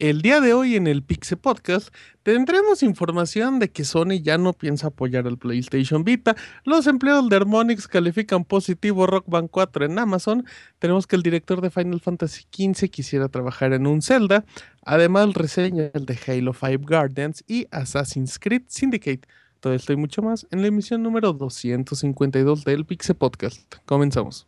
[0.00, 1.92] El día de hoy en el Pixe Podcast
[2.22, 7.34] tendremos información de que Sony ya no piensa apoyar el PlayStation Vita, los empleados de
[7.34, 10.46] Harmonix califican positivo Rock Band 4 en Amazon,
[10.78, 14.44] tenemos que el director de Final Fantasy XV quisiera trabajar en un Zelda,
[14.82, 19.26] además reseñas de Halo 5 Guardians y Assassin's Creed Syndicate.
[19.60, 23.74] Todo esto y mucho más en la emisión número 252 del Pixe Podcast.
[23.86, 24.47] Comenzamos.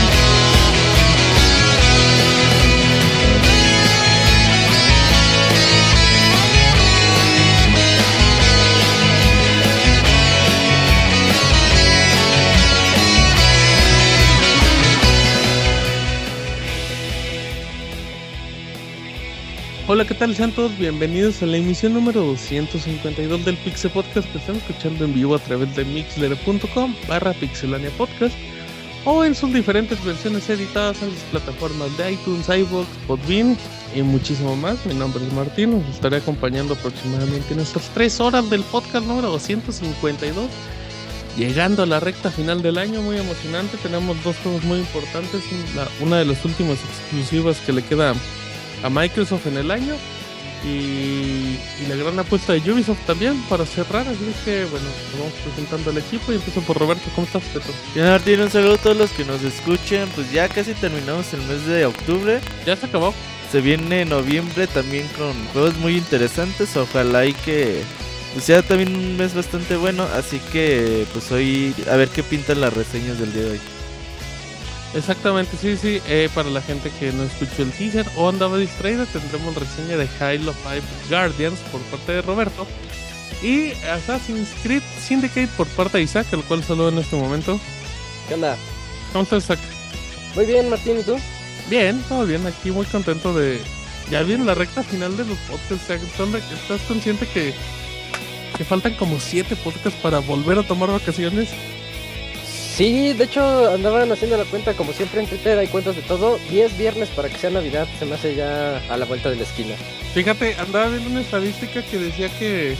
[19.93, 20.33] Hola, ¿qué tal?
[20.33, 25.13] Sean todos bienvenidos a la emisión número 252 del Pixel Podcast que están escuchando en
[25.13, 28.33] vivo a través de mixler.com barra pixelania podcast
[29.03, 33.57] o en sus diferentes versiones editadas en las plataformas de iTunes, iVoox, Podbean
[33.93, 34.85] y muchísimo más.
[34.85, 39.27] Mi nombre es Martín, os estaré acompañando aproximadamente en estas tres horas del podcast número
[39.31, 40.49] 252.
[41.35, 43.75] Llegando a la recta final del año, muy emocionante.
[43.83, 45.43] Tenemos dos juegos muy importantes.
[45.99, 48.13] una de las últimas exclusivas que le queda
[48.83, 49.95] a Microsoft en el año
[50.63, 54.07] y, y la gran apuesta de Ubisoft también para cerrar.
[54.07, 57.03] Así es que, bueno, nos vamos presentando al equipo y empiezo por Roberto.
[57.15, 57.71] ¿Cómo estás, Beto?
[57.95, 60.07] Bien, Martín, un saludo a todos los que nos escuchen.
[60.15, 62.39] Pues ya casi terminamos el mes de octubre.
[62.65, 63.13] Ya se acabó.
[63.51, 66.77] Se viene noviembre también con juegos muy interesantes.
[66.77, 67.81] Ojalá y que
[68.33, 70.03] pues sea también un mes bastante bueno.
[70.15, 73.59] Así que pues hoy a ver qué pintan las reseñas del día de hoy.
[74.93, 76.01] Exactamente, sí, sí.
[76.07, 80.07] eh, para la gente que no escuchó el teaser o andaba distraída, tendremos reseña de
[80.19, 82.67] Halo 5 Guardians por parte de Roberto
[83.41, 87.57] y Assassin's Creed Syndicate por parte de Isaac, el cual saludo en este momento.
[88.27, 88.57] ¿Qué onda?
[89.13, 89.59] ¿Cómo estás, Isaac?
[90.35, 91.17] Muy bien, Martín, ¿y tú?
[91.69, 92.45] Bien, todo bien.
[92.45, 93.61] Aquí muy contento de.
[94.09, 95.85] Ya viene la recta final de los podcasts.
[95.85, 96.01] Isaac.
[96.17, 97.53] ¿Dónde- ¿Estás consciente que,
[98.57, 101.47] que faltan como siete podcasts para volver a tomar vacaciones?
[102.75, 106.39] Sí, de hecho andaban haciendo la cuenta, como siempre en Twitter hay cuentas de todo.
[106.49, 109.43] 10 viernes para que sea Navidad, se me hace ya a la vuelta de la
[109.43, 109.75] esquina.
[110.13, 112.75] Fíjate, andaba viendo una estadística que decía que,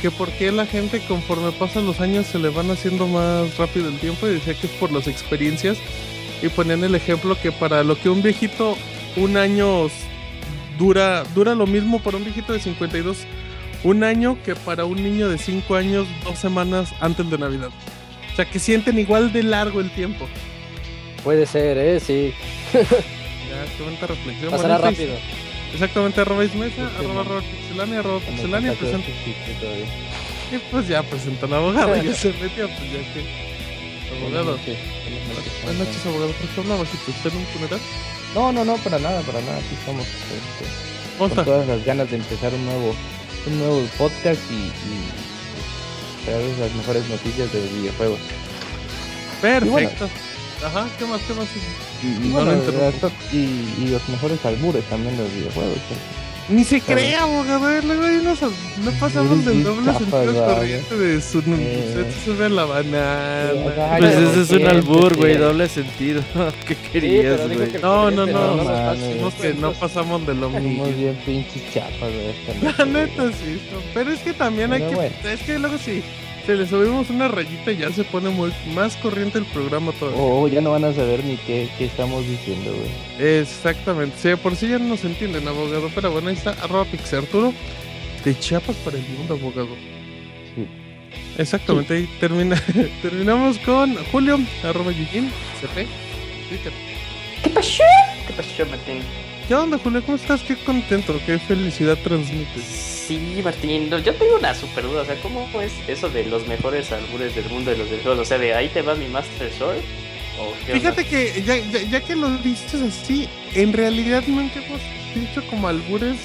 [0.00, 3.88] que por qué la gente conforme pasan los años se le van haciendo más rápido
[3.88, 5.76] el tiempo y decía que es por las experiencias
[6.40, 8.76] y ponían el ejemplo que para lo que un viejito
[9.16, 9.88] un año
[10.78, 13.26] dura dura lo mismo para un viejito de 52
[13.84, 17.70] un año que para un niño de 5 años dos semanas antes de Navidad.
[18.36, 20.28] O sea que sienten igual de largo el tiempo.
[21.24, 22.00] Puede ser, ¿eh?
[22.00, 22.34] Sí.
[23.48, 24.50] Ya, qué bonita reflexión.
[24.50, 25.14] Pasará rápido.
[25.72, 27.22] Exactamente, arroba ismesa, arroba.
[27.22, 29.86] Robert Pixelania, arroba Pixelania, sí, todavía.
[30.52, 34.18] Y pues ya presentó al abogado, ya se metió, pues ya que.
[34.18, 34.58] Abogado.
[35.62, 36.06] Buenas noches.
[36.06, 36.32] Abogado.
[36.32, 36.84] ¿Por qué hablaba?
[36.84, 37.80] Si usted en un funeral.
[38.34, 39.56] No, no, no, para nada, para nada.
[39.56, 42.94] Aquí estamos este, ¿Cómo con todas las ganas de empezar un nuevo,
[43.46, 45.25] un nuevo podcast y, y
[46.26, 48.20] traerles las mejores noticias de videojuegos.
[49.40, 50.08] Perfecto.
[50.64, 51.20] Ajá, ¿qué más?
[51.22, 51.46] ¿Qué más?
[52.02, 52.52] Y, y No bueno,
[53.32, 55.78] y, y los mejores albures también de los videojuegos.
[56.48, 57.68] Ni se crea, abogado.
[57.70, 58.40] eh, Luego hay unos.
[58.40, 61.40] No pasamos del doble sentido corriente de su.
[61.40, 62.06] Eh.
[62.14, 63.50] Se sube la banana.
[63.90, 66.22] Ay, Pues no, ese es un albur, güey, doble sentido.
[66.68, 67.72] ¿Qué querías, güey?
[67.82, 68.56] No, no, no.
[68.56, 70.84] no, no, que no pasamos de lo Somos mismo.
[70.86, 72.30] bien pinches chapas, güey.
[72.30, 73.60] esta La noche, neta sí,
[73.92, 74.94] pero es que también hay que.
[74.94, 75.14] bueno.
[75.24, 76.02] Es que luego sí,
[76.46, 80.12] se le subimos una rayita y ya se pone muy más corriente el programa todo.
[80.16, 83.38] Oh, ya no van a saber ni qué, qué estamos diciendo, güey.
[83.40, 85.90] Exactamente, sí, por si ya no nos entienden, abogado.
[85.92, 87.52] Pero bueno, ahí está, arroba Pixarturo.
[88.24, 89.74] De Chiapas para el mundo, abogado.
[90.54, 90.68] Sí.
[91.36, 92.62] Exactamente, ahí termina,
[93.02, 95.86] terminamos con Julio, arroba Yujin, CP,
[96.48, 96.72] Twitter.
[97.42, 97.82] ¿Qué pasó?
[98.28, 99.02] ¿Qué pasó, Martín?
[99.48, 100.02] ¿Qué onda, Julio?
[100.04, 100.42] ¿Cómo estás?
[100.42, 102.64] Qué contento, qué felicidad transmites.
[102.64, 106.46] Sí, Martín, no, yo tengo una super duda, o sea, ¿cómo es eso de los
[106.48, 108.20] mejores albures del mundo de los videojuegos?
[108.20, 109.76] O sea, de ahí te va mi Master Sword.
[110.70, 114.80] Fíjate que ya, ya, ya que lo dices así, en realidad nunca hemos
[115.14, 116.16] dicho como albures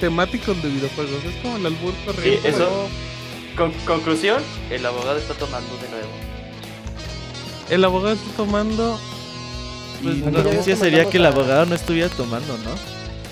[0.00, 1.22] temáticos de videojuegos.
[1.24, 2.48] Es como el albur Sí, corriente.
[2.48, 2.88] eso.
[3.56, 6.08] Con- conclusión, el abogado está tomando de nuevo.
[7.70, 8.98] El abogado está tomando.
[10.04, 12.70] Pues, la no, noticia sería que el abogado no estuviera tomando, ¿no?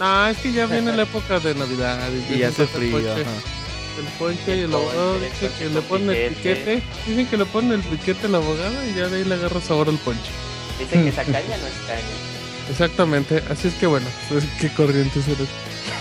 [0.00, 1.98] No, es que ya viene la época de Navidad.
[2.30, 3.30] Y ya hace el frío, ponche, ajá.
[3.98, 6.82] El ponche y el El abogado ponche, dice que el le ponen el piquete.
[7.06, 9.88] Dicen que le ponen el piquete al abogado y ya de ahí le agarra sabor
[9.88, 10.30] al ponche.
[10.78, 12.02] Dice que esa caña no es caña.
[12.70, 15.48] Exactamente, así es que bueno, pues, qué corrientes eres.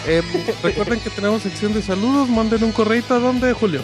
[0.07, 0.21] Eh,
[0.63, 3.81] recuerden que tenemos sección de saludos, manden un correito a donde, Julio.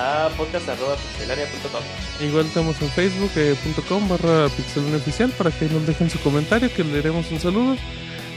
[0.00, 2.26] A podcast.pixelaria.com.
[2.26, 7.30] Igual estamos en facebook.com barra pixelone oficial para que nos dejen su comentario, que leeremos
[7.30, 7.76] un saludo.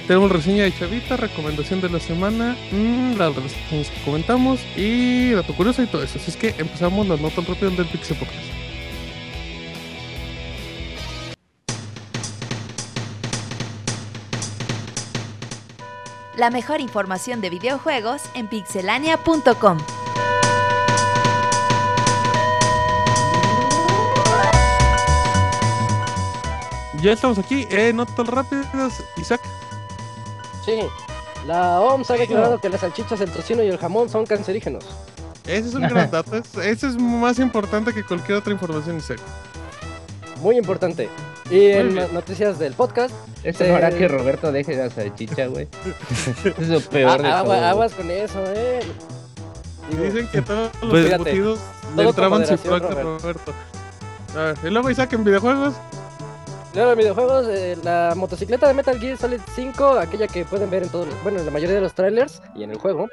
[0.06, 5.56] Tenemos reseña de Chavita, recomendación de la semana, mm, las reseñas que comentamos y dato
[5.56, 6.20] curioso y todo eso.
[6.20, 8.44] Así es que empezamos las notas rápidas del Pixel Podcast.
[16.36, 19.78] La mejor información de videojuegos en pixelania.com.
[27.04, 29.42] Ya estamos aquí, eh, notas rápidas, Isaac.
[30.66, 30.80] Sí,
[31.46, 34.86] la OMS ha declarado que las salchichas, el tocino y el jamón son cancerígenos.
[35.46, 39.20] Ese es un gran dato, es- ese es más importante que cualquier otra información, Isaac.
[40.42, 41.10] Muy importante.
[41.52, 41.96] Y en bien.
[41.96, 43.14] las noticias del podcast,
[43.44, 45.68] Eso no hará que Roberto deje la salchicha, güey.
[46.58, 47.66] es lo peor de ah, agua- todo.
[47.66, 48.80] aguas con eso, eh.
[49.92, 51.58] Digo, Dicen que todos los Pues- todo
[51.98, 53.18] le entraban sin Roberto.
[53.20, 53.54] Roberto.
[54.36, 55.74] A ver, y luego Isaac en videojuegos.
[56.74, 60.82] Luego en videojuegos, eh, la motocicleta de Metal Gear Solid 5, aquella que pueden ver
[60.84, 63.10] en todos los, bueno, en la mayoría de los trailers y en el juego,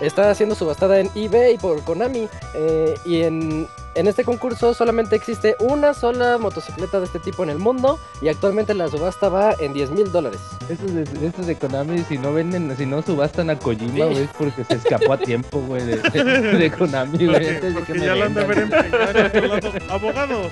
[0.00, 2.26] está siendo subastada en eBay por Konami.
[2.54, 7.50] eh, y en, en este concurso solamente existe una sola motocicleta de este tipo en
[7.50, 10.40] el mundo y actualmente la subasta va en 10 mil dólares.
[10.70, 14.00] Estos de, estos de Konami, si no venden, si no subastan a Kojima, Sí.
[14.00, 16.24] güey, es porque se escapó a tiempo, güey, de, de,
[16.56, 17.60] de Konami, güey.
[17.74, 18.86] Porque ya lo han de haber vendan.
[18.86, 19.54] entregado
[19.90, 20.48] a otro lado.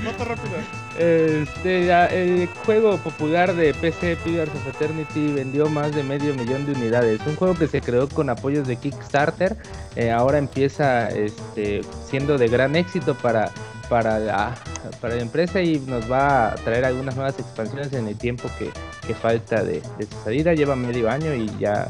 [1.01, 6.73] Este, el juego popular de PC Pillars of Eternity vendió más de medio millón de
[6.73, 7.23] unidades.
[7.27, 9.57] Un juego que se creó con apoyos de Kickstarter.
[9.97, 13.51] eh, ahora empieza este, siendo de gran éxito para,
[13.89, 14.55] para, la,
[15.01, 18.71] para la empresa y nos va a traer algunas nuevas expansiones en el tiempo que,
[19.15, 20.53] falta de, de su salida.
[20.53, 21.89] Lleva medio año y ya,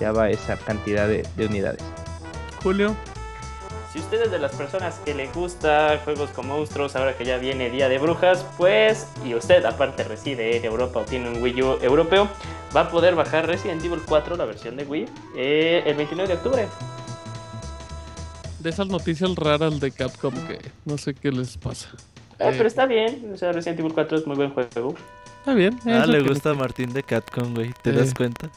[0.00, 1.84] ya va esa cantidad de unidades.
[2.60, 2.96] Julio.
[3.98, 7.36] Si usted es de las personas que le gusta juegos con monstruos, ahora que ya
[7.38, 11.62] viene Día de Brujas, pues, y usted aparte reside en Europa o tiene un Wii
[11.62, 12.28] U europeo,
[12.76, 15.06] va a poder bajar Resident Evil 4, la versión de Wii,
[15.36, 16.68] eh, el 29 de octubre.
[18.60, 21.88] De esas noticias raras de Capcom que no sé qué les pasa.
[22.38, 24.94] Ah, Eh, pero está bien, o sea, Resident Evil 4 es muy buen juego.
[25.40, 25.76] Está bien.
[25.86, 27.72] Ah, le que- gusta a Martín de Capcom, güey.
[27.82, 27.94] ¿Te Eh.
[27.94, 28.48] das cuenta?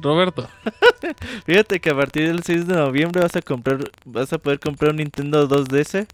[0.00, 0.48] Roberto.
[1.46, 4.90] Fíjate que a partir del 6 de noviembre vas a comprar, vas a poder comprar
[4.92, 6.06] un Nintendo 2DS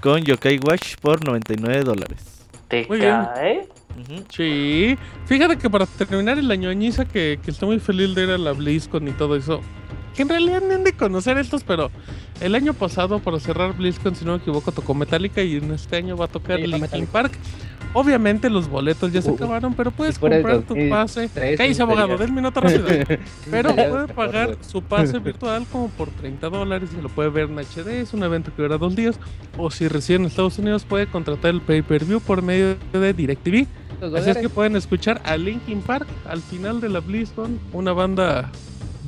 [0.00, 2.46] con Yokai Watch por 99 dólares.
[2.68, 3.10] ¿Te Muy bien.
[3.34, 3.68] cae?
[3.98, 4.24] Ujú.
[4.34, 4.96] Sí.
[5.26, 8.38] Fíjate que para terminar el año añiza que, que estoy muy feliz de ir a
[8.38, 9.60] la BlizzCon y todo eso.
[10.14, 11.90] Que en realidad ni han de conocer estos, pero
[12.40, 15.96] el año pasado, para cerrar BlizzCon, si no me equivoco, tocó Metallica y en este
[15.96, 17.12] año va a tocar Sí, Linkin Metallica.
[17.12, 17.32] Park.
[17.98, 21.30] Obviamente los boletos ya se Uh, acabaron, pero puedes comprar tu 2003, pase.
[21.56, 23.06] Cállese, abogado, denme nota rápida.
[23.50, 27.58] Pero puede pagar su pase virtual como por 30 dólares y lo puede ver en
[27.58, 28.02] HD.
[28.02, 29.18] Es un evento que dura dos días.
[29.56, 33.66] O si reside en Estados Unidos, puede contratar el pay-per-view por medio de DirecTV.
[34.14, 38.50] Así es que pueden escuchar a Linkin Park al final de la BlizzCon, una banda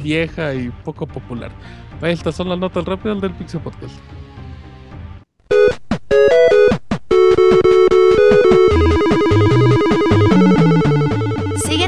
[0.03, 1.51] vieja y poco popular.
[2.01, 3.93] Estas son las notas rápidas del Pixel Podcast.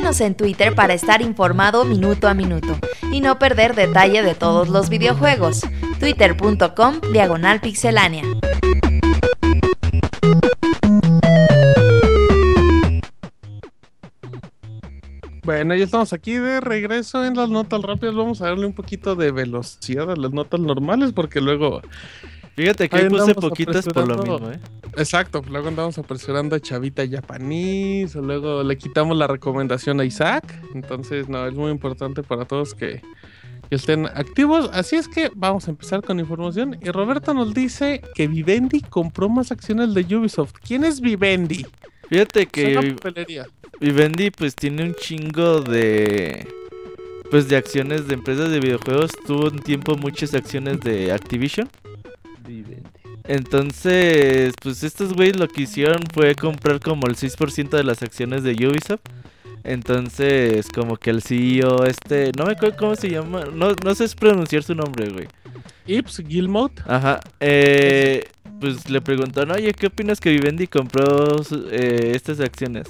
[0.01, 2.79] Síguenos en Twitter para estar informado minuto a minuto
[3.13, 5.61] y no perder detalle de todos los videojuegos.
[5.99, 8.23] Twitter.com Diagonal Pixelánea.
[15.43, 18.15] Bueno, ya estamos aquí de regreso en las notas rápidas.
[18.15, 21.83] Vamos a darle un poquito de velocidad a las notas normales porque luego
[22.57, 24.61] Fíjate que Ahí puse poquitas por lo mismo, ¿eh?
[24.97, 30.45] Exacto, luego andamos apresurando a Chavita Japanís, o luego le quitamos la recomendación a Isaac.
[30.75, 33.01] Entonces, no, es muy importante para todos que,
[33.69, 34.69] que estén activos.
[34.73, 36.77] Así es que vamos a empezar con información.
[36.83, 40.55] Y Roberto nos dice que Vivendi compró más acciones de Ubisoft.
[40.67, 41.65] ¿Quién es Vivendi?
[42.09, 43.47] Fíjate que papelería.
[43.81, 46.47] Vivendi pues tiene un chingo de
[47.31, 49.13] pues de acciones de empresas de videojuegos.
[49.25, 51.69] Tuvo un tiempo muchas acciones de Activision.
[53.25, 58.43] Entonces, pues estos güeyes lo que hicieron fue comprar como el 6% de las acciones
[58.43, 59.03] de Ubisoft.
[59.63, 64.09] Entonces, como que el CEO, este, no me acuerdo cómo se llama, no, no sé
[64.17, 65.29] pronunciar su nombre, güey.
[65.87, 66.81] Ips Gilmout.
[66.87, 68.25] Ajá, eh,
[68.61, 71.37] pues le preguntaron, oye, ¿qué opinas que Vivendi compró
[71.71, 72.87] eh, estas acciones?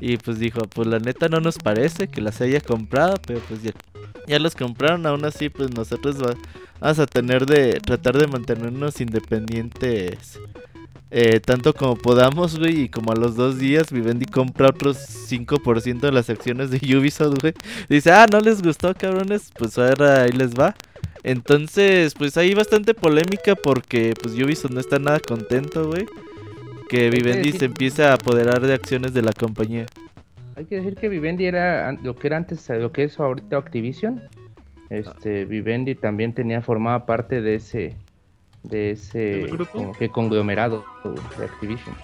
[0.00, 3.62] Y pues dijo, pues la neta no nos parece que las haya comprado, pero pues
[3.62, 3.72] ya,
[4.26, 6.34] ya las compraron, aún así pues nosotros va-
[6.80, 10.38] vamos a tener de tratar de mantenernos independientes
[11.12, 16.06] eh, tanto como podamos, güey, y como a los dos días Vivendi compra otros 5%
[16.06, 17.52] de las acciones de Ubisoft, güey.
[17.88, 20.76] Dice, ah, no les gustó, cabrones, pues ahora ahí les va.
[21.24, 26.06] Entonces, pues hay bastante polémica porque pues Ubisoft no está nada contento, güey.
[26.90, 29.86] Que Vivendi decir- se empieza a apoderar de acciones de la compañía.
[30.56, 34.20] Hay que decir que Vivendi era lo que era antes, lo que es ahorita Activision.
[34.90, 37.94] Este, Vivendi también tenía formaba parte de ese,
[38.64, 39.46] de ese
[39.98, 40.84] que conglomerado
[41.38, 41.94] de Activision.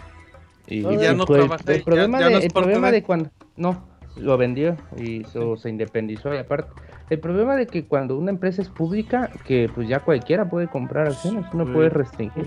[0.69, 3.31] Y, Y ya no trabaja el problema, ya- ya de, no el problema de- cuando
[3.57, 3.85] no
[4.17, 6.71] lo vendió y so- se independizó y aparte
[7.11, 11.09] el problema de que cuando una empresa es pública que pues ya cualquiera puede comprar
[11.09, 12.45] acciones, no puede restringir.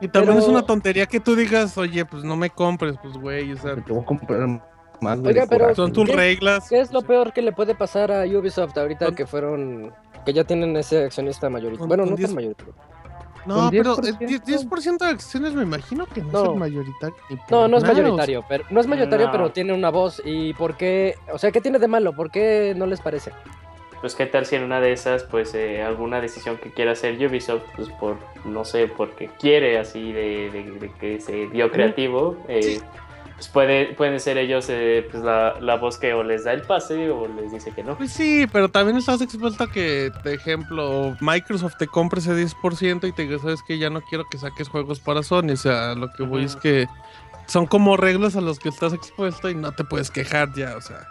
[0.00, 3.52] Y también es una tontería que tú digas, oye, pues no me compres, pues güey,
[3.52, 4.48] o sea, Te voy a comprar
[5.00, 6.68] más Oiga, de pero son tus ¿Qué- reglas.
[6.68, 9.92] ¿Qué es lo peor que le puede pasar a Ubisoft ahorita Con- que fueron
[10.24, 11.86] que ya tienen ese accionista mayoritario?
[11.88, 12.74] Bueno, no 10 tan mayoritario.
[13.46, 14.42] No, pero el 10%.
[14.44, 16.42] 10%, 10% de acciones me imagino que no, No.
[16.44, 17.16] es el mayoritario.
[17.50, 19.32] No, no es mayoritario, pero no es mayoritario, No.
[19.32, 22.12] pero tiene una voz y por qué, o sea, ¿qué tiene de malo?
[22.14, 23.32] ¿Por qué no les parece?
[24.00, 27.14] Pues qué tal si en una de esas, pues eh, alguna decisión que quiera hacer
[27.26, 28.16] Ubisoft, pues por,
[28.46, 32.80] no sé, porque quiere así de, de- de que se dio creativo, eh,
[33.34, 36.62] pues puede, pueden ser ellos eh, pues la, la voz que o les da el
[36.62, 37.96] pase o les dice que no.
[37.98, 43.06] Pues sí, pero también estás expuesto a que, por ejemplo, Microsoft te compre ese 10%
[43.06, 45.52] y te diga, sabes que ya no quiero que saques juegos para Sony.
[45.52, 46.86] O sea, lo que voy es que
[47.46, 50.80] son como reglas a los que estás expuesto y no te puedes quejar ya, o
[50.80, 51.06] sea.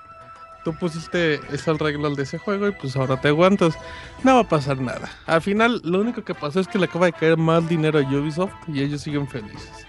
[0.66, 3.78] Tú pusiste esas reglas de ese juego y pues ahora te aguantas.
[4.24, 5.10] No va a pasar nada.
[5.26, 8.02] Al final, lo único que pasó es que le acaba de caer más dinero a
[8.02, 9.86] Ubisoft y ellos siguen felices.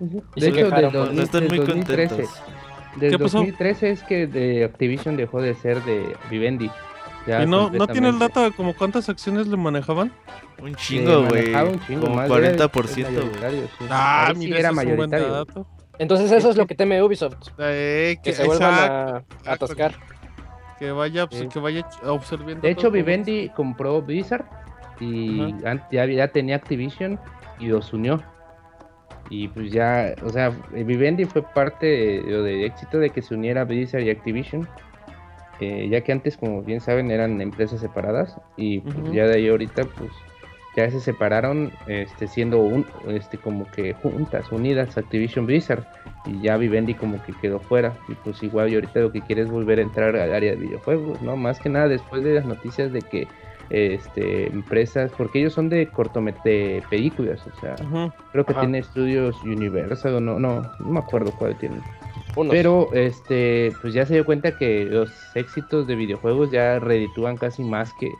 [0.00, 2.42] De hecho, del por- 2000 No están muy 2013, contentos.
[2.96, 3.36] Del ¿Qué pasó?
[3.38, 6.70] 2013 es que de Activision dejó de ser de Vivendi.
[7.26, 8.18] Ya y no, no tiene el completamente.
[8.20, 10.10] dato de como cuántas acciones le manejaban.
[10.62, 11.42] Un chingo, güey.
[11.52, 13.14] manejaba un chingo Como más, era el- 40%, el güey.
[13.26, 13.84] mayoritario, sí.
[13.90, 15.46] Ah, Ahí sí mira, era mayoritario.
[16.00, 19.92] Entonces eso es lo que teme Ubisoft, Eh, que que, se vuelvan exacto, a, atascar.
[20.78, 21.48] Que vaya, pues, Sí.
[21.48, 22.62] que vaya observando.
[22.62, 22.92] De hecho, todo.
[22.92, 24.46] Vivendi compró Blizzard
[24.98, 25.54] y
[25.92, 27.20] ya, ya tenía Activision
[27.58, 28.22] y los unió.
[29.28, 34.00] Y pues ya, o sea, Vivendi fue parte de, éxito de que se uniera Blizzard
[34.02, 34.66] y Activision.
[35.60, 38.40] eh, ya que antes, como bien saben, eran empresas separadas.
[38.56, 40.10] Y pues ya de ahí ahorita, pues
[40.84, 45.84] ya se separaron, este, siendo un, este, como que juntas, unidas, Activision Blizzard.
[46.26, 47.96] Y ya Vivendi como que quedó fuera.
[48.08, 50.58] Y pues igual y ahorita lo que quiere es volver a entrar al área de
[50.58, 51.36] videojuegos, ¿no?
[51.36, 53.26] Más que nada después de las noticias de que
[53.70, 57.76] este empresas, porque ellos son de cortometraje de películas, o sea,
[58.32, 58.62] creo que Ajá.
[58.62, 61.80] tiene estudios Universal, o no, no, no me acuerdo cuál tienen.
[62.36, 62.52] Unos.
[62.52, 67.62] Pero este, pues ya se dio cuenta que los éxitos de videojuegos ya reditúan casi
[67.62, 68.10] más que,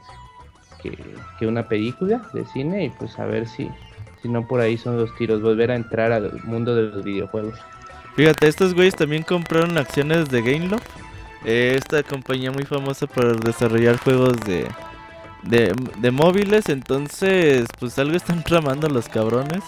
[0.83, 3.69] que, una película de cine, y pues a ver si,
[4.23, 7.59] si no por ahí son los tiros, volver a entrar al mundo de los videojuegos.
[8.17, 10.87] Fíjate, estos güeyes también compraron acciones de Gameloft.
[11.45, 14.67] esta compañía muy famosa por desarrollar juegos de,
[15.45, 16.69] de, de móviles.
[16.69, 19.63] Entonces, pues algo están tramando los cabrones.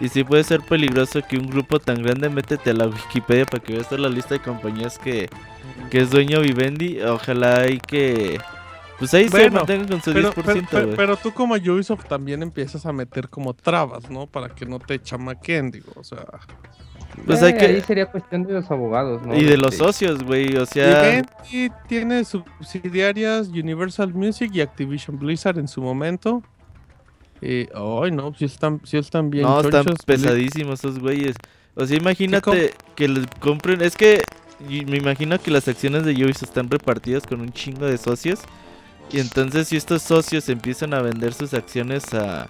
[0.00, 3.62] Y sí puede ser peligroso que un grupo tan grande métete a la Wikipedia para
[3.62, 5.28] que veas toda la lista de compañías que,
[5.90, 7.00] que es dueño Vivendi.
[7.02, 8.40] Ojalá y que...
[9.02, 10.96] Pues ahí se mantengan con su Pero, 10%, pero, pero- güey.
[10.96, 14.28] pero tú como Ubisoft también empiezas a meter como trabas, ¿no?
[14.28, 16.24] Para que no te chamaquen, digo, o sea...
[17.26, 19.36] Pues Eh, hay que- Ahí sería cuestión de los abogados, ¿no?
[19.36, 20.56] Y de los socios, güey.
[20.56, 21.02] O sea...
[21.02, 26.42] Vivendi tiene subsidiarias Universal Music y Activision Blizzard en su momento.
[27.40, 31.34] Y, ay, no, si están, si están bien No, están pesadísimos esos güeyes.
[31.74, 33.82] O sea, imagínate que les compren.
[33.82, 34.22] Es que
[34.68, 38.38] y me imagino que las acciones de Ubisoft están repartidas con un chingo de socios.
[39.12, 42.48] Y entonces, si estos socios empiezan a vender sus acciones a,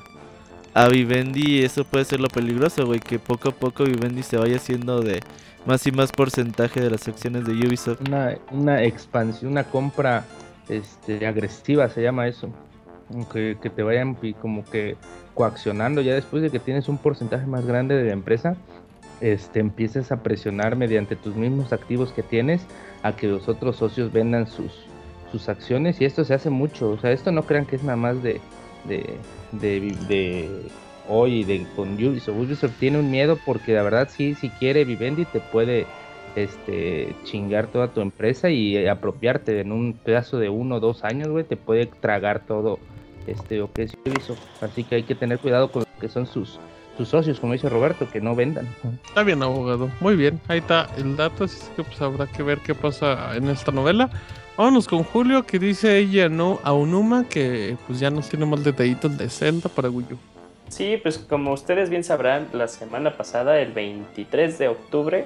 [0.74, 3.00] a Vivendi, eso puede ser lo peligroso, güey.
[3.00, 5.20] Que poco a poco Vivendi se vaya haciendo de
[5.66, 8.00] más y más porcentaje de las acciones de Ubisoft.
[8.06, 10.24] una, una expansión, una compra
[10.68, 12.48] este, agresiva se llama eso.
[13.32, 14.96] Que, que te vayan como que
[15.34, 18.56] coaccionando ya después de que tienes un porcentaje más grande de la empresa,
[19.20, 22.62] este, empieces a presionar mediante tus mismos activos que tienes
[23.02, 24.86] a que los otros socios vendan sus,
[25.32, 27.96] sus acciones y esto se hace mucho, o sea, esto no crean que es nada
[27.96, 28.40] más de,
[28.84, 29.18] de,
[29.52, 30.48] de,
[31.08, 32.36] hoy de con Ubisoft.
[32.38, 35.86] Ubisoft tiene un miedo porque la verdad sí, si quiere Vivendi te puede
[36.36, 41.28] este chingar toda tu empresa y apropiarte en un pedazo de uno o dos años,
[41.28, 42.78] güey, te puede tragar todo
[43.26, 44.40] este que Ubisoft.
[44.60, 46.60] Así que hay que tener cuidado con lo que son sus
[46.96, 48.68] sus socios, como dice Roberto, que no vendan.
[49.06, 49.90] Está bien, abogado.
[50.00, 50.40] Muy bien.
[50.48, 51.44] Ahí está el dato.
[51.44, 54.10] Así que pues habrá que ver qué pasa en esta novela.
[54.62, 58.62] Vámonos con Julio, que dice ella no a Unuma, que pues ya nos tiene más
[58.62, 60.18] detallitos de Zelda para Wii U.
[60.68, 65.24] Sí, pues como ustedes bien sabrán, la semana pasada, el 23 de octubre,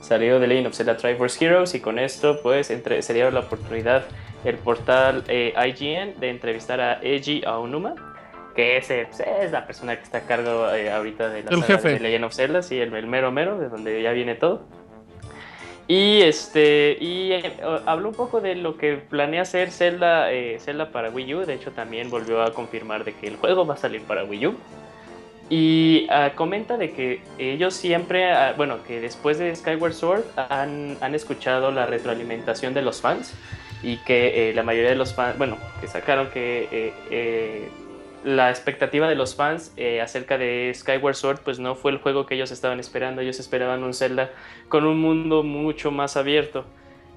[0.00, 4.04] salió The Legend of Zelda Triforce Heroes y con esto pues entre, se la oportunidad
[4.46, 7.96] el portal eh, IGN de entrevistar a Eiji Aonuma,
[8.56, 11.60] que es, pues, es la persona que está a cargo eh, ahorita de la El
[11.60, 11.88] saga jefe.
[11.90, 14.79] de Legend of Zelda, sí, el, el mero mero, de donde ya viene todo.
[15.90, 17.52] Y este y eh,
[17.84, 21.40] habló un poco de lo que planea hacer Zelda, eh, Zelda para Wii U.
[21.40, 24.46] De hecho, también volvió a confirmar de que el juego va a salir para Wii
[24.46, 24.54] U.
[25.48, 30.96] Y ah, comenta de que ellos siempre, ah, bueno, que después de Skyward Sword han,
[31.00, 33.34] han escuchado la retroalimentación de los fans
[33.82, 37.68] y que eh, la mayoría de los fans, bueno, que sacaron que eh,
[38.24, 42.26] la expectativa de los fans eh, acerca de Skyward Sword pues no fue el juego
[42.26, 44.30] que ellos estaban esperando, ellos esperaban un Zelda
[44.68, 46.64] con un mundo mucho más abierto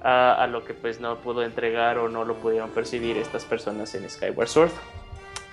[0.02, 3.94] a, a lo que pues no pudo entregar o no lo pudieron percibir estas personas
[3.94, 4.70] en Skyward Sword.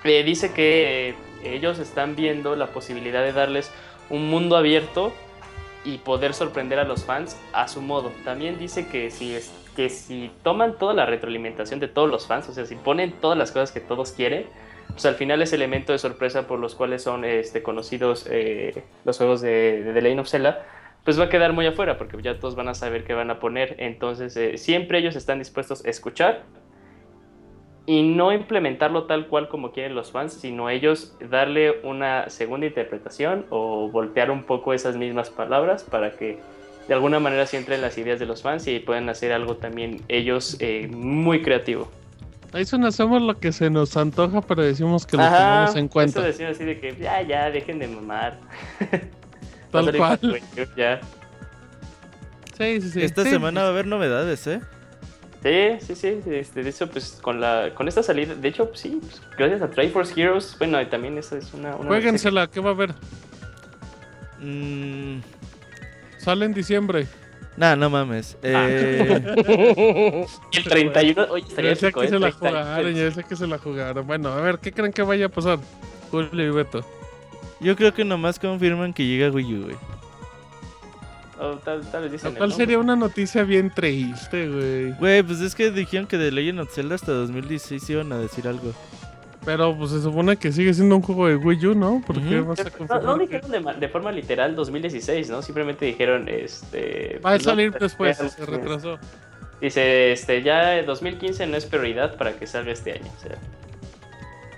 [0.04, 3.72] Eh, dice que eh, ellos están viendo la posibilidad de darles
[4.10, 5.14] un mundo abierto
[5.86, 8.12] y poder sorprender a los fans a su modo.
[8.24, 12.50] También dice que si, es, que si toman toda la retroalimentación de todos los fans,
[12.50, 14.48] o sea, si ponen todas las cosas que todos quieren,
[14.94, 19.18] pues al final ese elemento de sorpresa por los cuales son este, conocidos eh, los
[19.18, 20.66] juegos de, de The Legend of Zelda,
[21.04, 23.40] pues va a quedar muy afuera, porque ya todos van a saber qué van a
[23.40, 23.76] poner.
[23.80, 26.44] Entonces, eh, siempre ellos están dispuestos a escuchar
[27.86, 33.46] y no implementarlo tal cual como quieren los fans, sino ellos darle una segunda interpretación
[33.50, 36.38] o voltear un poco esas mismas palabras para que
[36.88, 40.02] de alguna manera se entren las ideas de los fans y puedan hacer algo también
[40.08, 41.90] ellos eh, muy creativo.
[42.54, 45.76] Ahí se nos hacemos lo que se nos antoja, pero decimos que lo Ajá, tomamos
[45.78, 46.20] en cuenta.
[46.20, 48.40] Eso decían así de que ya, ya, dejen de mamar.
[49.72, 50.20] Tal cual.
[50.76, 51.00] Ya.
[52.58, 53.02] Sí, sí, sí.
[53.04, 54.60] Esta Sí, semana va a haber novedades, ¿eh?
[55.42, 59.00] Sí, sí, sí, este, de hecho, pues con la con esta salida, de hecho, sí,
[59.02, 61.76] pues, gracias a Triforce Heroes, bueno, y también esa es una...
[61.78, 62.94] una Juéguensela, ¿qué va a haber?
[64.40, 65.20] Mm,
[66.20, 67.08] Sale en diciembre.
[67.58, 68.38] Nah, no mames.
[68.44, 69.36] Eh,
[70.52, 72.10] Y el 31, oye, estaría Ya sé épico, que ¿eh?
[72.10, 72.50] se la 31.
[72.64, 74.08] jugaron, ya sé que se la jugaron.
[74.08, 75.60] Bueno, a ver, ¿qué creen que vaya a pasar?
[76.12, 76.84] Julio y Beto.
[77.60, 79.76] yo creo que nomás confirman que llega Wii U, güey.
[81.40, 84.92] O tal, tal vez dicen sería una noticia bien triste, güey.
[85.00, 88.48] Güey, pues es que dijeron que de Legend of Zelda hasta 2016 iban a decir
[88.48, 88.74] algo.
[89.44, 92.04] Pero pues se supone que sigue siendo un juego de Wii U, ¿no?
[92.06, 92.50] ¿Por qué Ujú.
[92.50, 95.42] vas a No, no dijeron de, de forma literal 2016, ¿no?
[95.42, 97.20] Simplemente dijeron, este...
[97.26, 99.00] Va a no, salir pues, después, ya, se retrasó.
[99.60, 103.12] Dice, este, ya 2015 no es prioridad para que salga este año.
[103.18, 103.38] O sea,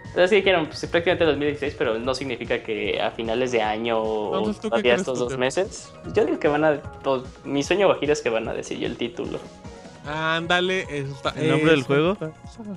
[0.08, 4.38] entonces sí dijeron, pues prácticamente 2016, pero no significa que a finales de año o
[4.38, 5.93] Entonces, ¿tú qué todavía crees, estos dos meses.
[6.13, 6.78] Yo digo que van a...
[7.02, 9.39] to- mi sueño guajira es que van a decir el título.
[10.05, 11.29] Ándale, eso está.
[11.31, 12.13] ¿El nombre del juego?
[12.13, 12.31] está.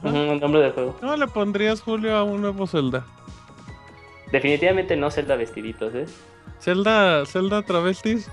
[0.05, 0.97] El nombre del juego.
[1.01, 3.05] ¿Cómo le pondrías, Julio, a un nuevo Zelda?
[4.33, 6.07] Definitivamente no Zelda vestiditos, ¿eh?
[6.61, 8.31] ¿Zelda, Zelda travestis?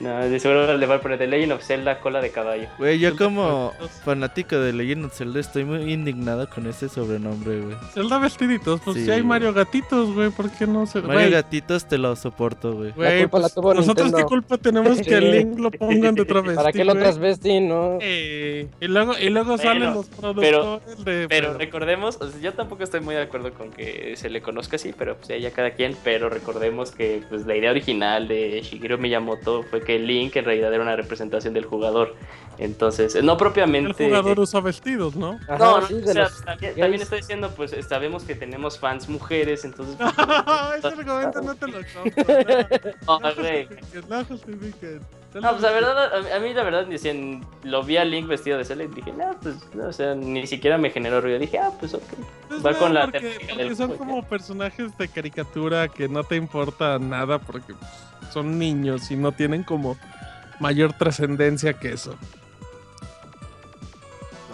[0.00, 2.68] No, de seguro le va a poner The Legend of Zelda cola de caballo.
[2.78, 3.72] Güey, yo como
[4.04, 7.76] fanático de Legend of Zelda estoy muy indignado con ese sobrenombre, güey.
[7.92, 9.28] Zelda vestiditos, pues Sí, si hay güey.
[9.28, 11.02] Mario Gatitos, güey, ¿por qué no se...
[11.02, 12.92] Mario Gatitos te lo soporto, güey.
[12.92, 16.84] güey, pues, nosotros qué culpa tenemos que el Link lo pongan de travesti, ¿Para qué
[16.84, 17.02] lo güey?
[17.04, 17.98] transvestin, no?
[18.00, 21.26] Eh, y luego, y luego salen los productores de...
[21.28, 24.76] Pero recordemos, o sea, yo tampoco estoy muy de acuerdo con que se le conozca
[24.76, 28.98] así, pero pues ya cada quien, pero recordemos que pues, la idea original de Shigeru
[28.98, 32.16] Miyamoto fue que Link en realidad era una representación del jugador.
[32.60, 34.04] Entonces, no el propiamente...
[34.04, 35.40] jugador usa vestidos, ¿no?
[35.48, 38.78] Ajá, No, no, sí, o sea, los también, también estoy diciendo, pues sabemos que tenemos
[38.78, 39.96] fans mujeres, entonces...
[39.96, 42.34] pues, Ese argumento no te lo compro.
[43.06, 47.82] no, No, no no pues la verdad, a mí, a mí la verdad, decían, lo
[47.82, 50.76] vi a Link vestido de Zelda y dije, no, pues, no, o sea, ni siquiera
[50.76, 51.38] me generó ruido.
[51.38, 52.02] Dije, ah, pues ok.
[52.48, 57.38] Pues Va con la porque, son como personajes de caricatura que no te importa nada
[57.38, 59.96] porque pues, son niños y no tienen como
[60.58, 62.18] mayor trascendencia que eso.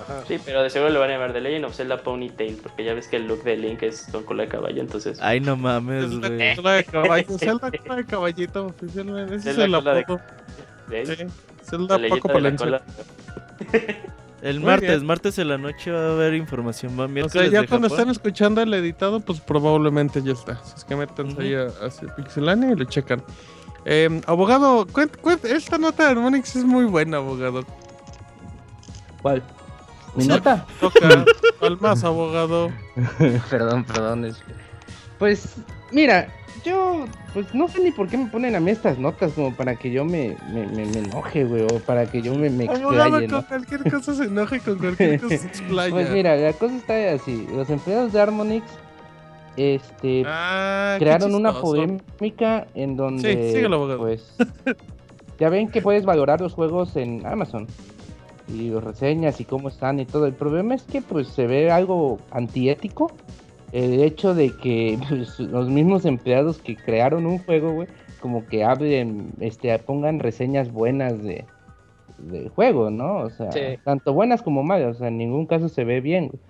[0.09, 0.23] Ajá.
[0.29, 2.95] Sí, pero de seguro le van a llamar The Legend of Zelda Ponytail, porque ya
[2.95, 5.19] ves que el look de Link es con cola de caballo, entonces...
[5.21, 6.57] Ay, no mames, Zelda güey.
[6.57, 10.21] cola de caballo, Zelda cola de caballito oficialmente, ese es el de- apodo.
[10.88, 11.09] ¿ves?
[11.09, 11.31] Sí, La
[11.64, 12.83] Zelda leyenda Paco de la Palencia.
[14.42, 15.07] El Muy martes, bien.
[15.07, 16.97] martes en la noche va a haber información.
[17.01, 17.99] Va O sea, ya de cuando Japón.
[18.01, 20.62] estén escuchando el editado, pues probablemente ya está.
[20.62, 23.25] Si es que métanse ahí a, a Pixelania y lo checan.
[23.87, 27.64] Em, abogado, cuent- cuent- esta nota de Harmonix es muy buena, abogado.
[29.23, 29.42] ¿Cuál?
[30.16, 30.29] ¿Mi Sí.
[30.29, 30.66] nota?
[30.81, 31.24] Toca.
[31.61, 32.70] ¿Cuál más, abogado?
[33.50, 34.24] perdón, perdón.
[34.24, 34.42] es-
[35.18, 35.55] Pues,
[35.92, 36.29] mira,
[36.64, 39.76] yo, pues no sé ni por qué me ponen a mí estas notas como para
[39.76, 43.18] que yo me, me, me, me enoje, güey, o para que yo me, me Abogado,
[43.18, 43.46] explaye, con ¿no?
[43.46, 45.90] cualquier cosa se enoja y con cualquier cosa se explaya.
[45.94, 47.46] Pues mira, la cosa está así.
[47.55, 48.64] Los empleados de Harmonix,
[49.57, 54.35] este, Ah, crearon una polémica en donde, Sí, síguelo, pues,
[55.38, 57.66] ya ven que puedes valorar los juegos en Amazon
[58.49, 60.27] y los reseñas y cómo están y todo.
[60.27, 63.11] El problema es que, pues, se ve algo antiético
[63.73, 67.89] el hecho de que pues, los mismos empleados que crearon un juego, güey,
[68.21, 71.45] como que hablen, este, pongan reseñas buenas de
[72.19, 73.19] del juego, ¿no?
[73.19, 73.61] O sea, Sí.
[73.85, 76.29] tanto buenas como malas, o sea, en ningún caso se ve bien.
[76.29, 76.41] güey.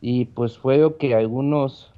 [0.00, 1.92] Y pues fue lo que algunos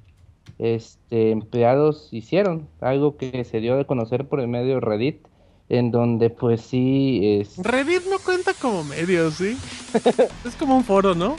[0.58, 5.26] este, empleados hicieron, algo que se dio a conocer por el medio Reddit,
[5.68, 7.56] en donde pues sí, es...
[7.58, 9.56] Reddit no cuenta como medio, ¿sí?
[10.44, 11.36] es como un foro, ¿no?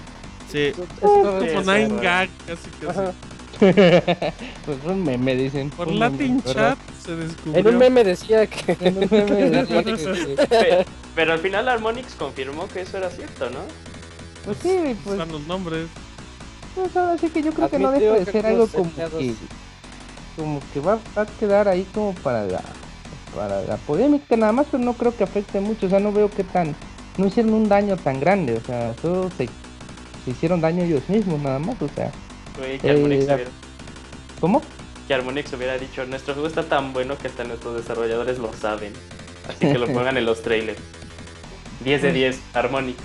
[0.51, 2.01] Sí, Es Sí, Como es Nine.
[2.01, 2.99] Gag, casi casi.
[2.99, 3.13] Ajá.
[4.65, 5.69] pues un meme, dicen.
[5.69, 6.43] Por un Latin.
[6.43, 7.59] Chat se descubrió.
[7.61, 8.77] En un meme decía que.
[8.81, 10.35] En un meme decía que- sí.
[10.49, 10.85] Pe-
[11.15, 13.59] Pero al final Harmonix confirmó que eso era cierto, ¿no?
[14.43, 15.87] Pues sí, pues, Están los nombres.
[16.75, 19.33] pues ahora sí que yo creo que no deja de ser algo como que,
[20.35, 22.61] como que va, va a quedar ahí como para la,
[23.35, 26.29] para la polémica nada más, pero no creo que afecte mucho, o sea, no veo
[26.29, 26.75] que tan,
[27.17, 29.47] no hicieron un daño tan grande, o sea, solo se,
[30.23, 32.11] se hicieron daño ellos mismos nada más, o sea,
[32.81, 33.51] que Eh, Harmonix, la- hubiera,
[34.39, 34.61] ¿cómo?
[35.07, 38.91] que Harmonix hubiera dicho, nuestro juego está tan bueno que hasta nuestros desarrolladores lo saben.
[39.47, 40.79] Así que lo pongan en los trailers.
[41.83, 42.97] 10 de 10, Harmonix.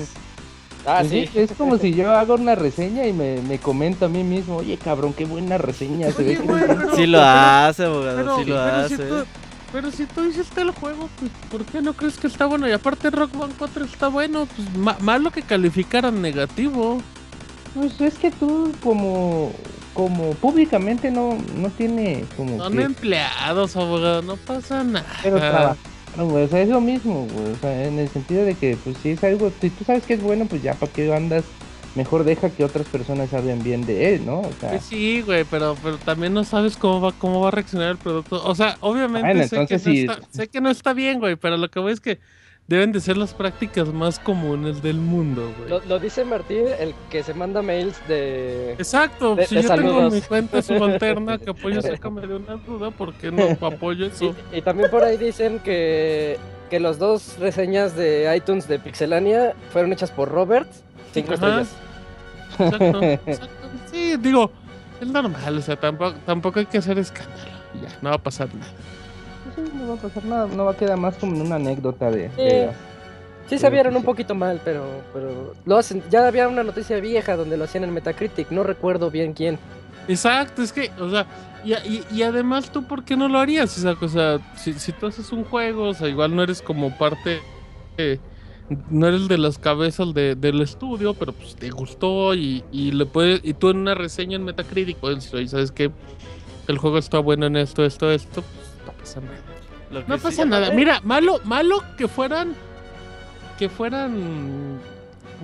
[0.86, 1.28] Ah, Pues sí.
[1.30, 4.56] sí, Es como si yo hago una reseña y me, me comento a mí mismo,
[4.56, 8.44] oye cabrón, qué buena reseña, se ve que pero- sí lo hace, abogado, Pero, sí
[8.46, 8.96] lo pero hace.
[8.96, 9.24] si tú,
[9.72, 12.68] pero si tú hiciste el juego, pues, ¿por qué no crees que está bueno?
[12.68, 17.00] Y aparte Rock Band 4 está bueno, pues ma- malo que calificaran negativo.
[17.74, 19.52] Pues es que tú como
[19.94, 25.06] como públicamente no no tiene como Son que- empleados, abogado, no pasa nada.
[25.22, 25.76] pero trabajaron,
[26.30, 28.96] güey, o sea, es lo mismo, güey, o sea, en el sentido de que pues
[29.02, 31.44] si es algo, si tú sabes que es bueno, pues ya para qué andas,
[31.94, 34.40] mejor deja que otras personas hablen bien de él, ¿no?
[34.40, 37.50] O sea, Pues sí, güey, pero, pero también no sabes cómo va, cómo va a
[37.52, 38.42] reaccionar el producto.
[38.44, 40.00] O sea, obviamente Bueno, sé, que no sí.
[40.00, 42.20] está, sé que no está bien, güey, pero lo que voy es que
[42.68, 45.68] deben de ser las prácticas más comunes del mundo, güey.
[45.68, 48.74] Lo, lo dice Martín, el que se manda mails de.
[48.74, 52.92] Exacto, de- si de yo tengo mi cuenta subalterna que apoyo sácame de una duda,
[52.92, 54.36] ¿por qué no apoyo eso?
[54.52, 56.38] Y, y también por ahí dicen que,
[56.70, 60.68] que las dos reseñas de iTunes de Pixelania fueron hechas por Robert.
[61.12, 61.60] Cinco Ajá.
[61.62, 61.68] estrellas.
[62.58, 63.54] Exacto, exacto.
[63.90, 64.50] Sí, digo,
[65.00, 67.50] es normal, o sea, tampoco, tampoco hay que hacer escándalo.
[67.82, 68.70] Ya, no va a pasar nada.
[69.54, 71.56] pues sí, no va a pasar nada, no va a quedar más como en una
[71.56, 72.42] anécdota de, Sí.
[72.42, 72.70] de-
[73.48, 76.04] Sí se vieron un poquito mal, pero, pero lo hacen.
[76.08, 79.58] Ya había una noticia vieja donde lo hacían en Metacritic, no recuerdo bien quién.
[80.06, 81.26] Exacto, es que, o sea,
[81.64, 83.76] y, y, y además tú, ¿por qué no lo harías?
[83.76, 86.62] O sea, o sea, si, si tú haces un juego, o sea, igual no eres
[86.62, 87.40] como parte,
[87.98, 88.20] eh,
[88.88, 93.04] no eres de las cabezas de- del estudio, pero pues te gustó y, y le
[93.06, 95.90] puedes, y tú en una reseña en Metacritic puedes decir, oye, ¿sabes qué?
[96.68, 99.36] El juego está bueno en esto, esto, esto, pues no pasa nada.
[100.04, 100.70] Que No sí- pasa nada.
[100.72, 102.54] Mira, malo, malo que fueran,
[103.58, 104.78] que fueran,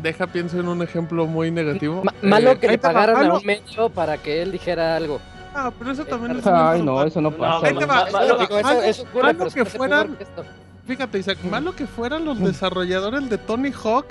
[0.01, 2.05] deja pienso en un ejemplo muy negativo.
[2.05, 5.21] Ma- malo Eh, que le pagaran a malo- un medio para que él dijera algo.
[5.53, 7.61] Ah, pero eso también es Ay, no, eso no No, pasa.
[7.87, 8.39] ma- ahí malo-.
[8.39, 10.27] Digo, eso, Malo- eso ocurre, malo que fueran- que.
[10.87, 14.07] Fíjate, Isaac, malo que fueran los desarrolladores de Tony Hawk,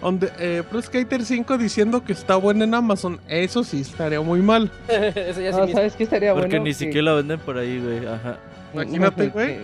[0.00, 3.20] donde eh, Pro Skater 5 diciendo que está bueno en Amazon.
[3.28, 4.70] Eso sí estaría muy mal.
[4.88, 5.76] Eso ya sí No, mismo.
[5.78, 6.64] ¿sabes qué estaría Porque bueno?
[6.64, 8.06] ni Que- siquiera lo venden por ahí, güey.
[8.06, 8.38] Ajá.
[8.74, 9.46] Imagínate, güey.
[9.46, 9.60] Que,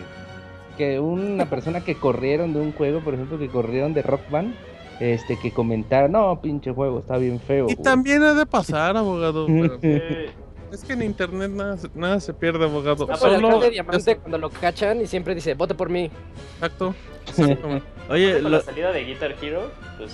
[0.76, 4.54] que una persona que corrieron de un juego, por ejemplo, que corrieron de Rock Band,
[5.00, 7.64] este, que comentara, no, pinche juego, está bien feo.
[7.68, 7.82] Y güey".
[7.82, 9.46] también ha de pasar, abogado.
[9.50, 10.30] pero Eh,
[10.72, 13.06] es que en internet nada, se- nada se pierde, abogado.
[13.10, 13.34] Ah, Solo.
[13.48, 16.10] alcalde Diamante cuando lo cachan y siempre dice, vote por mí.
[16.54, 16.94] Exacto.
[17.28, 17.86] exactamente.
[18.08, 20.12] Oye, lo- la salida de Guitar Hero, pues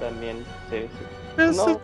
[0.00, 0.38] también
[0.70, 1.42] sí, sí.
[1.42, 1.80] Es- No,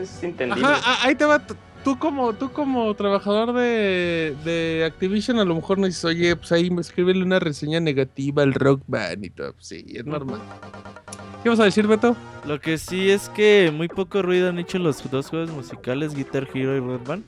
[0.00, 0.64] es entendible.
[0.66, 1.42] Ajá, ah, ahí te va.
[1.84, 6.52] Tú como, tú como trabajador de, de Activision a lo mejor no dices, oye, pues
[6.52, 9.54] ahí escríbele una reseña negativa al Rock Band y todo.
[9.54, 10.40] Pues Sí, es normal.
[11.42, 12.14] ¿Qué vas a decir, Beto?
[12.46, 16.46] lo que sí es que muy poco ruido han hecho los dos juegos musicales, Guitar
[16.52, 17.24] Hero y Rock Band.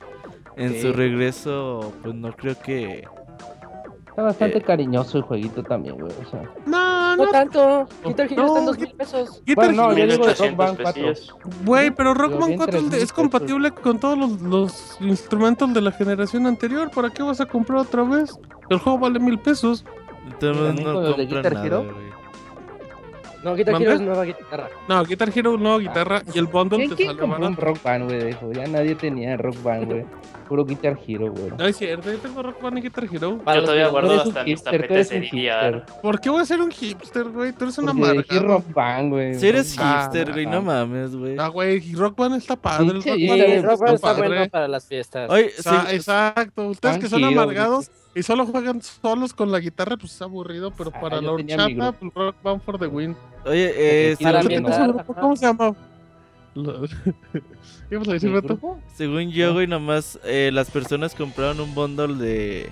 [0.55, 3.05] En su regreso, pues no creo que.
[4.07, 4.61] Está bastante Eh.
[4.61, 6.11] cariñoso el jueguito también, güey.
[6.11, 7.87] O sea, No, No, No no, tanto.
[8.05, 9.41] Guitar Hero No, está en dos Gui- mil pesos.
[9.45, 11.03] Guitar Bueno, no, Hero- yo digo de Rock 1800 Band 4.
[11.03, 11.35] pesillos.
[11.65, 13.13] Güey, pero Rock Band en 4 es 3,000 es pesos.
[13.13, 16.89] compatible con todos los, los instrumentos de la generación anterior.
[16.91, 18.37] ¿Para qué vas a comprar otra vez?
[18.69, 19.85] El juego vale mil pesos.
[20.25, 21.85] Entonces ¿También no compran Guitar nada, Hero?
[23.43, 23.81] No, Guitar.
[23.81, 24.69] Hero es nueva guitarra.
[24.87, 27.55] No, Guitar Hero, no, guitarra y el bundle ¿Quién, te un barato.
[27.61, 28.23] Rock Band, güey?
[28.27, 30.05] Dijo, ya nadie tenía Rock Band, güey.
[30.47, 31.51] Puro Guitar Hero, güey.
[31.57, 33.37] No es cierto, yo tengo Rock Band y Guitar Hero.
[33.39, 35.83] Para Yo los todavía guardo hasta mis tapetes de.
[36.01, 37.51] ¿Por qué voy a ser un hipster, güey?
[37.53, 38.57] Tú eres una Porque elegí amargado.
[38.59, 39.33] Rock Band, güey.
[39.35, 41.35] Si eres Ah, hipster, güey, no mames, güey.
[41.37, 42.87] Ah, güey, Rock Band está padre.
[42.87, 45.29] el Rock sí, Band está bueno para las fiestas.
[45.29, 49.59] Oye, Sa- sí, Exacto, ustedes que son Hero, amargados y solo juegan solos con la
[49.59, 53.15] guitarra, pues es aburrido, pero Ah, para la horchata, pues, Rock Band for the win.
[53.45, 53.71] oye,
[54.11, 54.15] eh.
[55.19, 55.75] ¿Cómo se llama?
[56.55, 56.81] Lo-
[57.89, 58.77] ¿Qué ibas a decir, ¿Mi Beto?
[58.95, 62.69] según yo, güey, nomás eh, las personas compraron un bundle de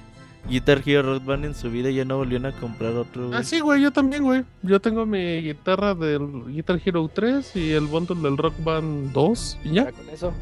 [0.48, 3.40] Guitar Hero Rock Band en su vida y ya no volvieron a comprar otro, güey.
[3.40, 4.44] Ah, sí, güey, yo también, güey.
[4.62, 9.58] Yo tengo mi guitarra del Guitar Hero 3 y el bundle del Rock Band 2.
[9.64, 10.34] Y ya, Ya con eso.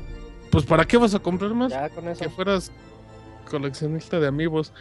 [0.52, 1.72] pues ¿para qué vas a comprar más?
[1.72, 2.22] Ya con eso.
[2.24, 2.72] Que fueras
[3.50, 4.72] coleccionista de amigos.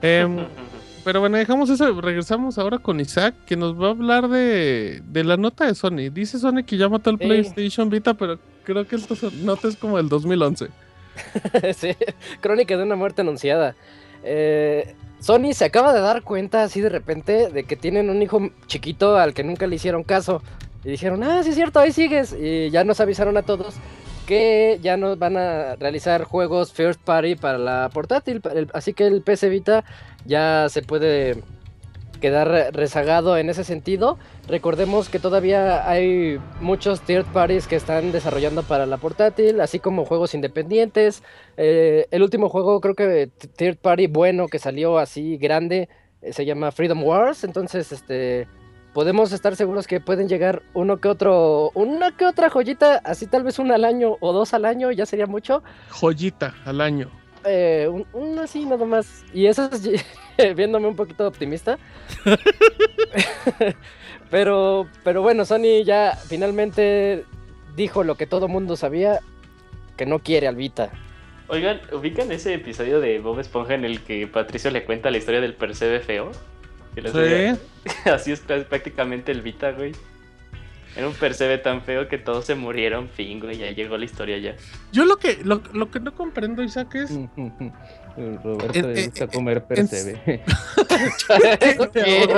[0.00, 0.38] Em,
[1.04, 2.00] pero bueno, dejamos eso.
[2.00, 6.10] Regresamos ahora con Isaac, que nos va a hablar de, de la nota de Sony.
[6.12, 7.24] Dice Sony que ya mató el Sí.
[7.26, 10.68] PlayStation Vita, pero creo que esta nota es como del 2011.
[11.76, 11.94] sí,
[12.40, 13.74] crónica de una muerte anunciada.
[14.24, 18.50] Eh, Sony se acaba de dar cuenta así de repente de que tienen un hijo
[18.66, 20.42] chiquito al que nunca le hicieron caso.
[20.84, 22.34] Y dijeron, ah, sí es cierto, ahí sigues.
[22.36, 23.74] Y ya nos avisaron a todos
[24.32, 28.40] que ya no van a realizar juegos first party para la portátil.
[28.72, 29.84] Así que el PC Vita
[30.24, 31.42] ya se puede
[32.18, 34.16] quedar re- rezagado en ese sentido.
[34.48, 40.06] Recordemos que todavía hay muchos third parties que están desarrollando para la portátil, así como
[40.06, 41.22] juegos independientes.
[41.58, 45.90] Eh, el último juego, creo que third party bueno que salió así grande,
[46.22, 47.44] eh, se llama Freedom Wars.
[47.44, 48.46] Entonces, este,
[48.92, 53.42] podemos estar seguros que pueden llegar uno que otro, una que otra joyita, así tal
[53.42, 55.62] vez una al año o dos al año, ya sería mucho.
[55.90, 57.10] Joyita al año.
[57.44, 59.24] Eh, un, un así nada más.
[59.32, 60.04] Y eso es
[60.56, 61.78] viéndome un poquito optimista.
[64.30, 67.24] pero, pero bueno, Sony ya finalmente
[67.76, 69.20] dijo lo que todo mundo sabía,
[69.96, 70.90] que no quiere al Vita.
[71.48, 75.40] Oigan, ¿ubican ese episodio de Bob Esponja en el que Patricio le cuenta la historia
[75.40, 76.30] del percebe feo?
[76.94, 77.58] Sí.
[78.10, 79.92] Así es prá- prácticamente el Vita, güey.
[80.94, 84.36] Era un percebe tan feo que todos se murieron, fin, güey, ya llegó la historia
[84.36, 84.56] ya.
[84.92, 87.10] Yo lo que, lo, lo que no comprendo, Isaac, es
[88.44, 90.42] Roberto En- le en- gusta comer en- percebe.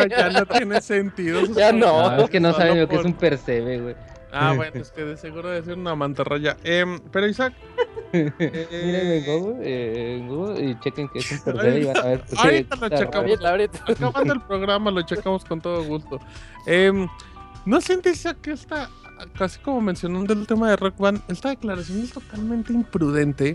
[0.09, 1.45] ya no tiene sentido.
[1.55, 2.11] Ya no.
[2.17, 3.95] No, es que no saben lo que es un percebe, güey.
[4.35, 6.57] Ah, bueno, es que de seguro debe ser una mantarraya.
[6.65, 7.55] Em, pero Isaac,
[8.15, 12.03] Miren en Google, eh, en Google y chequen que es un percebe y van a
[12.03, 12.25] ver.
[12.37, 13.15] Ahorita lo checamos.
[13.17, 13.85] Ahorita, ahorita.
[13.89, 16.21] acabando el programa lo checamos con todo gusto.
[16.67, 17.09] Em,
[17.65, 18.91] ¿No sientes Isaac, que esta,
[19.39, 23.55] casi como mencionando el tema de Rock Band, esta declaración es totalmente imprudente?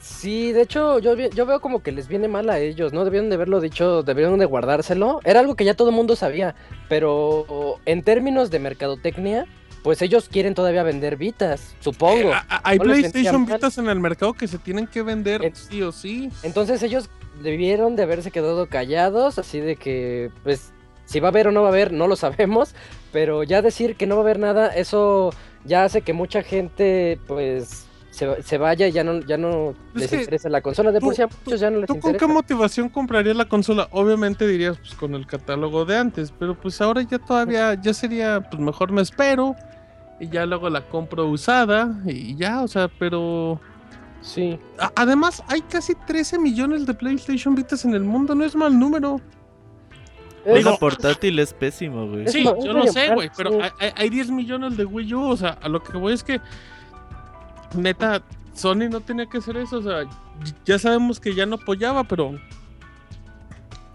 [0.00, 3.04] Sí, de hecho, yo veo como que les viene mal a ellos, ¿no?
[3.04, 5.20] Debieron de haberlo dicho, debieron de guardárselo.
[5.24, 6.54] Era algo que ya todo el mundo sabía,
[6.88, 9.46] pero en términos de mercadotecnia,
[9.82, 12.32] pues ellos quieren todavía vender Vitas, supongo.
[12.32, 13.46] Eh, hay No PlayStation.
[13.46, 16.30] Vitas en el mercado que se tienen que vender En- sí o sí.
[16.42, 17.08] Entonces ellos
[17.42, 20.72] debieron de haberse quedado callados, así de que, pues,
[21.06, 22.74] si va a haber o no va a haber, no lo sabemos,
[23.12, 25.32] pero ya decir que no va a haber nada, eso
[25.64, 27.86] ya hace que mucha gente, pues,
[28.20, 30.92] se, se vaya y ya no, ya no Es les que interesa la consola.
[30.92, 33.46] De por tú- sí a muchos ya no les ¿Tú con qué motivación comprarías la
[33.46, 33.88] consola?
[33.90, 38.40] Obviamente dirías pues con el catálogo de antes, pero pues ahora ya todavía, ya sería,
[38.48, 39.54] pues mejor me espero
[40.20, 43.60] y ya luego la compro usada y ya, o sea, pero...
[44.22, 44.58] Sí.
[44.78, 48.78] a- Además, hay casi 13 millones de PlayStation Vitas en el mundo, no es mal
[48.78, 49.18] número.
[50.44, 52.28] Es- Digo, portátil es pésimo, güey.
[52.28, 55.58] Sí, yo lo sé, güey, pero hay, hay 10 millones de Wii U, o sea,
[55.62, 56.40] a lo que voy es que
[57.74, 58.22] neta,
[58.54, 60.04] Sony no tenía que hacer eso, o sea,
[60.64, 62.38] ya sabemos que ya no apoyaba, pero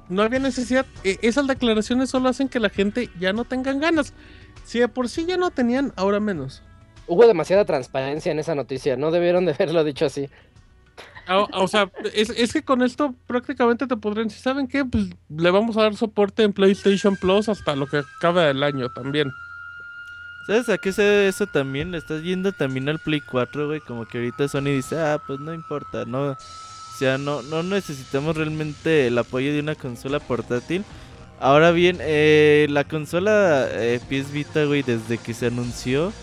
[0.10, 0.86] no había necesidad.
[1.04, 4.14] E- esas declaraciones solo hacen que la gente ya no tengan ganas.
[4.64, 6.62] Si de por sí ya no tenían, ahora menos.
[7.08, 10.30] Hubo demasiada transparencia en esa noticia, no debieron de haberlo dicho así.
[11.28, 14.86] O, o sea, es, es que con esto prácticamente te podrían decir, ¿saben qué?
[14.86, 18.90] Pues le vamos a dar soporte en PlayStation Plus hasta lo que acaba del año
[18.90, 19.32] también.
[20.46, 21.92] ¿Sabes a qué se debe eso también?
[21.92, 23.80] Le estás yendo también al Play 4, güey.
[23.80, 26.32] Como que ahorita Sony dice, ah, pues no importa, no.
[26.32, 30.86] O sea, no, no necesitamos realmente el apoyo de una consola portátil.
[31.40, 36.14] Ahora bien, eh, la consola eh, PS Vita, güey, desde que se anunció,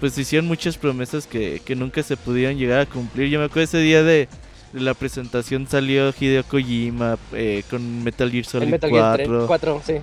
[0.00, 3.28] pues hicieron muchas promesas que, que nunca se pudieron llegar a cumplir.
[3.28, 4.28] Yo me acuerdo ese día de,
[4.72, 9.28] de la presentación salió Hideo Kojima eh, con Metal Gear El Solid Metal Gear 3,
[9.28, 9.46] 4.
[9.46, 9.94] 4, sí.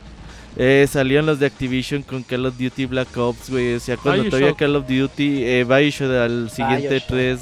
[0.59, 3.75] Eh, salían los de Activision con Call of Duty Black Ops, güey.
[3.75, 4.59] O sea, cuando todavía Bioshock.
[4.59, 7.07] Call of Duty, eh, Bioshock al siguiente Bioshock.
[7.09, 7.39] 3,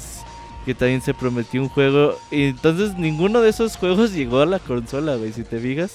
[0.66, 2.18] que también se prometió un juego.
[2.30, 5.92] Y entonces ninguno de esos juegos llegó a la consola, güey, si te fijas.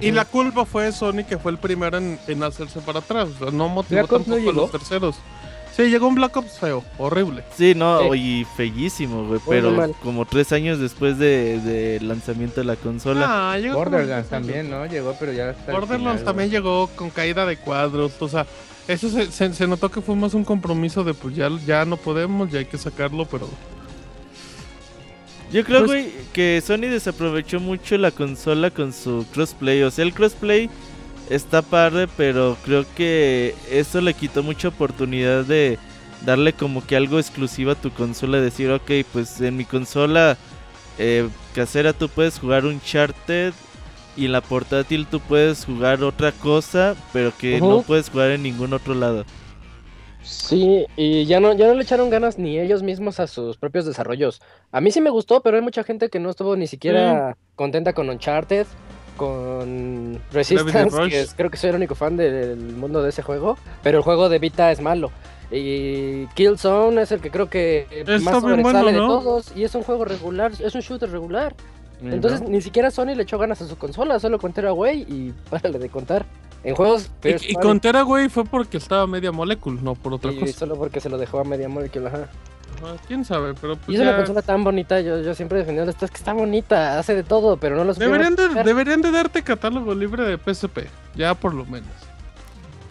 [0.00, 3.28] Y la culpa fue Sony que fue el primero en, en hacerse para atrás.
[3.36, 4.78] O sea, no motivó Black Ops no tampoco a los llegó.
[4.78, 5.16] terceros.
[5.76, 7.44] Sí, llegó un Black Ops feo, horrible.
[7.54, 8.18] Sí, no, Sí.
[8.18, 9.40] y feísimo, güey.
[9.46, 9.94] Pero mal.
[10.02, 13.52] como tres años después de, de lanzamiento de la consola.
[13.52, 14.86] Ah, llegó como- Borderlands también, ¿no?
[14.86, 15.72] Llegó, pero ya está.
[15.72, 16.60] Borderlands final, también güey.
[16.62, 18.46] llegó con caída de cuadros, o sea,
[18.88, 21.98] eso se, se- se notó que fue más un compromiso de pues ya, ya no
[21.98, 23.46] podemos, ya hay que sacarlo, pero
[25.52, 29.82] Yo creo, Pues- güey, que Sony desaprovechó mucho la consola con su crossplay.
[29.84, 30.68] O sea, el crossplay
[31.30, 35.78] está padre, pero creo que eso le quitó mucha oportunidad de
[36.24, 38.40] darle como que algo exclusivo a tu consola.
[38.40, 40.36] Decir, ok, pues en mi consola
[40.98, 43.52] eh, casera tú puedes jugar un Charted
[44.16, 48.42] y en la portátil tú puedes jugar otra cosa, pero que no puedes jugar en
[48.42, 49.24] ningún otro lado.
[50.22, 53.86] Sí, y ya no, ya no le echaron ganas ni ellos mismos a sus propios
[53.86, 54.40] desarrollos.
[54.72, 57.92] A mí sí me gustó, pero hay mucha gente que no estuvo ni siquiera contenta
[57.92, 58.66] con Uncharted,
[59.16, 63.58] con Resistance, que es- creo que soy el único fan del mundo de ese juego,
[63.82, 65.10] pero el juego de Vita es malo.
[65.50, 69.74] Y Killzone es el que creo que Está más sobresale bueno, de todos, y es
[69.74, 71.54] un juego regular, es un shooter regular.
[72.02, 72.48] Entonces ¿no?
[72.48, 75.88] ni siquiera Sony le echó ganas a su consola, solo con Tearaway y párale de
[75.88, 76.26] contar.
[76.62, 80.32] En juegos y, y party, con Teraway fue porque estaba media molécula, no por otra
[80.32, 80.52] y cosa.
[80.52, 82.28] solo porque se lo dejó a Media Molecule, ajá.
[83.06, 85.88] Quién sabe, pero pues Y es una consola tan bonita, yo, yo siempre he defendido
[85.88, 89.02] esto, es que está bonita, hace de todo, pero no lo supieron deberían de, deberían
[89.02, 91.88] de darte catálogo libre de PSP, ya por lo menos.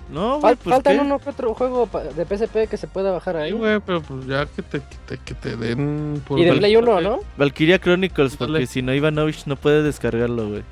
[0.09, 1.01] No, Fal- güey, pues faltan ¿qué?
[1.01, 3.51] uno que otro juego de PSP que se pueda bajar Sí, ahí.
[3.53, 6.75] güey, pero pues ya que te, que te, que te den por y de Play
[6.75, 7.19] 1, ¿no?
[7.37, 10.63] Valkyria Chronicles, porque si no Ivanovich no puede descargarlo, güey.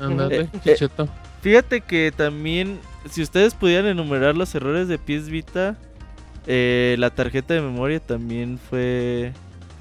[0.00, 1.08] Ándale, Eh, eh, chicheto.
[1.42, 5.76] Fíjate que también, si ustedes pudieran enumerar los errores de PS Vita,
[6.46, 9.32] eh, la tarjeta de memoria también fue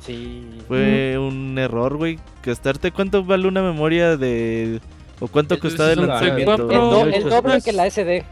[0.02, 0.43] Sí.
[0.67, 2.19] fue un error, güey.
[2.43, 4.80] Gastarte cuánto vale una memoria de
[5.19, 6.72] o cuánto El costaba el 64, lanzamiento.
[6.72, 6.80] El,
[7.12, 8.24] do- el doble que la SD.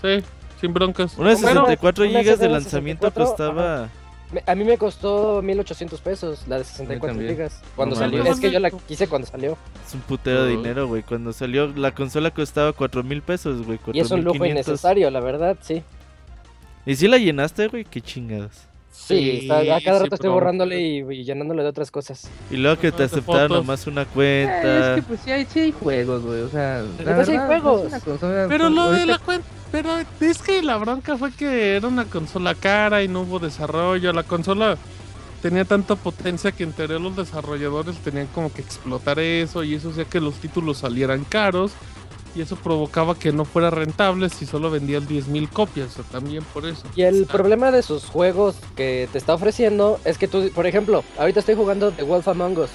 [0.00, 0.24] Sí,
[0.60, 1.18] sin broncas.
[1.18, 3.88] Una de Bueno, 64 una GB de lanzamiento 64, costaba
[4.46, 7.30] A mí me costó 1800 pesos la de 64 también.
[7.34, 7.60] gigas.
[7.74, 9.56] Cuando No salió, es que yo la quise cuando salió.
[9.86, 11.02] es un putero de dinero, güey.
[11.02, 13.80] Cuando salió la consola costaba 4 mil pesos, güey.
[13.92, 14.50] Y es un lujo 4,500.
[14.68, 15.82] innecesario, la verdad, sí.
[16.88, 17.84] ¿Y si la llenaste, güey?
[17.84, 18.66] Qué chingadas.
[18.90, 22.28] Sí, está- a cada sí, rato estoy borrándole y, y llenándole de otras cosas.
[22.50, 23.56] Y luego que te aceptaron fotos.
[23.58, 24.90] nomás una Eh, cuenta.
[24.90, 26.40] es que pues sí hay, sí hay juegos, güey.
[26.42, 27.80] O sea, la Pero sí hay juegos.
[27.82, 29.46] es una consola, Pero pues, lo de la cuenta.
[29.70, 34.12] Pero es que la bronca fue que era una consola cara y no hubo desarrollo.
[34.14, 34.76] La consola
[35.42, 39.90] tenía tanta potencia que en teoría los desarrolladores tenían como que explotar eso y eso
[39.90, 41.72] hacía que los títulos salieran caros.
[42.34, 45.88] Y eso provocaba que no fuera rentable si solo vendían 10.000 copias.
[45.90, 46.82] O sea, también por eso.
[46.94, 50.66] Y el Ah, problema de sus juegos que te está ofreciendo es que tú, por
[50.66, 52.70] ejemplo, ahorita estoy jugando The Wolf Among Us.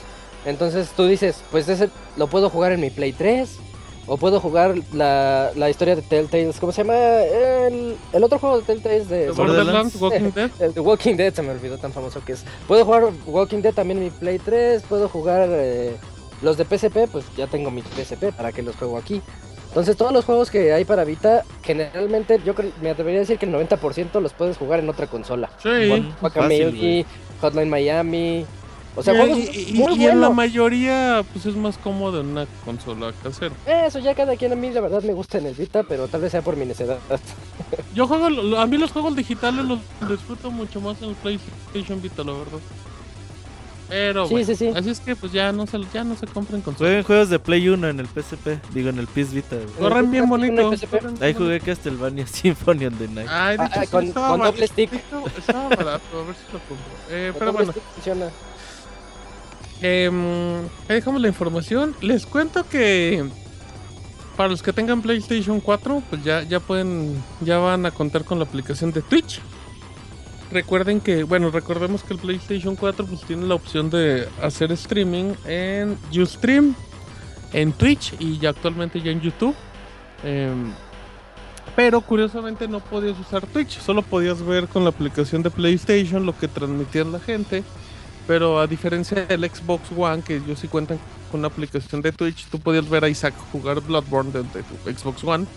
[0.46, 3.58] Entonces tú dices, pues ese lo puedo jugar en mi Play 3.
[4.06, 6.60] O puedo jugar la, la historia de Telltales.
[6.60, 6.94] ¿Cómo se llama?
[7.22, 9.32] El, el otro juego de Telltales de...
[9.32, 10.02] Borderlands, Borderlands.
[10.02, 10.52] Walking Dead.
[10.62, 12.44] El de Walking Dead se me olvidó tan famoso que es.
[12.68, 14.84] Puedo jugar Walking Dead también en mi Play 3.
[14.90, 15.96] Puedo jugar eh,
[16.44, 19.22] los de PSP, pues ya tengo mi PSP para que los juego aquí.
[19.70, 23.48] Entonces todos los juegos que hay para Vita, generalmente yo me atrevería a decir que
[23.48, 25.50] el 90% los puedes jugar en otra consola.
[25.58, 25.70] Sí.
[25.70, 27.06] Fácil, Guacamelee, güey.
[27.42, 28.46] Hotline Miami.
[28.96, 32.22] O sea, Y- juegos y, y- muy y en la mayoría, pues es más cómodo
[32.22, 33.56] en una consola casera.
[33.66, 36.22] Eso ya cada quien a mí la verdad me gusta en el Vita, pero tal
[36.22, 37.00] vez sea por mi necedad.
[37.96, 38.28] Yo juego,
[38.60, 42.60] a mí los juegos digitales los disfruto mucho más en el PlayStation Vita, la verdad.
[43.90, 44.68] Pero Sí, bueno, sí, sí.
[44.76, 46.90] así es que pues ya no se, ya no se compren consolas.
[46.90, 49.68] Jueguen juegos de Play 1 en el PSP, digo en el PS Vita, güey.
[49.78, 50.72] Corren bien bonito.
[51.22, 53.28] Ahí jugué Castlevania Symphony of the Night.
[53.30, 54.90] Ay, de Ah, hecho, ah, sí con- estaba con doble stick.
[55.38, 56.76] Estaba, barato, a ver si lo compro.
[57.10, 58.30] Eh, pero bueno, funciona.
[59.82, 61.96] em, ahí dejamos la información.
[62.02, 63.24] Les cuento que
[64.38, 68.40] para los que tengan PlayStation 4, pues ya, ya pueden, ya van a contar con
[68.40, 69.40] la aplicación de Twitch.
[70.54, 75.34] Recuerden que, bueno, recordemos que el PlayStation 4 pues tiene la opción de hacer streaming
[75.46, 76.76] en Ustream,
[77.54, 79.56] en Twitch y ya actualmente ya en YouTube.
[80.24, 80.72] Em,
[81.76, 86.38] pero curiosamente no podías usar Twitch, solo podías ver con la aplicación de PlayStation lo
[86.38, 87.64] que transmitía la gente.
[88.28, 91.00] Pero a diferencia del Xbox One, que ellos sí cuentan
[91.32, 95.00] con una aplicación de Twitch, tú podías ver a Isaac jugar Bloodborne de, de tu
[95.00, 95.48] Xbox One.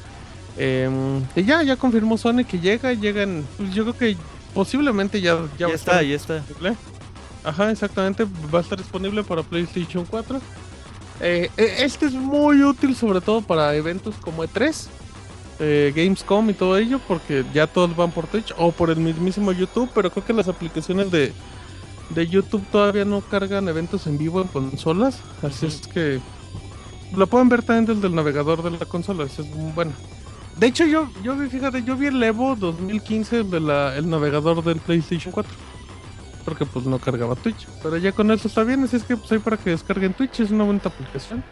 [0.57, 4.17] Em, y ya, ya confirmó Sony que llega, llegan, pues yo creo que
[4.57, 6.35] posiblemente ya, ya, Ya va a está, estar ya está.
[6.41, 6.79] disponible.
[7.45, 10.43] Ajá, exactamente, va a estar disponible para PlayStation 4.
[11.21, 14.91] Eh, eh, este es muy útil sobre todo para eventos como E3.
[15.59, 19.53] eh, Gamescom y todo ello, porque ya todos van por Twitch o por el mismísimo
[19.53, 21.35] YouTube, pero creo que las aplicaciones de,
[22.11, 26.21] de YouTube todavía no cargan eventos en vivo en consolas, así es que
[27.13, 29.93] lo pueden ver también desde el navegador de la consola, eso es bueno.
[30.57, 34.65] De hecho, yo, yo vi, fíjate, yo vi el Evo 2015 de la, el navegador
[34.65, 35.53] del PlayStation 4.
[36.45, 37.67] Porque pues no cargaba Twitch.
[37.83, 40.41] Pero ya con eso está bien, así es que pues hay para que descarguen Twitch,
[40.41, 41.45] es una buena aplicación.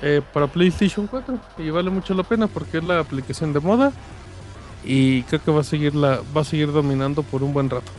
[0.00, 1.38] Eh, para PlayStation 4.
[1.58, 3.92] Y vale mucho la pena porque es la aplicación de moda.
[4.84, 7.92] Y creo que va a seguir la, va a seguir dominando por un buen rato.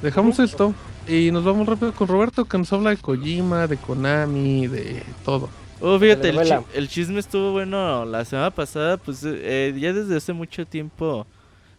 [0.00, 0.74] Dejamos esto
[1.08, 5.48] y nos vamos rápido con Roberto que nos habla de Kojima, de Konami, de todo.
[5.80, 6.60] Oh, fíjate, el, Telenovela.
[6.72, 11.26] chi- el chisme estuvo bueno la semana pasada, pues eh, ya desde hace mucho tiempo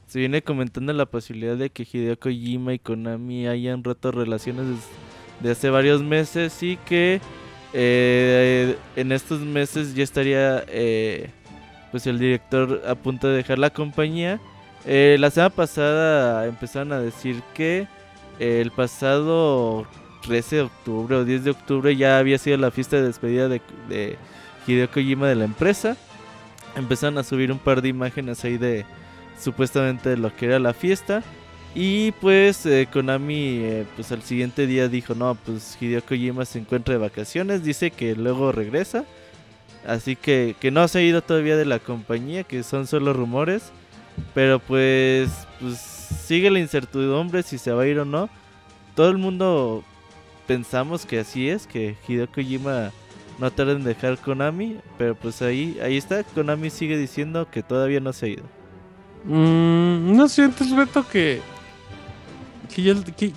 [0.06, 4.66] se viene comentando la posibilidad de que Hideo Kojima y Konami hayan roto relaciones
[5.42, 7.20] de hace varios meses y que
[7.74, 11.30] eh, en estos meses ya estaría eh,
[11.92, 14.40] pues el director a punto de dejar la compañía.
[14.86, 17.88] Eh, la semana pasada empezaron a decir que
[18.40, 19.86] el pasado
[20.28, 23.62] 13 de octubre o 10 de octubre ya había sido la fiesta de despedida de,
[23.88, 24.18] de
[24.68, 25.96] Hideo Kojima de la empresa.
[26.76, 28.86] Empezaron a subir un par de imágenes ahí de
[29.40, 31.24] supuestamente lo que era la fiesta.
[31.74, 36.60] Y pues eh, Konami eh, pues al siguiente día dijo, no, pues Hideo Kojima se
[36.60, 39.06] encuentra de vacaciones, dice que luego regresa.
[39.86, 43.72] Así que, que no se ha ido todavía de la compañía, que son solo rumores.
[44.34, 48.30] Pero pues, pues sigue la incertidumbre si se va a ir o no.
[48.96, 49.84] Todo el mundo
[50.48, 52.92] pensamos que así es, que Hideo Kojima
[53.40, 58.00] no tarda en dejar Konami, pero pues ahí, ahí está, Konami sigue diciendo que todavía
[58.00, 58.44] no se ha ido.
[59.26, 61.42] Mm, ¿No sientes, Beto, que.
[62.74, 63.34] que ya, que,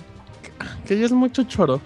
[0.87, 1.81] que ya es mucho choro?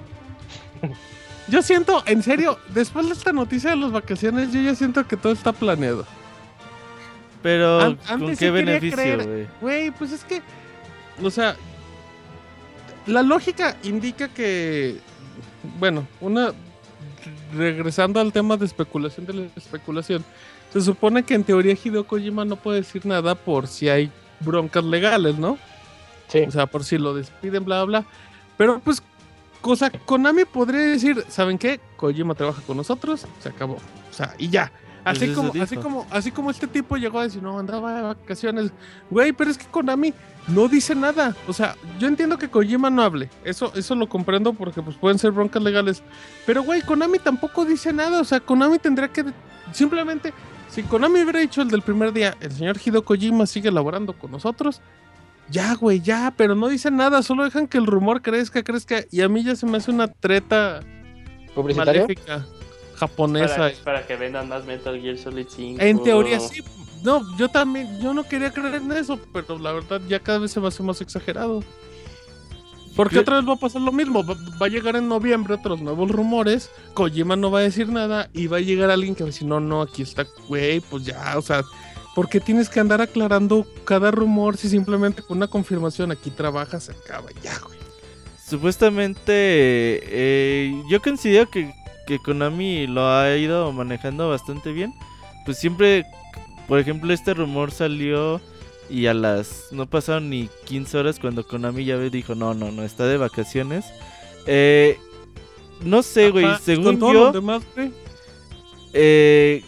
[1.48, 5.16] Yo siento, en serio, después de esta noticia de las vacaciones, yo ya siento que
[5.16, 6.04] todo está planeado.
[7.44, 9.48] Pero, An- ¿con qué sí beneficio?
[9.62, 10.42] Güey, pues es que.
[11.22, 11.56] O sea.
[13.06, 14.98] La lógica indica que.
[15.80, 16.54] Bueno, una.
[17.56, 20.24] Regresando al tema de especulación de la especulación.
[20.72, 24.12] Se supone que en teoría Hideo Kojima no puede decir nada por si hay
[24.42, 25.58] broncas legales, ¿no?
[26.28, 26.40] Sí.
[26.40, 28.02] O sea, por si lo despiden, bla, bla.
[28.02, 28.10] bla.
[28.58, 29.02] Pero pues,
[29.62, 31.80] cosa, Konami podría decir, ¿saben qué?
[31.98, 33.76] Kojima trabaja con nosotros, se acabó.
[33.76, 34.72] O sea, y ya.
[35.06, 38.72] Así como, así como, así como este tipo llegó a decir, no, andaba de vacaciones.
[39.12, 40.16] Güey, pero es que Konami
[40.48, 41.36] no dice nada.
[41.48, 43.30] O sea, yo entiendo que Kojima no hable.
[43.44, 46.02] Eso, eso lo comprendo porque pues pueden ser broncas legales.
[46.48, 48.20] Pero güey, Konami tampoco dice nada.
[48.20, 49.26] O sea, Konami tendría que
[49.72, 50.34] simplemente.
[50.70, 54.32] Si Konami hubiera dicho el del primer día, el señor Hideo Kojima sigue laborando con
[54.32, 54.82] nosotros.
[55.52, 59.04] Ya, güey, ya, pero no dicen nada, solo dejan que el rumor crezca, crezca.
[59.12, 60.80] Y a mí ya se me hace una treta
[61.76, 62.44] maléfica
[62.96, 63.56] japonesa.
[63.56, 65.82] Para, para que vendan más Metal Gear Solid 5.
[65.82, 66.64] En teoría sí.
[67.04, 70.52] No, yo también, yo no quería creer en eso, pero la verdad ya cada vez
[70.52, 71.64] se me hace más exagerado.
[72.96, 75.82] Porque otra vez va a pasar lo mismo, va, va a llegar en noviembre otros
[75.82, 79.28] nuevos rumores, Kojima no va a decir nada y va a llegar alguien que va
[79.28, 81.64] a decir, no, no, aquí está, güey, pues ya, o sea,
[82.16, 86.86] ¿por qué tienes que andar aclarando cada rumor si simplemente con una confirmación aquí trabajas,
[86.86, 87.78] se acaba, ya, güey?
[88.48, 91.74] Supuestamente, eh, yo considero que,
[92.06, 94.94] que Konami lo ha ido manejando bastante bien.
[95.46, 96.06] Pues siempre,
[96.68, 98.42] por ejemplo, este rumor salió
[98.90, 99.68] y a las...
[99.72, 103.86] No pasaron ni 15 horas cuando Konami ya dijo, no, no, no, está de vacaciones.
[104.48, 104.98] Eh,
[105.84, 107.32] no sé, güey, según yo...
[107.32, 107.64] demás.
[108.94, 109.64] Eh,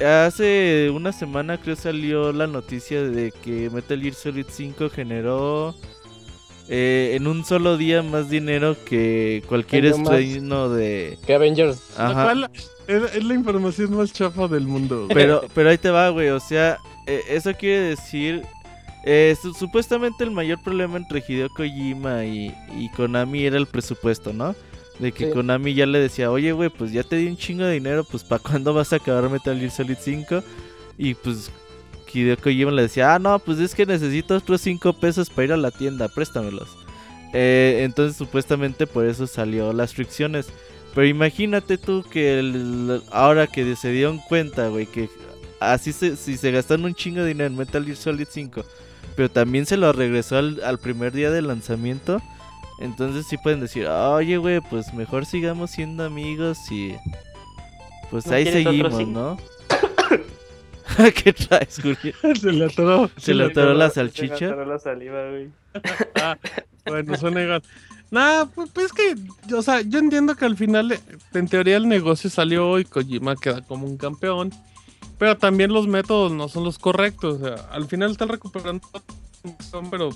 [0.00, 5.74] hace una semana creo salió la noticia de que Metal Gear Solid 5 generó
[6.74, 11.18] eh, en un solo día más dinero que cualquier estreno de...
[11.26, 11.78] Que Avengers.
[11.98, 12.24] Lo Ajá.
[12.24, 12.50] cual
[12.86, 15.04] es, es la información más chafa del mundo.
[15.04, 15.08] güey.
[15.14, 16.30] Pero, pero ahí te va, güey.
[16.30, 18.42] O sea, eh, eso quiere decir...
[19.04, 24.32] eh, su- supuestamente el mayor problema entre Hideo Kojima y, y Konami era el presupuesto,
[24.32, 24.54] ¿no?
[24.98, 25.30] De que Sí.
[25.32, 28.22] Konami ya le decía, oye, güey, pues ya te di un chingo de dinero, pues
[28.24, 30.42] ¿para cuándo vas a acabar Metal Gear Solid 5?
[30.98, 31.50] Y pues
[32.12, 35.52] Hideo Kojima le decía, ah, no, pues es que necesito otros 5 pesos para ir
[35.52, 36.68] a la tienda, préstamelos.
[37.32, 40.48] Eh, entonces supuestamente por eso salió las fricciones.
[40.94, 45.08] Pero imagínate tú que el- ahora que se dieron cuenta, güey, que
[45.58, 48.62] así se, si se gastaron un chingo de dinero en Metal Gear Solid 5,
[49.16, 52.20] pero también se lo regresó al, al primer día de lanzamiento,
[52.78, 56.94] entonces sí pueden decir, oye, güey, pues mejor sigamos siendo amigos y
[58.10, 59.06] pues ¿No ahí seguimos?
[59.08, 59.38] ¿no?
[61.22, 62.36] ¿Qué traes, Julián?
[62.40, 63.10] se le atoró.
[63.16, 64.46] ¿Se le atoró la Se me salchicha?
[64.46, 65.50] atoró la saliva, güey.
[66.16, 66.36] Ah,
[66.86, 67.62] bueno, suena igual.
[68.10, 70.98] Nah, pues, pues es que, o sea, yo entiendo que al final,
[71.32, 74.50] en teoría, el negocio salió y Kojima queda como un campeón.
[75.18, 77.40] Pero también los métodos no son los correctos.
[77.40, 78.86] O sea, al final están recuperando
[79.70, 80.10] son, pero,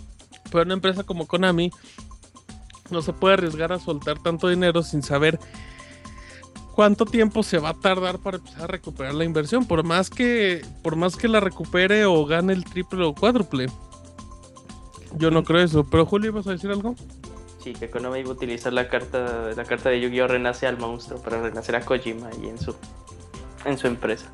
[0.51, 1.71] pero una empresa como Konami
[2.91, 5.39] no se puede arriesgar a soltar tanto dinero sin saber
[6.77, 9.65] cuánto tiempo se va a tardar para empezar a recuperar la inversión.
[9.65, 13.67] Por más que, por más que la recupere o gane el triple o cuádruple.
[15.17, 15.85] Yo no creo eso.
[15.85, 16.95] Pero Julio, ¿vas a decir algo?
[17.65, 20.29] Sí, que Konami iba a utilizar la carta, la carta de Yu-Gi-Oh!
[20.29, 22.77] Renace al monstruo para renacer a Kojima y en su,
[23.65, 24.31] en su empresa.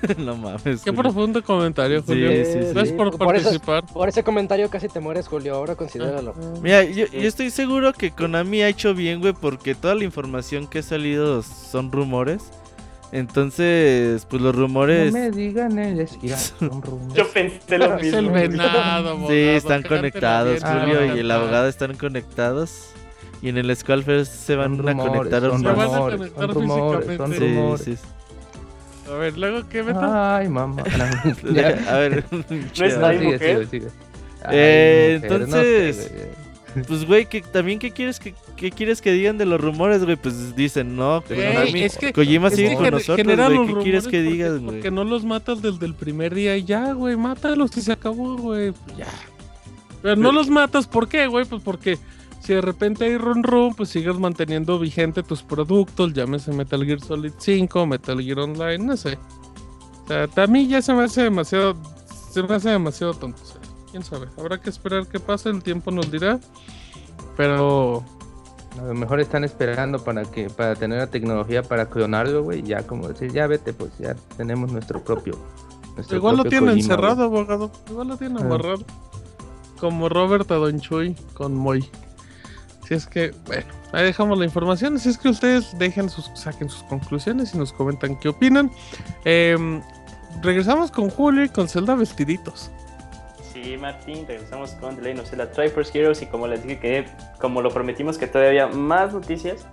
[0.18, 0.62] no mames.
[0.82, 1.02] Qué Julio.
[1.02, 2.30] profundo comentario, Julio.
[2.44, 2.58] sí, sí.
[2.74, 3.84] Gracias por Por eso- participar.
[3.86, 5.54] Por ese comentario casi te mueres, Julio.
[5.54, 6.34] Ahora considéralo.
[6.62, 10.66] Mira, yo, yo estoy seguro que Konami ha hecho bien, güey, porque toda la información
[10.66, 12.42] que ha salido son rumores.
[13.12, 15.12] Entonces, pues los rumores...
[15.12, 17.14] No me digan el esquiva, son rumores.
[17.16, 18.32] Yo pensé lo Es el mismo.
[18.32, 18.78] venado,
[19.08, 22.90] abogado, Sí, están conectados, bien, Ah, Julio y el abogado están conectados.
[23.42, 26.46] Y en el Skullfest se van a rumores, conectar son Se van a rumores, conectar
[26.46, 27.38] son rumores, son físicamente.
[27.48, 27.80] Sí, rumores.
[27.84, 27.96] sí.
[29.08, 30.00] A ver, luego, ¿qué meto?
[30.02, 30.82] Ay, mamá.
[31.88, 33.66] A ver, No es No, sigue, mujer.
[33.66, 33.86] sigue, sigue.
[34.50, 36.30] Eh, mujer, no entonces- sé,
[36.86, 40.16] pues güey, que también qué quieres que qué quieres que digan de los rumores, güey?
[40.16, 43.74] Pues dicen, no, Konami- es que- Kojima Es sigue que con nosotros, generan güey.
[43.74, 44.64] ¿Qué quieres que digas, güey?
[44.64, 47.16] Porque no los matas desde el primer día y ya, güey.
[47.16, 48.72] Mátalos y se acabó, güey.
[48.96, 49.06] Ya.
[50.02, 51.46] Pero no los matas, ¿por qué, güey?
[51.46, 51.98] Pues porque
[52.46, 56.12] si de repente hay run run, pues sigues manteniendo vigente tus productos.
[56.12, 59.18] Llámese Metal Gear Solid 5, Metal Gear Online, no sé.
[60.04, 61.74] O sea, a mí ya se me hace demasiado.
[62.30, 63.42] Se me hace demasiado tonto.
[63.42, 64.28] o sea, quién sabe.
[64.38, 66.38] Habrá que esperar qué pasa, el tiempo nos dirá.
[67.36, 68.04] Pero.
[68.80, 72.62] A lo mejor están esperando para que para tener la tecnología para clonarlo, güey.
[72.62, 75.36] Ya como decir, ya vete, pues ya tenemos nuestro propio.
[75.94, 77.70] nuestro Igual lo propio tiene Kojima, encerrado, abogado.
[77.90, 78.44] Igual lo tiene Ah.
[78.44, 78.84] amarrado.
[79.80, 81.88] Como Robert a Don Chuy con Moy.
[82.86, 84.98] Si es que, bueno, ahí dejamos la información.
[85.00, 88.70] Si es que ustedes dejen sus, saquen sus conclusiones y nos comentan qué opinan.
[89.24, 89.82] Em,
[90.40, 92.70] regresamos con Julio y con Zelda vestiditos.
[93.52, 97.06] Sí, Martín, regresamos con The Legend of Zelda Triforce Heroes y como les dije que
[97.40, 99.66] como lo prometimos que todavía más noticias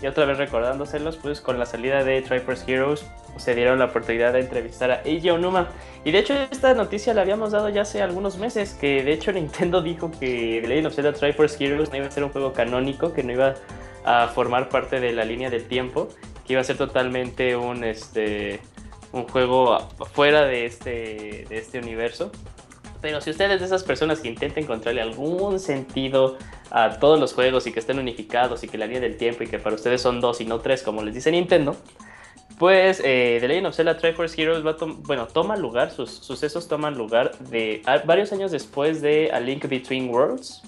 [0.00, 3.04] y otra vez recordándoselos, pues con la salida de Triforce Heroes
[3.36, 5.68] se dieron la oportunidad de entrevistar a Eiji Onuma
[6.04, 9.32] y de hecho esta noticia la habíamos dado ya hace algunos meses que de hecho
[9.38, 12.52] Nintendo dijo que The Legend of Zelda Triforce Heroes no iba a ser un juego
[12.52, 13.54] canónico, que no iba
[14.04, 16.08] a formar parte de la línea del tiempo,
[16.46, 18.60] que iba a ser totalmente un este
[19.12, 19.78] un juego
[20.12, 22.30] fuera de este de este universo.
[23.00, 26.36] Pero si ustedes de esas personas que intenten encontrarle algún sentido
[26.70, 29.46] a todos los juegos y que estén unificados y que la línea del tiempo y
[29.46, 31.76] que para ustedes son dos y no tres, como les dice Nintendo,
[32.58, 36.98] pues eh, The Legend of Zelda Triforce Heroes va bueno, toma lugar, sus sucesos toman
[36.98, 40.62] lugar de varios años después de A Link Between Worlds.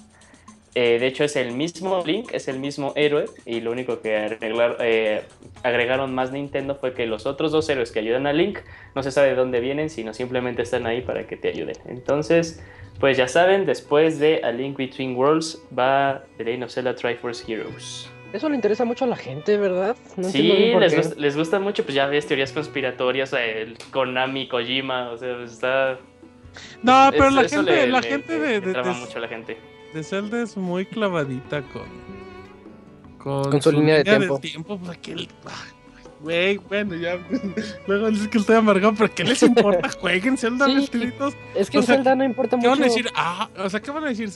[0.73, 4.15] Eh, de hecho es el mismo Link, es el mismo héroe y lo único que
[4.17, 5.23] arreglar- eh,
[5.63, 8.59] agregaron más Nintendo fue que los otros dos héroes que ayudan a Link
[8.95, 11.75] no se sabe de dónde vienen, sino simplemente están ahí para que te ayuden.
[11.87, 12.63] Entonces,
[13.01, 17.51] pues ya saben, después de A Link Between Worlds va The Legend of Zelda Triforce
[17.51, 18.09] Heroes.
[18.31, 19.97] Eso le interesa mucho a la gente, ¿verdad?
[20.15, 20.43] No sí,
[20.79, 21.01] les, qué.
[21.01, 25.51] gust- les gusta mucho, pues ya ves teorías conspiratorias, el Konami, Kojima, o sea, pues
[25.51, 25.99] está...
[26.81, 28.99] No, es- pero la gente, le- la le- gente le- de, le de, trama de-
[29.01, 29.57] mucho a la gente.
[29.93, 31.83] De Zelda es muy clavadita con.
[33.17, 34.39] Con, Con su línea de tiempo.
[34.39, 35.27] tiempo, pues aquel.
[36.21, 37.17] Güey, bueno, ya.
[37.87, 39.89] Luego dices que estoy amargado, pero ¿qué les importa?
[39.99, 40.75] Jueguen Zelda Sí.
[40.75, 41.33] vestiditos.
[41.55, 42.69] Es que o en sea, Zelda no importa ¿Qué mucho.
[42.71, 43.07] van a decir?
[43.15, 44.31] Ah, o sea, ¿qué van a decir?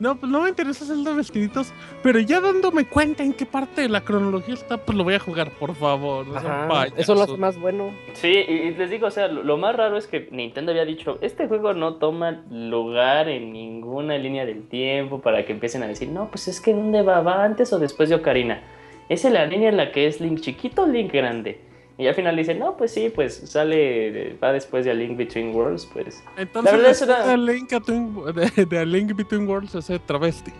[0.00, 1.72] No, pues no me interesa Zelda vestiditos,
[2.02, 5.18] pero ya dándome cuenta en qué parte de la cronología está, pues lo voy a
[5.18, 6.26] jugar, por favor.
[6.26, 7.92] no Ajá, eso lo hace más bueno.
[8.12, 10.84] Sí, y, y les digo, o sea, lo, lo más raro es que Nintendo había
[10.84, 15.88] dicho, este juego no toma lugar en ninguna línea del tiempo para que empiecen a
[15.88, 17.20] decir, no, pues es que ¿dónde va?
[17.20, 18.62] ¿Va antes o después de Ocarina?
[19.08, 21.60] Es la línea en la que es Link chiquito o Link grande.
[21.98, 25.52] Y al final dicen, no, pues sí, pues sale, va después de A Link Between
[25.54, 29.48] Worlds, pues Entonces, verdad es una- de, A Link Between- de, de A Link Between
[29.48, 30.52] Worlds ese travesti.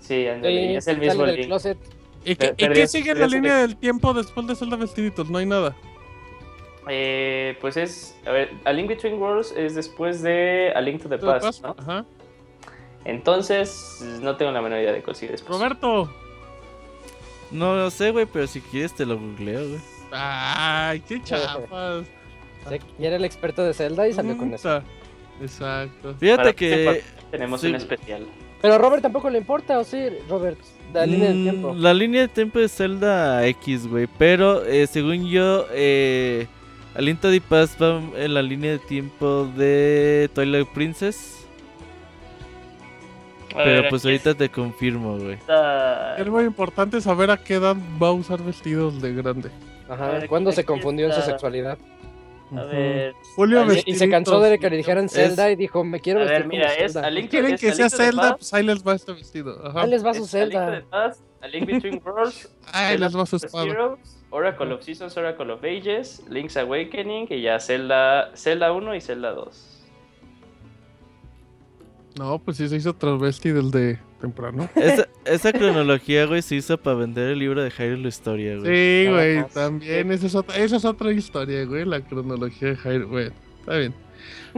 [0.00, 1.46] sí, es el mismo Link.
[1.46, 1.76] closet.
[2.24, 5.28] ¿Y qué, y sigue en la línea del tiempo después de Zelda vestiditos?
[5.30, 5.76] No hay nada.
[6.88, 11.08] Eh, pues es, a ver, A Link Between Worlds es después de A Link to
[11.10, 11.46] the ¿Qué pasa?
[11.46, 11.76] Past, ¿no?
[11.78, 12.04] Ajá.
[13.04, 15.58] Entonces, no tengo la menor idea de cuál sigue después.
[15.58, 16.10] Roberto.
[17.50, 19.80] No lo sé, güey, pero si quieres te lo googleo, güey.
[20.12, 22.06] Ay, qué chapas.
[22.68, 24.82] Se- Y era el experto de Zelda y salió con eso.
[25.40, 26.14] Exacto.
[26.18, 27.68] Fíjate Para que Tenemos Sí.
[27.68, 28.26] un especial.
[28.60, 29.98] Pero a Robert tampoco le importa, ¿o sí,
[30.28, 30.58] Robert?
[30.92, 31.74] La línea del Mm, tiempo.
[31.76, 34.08] La línea de tiempo es Zelda X, güey.
[34.18, 36.46] Pero eh, según yo, eh,
[36.94, 41.46] Alinta de Paz va en la línea de tiempo de Twilight Princess.
[43.54, 45.38] Pero pues ahorita te confirmo, güey.
[46.18, 49.50] Es muy importante saber a qué edad va a usar vestidos de grande.
[49.88, 50.26] Ajá.
[50.28, 51.78] ¿Cuándo se confundió en su sexualidad?
[52.56, 53.14] A ver.
[53.36, 56.00] Julio a ver, Y se cansó de que le dijeran Es- Zelda y dijo, me
[56.00, 57.06] quiero A ver, vestir como mira, es Zelda.
[57.06, 58.36] a Link, ¿Quieren es que a sea Zelda?
[58.36, 59.66] Pues ahí les va este vestido.
[59.66, 59.82] Ajá.
[59.82, 60.82] Ahí les va su es Zelda.
[61.40, 63.96] A Link Between Worlds, Ahí Zelda les va su espada.
[64.30, 69.32] Oracle of Seasons, Oracle of Ages, Link's Awakening y ya Zelda, Zelda 1 y Zelda
[69.32, 69.86] 2.
[72.18, 74.68] No, pues sí se hizo travesti del de temprano.
[74.76, 78.66] Esa, esa cronología, güey, se hizo para vender el libro de Hyrule Historia, güey.
[79.06, 80.10] Sí, güey, también.
[80.12, 83.30] Esa es, otra, esa es otra historia, güey, la cronología de Jairo, güey.
[83.60, 83.94] Está bien.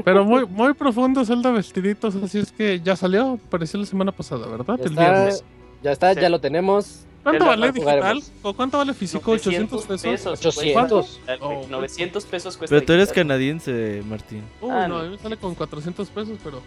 [0.04, 4.46] Pero muy, muy profundo Zelda vestiditos, así es que ya salió, apareció la semana pasada,
[4.46, 4.76] ¿verdad?
[4.78, 5.44] Ya El está, viernes.
[5.82, 6.20] ya está, Sí.
[6.20, 7.06] ya lo tenemos.
[7.22, 8.22] ¿Cuánto vale digital?
[8.42, 9.32] ¿O cuánto vale físico?
[9.32, 10.26] ¿800 pesos?
[10.26, 11.18] 800.
[11.20, 11.44] cuesta.
[11.44, 11.66] Oh.
[11.68, 12.74] 900 pesos cuesta.
[12.74, 13.24] Pero tú eres digital.
[13.24, 14.42] canadiense, Martín.
[14.60, 14.98] Uy, Ah, no, no.
[15.00, 16.58] a mí me sale con 400 pesos, pero.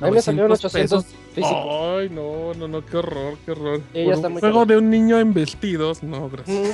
[0.00, 1.06] A mí me 900 800 pesos.
[1.34, 1.96] físico.
[1.98, 3.80] Ay, no, no, no, qué horror, qué horror.
[3.80, 4.66] Por un juego caro.
[4.66, 6.58] de un niño en vestidos, no, gracias.
[6.58, 6.72] Mm,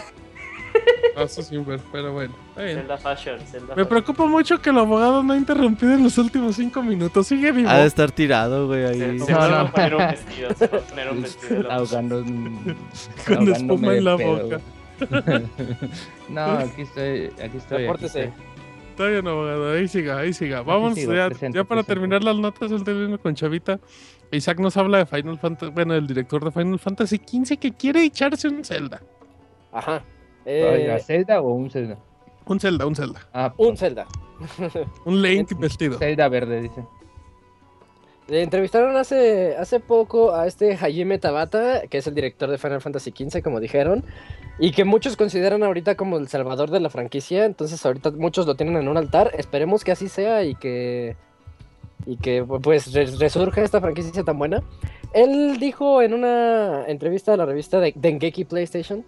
[1.22, 2.78] Paso sin ver, pero bueno, está bien.
[2.78, 6.56] Zelda Fashion, Zelda Me preocupa mucho que el abogado no ha interrumpido en los últimos
[6.56, 7.26] 5 minutos.
[7.26, 7.68] Sigue vivo.
[7.68, 9.18] Ha de estar tirado, güey, Se, ahí.
[9.20, 9.56] se No, va no.
[9.56, 11.70] a poner un vestido, se va a poner un vestido.
[11.72, 12.24] Ahogando,
[13.26, 14.60] Con espuma en la pedo, boca.
[16.28, 17.76] no, aquí estoy, aquí estoy.
[17.76, 18.24] aquí Repórtese.
[18.24, 18.42] estoy.
[18.90, 19.72] Está bien, abogado.
[19.72, 20.62] Ahí siga, ahí siga.
[20.62, 21.94] Vamos, sigo, ya, presente, ya para presente.
[21.94, 23.78] terminar las notas del teléfono con Chavita.
[24.32, 25.70] Isaac nos habla de Final Fantasy.
[25.72, 29.00] Bueno, el director de Final Fantasy XV que quiere echarse un Zelda.
[29.72, 30.02] Ajá.
[30.46, 31.96] Eh, ¿Zelda o un Zelda?
[32.46, 33.28] Un Zelda, un Zelda.
[33.32, 34.06] Ah, un Zelda.
[35.04, 35.98] Un Link vestido.
[35.98, 36.84] Zelda verde, dice.
[38.28, 42.82] Le entrevistaron hace, hace poco a este Hajime Tabata, que es el director de Final
[42.82, 44.04] Fantasy XV, como dijeron,
[44.58, 48.54] y que muchos consideran ahorita como el salvador de la franquicia, entonces ahorita muchos lo
[48.54, 51.16] tienen en un altar, esperemos que así sea y que,
[52.04, 54.62] y que pues re- resurja esta franquicia tan buena.
[55.14, 59.06] Él dijo en una entrevista a la revista de Dengeki PlayStation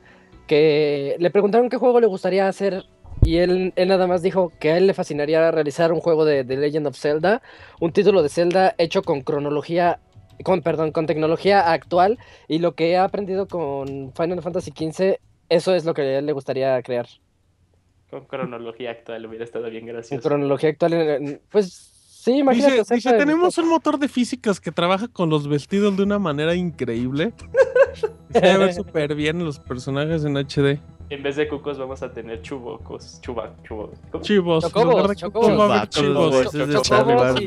[0.51, 2.84] que le preguntaron qué juego le gustaría hacer
[3.22, 6.42] y él, él nada más dijo que a él le fascinaría realizar un juego de
[6.42, 7.40] The Legend of Zelda,
[7.80, 10.01] un título de Zelda hecho con cronología,
[10.42, 15.72] con perdón, con tecnología actual y lo que ha aprendido con Final Fantasy XV, eso
[15.72, 17.07] es lo que a él le gustaría crear.
[18.11, 20.28] Con cronología actual hubiera estado bien En gracioso.
[20.28, 21.72] cronología actual, pues
[22.11, 22.78] sí, imagínate.
[22.78, 26.57] Dice, dice, tenemos un motor de físicas que trabaja con los vestidos de una manera
[26.57, 27.34] increíble.
[28.32, 30.78] Se debe ver súper bien los personajes en HD.
[31.10, 33.20] En vez de cucos vamos a tener chubocos.
[33.20, 33.90] Chuba, chubo.
[34.20, 34.62] Chivos.
[34.62, 35.88] Chocobos, chocobos.
[35.90, 36.48] chivos.
[36.86, 37.40] Chocobos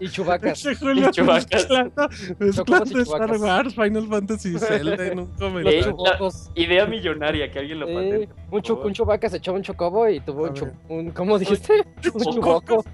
[0.00, 0.64] y- chubacas.
[0.64, 3.40] Mezclando, y Star chubacas.
[3.42, 5.82] Wars, Final Fantasy y Zelda en un Los comentario.
[5.90, 6.50] chubocos.
[6.54, 8.28] Idea millonaria, que alguien lo Eh, patente.
[8.50, 11.74] un, chu- un chubaca se echó un chocobo y tuvo un, chu- un- ¿cómo dijiste?
[12.14, 12.84] Un chuboco.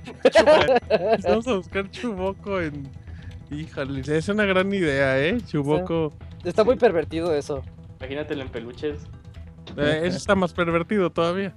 [1.22, 3.05] Vamos a buscar Chuboco en.
[3.50, 5.38] Híjole, es una gran idea, ¿eh?
[5.46, 6.12] Chuboco.
[6.44, 7.62] Está muy pervertido eso.
[8.00, 8.98] Imagínatelo en peluches.
[9.76, 11.54] Eh, ese está más pervertido todavía.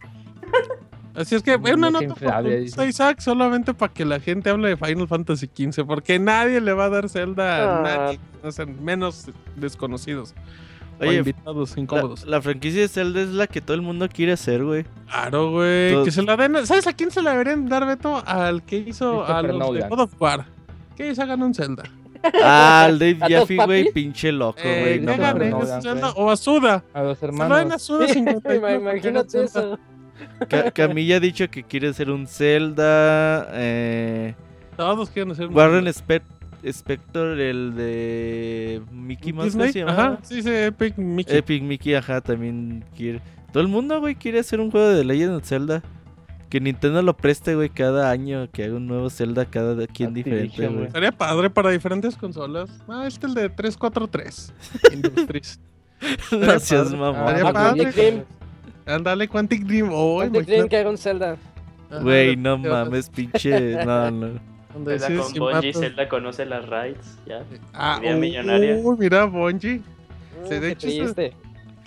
[1.15, 2.87] Así es que, una Muñeca nota dice.
[2.87, 6.85] Isaac, solamente para que la gente hable de Final Fantasy XV, porque nadie le va
[6.85, 7.81] a dar Zelda a Ah.
[7.83, 10.33] nadie, o sea, menos desconocidos.
[10.99, 12.25] o Oye, invitados La, incómodos.
[12.25, 14.85] la franquicia de Zelda es la que todo el mundo quiere hacer, güey.
[15.09, 15.93] Claro, güey.
[15.93, 16.65] Todo- Que se la den.
[16.65, 18.21] ¿Sabes a quién se la deberían dar, Beto?
[18.25, 19.87] Al que hizo a Christopher los de.
[19.89, 20.45] God of War.
[20.99, 21.83] Que se hagan un Zelda.
[22.43, 24.99] Ah, el Dave ¿A todos, Jaffe, güey, pinche loco, Eh, güey.
[24.99, 25.13] no
[25.81, 26.11] Zelda.
[26.11, 26.25] güey.
[26.25, 26.83] O a Suda.
[26.93, 27.81] A los den a hermanos.
[27.81, 29.79] Suda 51 para que hagan Imagínate eso.
[30.49, 33.47] Ca- Camilla ha dicho que quiere hacer un Zelda.
[33.53, 34.35] Eh,
[34.75, 35.91] Todos quieren hacer un Warren Zelda.
[35.91, 36.21] Spe-
[36.61, 39.55] Spector, el de Mickey Mouse.
[39.87, 41.37] Ajá, sí, sí, Epic Mickey.
[41.37, 43.21] Epic Mickey, ajá, también quiere.
[43.53, 45.81] Todo el mundo, güey, quiere hacer un juego de Legend of Zelda.
[46.49, 48.49] Que Nintendo lo preste, güey, cada año.
[48.51, 50.87] Que haga un nuevo Zelda cada quien diferente, Activision, güey.
[50.87, 52.69] Estaría padre para diferentes consolas.
[52.87, 54.53] Ah, este es el de 343.
[54.93, 55.59] Industries.
[56.29, 56.97] Padre.
[56.97, 57.15] mamón.
[57.27, 57.83] Estaría Ah, padre.
[57.83, 58.23] Quantic Dream.
[58.85, 59.89] Ándale, Quantic Dream.
[59.91, 61.37] Oh, Quantic Dream que haga un Zelda.
[62.01, 63.83] Güey, no mames, pinche.
[63.85, 64.39] No, no.
[64.73, 65.73] Donde Zelda con Bungie.
[65.73, 67.17] Zelda conoce las raids.
[67.25, 67.43] Ya.
[67.73, 68.77] Ah, millonaria.
[68.97, 69.81] mira, Bungie.
[70.47, 70.87] Sí, Uh, de hecho.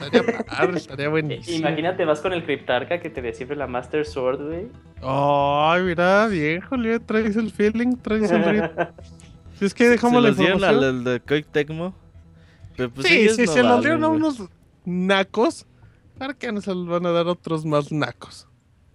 [0.04, 1.58] Estaría padre, estaría buenísimo.
[1.58, 4.66] Imagínate, vas con el Cryptarca que te descifre la Master Sword, güey.
[5.02, 8.70] Ay, mira, bien, Julio, traes el feeling, traes el ritmo.
[9.58, 11.94] Si es que dejamos se la dieron al, de Tecmo.
[12.76, 14.42] Pero pues sí, sí, no se los dieron a unos
[14.84, 15.66] nacos.
[16.18, 18.48] ¿Para qué no se los van a dar otros más nacos?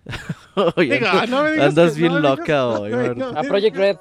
[0.75, 3.27] Oye, Diga, no me digas andas que- bien no me digas- loca no hoy, no
[3.27, 3.97] A Project Red.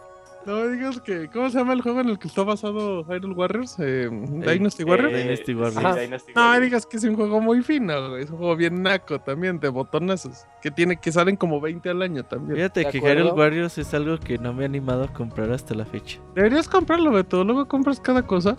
[0.47, 1.29] No me digas que.
[1.29, 3.77] ¿Cómo se llama el juego en el que está basado Hyrule Warriors?
[3.81, 5.13] Eh, Eh, Dynasty Warriors.
[5.13, 5.97] Eh, Dynasty sí, Warriors.
[6.01, 6.65] Dynasty No me Warriors.
[6.65, 8.23] digas que es un juego muy fino, güey.
[8.25, 10.45] Es un juego bien naco también, de botonazos.
[10.63, 12.57] Que tiene que salen como 20 al año también.
[12.57, 12.99] Fíjate ¿De que?
[12.99, 16.21] Hyrule Warriors es algo que no me he animado a comprar hasta la fecha.
[16.37, 17.43] Deberías comprarlo, Beto.
[17.43, 18.57] Luego compras cada cosa.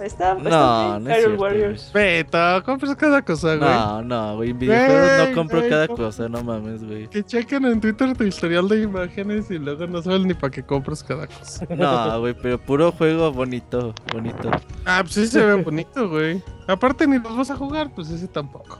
[0.00, 1.92] Está, No, no es Hyrule cierto, Warriors.
[1.92, 3.70] Beto, compras cada cosa, güey.
[3.70, 4.50] No, no, güey.
[4.50, 7.08] En videojuegos Güey, no compro güey, cada cosa, no mames, güey.
[7.08, 10.62] Que chequen en Twitter tu historial de imágenes y luego no saben ni para qué
[10.62, 11.66] compras cada cosa.
[11.76, 14.50] No, güey, pero puro juego bonito, bonito.
[14.86, 16.42] Ah, pues sí se ve bonito, güey.
[16.66, 18.78] Aparte ni los vas a jugar, pues ese tampoco.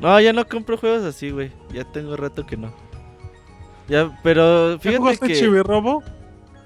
[0.00, 1.50] No, ya no compro juegos así, güey.
[1.72, 2.72] Ya tengo rato que no.
[3.88, 5.34] Ya, pero ¿Ya fíjate jugaste que.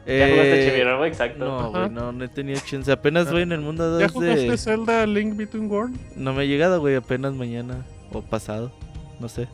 [0.06, 1.44] Ya jugaste eh, Chibi-Robo, exacto.
[1.44, 2.90] No, güey, no, no he tenido chance.
[2.90, 4.56] Apenas voy en el mundo ¿Ya 2 jugaste de.
[4.58, 5.96] Zelda Link Between World?
[6.16, 8.72] No me ha llegado, güey, apenas mañana o pasado.
[9.20, 9.46] No sé.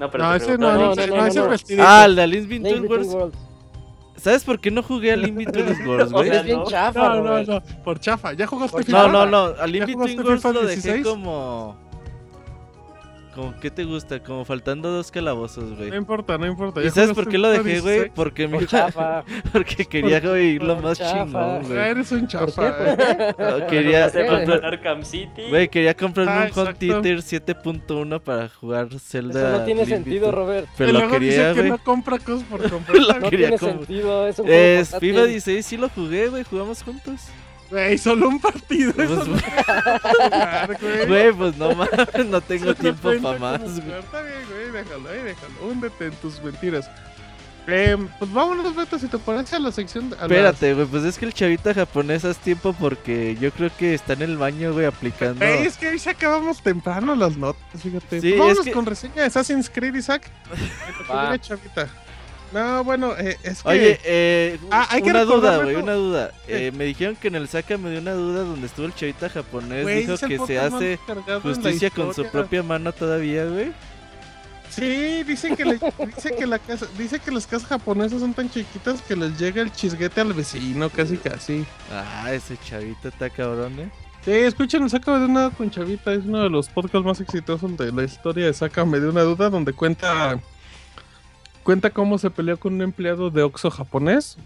[0.00, 1.52] No, pero No, ese no, no, no, no, no, no, ese no.
[1.52, 1.64] es.
[1.78, 3.08] Ah, el de Link Between Worlds.
[3.14, 3.38] Worlds.
[4.16, 6.30] ¿Sabes por qué no jugué a Link Between Worlds, O güey?
[6.30, 6.64] Es bien no.
[6.66, 8.32] chafa, No, no, no, por chafa.
[8.34, 9.08] ¿Ya jugaste FIFA?
[9.08, 9.54] No, no, no.
[9.60, 11.06] A Link ¿Ya Between jugaste Worlds lo dejé 16?
[11.06, 11.76] como.
[13.34, 14.22] Como, ¿qué te gusta?
[14.22, 15.94] Como faltando dos calabozos, No güey.
[15.96, 16.80] importa, no importa.
[16.80, 17.94] ¿Y ¿Ya sabes por qué lo dejé, güey?
[17.94, 18.12] 16?
[18.14, 18.66] Porque, me...
[18.66, 19.24] Chafa.
[19.52, 21.24] porque quería güey, ir lo más chafa.
[21.24, 21.78] chingón, güey.
[21.78, 22.32] eres un ¿Por qué?
[22.32, 22.76] chafa.
[22.86, 23.34] ¿Por qué?
[23.60, 25.42] No, Quería comprar, Arkham City.
[25.48, 26.78] güey, quería comprarme Ah, un exacto.
[26.78, 29.48] Theater 7.1 para jugar Zelda.
[29.48, 30.68] Eso no tiene sentido, Robert.
[30.76, 31.70] Pero Y lo luego dice quería, que güey.
[31.70, 32.96] no compra cosas por comprar.
[32.98, 34.84] Lo No quería tiene sentido, es un juego.
[35.00, 37.20] FIFA 16, sí lo jugué, güey, jugamos juntos.
[37.72, 38.92] Güey, solo un partido.
[38.92, 41.06] Pues, eso güey.
[41.08, 43.98] Güey, pues no mames, no tengo Se tiempo para más, güey.
[43.98, 45.54] Está bien, güey, déjalo, ahí déjalo.
[45.68, 46.90] Húndete en tus mentiras.
[47.68, 50.06] Eh, pues vámonos, Beto, si te parece a la sección.
[50.14, 53.70] a las- Espérate, güey, pues es que el chavita japonés hace tiempo porque yo creo
[53.78, 55.38] que está en el baño, güey, aplicando.
[55.46, 58.20] Güey, es que hoy se acabamos temprano las notas, fíjate.
[58.20, 60.28] Sí, Pues vámonos es que- con reseña de Assassin's Creed, Isaac.
[61.40, 61.88] Chavita.
[62.52, 63.68] No, bueno, eh, es que...
[63.68, 66.32] Oye, eh, Ah, hay que una duda, güey, una duda.
[66.48, 69.28] Eh, me dijeron que en el saca me dio una duda donde estuvo el chavita
[69.30, 69.86] japonés.
[69.86, 70.98] dijo que se hace
[71.42, 73.72] justicia con su propia mano todavía, güey.
[74.70, 75.78] Sí, dicen que, le-
[76.14, 79.60] dice que la casa, dice que las casas japonesas son tan chiquitas que les llega
[79.60, 81.66] el chisguete al vecino, casi casi.
[81.92, 83.90] Ah, ese chavita está cabrón, eh.
[84.24, 87.90] Sí, escuchen, Sácame de una con Chavita, es uno de los podcasts más exitosos de
[87.90, 90.38] la historia de Sácame de una duda, donde cuenta
[91.64, 94.36] cuenta cómo se peleó con un empleado de Oxxo japonés.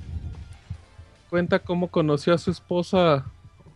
[1.31, 3.25] Cuenta cómo conoció a su esposa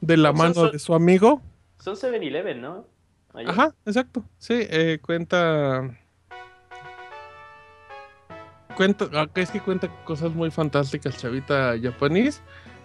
[0.01, 1.43] de la mano son- de su amigo.
[1.79, 2.85] Son 7-Eleven, ¿no?
[3.47, 4.23] Ajá, exacto.
[4.39, 5.83] Sí, eh, cuenta.
[8.77, 12.41] Cuenta, ah, es que cuenta cosas muy fantásticas, chavita japonés.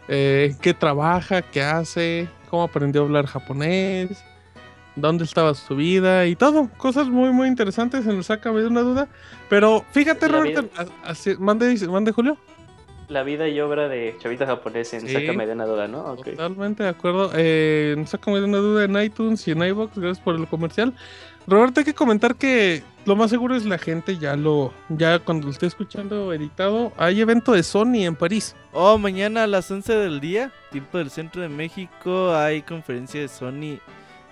[0.07, 4.23] Eh, qué trabaja, qué hace, cómo aprendió a hablar japonés,
[4.95, 6.69] dónde estaba su vida y todo.
[6.77, 8.03] Cosas muy, muy interesantes.
[8.05, 9.07] Se nos saca de una duda.
[9.49, 10.69] Pero fíjate, La Roberto,
[11.39, 12.37] mande, mande Julio.
[13.07, 15.13] La vida y obra de Chavita Japonés en Sí.
[15.13, 15.99] Sácame de una duda, ¿no?
[16.05, 16.25] Ok.
[16.25, 17.31] Totalmente de acuerdo.
[17.35, 19.95] Eh, sácame de una duda en iTunes y en iBox.
[19.97, 20.93] Gracias por el comercial.
[21.47, 24.73] Roberto, hay que comentar que lo más seguro es la gente ya lo.
[24.89, 28.55] Ya cuando lo esté escuchando editado, hay evento de Sony en París.
[28.73, 33.27] Oh, mañana a las 11 del día, tiempo del centro de México, hay conferencia de
[33.27, 33.77] Sony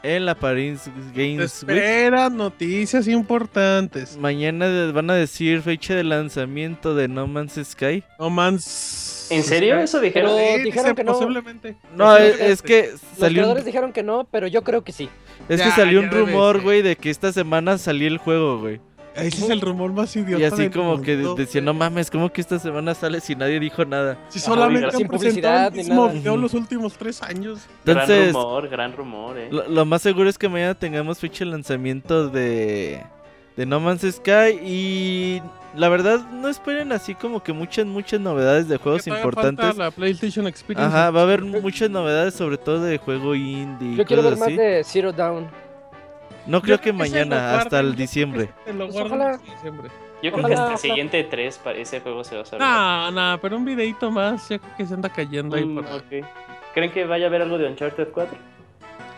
[0.03, 0.81] en la Paris
[1.15, 1.77] Games Week.
[1.77, 4.17] Espera, noticias importantes.
[4.17, 8.03] Mañana van a decir fecha de lanzamiento de No Man's Sky.
[8.19, 9.27] No man's.
[9.31, 9.79] ¿En serio?
[9.79, 10.31] ¿Eso dijeron?
[10.35, 11.13] Pero- Sí, dijeron que no.
[11.13, 11.77] Posiblemente.
[11.95, 12.51] No, es, Posiblemente.
[12.51, 15.09] es que Los salió un, creadores dijeron que no, pero yo creo que sí.
[15.49, 18.81] es que Ya, salió un rumor, güey, de que esta semana salió el juego, güey.
[19.15, 20.41] Ese es el rumor más idiota.
[20.41, 23.59] Y así del como que decía, no mames, ¿cómo que esta semana sale si nadie
[23.59, 24.17] dijo nada?
[24.29, 27.59] Si Ajá, solamente sin han presentado el mismo video los últimos tres años.
[27.85, 29.47] Entonces, Gran rumor, gran rumor, eh.
[29.51, 33.03] lo, lo más seguro es que mañana tengamos fecha de lanzamiento de,
[33.55, 35.41] de No Man's Sky y
[35.75, 39.65] la verdad no esperen así como que muchas, muchas novedades de juegos importantes.
[39.65, 40.87] falta La PlayStation Experience.
[40.87, 44.37] Ajá, va a haber muchas novedades sobre todo de juego indie y Yo quiero ver
[44.37, 44.57] más así.
[44.57, 45.47] de Zero Down.
[46.45, 48.49] No creo que mañana, hasta el yo diciembre.
[48.75, 49.37] lo Pues ojalá.
[49.37, 49.89] diciembre.
[50.21, 52.65] Yo creo que hasta el siguiente 3 para ese juego se va a saber.
[52.65, 55.85] No, no, pero un videito más, ya creo que se anda cayendo ahí Mm, por
[55.85, 55.97] ahí.
[56.21, 56.27] ok.
[56.73, 58.37] ¿Creen que vaya a haber algo de Uncharted 4?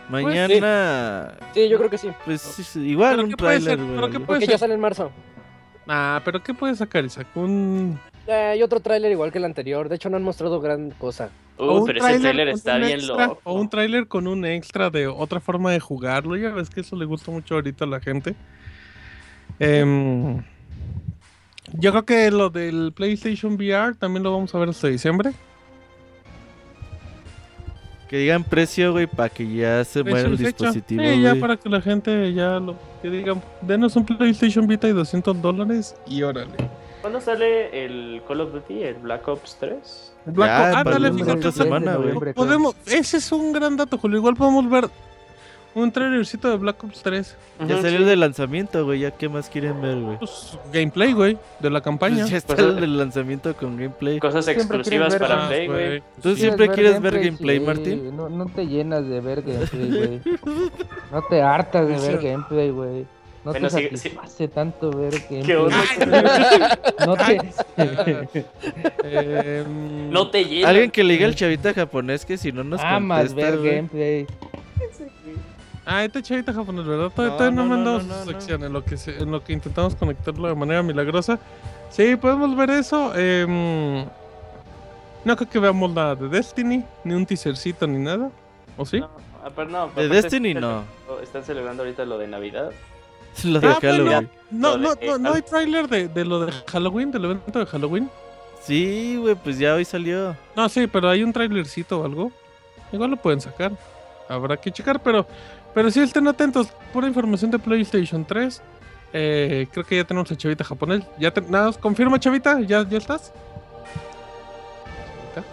[0.08, 2.10] Mañana, Sí, yo creo que sí.
[2.24, 3.84] pues, sí, sí, igual un ¿qué puede trailer, ser?
[3.84, 3.96] güey.
[3.96, 4.26] ¿Pero qué algo.
[4.26, 4.54] puede Porque ser?
[4.54, 5.10] ya sale en marzo.
[5.88, 7.26] Ah, pero ¿qué puede sacar Isaac?
[7.34, 7.98] Un,
[8.28, 9.88] hay otro tráiler igual que el anterior.
[9.88, 11.30] De hecho, no han mostrado gran cosa.
[11.58, 13.40] Uh, o un pero ese tráiler trailer con está un bien extra, loco.
[13.44, 16.36] O un tráiler con un extra de otra forma de jugarlo.
[16.36, 18.34] Ya ves que eso le gusta mucho ahorita a la gente.
[19.58, 20.42] Em,
[21.72, 25.32] yo creo que lo del PlayStation VR también lo vamos a ver hasta diciembre.
[28.08, 31.68] Que digan precio, güey, para que ya se muera el dispositivo, Sí, ya para que
[31.68, 36.54] la gente ya lo que digan, denos un PlayStation Vita y 200 dólares y órale.
[37.06, 40.12] ¿Cuándo sale el Call of Duty, el Black Ops 3?
[40.24, 42.34] Black Ya, Ops- ándale, fíjate, semana, güey.
[42.34, 44.18] Podemos, ese es un gran dato, Julio.
[44.18, 44.90] Igual podemos ver
[45.76, 47.36] Un trailercito de Black Ops 3.
[47.60, 47.96] Ya salió sí.
[47.98, 48.98] el de lanzamiento, güey.
[49.00, 50.18] ¿Ya qué más quieren ver, güey?
[50.18, 52.16] Pues gameplay, güey, de la campaña.
[52.22, 54.18] Pues ya está Pues, el del lanzamiento con gameplay.
[54.18, 56.02] Cosas Siempre exclusivas ver para Play, güey.
[56.20, 56.40] ¿Tú Sí.
[56.40, 58.16] siempre quieres ver sí, gameplay, Martín?
[58.16, 60.20] No, no te llenas de ver gameplay, güey.
[61.12, 63.06] No te hartas de ver gameplay, güey.
[63.46, 63.96] No Bueno, te sí, sí.
[64.08, 65.42] satisface tanto ver gameplay.
[65.44, 65.76] ¿Qué onda?
[67.06, 67.38] No te...
[69.04, 70.64] Em, No te.
[70.66, 73.76] Alguien que le diga al chavita japonés que si no nos Amas contesta, ver güey.
[73.76, 74.26] gameplay.
[75.84, 77.12] Ah, este chavita japonés, ¿verdad?
[77.14, 78.32] Todavía, No, no, no, me han no, dado no, su no.
[78.32, 81.38] sección en lo, que se- en lo que intentamos conectarlo de manera milagrosa.
[81.90, 83.14] Sí, podemos ver eso.
[83.16, 84.04] em,
[85.24, 88.28] no creo que veamos nada de Destiny, ni un teasercito, ni nada.
[88.76, 88.98] ¿O sí?
[88.98, 89.08] No,
[89.44, 90.82] ah, pero no, De aparte Destiny no.
[90.82, 92.70] celebrando- Están celebrando ahorita lo de Navidad.
[93.44, 93.78] Lo de Ah.
[93.80, 94.30] Halloween.
[94.50, 98.10] No, no, no, no hay tráiler de, de lo de Halloween, del evento de Halloween.
[98.62, 100.36] Sí, güey, pues ya hoy salió.
[100.54, 102.32] No, sí, pero hay un trailercito o algo.
[102.92, 103.72] Igual lo pueden sacar.
[104.28, 105.26] Habrá que checar, pero,
[105.74, 106.68] pero sí estén atentos.
[106.92, 108.62] Pura información de PlayStation 3.
[109.12, 111.02] Eh, creo que ya tenemos a Chavita japonés.
[111.18, 113.32] Ya te- nada, confirma Chavita, ¿ya, ya estás?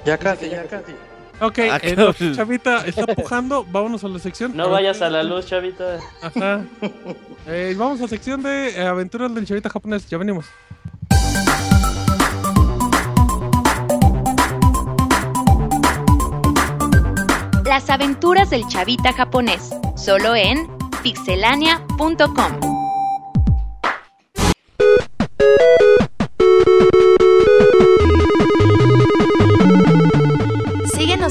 [0.05, 0.93] Ya casi, ya casi.
[1.41, 3.65] Ok, Ah, eh, no, Chavita está pujando.
[3.69, 4.55] Vámonos a la sección.
[4.55, 5.99] No vayas a la luz, chavita.
[6.21, 6.61] Ajá.
[7.47, 10.07] Eh, vamos a la sección de eh, aventuras del Chavita japonés.
[10.09, 10.45] Ya venimos.
[17.65, 20.67] Las aventuras del chavita japonés, solo en
[21.01, 22.72] pixelania.com.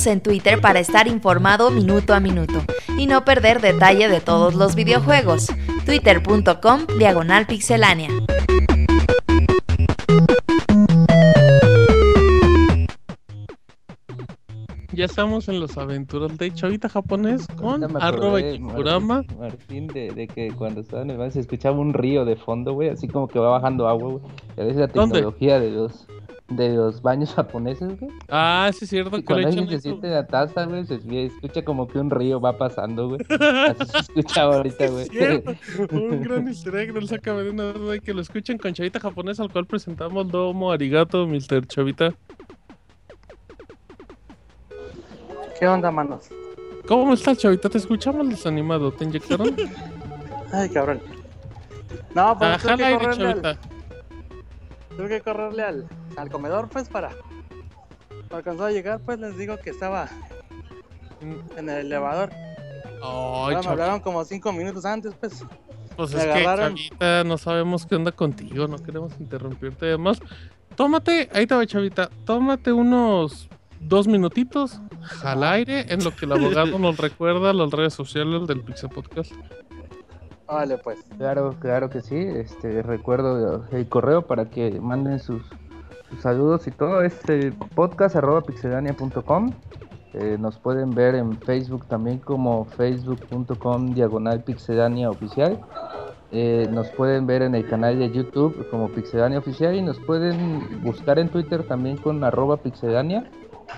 [0.03, 2.65] Síguenos en Twitter para estar informado minuto a minuto
[2.99, 5.47] y no perder detalle de todos los videojuegos.
[5.87, 8.09] Twitter.com Diagonal Pixelánea.
[14.95, 19.23] Ya estamos en las aventuras de Chavita japonés con arroba Kikurama.
[19.23, 22.37] Martín, Martín, de, de que cuando estaba en el baño se escuchaba un río de
[22.37, 24.23] fondo, güey, así como que va bajando agua, güey.
[24.59, 25.15] A veces la ¿Dónde?
[25.15, 26.07] tecnología de los
[26.57, 28.13] de los baños japoneses, güey.
[28.29, 30.97] Ah, sí es cierto Y cuando echan alguien se siente en la taza, güey, se
[30.97, 33.21] escucha como que un río va pasando, güey.
[33.31, 35.09] Así se escuchaba ahorita, güey.
[35.91, 39.01] Un gran easter egg del Sácame de una duda y que lo escuchen con Chavita
[39.01, 41.67] japonés al cual presentamos Domo Arigato, Mr.
[41.67, 42.15] Chavita.
[45.59, 46.29] ¿Qué onda, manos?
[46.87, 47.69] ¿Cómo estás, Chavita?
[47.69, 48.91] Te escuchamos desanimado.
[48.93, 49.55] ¿Te inyectaron?
[50.53, 51.01] Ay, cabrón.
[52.15, 53.59] No, pues Ajá, aire, al, Chavita.
[54.97, 57.11] Tuve que correrle al, al comedor, pues, para...
[58.29, 60.09] para alcanzar a llegar, pues, les digo que estaba
[61.57, 62.31] en el elevador.
[63.03, 65.45] Ahora me hablaron como cinco minutos antes, pues.
[65.97, 66.43] Pues es que.
[66.43, 68.67] Chavita, no sabemos qué onda contigo.
[68.67, 69.87] No queremos interrumpirte.
[69.87, 70.21] Además,
[70.75, 72.11] tómate, ahí te va, Chavita.
[72.25, 73.49] Tómate unos
[73.81, 74.81] dos minutitos
[75.25, 79.33] al aire en lo que el abogado nos recuerda las redes sociales del Pixel Podcast.
[80.85, 81.03] Pues.
[81.17, 82.17] Claro, claro que sí.
[82.17, 85.43] Este recuerdo el correo para que manden sus,
[86.21, 87.03] saludos y todo.
[87.03, 89.53] Es el podcast arroba pixelania.com.
[90.13, 95.59] Eh, nos pueden ver en Facebook también como facebook.com diagonal pixelania oficial.
[96.33, 100.83] Eh, nos pueden ver en el canal de YouTube como Pixelania Oficial y nos pueden
[100.83, 103.31] buscar en Twitter también con arroba pixelania.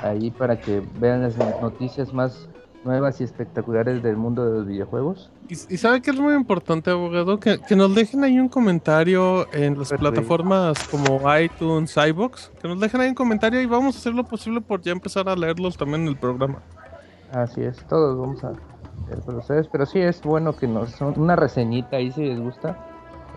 [0.03, 2.49] Ahí para que vean las noticias más
[2.85, 5.31] nuevas y espectaculares del mundo de los videojuegos.
[5.49, 9.53] Y, y sabe que es muy importante, abogado, que, que nos dejen ahí un comentario
[9.53, 13.99] en las plataformas como iTunes, iBox, que nos dejen ahí un comentario y vamos a
[13.99, 16.63] hacer lo posible por ya empezar a leerlos también en el programa.
[17.33, 18.53] Así es, todos vamos a
[19.09, 22.79] ver por ustedes, pero sí es bueno que nos una reseñita ahí si les gusta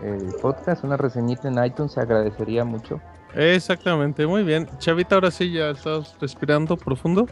[0.02, 3.00] el podcast, una reseñita en iTunes se agradecería mucho.
[3.34, 4.68] Exactamente, muy bien.
[4.78, 7.26] Chavita, ahora sí ya estás respirando profundo.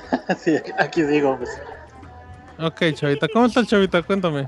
[0.38, 1.50] sí, aquí- digo, pues.
[2.58, 4.02] Ok, Chavita, ¿cómo estás, Chavita?
[4.02, 4.46] Cuéntame.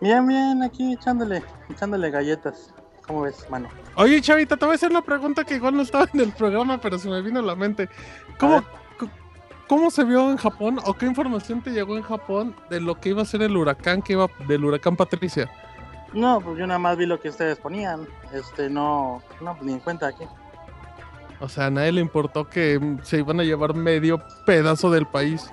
[0.00, 2.74] Bien, bien, aquí echándole, echándole galletas.
[3.06, 3.68] ¿Cómo ves, mano?
[3.96, 6.80] Oye, Chavita, te voy a hacer una pregunta que igual no estaba en el programa,
[6.80, 7.88] pero se me vino a la mente.
[8.38, 8.62] ¿Cómo,
[9.68, 13.10] ¿Cómo se vio en Japón o qué información te llegó en Japón de lo que
[13.10, 15.50] iba a ser el huracán que iba del huracán Patricia?
[16.12, 18.06] No, pues yo nada más vi lo que ustedes ponían.
[18.32, 20.24] Este, no, no, pues ni en cuenta aquí.
[21.40, 25.50] O sea, a nadie le importó que se iban a llevar medio pedazo del país.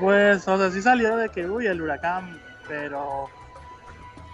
[0.00, 3.26] Pues, o sea, sí salió de que, uy, el huracán, pero...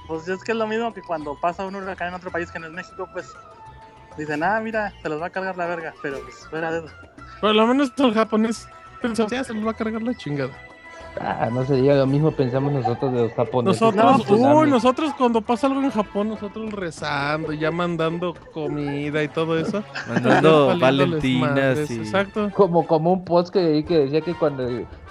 [0.06, 2.58] Pues es que es lo mismo que cuando pasa un huracán en otro país que
[2.58, 3.34] no es México, pues...
[4.16, 6.94] Dicen, ah, mira, se los va a cargar la verga, pero pues fuera de eso.
[7.40, 8.68] Por lo menos el japonés
[9.02, 10.52] pensó, ya se nos va a cargar la chingada.
[11.20, 13.80] Ah, no se diga lo mismo pensamos nosotros de los japoneses.
[13.80, 19.82] Nosotros, nosotros cuando pasa algo en Japón, nosotros rezando, ya mandando comida y todo eso.
[20.08, 21.94] Mandando Valentinas y...
[22.00, 22.50] Exacto.
[22.54, 24.66] Como, como un post que que decía que cuando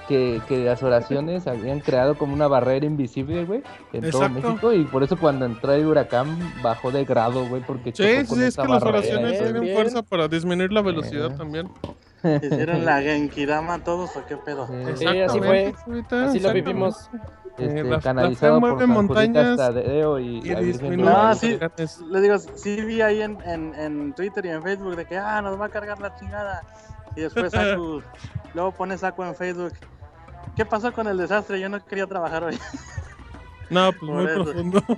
[0.08, 4.28] que, que las oraciones habían creado como una barrera invisible, güey, en todo.
[4.30, 6.28] México, y por eso cuando entró el huracán
[6.62, 9.76] bajó de grado, güey, porque Sí, con sí, es esa que las oraciones tienen bien.
[9.76, 11.36] fuerza para disminuir la velocidad Eh.
[11.38, 11.70] también.
[12.42, 14.68] ¿Hicieron la Genkidama todos o qué pedo?
[14.68, 15.74] Sí, Sí, así fue.
[16.12, 17.10] Así lo vivimos.
[17.58, 20.62] este, Eh, la- la canalizado por San Juditas montañas Tadeo y, Y la
[20.98, 21.60] No, sí.
[22.10, 25.42] Les digo, sí vi ahí en, en, en Twitter y en Facebook de que, ah,
[25.42, 26.62] nos va a cargar la chingada.
[27.16, 28.02] Y después Saku,
[28.56, 29.74] luego pone Saku en Facebook.
[30.56, 31.60] ¿Qué pasó con el desastre?
[31.60, 32.58] Yo no quería trabajar hoy.
[33.70, 34.84] No, pues muy profundo,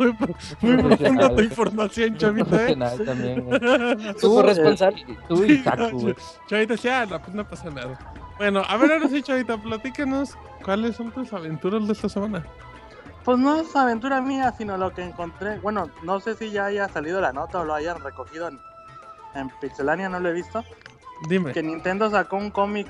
[0.61, 2.76] muy, muy profunda tu información, chavita, ¿eh?
[3.05, 3.59] También, güey.
[4.22, 5.05] Tú, responsable.
[5.28, 6.16] Tú y güey.
[6.47, 7.97] Chavita, sí, ah, no, pues no pasa nada.
[8.38, 12.45] Bueno, a ver, ahora sí, Chavita, platícanos cuáles son tus aventuras de esta semana.
[13.24, 15.57] Pues no es aventura mía, sino lo que encontré.
[15.59, 18.59] Bueno, no sé si ya haya salido la nota o lo hayan recogido en,
[19.34, 20.63] en Pixelania, no lo he visto.
[21.28, 21.53] Dime.
[21.53, 22.88] Que Nintendo sacó un cómic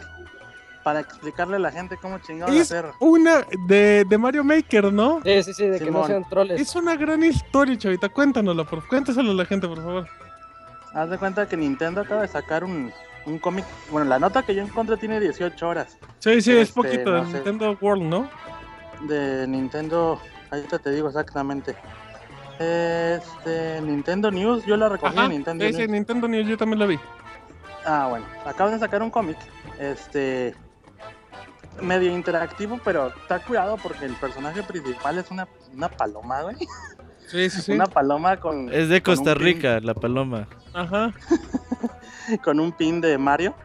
[0.86, 2.92] para explicarle a la gente cómo chingados Es hacer.
[3.00, 5.20] una de, de Mario Maker, ¿no?
[5.24, 6.08] Sí, sí, sí, de que no Simón.
[6.08, 6.62] sean troles.
[6.62, 8.08] Es una gran historia, Chavita.
[8.08, 10.08] Cuéntanosla, por cuéntaselo a la gente, por favor.
[10.94, 12.92] Haz de cuenta que Nintendo acaba de sacar un,
[13.26, 13.66] un cómic.
[13.90, 15.98] Bueno, la nota que yo encontré tiene 18 horas.
[16.20, 17.34] Sí, sí, es Este, poquito de sé.
[17.34, 18.30] Nintendo World, ¿no?
[19.08, 20.22] de Nintendo.
[20.52, 21.76] Ahorita te digo exactamente.
[22.60, 25.90] Este, Nintendo News, yo la recogí Ajá, en Nintendo sí, sí, News.
[25.90, 27.00] Nintendo News, yo también la vi.
[27.86, 29.38] Ah, bueno, acaban de sacar un cómic.
[29.80, 30.56] Este,
[31.82, 36.56] medio interactivo, pero está cuidado porque el personaje principal es una, una paloma, güey.
[37.28, 37.72] Sí, sí, sí.
[37.72, 38.72] Una paloma con.
[38.74, 40.48] Es de Costa pin- Rica, la paloma.
[40.74, 41.12] Ajá,
[42.44, 43.56] con un pin de Mario.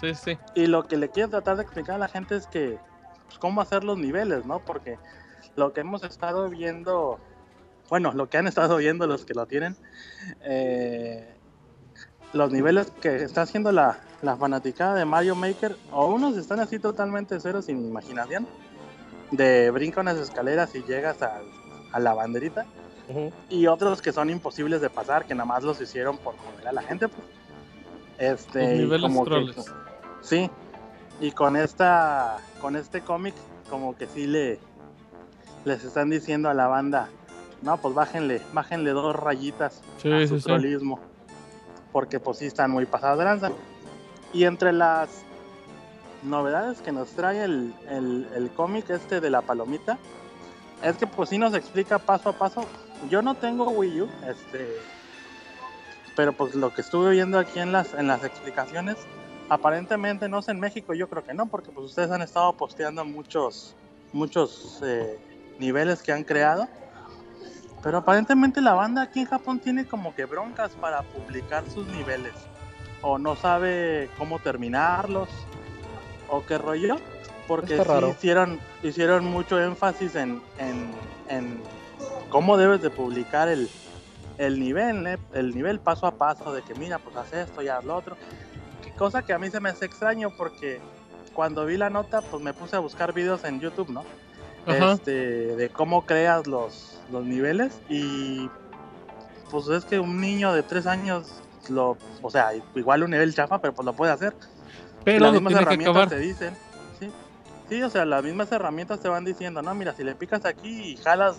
[0.00, 0.38] sí, sí.
[0.54, 2.78] Y lo que le quiero tratar de explicar a la gente es que,
[3.26, 4.58] pues, cómo hacer los niveles, ¿no?
[4.60, 4.98] Porque
[5.56, 7.20] lo que hemos estado viendo,
[7.88, 9.76] bueno, lo que han estado viendo los que lo tienen,
[10.40, 11.33] eh,
[12.34, 16.78] los niveles que está haciendo la, la fanaticada de Mario Maker, o unos están así
[16.78, 18.46] totalmente cero sin imaginación,
[19.30, 21.40] de brinca unas escaleras y llegas a,
[21.92, 22.66] a la banderita,
[23.50, 26.72] y otros que son imposibles de pasar, que nada más los hicieron por joder a
[26.72, 27.26] la gente, pues.
[28.18, 29.54] Este, Los niveles como que-.
[30.22, 30.50] Sí,
[31.20, 33.34] y con esta, con este cómic,
[33.68, 34.58] como que sí le,
[35.64, 37.08] les están diciendo a la banda,
[37.62, 40.48] no, pues bájenle, bájenle dos rayitas Sí, a sí, su sí.
[41.94, 43.52] Porque pues sí están muy pasadas de lanza.
[44.32, 45.22] Y entre las
[46.24, 49.96] novedades que nos trae el, el, el cómic este de la palomita,
[50.82, 52.66] es que pues sí nos explica paso a paso.
[53.08, 54.76] Yo no tengo Wii U, este,
[56.16, 58.96] pero pues lo que estuve viendo aquí en las, en las explicaciones,
[59.48, 63.04] aparentemente no sé en México, yo creo que no, porque pues ustedes han estado posteando
[63.04, 63.76] muchos,
[64.12, 65.16] muchos eh,
[65.60, 66.66] niveles que han creado.
[67.84, 72.32] Pero aparentemente la banda aquí en Japón tiene como que broncas para publicar sus niveles.
[73.02, 75.28] O no sabe cómo terminarlos.
[76.30, 76.96] O qué rollo.
[77.46, 78.08] Porque sí raro.
[78.08, 80.90] hicieron, hicieron mucho énfasis en, en,
[81.28, 81.60] en
[82.30, 83.68] cómo debes de publicar el,
[84.38, 85.18] el nivel, ¿eh?
[85.34, 88.16] el nivel paso a paso de que mira, pues haz esto y haz lo otro.
[88.96, 90.80] Cosa que a mí se me hace extraño porque
[91.34, 94.04] cuando vi la nota, pues me puse a buscar videos en YouTube, ¿no?
[94.66, 97.80] Este, de cómo creas los, los niveles.
[97.88, 98.48] Y
[99.50, 103.60] pues es que un niño de tres años lo, o sea, igual un nivel chafa,
[103.60, 104.34] pero pues lo puede hacer.
[105.04, 106.56] Pero las mismas herramientas te dicen,
[106.98, 107.10] sí,
[107.68, 110.92] sí, o sea, las mismas herramientas te van diciendo, no, mira, si le picas aquí
[110.92, 111.36] y jalas,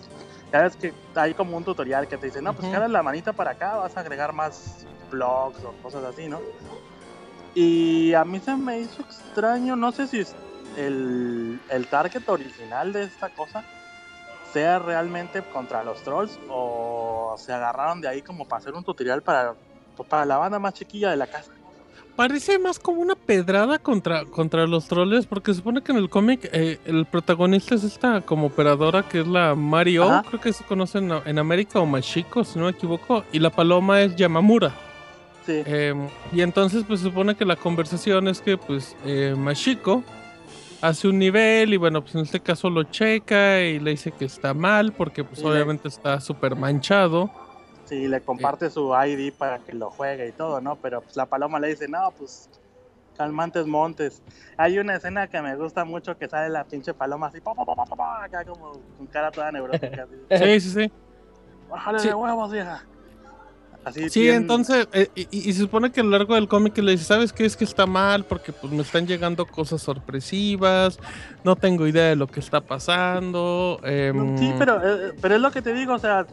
[0.52, 3.32] ya ves que hay como un tutorial que te dice, no, pues jalas la manita
[3.32, 6.40] para acá, vas a agregar más blocks o cosas así, ¿no?
[7.54, 10.24] Y a mí se me hizo extraño, no sé si
[10.76, 13.64] el, el target original de esta cosa
[14.52, 19.22] sea realmente contra los trolls o se agarraron de ahí como para hacer un tutorial
[19.22, 19.54] para,
[20.08, 21.52] para la banda más chiquilla de la casa.
[22.14, 26.08] Parece más como una pedrada contra, contra los troles, porque se supone que en el
[26.08, 30.24] cómic eh, el protagonista es esta como operadora que es la Mario, Ajá.
[30.26, 33.50] creo que se conoce en, en América o Machiko, si no me equivoco, y la
[33.50, 34.72] paloma es Yamamura.
[35.44, 35.62] Sí.
[35.66, 40.02] Em, y entonces pues se supone que la conversación es que pues eh, Machiko
[40.80, 44.24] hace un nivel y bueno pues en este caso lo checa y le dice que
[44.26, 47.30] está mal porque pues le- obviamente está súper manchado.
[47.86, 50.76] Sí, le comparte su ID para que lo juegue y todo, ¿no?
[50.76, 52.50] Pero pues la paloma le dice, no, pues
[53.16, 54.20] calmantes montes.
[54.56, 57.64] Hay una escena que me gusta mucho que sale la pinche paloma así, pa, pa,
[57.64, 60.02] pa, pa, pa, pa, acá como con cara toda neurótica.
[60.02, 60.14] así.
[60.60, 60.92] Sí, sí, sí.
[61.70, 62.08] Bájale Sí.
[62.08, 62.84] de huevos, vieja.
[63.86, 66.76] Así Sí, bien- entonces, eh, y, y se supone que a lo largo del cómic
[66.78, 67.44] le dice, ¿sabes qué?
[67.44, 70.98] Es que está mal porque pues me están llegando cosas sorpresivas,
[71.44, 73.78] no tengo idea de lo que está pasando.
[73.84, 76.26] em, Sí, pero, eh, pero es lo que te digo, o sea,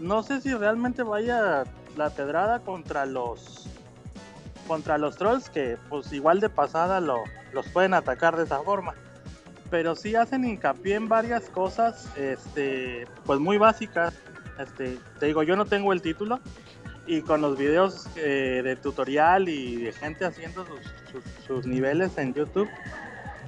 [0.00, 1.62] no sé si realmente vaya
[1.96, 3.68] la pedrada contra los
[4.66, 7.18] contra los trolls que pues igual de pasada lo,
[7.52, 8.94] los pueden atacar de esa forma.
[9.70, 14.12] Pero sí hacen hincapié en varias cosas, este, pues muy básicas.
[14.58, 16.40] Este, te digo, yo no tengo el título
[17.06, 20.80] y con los videos eh, de tutorial y de gente haciendo sus,
[21.12, 22.68] sus- sus niveles en YouTube,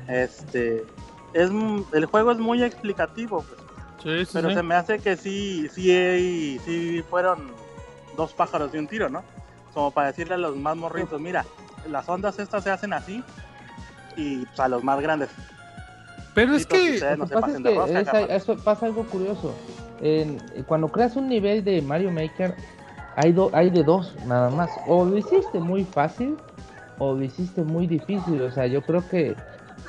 [0.09, 0.85] este,
[1.33, 1.51] es
[1.93, 3.61] el juego es muy explicativo, pues.
[4.03, 4.55] sí, sí, Pero sí.
[4.57, 7.51] se me hace que sí, sí, sí fueron
[8.17, 9.23] dos pájaros de un tiro, ¿no?
[9.75, 11.45] Como para decirle a los más morritos, mira,
[11.89, 13.23] las ondas estas se hacen así
[14.17, 15.29] y pues, a los más grandes.
[16.35, 18.21] Pero es que, no pasa es que rosca, es- capaz.
[18.35, 19.55] eso pasa algo curioso.
[20.01, 22.55] En- cuando creas un nivel de Mario Maker,
[23.17, 24.79] hay, do- hay de dos nada más.
[24.87, 26.37] O lo hiciste muy fácil
[26.99, 28.41] o lo hiciste muy difícil.
[28.43, 29.35] O sea, yo creo que,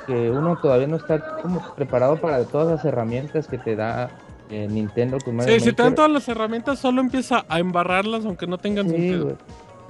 [0.06, 4.10] que uno todavía no está como preparado para todas las herramientas que te da
[4.50, 8.26] eh, Nintendo con Mario sí, si te dan todas las herramientas, solo empieza a embarrarlas
[8.26, 9.36] aunque no tengan Sí, sentido.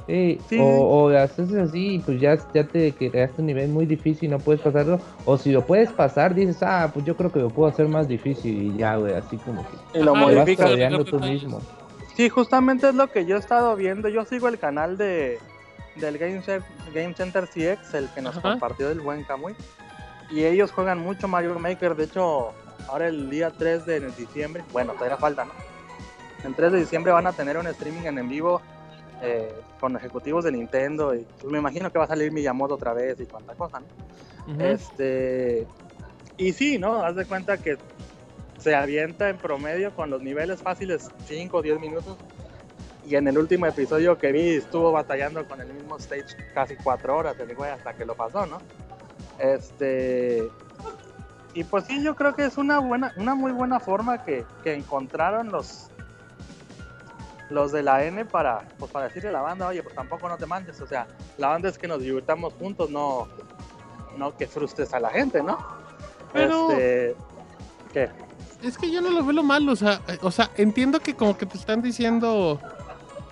[0.07, 0.57] Sí, Sí.
[0.59, 4.31] O, o haces así y pues ya, ya te creaste un nivel muy difícil y
[4.31, 4.99] no puedes pasarlo.
[5.25, 8.07] O si lo puedes pasar, dices, ah, pues yo creo que lo puedo hacer más
[8.07, 11.09] difícil y ya, güey, así como que Y lo Ajá, te vas modificas.
[11.09, 11.61] tú mismo.
[12.17, 14.09] Sí, justamente es lo que yo he estado viendo.
[14.09, 15.37] Yo sigo el canal de
[15.97, 16.41] del Game,
[16.91, 18.49] Game Center CX, el que nos Ajá.
[18.51, 19.55] compartió el buen Kamui.
[20.31, 21.95] Y ellos juegan mucho Mario Maker.
[21.95, 22.53] De hecho,
[22.87, 25.51] ahora el día 3 de diciembre, bueno, todavía falta, ¿no?
[26.43, 28.61] El 3 de diciembre van a tener un streaming en, en vivo
[29.21, 31.13] eh, con ejecutivos de Nintendo.
[31.13, 34.65] Y pues, me imagino que va a salir Miyamoto otra vez y cuánta cosa, ¿no?
[34.65, 35.67] Este.
[36.37, 37.03] Y sí, ¿no?
[37.03, 37.77] Haz de cuenta que
[38.57, 42.17] se avienta en promedio con los niveles fáciles 5 o 10 minutos.
[43.05, 47.15] Y en el último episodio que vi estuvo batallando con el mismo stage casi 4
[47.15, 48.57] horas, el güey, hasta que lo pasó, ¿no?
[49.39, 50.47] Este.
[51.53, 54.73] Y pues sí, yo creo que es una buena, una muy buena forma que, que
[54.73, 55.89] encontraron los
[57.49, 60.37] los de la N para, pues para decirle a la banda, oye, pues tampoco no
[60.37, 63.29] te manches, o sea, la banda es que nos divirtamos juntos, no,
[64.17, 65.57] no que frustres a la gente, ¿no?
[66.33, 67.15] Pero- Este,
[67.93, 68.09] ¿qué?
[68.63, 71.15] Es que yo no lo veo lo malo, o sea, eh, o sea, entiendo que
[71.15, 72.59] como que te están diciendo,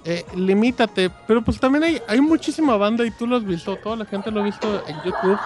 [0.04, 3.96] eh, limítate, pero pues también hay, hay muchísima banda y tú lo has visto, toda
[3.96, 5.40] la gente lo ha visto en YouTube,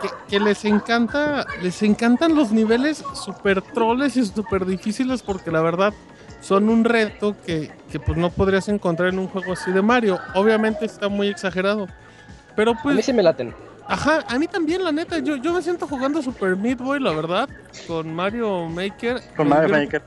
[0.00, 5.60] que, que les encanta, les encantan los niveles super troles y super difíciles porque la
[5.60, 5.92] verdad
[6.40, 10.20] son un reto que, que pues no podrías encontrar en un juego así de Mario.
[10.34, 11.88] Obviamente está muy exagerado,
[12.54, 13.04] pero A mí pues...
[13.04, 13.52] sí me laten.
[13.88, 15.18] Ajá, a mí también, la neta.
[15.20, 17.48] Yo, yo me siento jugando Super Meat Boy, la verdad,
[17.86, 19.20] con Mario Maker.
[19.36, 20.02] Con Mario Maker.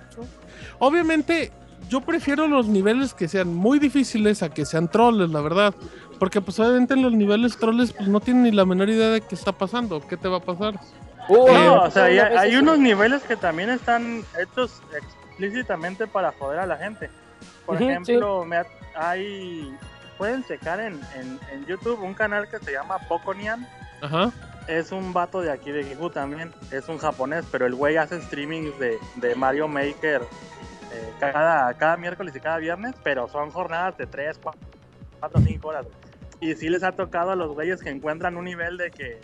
[0.80, 1.52] Obviamente,
[1.90, 5.74] yo prefiero los niveles que sean muy difíciles a que sean troles, la verdad.
[6.20, 9.22] Porque, pues, obviamente, en los niveles troles, pues no tienen ni la menor idea de
[9.22, 10.76] qué está pasando, qué te va a pasar.
[11.30, 16.66] No, me o sea, hay, unos niveles que también están hechos explícitamente para joder a
[16.66, 17.10] la gente.
[17.66, 18.66] Por ejemplo, me ha-
[18.96, 19.72] hay
[20.20, 23.66] pueden checar en, en, en YouTube un canal que se llama Pokonian.
[24.02, 24.32] Ajá.
[24.68, 26.54] Es un vato de aquí de Gifu también.
[26.72, 30.22] Es un japonés, pero el güey hace streamings de, de Mario Maker
[30.92, 35.86] eh, cada, cada miércoles y cada viernes, pero son jornadas de 3, 4, 5 horas.
[36.42, 39.22] Y sí les ha tocado a los güeyes que encuentran un nivel de que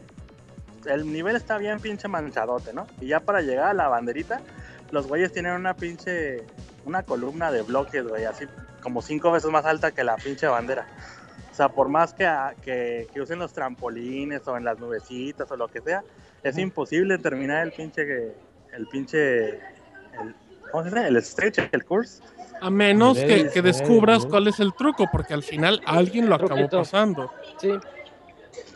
[0.85, 2.87] el nivel está bien pinche manchadote, ¿no?
[3.01, 4.41] Y ya para llegar a la banderita,
[4.91, 6.45] los güeyes tienen una pinche,
[6.85, 8.45] una columna de bloques, güey, así
[8.85, 10.85] como cinco veces más alta que la pinche bandera.
[11.51, 12.31] O sea, por más que,
[12.61, 16.03] que, que usen los trampolines o en las nubecitas o lo que sea,
[16.43, 18.03] es imposible terminar el pinche,
[18.73, 20.35] el pinche, el,
[20.71, 21.07] ¿cómo se dice?
[21.07, 22.21] El stretch, el course.
[22.61, 27.31] A menos que, descubras cuál es el truco, porque al final alguien lo acabó pasando.
[27.57, 27.79] Sí.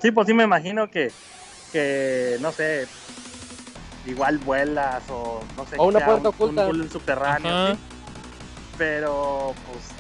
[0.02, 1.12] Sí, pues sí me imagino que,
[1.72, 2.88] que no sé,
[4.08, 5.76] igual vuelas o no sé.
[5.78, 6.68] O una sea puerta un- oculta.
[6.68, 7.80] Un, subterráneo, sí.
[8.80, 9.99] Pero, pues,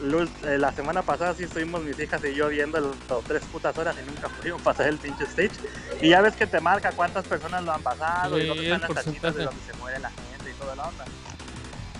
[0.00, 3.96] la semana pasada sí estuvimos mis hijas y yo viendo los, los tres putas horas
[4.02, 5.52] y nunca pudimos pasar el pinche stage.
[6.00, 8.72] Y ya ves que te marca cuántas personas lo han pasado y Sí, dónde el
[8.74, 11.04] están las tachitas de donde se muere la gente y toda la onda.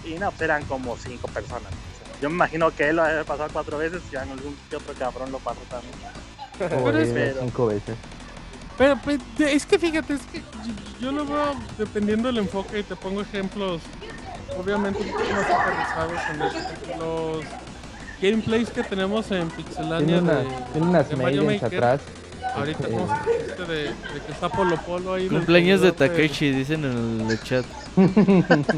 [0.05, 1.73] Y no, pues eran como cinco personas.
[2.21, 5.39] Yo me imagino que él lo ha pasado cuatro veces y algún otro cabrón lo
[5.39, 6.81] pasó también.
[6.81, 7.97] Joder, es- pero- cinco veces.
[8.79, 12.83] Pero pues, es que fíjate, es que yo- yo lo veo dependiendo del enfoque y
[12.83, 13.81] te pongo ejemplos,
[14.59, 16.55] obviamente un poco más aterrizados en los,
[16.99, 17.45] los
[18.21, 21.79] gameplays que tenemos en Pixelania Tiene, una- de, tiene unas de Mario mailings Maker.
[21.85, 22.01] atrás.
[22.55, 25.29] Ahorita Eh, como este de, de que está Polo Polo ahí.
[25.29, 27.65] Cumpleaños de Takeshi, dicen en el chat.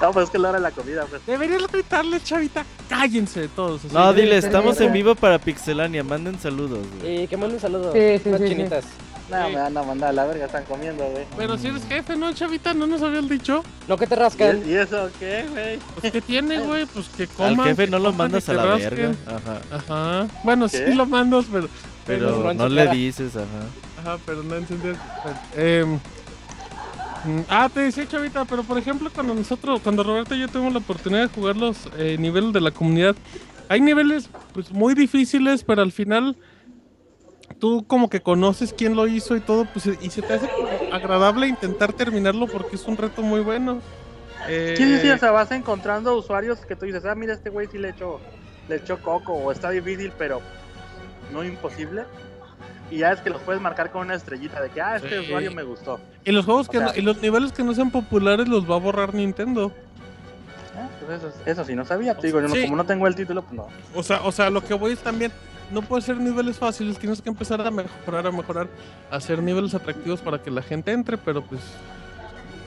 [0.00, 1.24] No, pues es que la hora de la comida, pues.
[1.24, 2.64] Deberías gritarle, chavita.
[2.88, 3.84] Cállense todos.
[3.84, 3.94] así.
[3.94, 7.22] No, dile, estamos en vivo para Pixelania, manden saludos, güey.
[7.22, 7.92] Y que mande un saludo.
[7.92, 8.54] Sí, sí, unas sí, sí.
[8.54, 8.84] chinitas.
[9.32, 11.24] No, me van a mandar a la verga, están comiendo, güey.
[11.36, 12.74] Pero si eres jefe, ¿no, chavita?
[12.74, 13.64] ¿No nos habían dicho?
[13.88, 14.62] No que te rascan.
[14.68, 15.78] ¿Y, eso qué, güey?
[15.98, 16.84] Pues, ¿qué tiene, güey?
[16.86, 17.66] Pues que Al coman.
[17.68, 18.90] jefe que no lo mandas que a la rasquen.
[18.90, 19.14] verga.
[19.26, 19.60] Ajá.
[19.76, 20.28] Ajá.
[20.44, 20.86] Bueno, ¿Qué?
[20.86, 21.68] sí lo mandas, pero...
[22.06, 22.94] Pero no le cara.
[22.94, 23.46] dices, ajá.
[24.00, 24.88] Ajá, pero no entendí.
[25.56, 25.84] Eh,
[27.24, 30.72] mm, ah, te decía, chavita, pero por ejemplo, cuando nosotros, cuando Roberto y yo tuvimos
[30.72, 33.14] la oportunidad de jugar los eh, niveles de la comunidad,
[33.68, 36.36] hay niveles pues muy difíciles, pero al final
[37.52, 40.48] tú como que conoces quién lo hizo y todo, pues y se te hace
[40.92, 43.80] agradable intentar terminarlo porque es un reto muy bueno.
[44.48, 47.50] Eh, Sí, sí, sí, o sea, vas encontrando usuarios que tú dices, ah, mira, este
[47.50, 48.20] güey sí le echó,
[48.68, 50.40] le echó coco, o está difícil, pero
[51.32, 52.04] no imposible.
[52.90, 55.18] Y ya es que los puedes marcar con una estrellita de que, ah, este Sí.
[55.26, 55.98] usuario me gustó.
[56.24, 58.70] y los juegos o que sea- no- y los niveles que no sean populares los
[58.70, 59.72] va a borrar Nintendo.
[60.76, 63.14] Ah, pues eso, eso sí no sabía, te digo, yo no- como no tengo el
[63.14, 63.66] título, pues no.
[63.94, 65.32] O sea, o sea, lo que voy es también,
[65.72, 68.68] no puede ser niveles fáciles, tienes que empezar a mejorar, a mejorar,
[69.10, 71.60] a hacer niveles atractivos para que la gente entre, pero pues,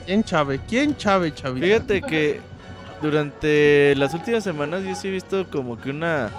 [0.04, 0.60] ¿quién chave?
[0.68, 1.66] ¿Quién chave, chavita?
[1.66, 2.40] Fíjate que
[3.02, 6.30] durante las últimas semanas yo sí he visto como que una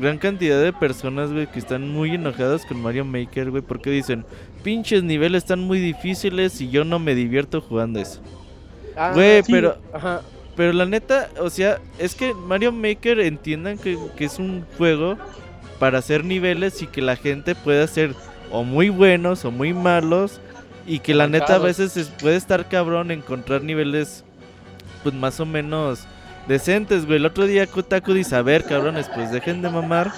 [0.00, 4.24] gran cantidad de personas, güey, que están muy enojadas con Mario Maker, güey, porque dicen,
[4.62, 8.20] pinches niveles están muy difíciles y yo no me divierto jugando eso.
[8.96, 9.52] Ah, Güey, sí.
[9.52, 10.22] pero- Ajá.
[10.56, 15.18] Pero la neta, o sea, es que Mario Maker entiendan que, que es un juego
[15.78, 18.14] para hacer niveles y que la gente pueda ser
[18.50, 20.40] o muy buenos o muy malos
[20.86, 24.24] y que la neta a veces es- puede estar cabrón encontrar niveles
[25.02, 26.00] pues más o menos
[26.48, 27.18] decentes, güey.
[27.18, 30.12] El otro día Kotaku dice, a ver, cabrones, pues dejen de mamar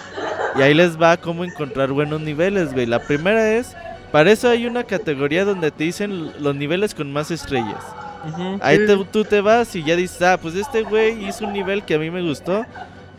[0.58, 2.86] y ahí les va cómo encontrar buenos niveles, güey.
[2.86, 3.74] La primera es,
[4.12, 7.82] para eso hay una categoría donde te dicen los niveles con más estrellas.
[8.28, 8.58] Ujú.
[8.60, 11.52] Ahí Sí, te- tú te vas y ya dices, ah, pues este güey hizo un
[11.52, 12.64] nivel que a mí me gustó.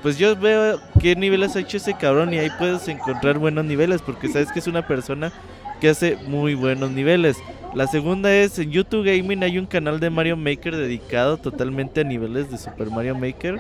[0.01, 4.01] Pues yo veo qué niveles ha hecho ese cabrón y ahí puedes encontrar buenos niveles
[4.01, 5.31] porque sabes que es una persona
[5.81, 7.37] que hace muy buenos niveles.
[7.73, 12.03] La segunda es en YouTube Gaming hay un canal de Mario Maker dedicado totalmente a
[12.03, 13.59] niveles de Super Mario Maker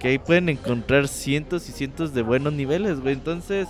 [0.00, 3.14] que ahí pueden encontrar cientos y cientos de buenos niveles, güey.
[3.14, 3.68] Entonces,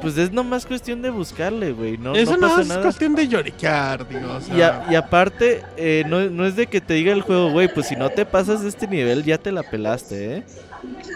[0.00, 1.98] pues es nomás cuestión de buscarle, güey.
[1.98, 2.82] No, Eso no pasa es nada.
[2.82, 6.66] cuestión de lloriquear, digo, o sea, Y, a- y aparte, eh, no, no es de
[6.66, 9.38] que te diga el juego, güey, pues si no te pasas de este nivel, ya
[9.38, 10.44] te la pelaste, ¿eh?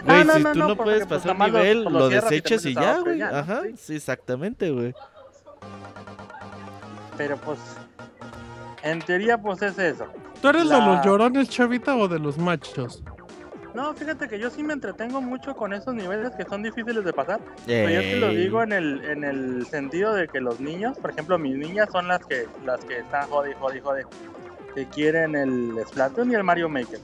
[0.05, 2.65] Güey, no, si no, tú no, puedes pues, pasar lo- nivel, pues, lo lo desechas
[2.65, 3.21] y ya, güey.
[3.21, 3.75] Ajá, Sí.
[3.77, 4.93] sí, exactamente, güey.
[7.17, 7.59] Pero pues,
[8.83, 10.05] en teoría, pues es eso.
[10.41, 13.01] ¿Tú eres de los llorones, chavita, o de los machos?
[13.73, 17.11] No, fíjate que yo sí me entretengo mucho con esos niveles que son difíciles de
[17.13, 17.39] pasar.
[17.65, 21.09] Pero yo te lo digo en el, en el sentido de que los niños, por
[21.11, 24.05] ejemplo, mis niñas son las que las que están jode, jode, jode,
[24.75, 26.99] que quieren el Splatoon y el Mario Maker.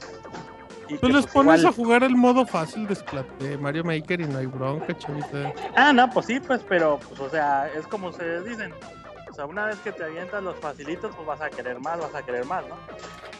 [0.88, 3.56] Y Tú que, les pues, pones igual- a jugar el modo fácil de, Splat- de
[3.58, 5.52] Mario Maker y no hay bronca, chavita.
[5.76, 8.72] Ah, no, pues sí, pues, pero, pues, o sea, es como ustedes dicen.
[9.30, 12.14] O sea, una vez que te avientas los facilitos, pues vas a querer más, vas
[12.14, 12.76] a querer más, ¿no?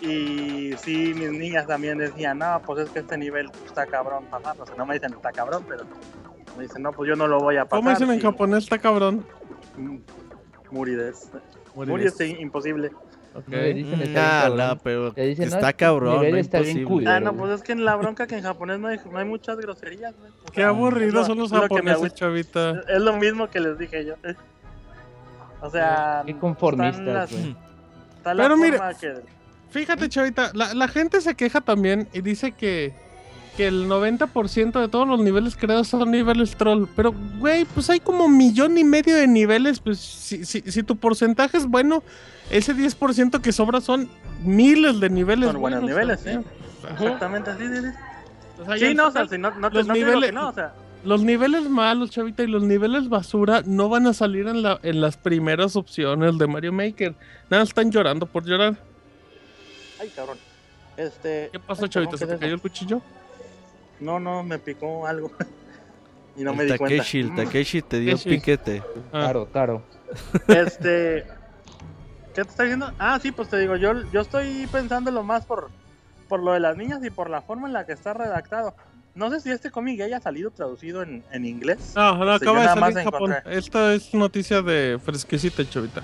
[0.00, 4.24] Y sí, mis niñas también decían, no, pues es que este nivel está cabrón.
[4.32, 5.84] O sea, no me dicen está cabrón, pero
[6.56, 7.80] me dicen, no, pues yo no lo voy a pasar.
[7.80, 8.64] ¿Cómo dicen en japonés?
[8.64, 9.26] Está cabrón.
[9.76, 9.98] Mm,
[10.70, 11.28] Murides.
[11.74, 11.88] Murides.
[11.88, 12.90] Murides, sí, imposible.
[13.34, 13.48] Ok.
[13.48, 17.10] Me dicen Mm, está ah, pero dicen, está este cabrón, no está bien culero.
[17.12, 19.24] Ah, no, pues es que en la bronca que en japonés no hay, no hay
[19.24, 20.32] muchas groserías, güey.
[20.48, 22.82] O Qué aburridos son lo- los japoneses, chavita.
[22.88, 24.14] Es lo mismo que les dije yo.
[25.62, 27.56] O sea, Qué están conformistas, las- güey.
[28.16, 29.22] está la Pero que...
[29.70, 32.92] Fíjate, chavita, la, la gente se queja también y dice que,
[33.56, 36.86] que el 90% de todos los niveles creados son niveles troll.
[36.96, 39.78] Pero, güey, pues hay como millón y medio de niveles.
[39.78, 42.02] Pues si, si, si tu porcentaje es bueno,
[42.50, 44.08] ese 10% que sobra son
[44.42, 45.50] miles de niveles.
[45.52, 46.30] Son buenos buenos, niveles, sí.
[46.90, 47.04] ajá.
[47.04, 48.60] Exactamente, sí, sí, sí.
[48.60, 50.10] O sea, y Sí, no, o sea, si no, no, te, los no te digo
[50.10, 50.72] niveles- que no, o sea,
[51.04, 55.00] Los niveles malos, chavita, y los niveles basura no van a salir en, la, en
[55.00, 57.14] las primeras opciones de Mario Maker.
[57.48, 58.76] Nada, están llorando por llorar.
[60.00, 60.36] ay, cabrón.
[60.96, 61.48] Este...
[61.52, 62.16] ¿Qué pasó, ay, chavita?
[62.18, 63.00] ¿Se ¿qué te cayó el cuchillo?
[63.98, 65.30] No, no, me picó algo.
[66.36, 66.96] y no el me di cuenta.
[66.98, 67.36] Takeshi, el Mm.
[67.36, 68.28] Takeshi te dio Takeshi.
[68.36, 68.82] piquete.
[69.06, 69.10] Ah.
[69.12, 69.82] Claro, claro.
[70.48, 71.24] Este...
[72.34, 72.92] ¿Qué te está diciendo?
[72.98, 75.70] Ah, sí, pues te digo, yo, yo estoy pensándolo más por,
[76.28, 78.74] por lo de las niñas y por la forma en la que está redactado.
[79.14, 81.92] No sé si este cómic ya haya salido traducido en, en inglés.
[81.96, 83.32] No, no, yo acaba de salir en Japón.
[83.32, 83.58] encontré.
[83.58, 86.02] Esta es noticia de fresquecita, chavita.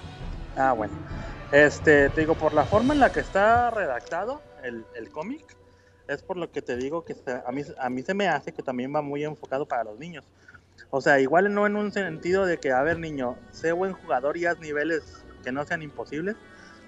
[0.57, 0.93] Ah, bueno.
[1.53, 5.45] Este, te digo, por la forma en la que está redactado el, el cómic,
[6.09, 8.53] es por lo que te digo que se- a, mí, a mí se me hace
[8.53, 10.24] que también va muy enfocado para los niños.
[10.91, 14.37] O sea, igual no en un sentido de que, a ver, niño, sé buen jugador
[14.37, 16.37] y haz niveles que no sean imposibles,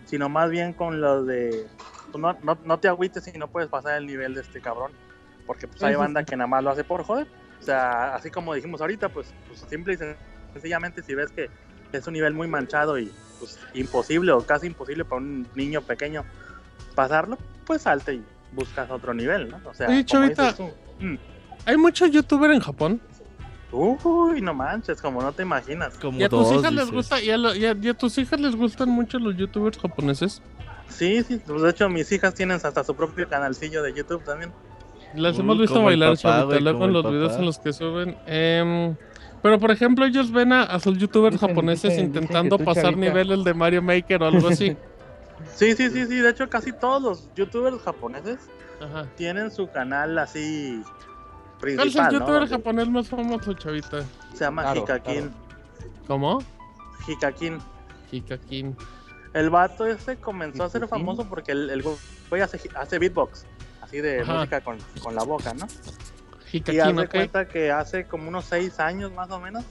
[0.05, 1.67] sino más bien con lo de
[2.11, 4.91] pues, no, no, no te agüites si no puedes pasar el nivel de este cabrón.
[5.49, 7.27] Porque pues hay banda que nada más lo hace por joder.
[7.59, 10.15] O sea, así como dijimos ahorita, pues, pues simple y sen-
[10.53, 11.49] sencillamente si ves que
[11.91, 16.23] es un nivel muy manchado y pues imposible o casi imposible para un niño pequeño
[16.95, 19.59] pasarlo, pues salte y buscas otro nivel, ¿no?
[19.65, 20.55] O sea, Oye, Chavita.
[20.55, 20.71] tú,
[21.01, 21.15] mm,
[21.65, 23.01] Hay muchos youtubers en Japón.
[23.73, 25.97] Uy, no manches, como no te imaginas.
[25.97, 27.21] Como ¿Y a tus hijas les gusta?
[27.23, 30.43] ¿Y a, lo- y a- y a tus hijas les gustan mucho los youtubers japoneses?
[30.89, 34.53] Sí, sí, pues de hecho mis hijas tienen hasta su propio canalcillo de YouTube también.
[35.15, 37.41] Las hemos visto bailar, papá, Chavita, güey, luego como en el los videos papá.
[37.41, 38.17] en los que suben.
[38.27, 38.97] Em,
[39.43, 42.65] pero, por ejemplo, ellos ven a, a sus youtubers Dicen- japoneses dicen- dicen intentando tú,
[42.65, 43.01] pasar Chavita.
[43.01, 44.77] niveles de Mario Maker o algo así.
[45.55, 48.39] Sí, sí, sí, sí, de hecho casi todos los youtubers japoneses
[48.83, 49.07] Ajá.
[49.17, 50.83] tienen su canal así
[51.61, 52.13] ¿Cuál es el principal, ¿no?
[52.19, 54.03] youtuber Donde japonés más famoso, Chavita?
[54.35, 55.31] Se llama Claro, Hikakin.
[56.09, 56.43] ¿Cómo?
[57.07, 57.59] Hikakin.
[58.11, 58.77] Hikakin.
[59.33, 61.07] El vato este comenzó a ser Hikakin.
[61.07, 61.85] famoso porque el, el
[62.43, 63.47] hace, hace beatbox,
[63.89, 64.35] así de Ajá.
[64.35, 65.67] música con, con la boca, ¿no?
[66.53, 69.65] Y haz de cuenta que hace como unos seis años más o menos,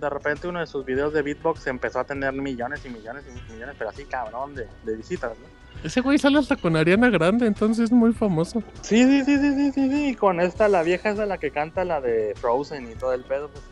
[0.00, 3.52] de repente uno de sus videos de beatbox empezó a tener millones y millones y
[3.52, 5.64] millones, pero así cabrón de, de visitas, ¿no?
[5.82, 8.62] Ese güey sale hasta con Ariana Grande, entonces es muy famoso.
[8.80, 10.08] Sí, sí, sí, sí, sí, sí, sí.
[10.10, 13.22] Y con esta, la vieja es la que canta la de Frozen y todo el
[13.22, 13.64] pedo, pues.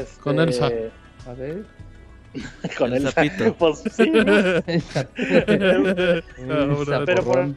[0.00, 0.66] Este, Con Elsa.
[0.66, 1.64] A ver.
[2.78, 3.54] Con El sapito.
[3.58, 4.20] Pues sí, ¿no?
[6.52, 7.48] Ahora, Pero por,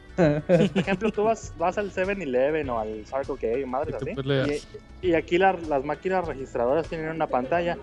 [0.76, 4.62] ejemplo, tú vas, vas al 7-Eleven o al Circle K, te así.
[5.02, 7.76] Y, y aquí la- las máquinas registradoras tienen una pantalla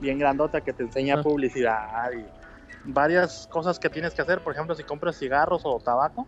[0.00, 1.22] bien grandota que te enseña Ah.
[1.22, 2.24] publicidad y
[2.84, 4.40] varias cosas que tienes que hacer.
[4.40, 6.26] Por ejemplo, si compras cigarros o tabaco,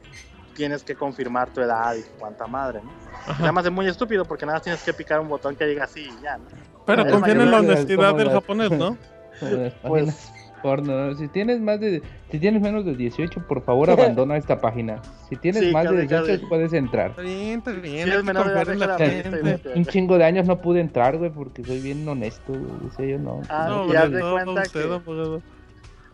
[0.55, 2.91] tienes que confirmar tu edad y cuánta madre, ¿no?
[3.27, 3.41] Ajá.
[3.41, 5.85] Nada más es muy estúpido porque nada más tienes que picar un botón que diga
[5.85, 6.45] así y ya, ¿no?
[6.85, 8.99] Pero confían en la honestidad del japonés, ¿no?
[9.51, 10.33] Las Pues
[10.63, 11.09] porno.
[11.09, 11.15] ¿no?
[11.17, 15.03] Si tienes más de, si tienes menos de 18, por favor abandona esta página.
[15.29, 16.47] Si tienes Sí, más de casi, 18 casi.
[16.47, 17.11] puedes entrar.
[17.11, 18.25] Está bien, está bien.
[18.25, 19.61] Menor de la gente.
[19.75, 23.11] Un chingo de años no pude entrar, güey, porque soy bien honesto, güey.
[23.11, 23.41] Yo no.
[23.49, 25.43] Ah, No, y hombre, haz de cuenta usted, que-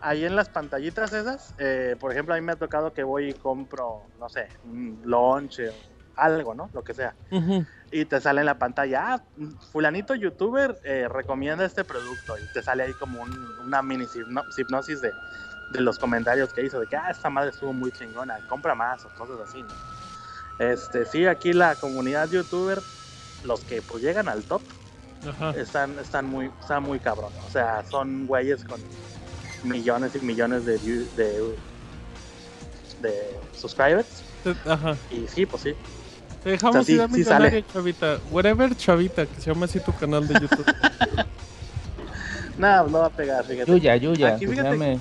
[0.00, 3.30] ahí en las pantallitas esas, eh, por ejemplo, a mí me ha tocado que voy
[3.30, 5.72] y compro, no sé, un lonche o
[6.18, 6.70] algo, ¿no?
[6.72, 7.14] Lo que sea.
[7.90, 9.22] Y te sale en la pantalla, ah,
[9.72, 12.36] fulanito youtuber eh, recomienda este producto.
[12.38, 15.12] Y te sale ahí como un- una mini hipno- hipnosis de,
[15.70, 19.04] de los comentarios que hizo, de que, ah, esta madre estuvo muy chingona, compra más
[19.06, 19.68] o cosas así, ¿no?
[20.58, 22.80] Este, sí, aquí la comunidad youtuber,
[23.44, 24.60] los que pues llegan al top,
[25.26, 25.50] Ajá.
[25.52, 27.32] están, están muy, están muy cabrón.
[27.46, 28.80] O sea, son güeyes con
[29.64, 31.56] millones y millones de view- de,
[33.00, 34.24] de subscribers.
[34.66, 34.96] Ajá.
[35.10, 35.74] Y sí, pues sí.
[36.42, 38.18] Te dejamos O sea, sí- idea sí millonaria, Chavita.
[38.30, 40.64] Whatever Chavita, que se llama así tu canal de YouTube.
[42.58, 43.70] Nada, no va a pegar, fíjate.
[43.70, 44.28] Yuya, Yuya.
[44.34, 44.98] Aquí pues fíjate llame-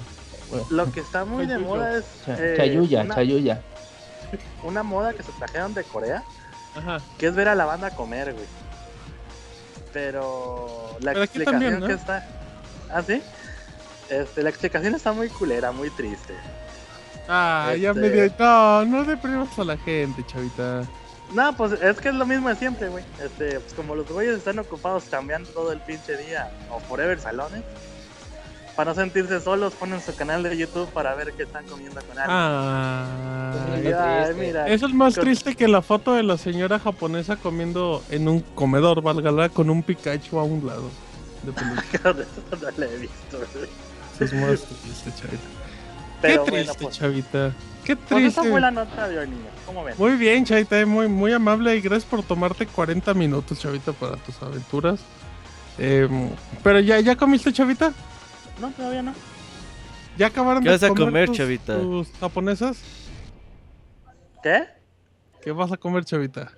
[0.69, 3.61] Lo que está muy de moda es eh, Chayuya, una, Chayuya.
[4.63, 6.23] una moda que se trajeron de Corea,
[6.75, 6.99] Ajá.
[7.17, 8.45] que es ver a la banda comer, güey.
[9.93, 11.87] Pero la Pero explicación también, ¿no?
[11.87, 12.27] que está...
[12.93, 13.21] ¿Ah, sí?
[14.09, 16.33] Este, la explicación está muy culera, muy triste.
[17.27, 18.31] Ah, ya Este- me dio.
[18.37, 20.83] No, no deprimas a la gente, Chavita.
[21.33, 23.03] No, pues es que es lo mismo de siempre, güey.
[23.23, 27.63] Este, pues como los güeyes están ocupados cambiando todo el pinche día o forever salones,
[28.77, 32.11] para no sentirse solos, ponen su canal de YouTube para ver qué están comiendo con
[32.17, 32.27] alguien.
[32.29, 33.05] Ah.
[33.83, 37.35] Y, ay, mira, Eso es más con- triste que la foto de la señora japonesa
[37.37, 40.89] comiendo en un comedor, válgala, con un Pikachu a un lado.
[41.43, 41.99] De peluche.
[42.61, 43.69] no la he visto, güey.
[44.15, 45.43] Eso es más triste, Chavita.
[46.21, 47.51] Pero Qué bueno, triste, pues, Chavita.
[47.85, 48.51] Qué pues esa triste.
[48.51, 49.47] fue la nota de hoy, niños.
[49.65, 49.95] ¿Cómo ven?
[49.97, 54.17] Muy bien, Chavita, eh, muy, muy amable y gracias por tomarte 40 minutos, Chavita, para
[54.17, 54.99] tus aventuras.
[55.77, 56.29] Em,
[56.63, 57.93] pero ya, ¿ya comiste, Chavita?
[58.59, 59.13] No, todavía no.
[60.17, 61.77] ¿Ya acabaron ¿Qué de vas a comer, tus- Chavita?
[61.79, 62.79] tus japonesas?
[64.41, 64.63] ¿Qué?
[65.41, 66.51] ¿Qué vas a comer, Chavita?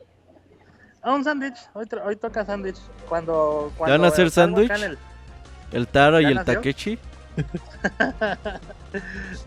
[1.01, 1.57] Ah, un sándwich.
[1.73, 2.77] Hoy, toca sándwich.
[3.07, 4.71] Cuando, cuando van a hacer sándwich?
[4.71, 4.97] en
[5.71, 6.53] El Taro y ¿Ya el nació?
[6.55, 6.99] Takechi.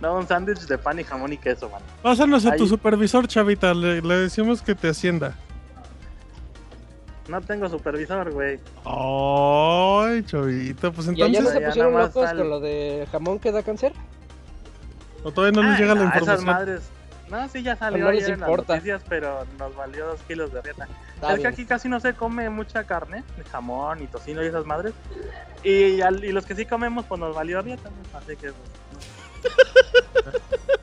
[0.01, 1.81] No, un sándwich de pan y jamón y queso, man.
[2.03, 2.69] Pásanos a tu Ahí.
[2.69, 3.75] supervisor, Chavita.
[3.75, 5.35] Le, le decimos que te hacienda.
[7.29, 8.59] No tengo supervisor, güey.
[8.85, 11.53] Ay, Chavita, pues ¿Y allá no entonces.
[11.53, 12.37] se pusieron locos sal.
[12.39, 13.93] con lo de jamón que da cáncer?
[15.25, 16.47] ¿O todavía no les Ay, llega la no, Esas información?
[16.47, 16.83] madres.
[17.33, 18.75] No, sí, ya salió no les ayer en las importa.
[18.75, 20.87] noticias, pero nos valió dos kilos de rieta.
[21.15, 24.47] Está es que aquí casi no se come mucha carne, de jamón y tocino y
[24.49, 24.93] esas madres.
[25.65, 27.89] Y, al- y los que sí comemos, pues nos valió rieta.
[27.89, 28.19] ¿no?
[28.19, 29.55] Así que, pues,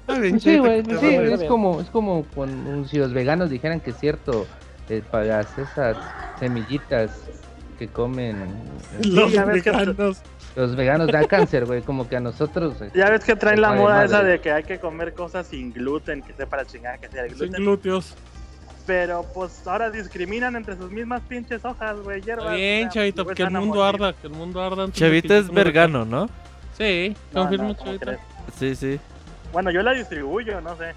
[0.01, 3.91] Está bien, Sí, güey, sí, es como, es como con, si los veganos dijeran que
[3.91, 4.47] es cierto,
[4.89, 5.97] eh, pagas esas
[6.39, 7.11] semillitas
[7.77, 8.55] que comen
[9.03, 10.17] Los Sí, que- veganos.
[10.59, 12.77] Los veganos dan cáncer, güey, como que a nosotros.
[12.77, 12.91] güey.
[12.93, 14.05] Ya ves que traen la moda madre.
[14.07, 17.23] esa de que hay que comer cosas sin gluten, que sepa la chingada que sea
[17.23, 17.63] el Sin gluten.
[17.63, 18.15] glúteos.
[18.85, 22.55] Pero pues ahora discriminan entre sus mismas pinches hojas, güey, hierbas.
[22.55, 23.95] Bien, o sea, chavito, pues, que el mundo morir.
[24.01, 24.91] arda, que el mundo arda.
[24.91, 26.27] Chavita es vergano, ¿no?
[26.77, 28.17] Sí, No, confirmo, no, ¿cómo chavita.
[28.57, 28.99] Sí, sí.
[29.53, 30.93] Bueno, yo la distribuyo, no sé.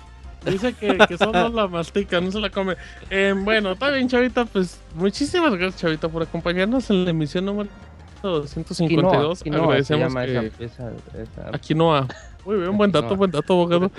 [0.51, 2.77] Dice que, que solo la mastica, no se la come.
[3.11, 4.45] Eh, bueno, está bien, Chavita.
[4.45, 7.69] Pues muchísimas gracias, Chavita, por acompañarnos en la emisión número
[8.29, 9.43] 252.
[9.43, 10.65] Quinoa, quinoa se Agradecemos llama que...
[10.65, 12.07] esa, esa, esa- A Quinoa.
[12.45, 13.91] Muy bien, buen dato, buen dato, abogado.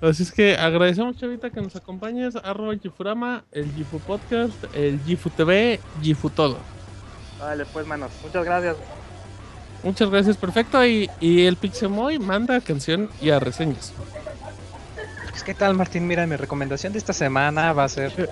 [0.00, 2.36] Así es que agradecemos, Chavita, que nos acompañes.
[2.36, 6.58] Arroba Gifurama, el Gifu Podcast, el Gifu TV, Gifu Todo.
[7.40, 8.10] Vale, pues, manos.
[8.22, 8.76] Muchas gracias.
[9.82, 10.84] Muchas gracias, perfecto.
[10.86, 13.92] Y, y el Pixemoy manda canción y a reseñas.
[15.34, 16.06] Pues, ¿Qué tal, Martín?
[16.06, 18.12] Mira, mi recomendación de esta semana va a ser.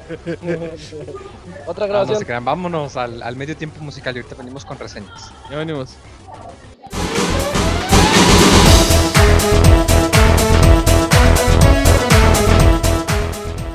[1.67, 2.19] Otra Ah, no grabación.
[2.21, 5.33] se crean, vámonos al, al medio tiempo musical y ahorita venimos con reseñas.
[5.51, 5.97] Ya venimos.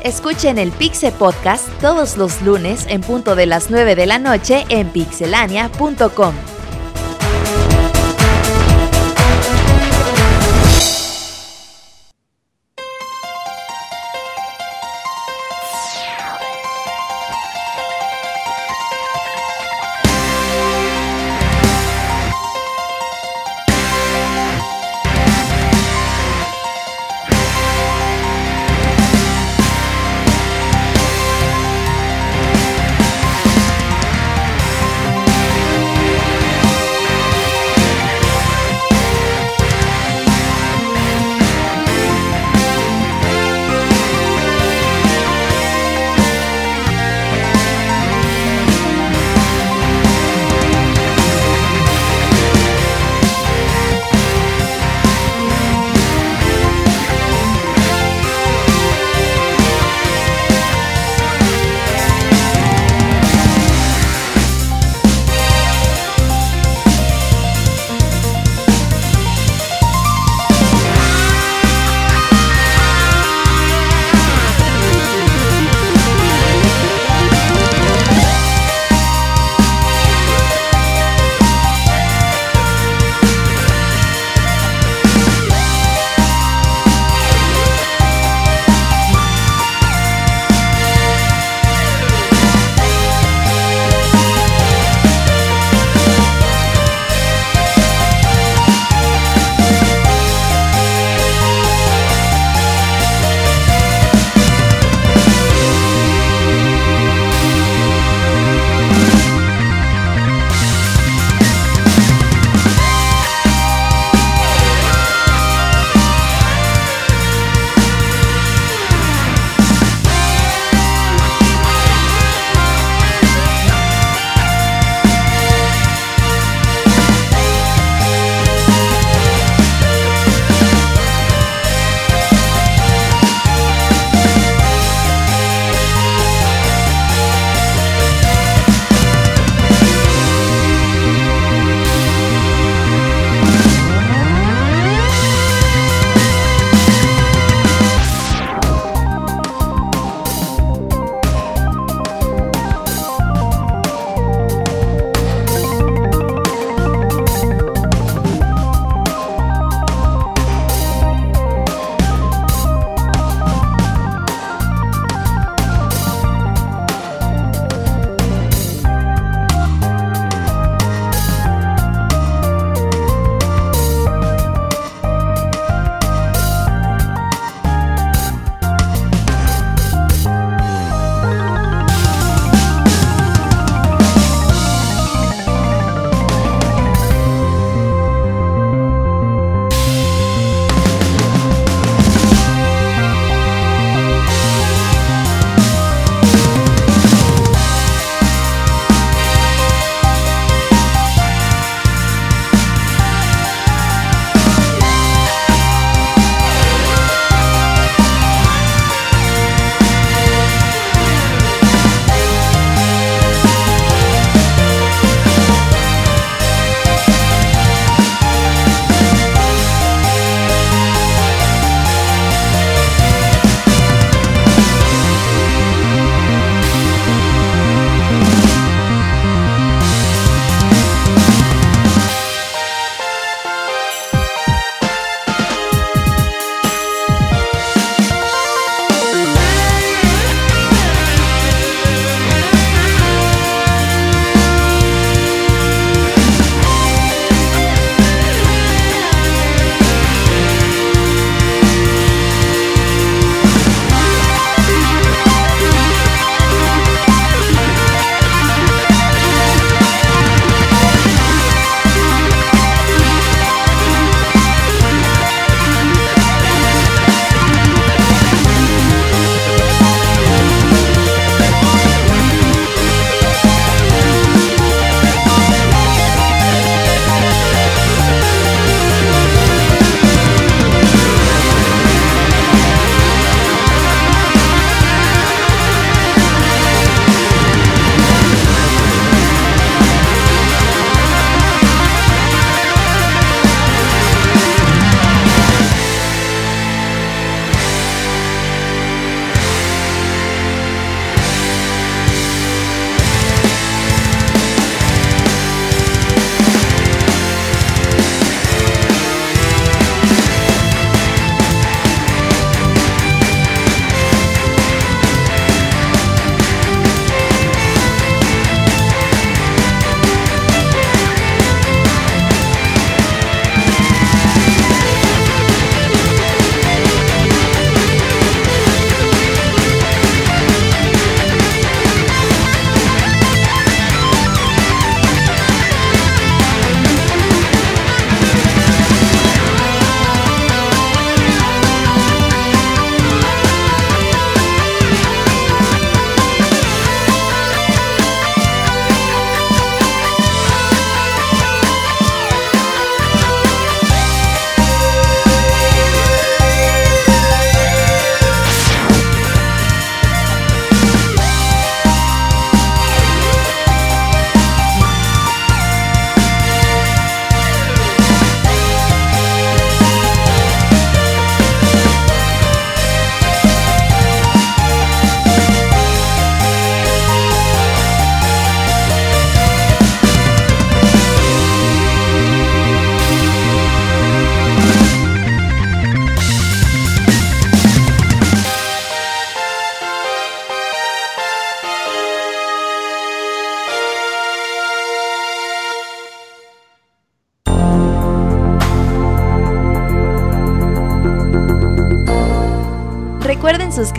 [0.03, 4.65] Escuchen el Pixe Podcast todos los lunes en punto de las 9 de la noche
[4.69, 6.33] en pixelania.com.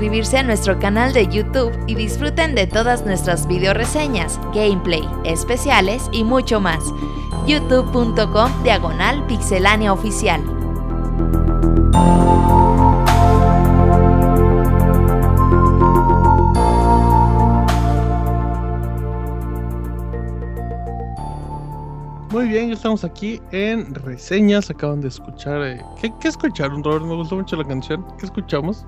[0.08, 6.08] suscribirse a nuestro canal de YouTube y disfruten de todas nuestras video reseñas, gameplay, especiales
[6.12, 6.82] y mucho más.
[7.46, 10.42] youtube.com diagonal pixelania oficial.
[22.30, 24.70] Muy bien, ya estamos aquí en reseñas.
[24.70, 25.62] Acaban de escuchar.
[25.64, 27.04] eh, ¿qué, ¿Qué escucharon, Robert?
[27.04, 28.06] Me gustó mucho la canción.
[28.18, 28.86] ¿Qué escuchamos?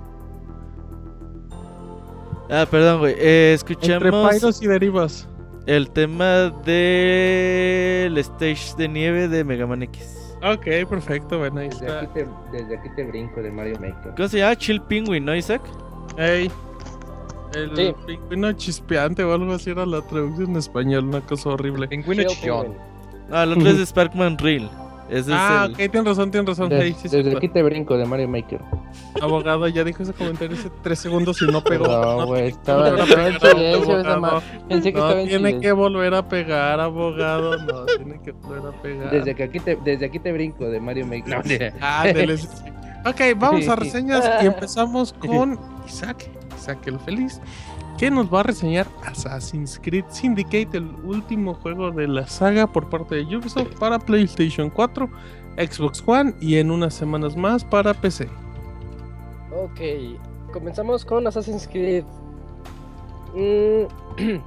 [2.50, 3.12] Ah, perdón, güey.
[3.18, 5.28] Eh, Entre escuchamos Pyros y Derivas.
[5.66, 10.16] el tema del stage de nieve de Mega Man X.
[10.42, 11.38] Ok, perfecto.
[11.38, 12.00] Bueno, ahí Desde está.
[12.00, 14.14] aquí, te, desde aquí te brinco de Mario Maker.
[14.16, 14.56] ¿Cómo se llama?
[14.56, 15.62] Chill Penguin, ¿no, Isaac?
[16.16, 16.50] Ey.
[17.54, 17.94] El Sí.
[18.06, 21.88] pingüino chispeante o algo así era la traducción en español, una cosa horrible.
[21.88, 22.74] Pingüino Chill chillón.
[23.30, 24.68] Ah, el otro es Sparkman Reel.
[25.10, 25.86] Ese Ah, es el...
[25.86, 26.68] ok, tienes razón, tienes razón.
[26.68, 28.60] Des- Hey, sí, sí, desde aquí te brinco de Mario Maker.
[29.20, 31.86] Abogado, ya dijo ese comentario hace tres segundos y no pegó.
[31.86, 33.32] No, güey, estaba no, estaba en
[34.20, 37.56] no, Pensé que No, estaba en tiene que volver a pegar, abogado.
[37.58, 39.10] No, tiene que volver a pegar.
[39.10, 41.72] Desde, que aquí te, desde aquí te brinco de Mario Maker.
[41.80, 42.46] Ah, sí.
[43.04, 45.58] Ok, vamos a reseñas y empezamos con
[45.88, 47.40] Isaac, Isaac el Feliz,
[48.00, 52.88] que nos va a reseñar Assassin's Creed Syndicate, el último juego de la saga por
[52.88, 55.06] parte de Ubisoft para PlayStation 4,
[55.58, 58.26] Xbox One y en unas semanas más para PC.
[59.54, 59.80] Ok,
[60.50, 62.04] comenzamos con Assassin's Creed.
[63.34, 64.38] Mm,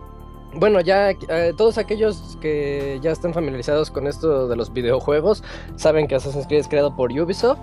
[0.60, 5.44] bueno, ya eh, todos aquellos que ya están familiarizados con esto de los videojuegos
[5.76, 7.62] saben que Assassin's Creed es creado por Ubisoft.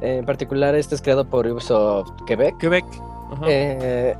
[0.00, 2.56] En particular, este es creado por Ubisoft Quebec.
[2.58, 2.84] Quebec.
[3.30, 3.44] Ajá.
[3.46, 4.16] Eh,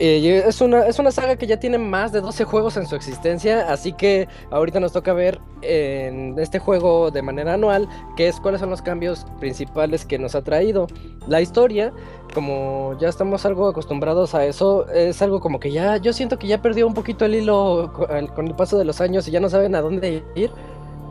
[0.00, 2.96] y es, una, es una saga que ya tiene más de 12 juegos en su
[2.96, 7.86] existencia, así que ahorita nos toca ver en este juego de manera anual
[8.16, 10.86] qué es, cuáles son los cambios principales que nos ha traído.
[11.28, 11.92] La historia,
[12.32, 16.46] como ya estamos algo acostumbrados a eso, es algo como que ya, yo siento que
[16.46, 17.92] ya perdió un poquito el hilo
[18.34, 20.50] con el paso de los años y ya no saben a dónde ir.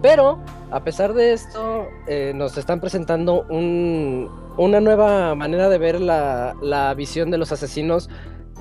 [0.01, 0.39] Pero,
[0.71, 6.55] a pesar de esto, eh, nos están presentando un- una nueva manera de ver la,
[6.61, 8.09] la visión de los asesinos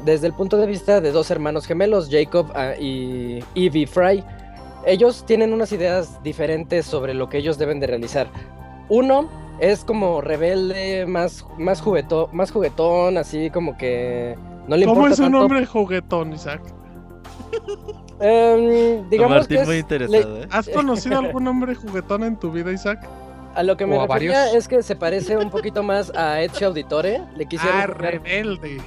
[0.04, 4.22] desde el punto de vista de dos hermanos gemelos, Jacob ah, y Evie Fry.
[4.86, 8.28] Ellos tienen unas ideas diferentes sobre lo que ellos deben de realizar.
[8.88, 9.28] Uno
[9.60, 14.36] es como rebelde, más, más, juguetón, más juguetón, así como que
[14.68, 15.38] no le ¿Cómo importa es un tanto.
[15.40, 16.62] nombre juguetón, Isaac?
[18.20, 20.48] Em, digamos Martín que es- muy le- interesado, ¿eh?
[20.50, 23.06] ¿Has conocido algún hombre juguetón en tu vida, Isaac?
[23.54, 24.54] a lo que me refería varios.
[24.54, 27.22] es que se parece un poquito más a Ezio Auditore.
[27.36, 28.80] Le quisieron Ah, rebelde.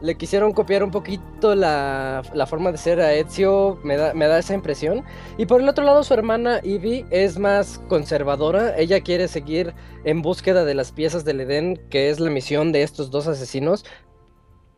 [0.00, 4.26] Le quisieron copiar un poquito la, la forma de ser a Ezio, me da, me
[4.26, 5.04] da esa impresión.
[5.38, 8.76] Y por el otro lado, su hermana Evie es más conservadora.
[8.76, 9.74] Ella quiere seguir
[10.04, 13.84] en búsqueda de las piezas del Edén, que es la misión de estos dos asesinos.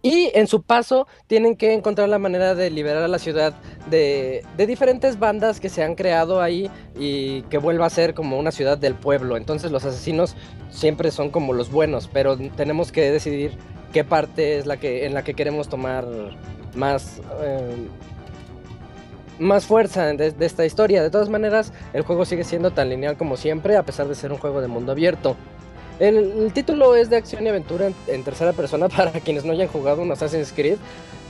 [0.01, 3.55] Y en su paso tienen que encontrar la manera de liberar a la ciudad
[3.91, 8.39] de, de diferentes bandas que se han creado ahí y que vuelva a ser como
[8.39, 9.37] una ciudad del pueblo.
[9.37, 10.37] Entonces los asesinos
[10.71, 13.59] siempre son como los buenos, pero tenemos que decidir
[13.93, 16.07] qué parte es la que en la que queremos tomar
[16.75, 17.89] más eh,
[19.39, 21.03] más fuerza de, de esta historia.
[21.03, 24.33] De todas maneras, el juego sigue siendo tan lineal como siempre, a pesar de ser
[24.33, 25.37] un juego de mundo abierto.
[25.99, 29.69] El, título es de acción y aventura en, en tercera persona para quienes no hayan
[29.69, 30.79] jugado un Assassin's Creed.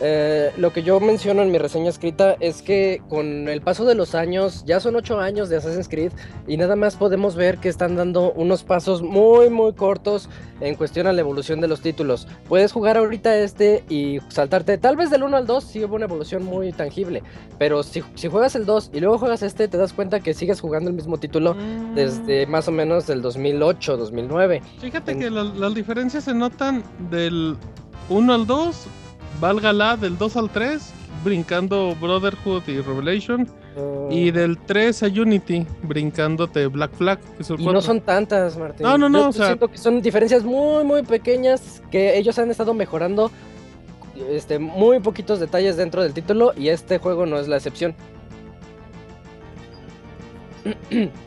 [0.00, 3.96] Eh, lo que yo menciono en mi reseña escrita es que con el paso de
[3.96, 6.12] los años, ya son 8 años de Assassin's Creed
[6.46, 10.28] y nada más podemos ver que están dando unos pasos muy muy cortos
[10.60, 12.28] en cuestión a la evolución de los títulos.
[12.48, 16.04] Puedes jugar ahorita este y saltarte, tal vez del 1 al 2 sí hubo una
[16.04, 17.24] evolución muy tangible,
[17.58, 20.60] pero si, si juegas el 2 y luego juegas este te das cuenta que sigues
[20.60, 21.56] jugando el mismo título
[21.96, 24.62] desde más o menos del 2008, 2009.
[24.80, 27.56] Fíjate En- que la- las diferencias se notan del
[28.10, 28.86] 1 al 2,
[29.40, 30.92] válgala, del 2 al 3,
[31.24, 37.50] brincando Brotherhood y Revelation, Uh, y del 3 a Unity, brincándote Black Flag, que es
[37.50, 37.72] el Y 4.
[37.72, 38.84] no son tantas, Martín.
[38.84, 42.36] No, no, no, Yo o sea- siento que son diferencias muy, muy pequeñas que ellos
[42.40, 43.30] han estado mejorando.
[44.30, 47.94] Este, muy poquitos detalles dentro del título y este juego no es la excepción.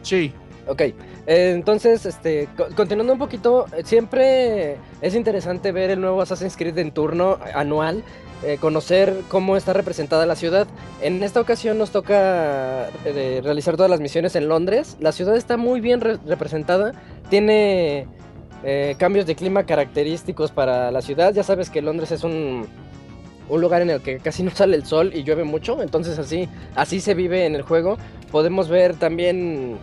[0.01, 0.33] Sí.
[0.67, 0.81] Ok,
[1.27, 6.91] entonces, este, co- continuando un poquito, siempre es interesante ver el nuevo Assassin's Creed en
[6.91, 8.03] turno eh, anual,
[8.43, 10.67] eh, conocer cómo está representada la ciudad.
[11.01, 14.97] En esta ocasión nos toca eh, realizar todas las misiones en Londres.
[14.99, 16.93] La ciudad está muy bien re- representada,
[17.29, 18.07] tiene
[18.99, 21.33] cambios de clima característicos para la ciudad.
[21.33, 22.67] Ya sabes que Londres es un,
[23.49, 26.47] un lugar en el que casi no sale el sol y llueve mucho, entonces así,
[26.75, 27.97] así se vive en el juego.
[28.31, 29.77] Podemos ver también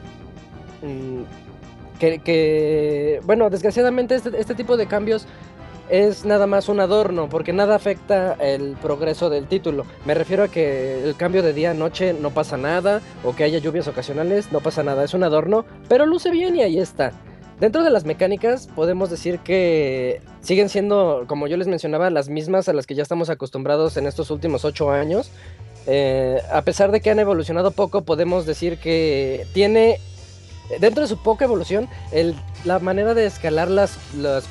[1.98, 5.26] que, que, bueno, desgraciadamente este, este tipo de cambios
[5.90, 9.86] es nada más un adorno, porque nada afecta el progreso del título.
[10.04, 13.44] Me refiero a que el cambio de día a noche no pasa nada, o que
[13.44, 17.12] haya lluvias ocasionales, no pasa nada, es un adorno, pero luce bien y ahí está.
[17.60, 22.68] Dentro de las mecánicas podemos decir que siguen siendo, como yo les mencionaba, las mismas
[22.68, 25.30] a las que ya estamos acostumbrados en estos últimos ocho años.
[25.86, 29.98] Eh, a pesar de que han evolucionado poco, podemos decir que tiene
[30.80, 31.88] dentro de su poca evolución,
[32.64, 33.98] la manera de escalar las,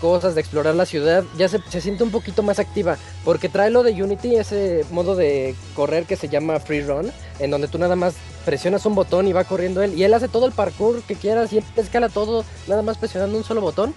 [0.02, 2.98] cosas, de explorar la ciudad, ya se, se, siente un poquito más activa.
[3.24, 7.52] Porque trae lo de Unity, ese modo de correr que se llama Free Run, en
[7.52, 8.16] donde tú nada más
[8.46, 9.94] presionas un botón y va corriendo él.
[9.94, 13.44] Y él hace todo el parkour que quieras y escala todo, nada más presionando un
[13.44, 13.94] solo botón.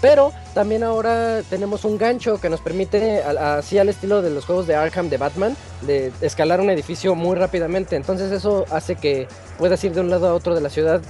[0.00, 4.66] Pero también ahora tenemos un gancho que nos permite, así al estilo de los juegos
[4.66, 7.96] de Arkham de Batman, de escalar un edificio muy rápidamente.
[7.96, 9.28] Entonces eso hace que
[9.58, 11.02] puedas ir de un lado a otro de la ciudad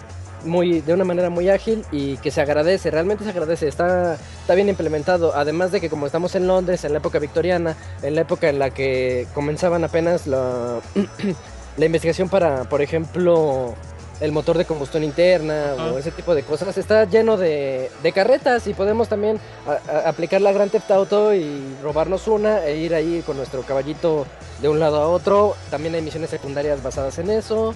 [0.44, 4.54] muy de una manera muy ágil y que se agradece, realmente se agradece, está, está
[4.54, 8.22] bien implementado, además de que como estamos en Londres, en la época victoriana, en la
[8.22, 10.80] época en la que comenzaban apenas la,
[11.76, 13.74] la investigación para, por ejemplo,
[14.20, 18.66] el motor de combustión interna o ese tipo de cosas, está lleno de, de carretas
[18.66, 22.94] y podemos también a, a aplicar la Gran Theft Auto y robarnos una e ir
[22.94, 24.26] ahí con nuestro caballito
[24.60, 27.74] de un lado a otro, también hay misiones secundarias basadas en eso,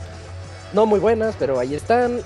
[0.74, 2.20] no muy buenas, pero ahí están.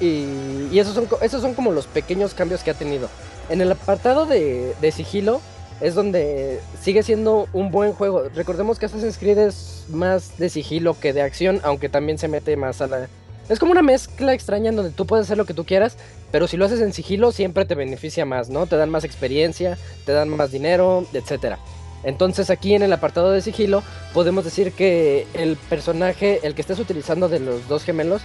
[0.00, 3.08] Y, y esos, son, esos son como los pequeños cambios que ha tenido.
[3.48, 5.40] En el apartado de, de, sigilo
[5.80, 8.28] es donde sigue siendo un buen juego.
[8.34, 12.56] Recordemos que Assassin's Creed es más de sigilo que de acción, aunque también se mete
[12.56, 13.08] más a la...
[13.48, 15.96] Es como una mezcla extraña en donde tú puedes hacer lo que tú quieras,
[16.32, 18.66] pero si lo haces en sigilo siempre te beneficia más, ¿no?
[18.66, 21.58] Te dan más experiencia, te dan más dinero, etcétera.
[22.02, 23.82] Entonces aquí en el apartado de sigilo
[24.12, 28.22] podemos decir que el personaje, el que estés utilizando de los dos gemelos,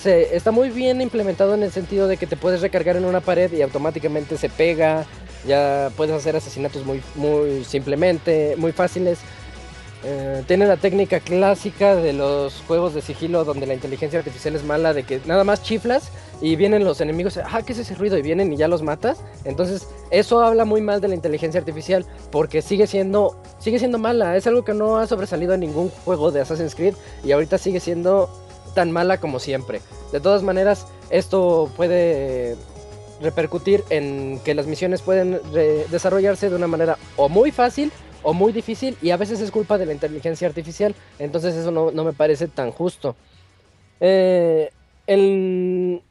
[0.00, 3.20] se, está muy bien implementado en el sentido de que te puedes recargar en una
[3.20, 5.06] pared y automáticamente se pega,
[5.46, 9.18] ya puedes hacer asesinatos muy, muy simplemente, muy fáciles.
[10.02, 14.64] Eh, tiene la técnica clásica de los juegos de sigilo donde la inteligencia artificial es
[14.64, 16.10] mala, de que nada más chiflas
[16.40, 18.16] y vienen los enemigos, ah, ¿qué es ese ruido?
[18.16, 19.22] Y vienen y ya los matas.
[19.44, 24.36] Entonces, eso habla muy mal de la inteligencia artificial porque sigue siendo, sigue siendo mala.
[24.36, 27.80] Es algo que no ha sobresalido en ningún juego de Assassin's Creed y ahorita sigue
[27.80, 28.30] siendo
[28.74, 29.80] tan mala como siempre.
[30.12, 32.56] De todas maneras, esto puede
[33.20, 35.40] repercutir en que las misiones pueden
[35.90, 37.92] desarrollarse de una manera o muy fácil
[38.22, 40.94] o muy difícil y a veces es culpa de la inteligencia artificial.
[41.18, 43.16] Entonces eso no, no me parece tan justo.
[44.00, 44.70] Eh,
[45.06, 46.02] el...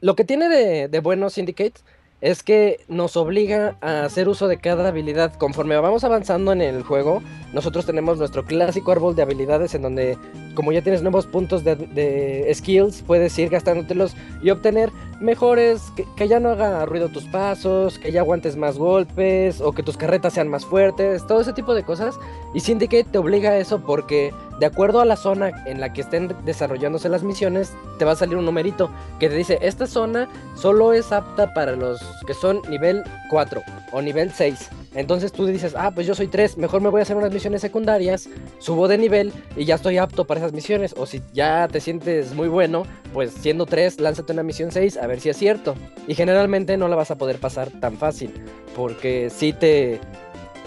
[0.00, 1.80] Lo que tiene de, de bueno Syndicate
[2.22, 5.34] es que nos obliga a hacer uso de cada habilidad.
[5.34, 7.20] Conforme vamos avanzando en el juego,
[7.52, 10.16] nosotros tenemos nuestro clásico árbol de habilidades en donde,
[10.54, 14.90] como ya tienes nuevos puntos de, skills, puedes ir gastándotelos y obtener
[15.20, 19.72] mejores, que, que, ya no haga ruido tus pasos, que ya aguantes más golpes o
[19.72, 22.14] que tus carretas sean más fuertes, todo ese tipo de cosas.
[22.54, 24.32] Y Syndicate te obliga a eso porque
[24.62, 28.14] de acuerdo a la zona en la que estén desarrollándose las misiones, te va a
[28.14, 32.62] salir un numerito que te dice, esta zona solo es apta para los que son
[32.70, 33.60] nivel 4
[33.90, 34.70] o nivel 6.
[34.94, 37.60] Entonces tú dices, ah, pues yo soy 3, mejor me voy a hacer unas misiones
[37.60, 38.28] secundarias,
[38.60, 40.94] subo de nivel y ya estoy apto para esas misiones.
[40.96, 45.08] O si ya te sientes muy bueno, pues siendo 3, lánzate una misión 6 a
[45.08, 45.74] ver si es cierto.
[46.06, 48.32] Y generalmente no la vas a poder pasar tan fácil,
[48.76, 49.98] porque si te...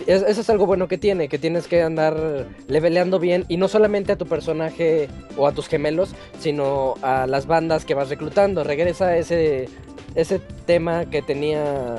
[0.07, 4.11] Eso es algo bueno que tiene, que tienes que andar leveleando bien y no solamente
[4.11, 5.07] a tu personaje
[5.37, 8.63] o a tus gemelos, sino a las bandas que vas reclutando.
[8.63, 9.69] Regresa ese,
[10.15, 11.97] ese tema que tenía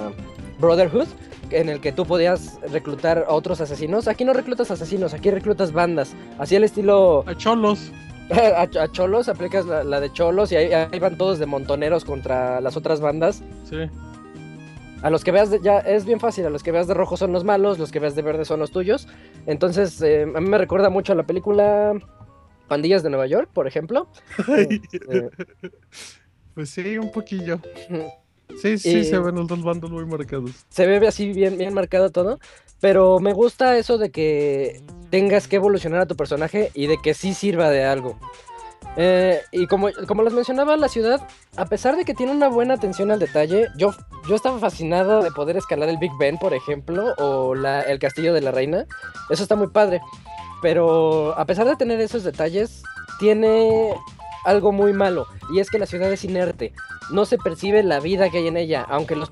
[0.59, 1.09] Brotherhood,
[1.51, 4.09] en el que tú podías reclutar a otros asesinos.
[4.09, 6.15] Aquí no reclutas asesinos, aquí reclutas bandas.
[6.39, 7.25] Así el estilo.
[7.27, 7.93] A cholos.
[8.31, 12.05] a, a, cholos, aplicas la, la, de cholos y ahí, ahí, van todos de montoneros
[12.05, 13.43] contra las otras bandas.
[13.65, 13.89] Sí.
[15.03, 17.17] A los que veas de, ya es bien fácil, a los que veas de rojo
[17.17, 19.09] son los malos, los que veas de verde son los tuyos.
[19.47, 21.93] Entonces, eh, a mí me recuerda mucho a la película
[22.69, 24.09] Pandillas de Nueva York, por ejemplo.
[24.49, 24.81] eh,
[26.55, 27.61] pues sí, un poquillo.
[28.63, 30.53] Sí, sí, se ven los dos bandos muy marcados.
[30.69, 32.39] Se ve así bien, bien marcado todo.
[32.81, 37.15] Pero me gusta eso de que tengas que evolucionar a tu personaje y de que
[37.15, 38.19] sí sirva de algo.
[38.97, 41.21] Eh, y como, como les mencionaba, la ciudad,
[41.57, 43.91] a pesar de que tiene una buena atención al detalle, yo,
[44.29, 48.41] yo estaba fascinado de poder escalar el Big Ben, por ejemplo, o el Castillo de
[48.41, 48.87] la Reina.
[49.31, 50.01] Eso está muy padre.
[50.63, 52.83] Pero a pesar de tener esos detalles,
[53.19, 53.95] tiene
[54.45, 55.27] algo muy malo.
[55.53, 56.73] Y es que la ciudad es inerte.
[57.11, 58.87] No se percibe la vida que hay en ella.
[58.89, 59.31] Aunque los,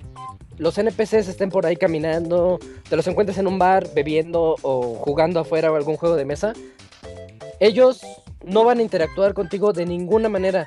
[0.59, 2.59] los NPCs estén por ahí caminando,
[2.89, 6.53] te los encuentres en un bar bebiendo o jugando afuera o algún juego de mesa.
[7.61, 8.03] Ellos
[8.46, 10.66] no van a interactuar contigo de ninguna manera.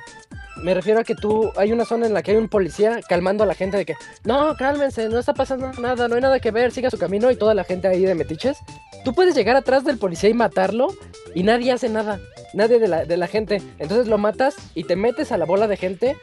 [0.62, 3.44] me refiero a que tú, hay una zona en la que hay un policía calmando
[3.44, 3.94] a la gente de que,
[4.24, 7.36] no, cálmense, no está pasando nada, no hay nada que ver, siga su camino y
[7.36, 8.58] toda la gente ahí de metiches.
[9.04, 10.88] Tú puedes llegar atrás del policía y matarlo
[11.34, 12.20] y nadie hace nada,
[12.54, 13.62] nadie de la, de la gente.
[13.78, 16.16] Entonces lo matas y te metes a la bola de gente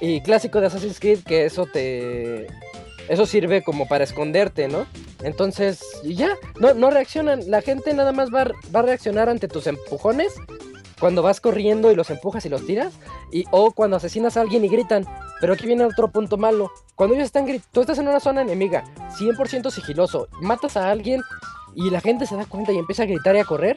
[0.00, 2.46] y clásico de Assassin's Creed que eso te...
[3.08, 4.86] Eso sirve como para esconderte, ¿no?
[5.24, 6.30] Entonces, ya,
[6.60, 7.50] no, no reaccionan.
[7.50, 10.32] La gente nada más va, va a reaccionar ante tus empujones
[11.02, 12.94] cuando vas corriendo y los empujas y los tiras,
[13.32, 15.04] y o cuando asesinas a alguien y gritan.
[15.40, 16.70] Pero aquí viene otro punto malo.
[16.94, 18.84] Cuando ellos están gritando, tú estás en una zona enemiga,
[19.18, 21.20] 100% sigiloso, matas a alguien
[21.74, 23.74] y la gente se da cuenta y empieza a gritar y a correr.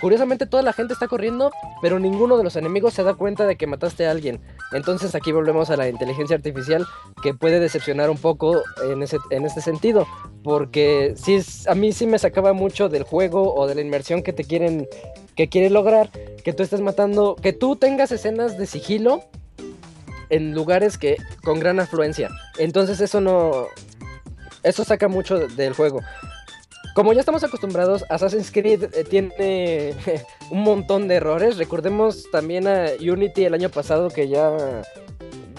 [0.00, 1.50] Curiosamente toda la gente está corriendo,
[1.80, 4.40] pero ninguno de los enemigos se da cuenta de que mataste a alguien.
[4.72, 6.86] Entonces aquí volvemos a la inteligencia artificial
[7.22, 10.06] que puede decepcionar un poco en, ese, en este sentido.
[10.44, 14.32] Porque sí, a mí sí me sacaba mucho del juego o de la inmersión que
[14.32, 14.86] te quieren,
[15.34, 16.10] que quiere lograr,
[16.44, 19.24] que tú estés matando, que tú tengas escenas de sigilo
[20.28, 22.30] en lugares que con gran afluencia.
[22.58, 23.66] Entonces eso no,
[24.62, 26.00] eso saca mucho de- del juego.
[26.96, 29.94] Como ya estamos acostumbrados, Assassin's Creed eh, tiene
[30.50, 31.58] un montón de errores.
[31.58, 34.82] Recordemos también a Unity el año pasado que ya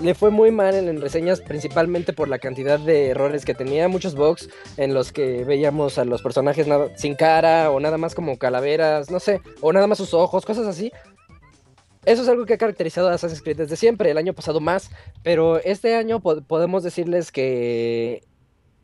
[0.01, 3.87] le fue muy mal en, reseñas, principalmente por la cantidad de errores que tenía.
[3.87, 6.65] Muchos bugs en los que veíamos a los personajes
[6.95, 10.65] sin cara o nada más como calaveras, no sé, o nada más sus ojos, cosas
[10.65, 10.91] así.
[12.03, 14.89] Eso es algo que ha caracterizado a Assassin's Creed desde siempre, el año pasado más,
[15.21, 18.23] pero este año po- podemos decirles que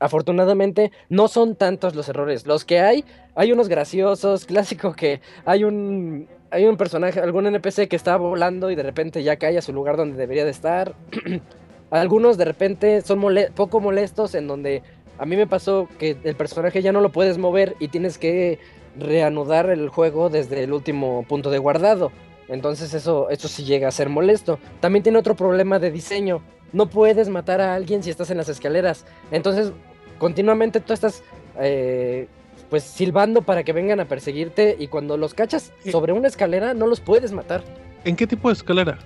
[0.03, 2.45] afortunadamente no son tantos los errores.
[2.45, 3.05] Los que hay,
[3.35, 8.69] hay unos graciosos, clásico que hay un hay un personaje, algún NPC que está volando
[8.69, 10.93] y de repente ya cae a su lugar donde debería de estar.
[11.89, 13.23] Algunos de repente son
[13.55, 14.83] poco molestos en donde
[15.17, 18.59] a mí me pasó que el personaje ya no lo puedes mover y tienes que
[18.95, 22.11] reanudar el juego desde el último punto de guardado.
[22.49, 24.59] Entonces eso, eso sí llega a ser molesto.
[24.79, 26.43] También tiene otro problema de diseño.
[26.71, 29.05] No puedes matar a alguien si estás en las escaleras.
[29.31, 29.71] Entonces
[30.17, 31.23] continuamente tú estás
[31.59, 32.27] eh,
[32.69, 35.91] pues silbando para que vengan a perseguirte y cuando los cachas Eh.
[35.91, 37.63] sobre una escalera no los puedes matar.
[38.05, 38.97] ¿En qué tipo de escalera?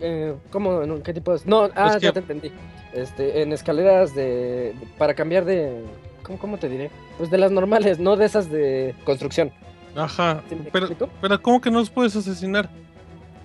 [0.00, 0.82] Eh, ¿Cómo?
[0.82, 1.40] ¿En ¿Qué tipo de...?
[1.44, 2.50] No, ah, que- ya te entendí.
[2.92, 4.74] Este, en escaleras de...
[4.98, 5.84] para cambiar de...
[6.22, 6.90] ¿cómo, ¿Cómo te diré?
[7.18, 9.52] Pues de las normales, no de esas de construcción.
[9.94, 10.42] Ajá.
[10.48, 11.12] ¿Sí me Pero, explico?
[11.20, 12.68] pero ¿cómo que no los puedes asesinar?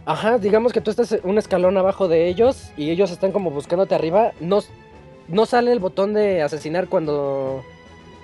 [0.06, 3.95] Ajá, digamos que tú estás un escalón abajo de ellos y ellos están como buscándote
[3.95, 4.31] arriba.
[4.39, 4.60] No,
[5.27, 7.64] no sale el botón de asesinar cuando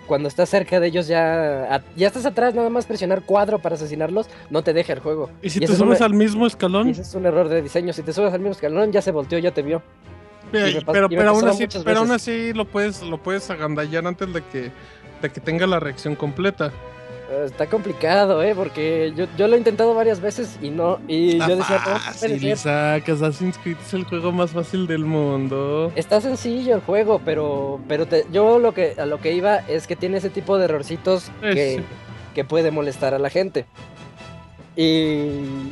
[0.07, 4.27] cuando estás cerca de ellos ya ya estás atrás, nada más presionar cuadro para asesinarlos,
[4.49, 5.29] no te deja el juego.
[5.41, 6.89] ¿Y si Y te subes una- al mismo escalón?
[6.89, 7.93] ese es un error de diseño.
[7.93, 9.81] Si te subes al mismo escalón, ya se volteó, ya te vio.
[10.51, 14.05] Y me pero y pero aún así, pero aún así lo puedes, lo puedes agandallar
[14.05, 14.71] antes de que,
[15.21, 16.73] de que tenga la reacción completa.
[17.45, 18.53] Está complicado, ¿eh?
[18.55, 20.99] Porque yo, yo lo he intentado varias veces y no.
[21.07, 22.43] Y yo decía, no, no fácil, ser.
[22.51, 25.91] Isaac, Assassin's Creed es el juego más fácil del mundo.
[25.95, 29.87] Está sencillo el juego, pero, pero te- yo lo que, a lo que iba es
[29.87, 31.83] que tiene ese tipo de errorcitos Eh, que,
[32.35, 33.65] que puede molestar a la gente.
[34.75, 35.71] Y,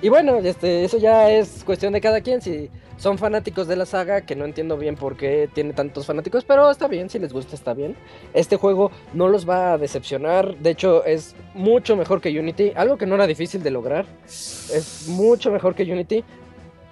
[0.00, 2.40] y bueno, este, eso ya es cuestión de cada quien.
[2.42, 2.70] Si
[3.02, 6.70] son fanáticos de la saga, que no entiendo bien por qué tiene tantos fanáticos, pero
[6.70, 7.96] está bien, si les gusta está bien.
[8.32, 12.96] Este juego no los va a decepcionar, de hecho es mucho mejor que Unity, algo
[12.96, 14.06] que no era difícil de lograr.
[14.24, 16.22] Es mucho mejor que Unity.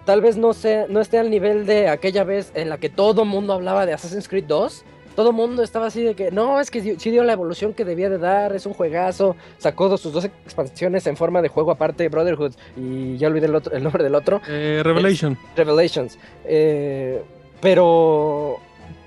[0.05, 3.25] Tal vez no, sea, no esté al nivel de aquella vez en la que todo
[3.25, 4.85] mundo hablaba de Assassin's Creed 2.
[5.21, 8.09] Todo mundo estaba así de que, no, es que sí dio la evolución que debía
[8.09, 9.37] de dar, es un juegazo.
[9.59, 13.55] Sacó dos- sus dos expansiones en forma de juego aparte, Brotherhood, y ya olvidé el,
[13.55, 14.41] otro- el nombre del otro.
[14.49, 15.37] Eh, Revelation.
[15.55, 16.19] Revelations.
[16.47, 17.21] Eh,
[17.61, 18.57] pero.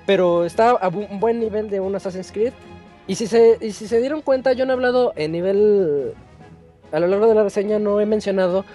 [0.05, 2.53] Pero está a un buen nivel de un Assassin's Creed.
[3.07, 6.13] Y si, se, y si se dieron cuenta, yo no he hablado en nivel.
[6.91, 8.65] A lo largo de la reseña no he mencionado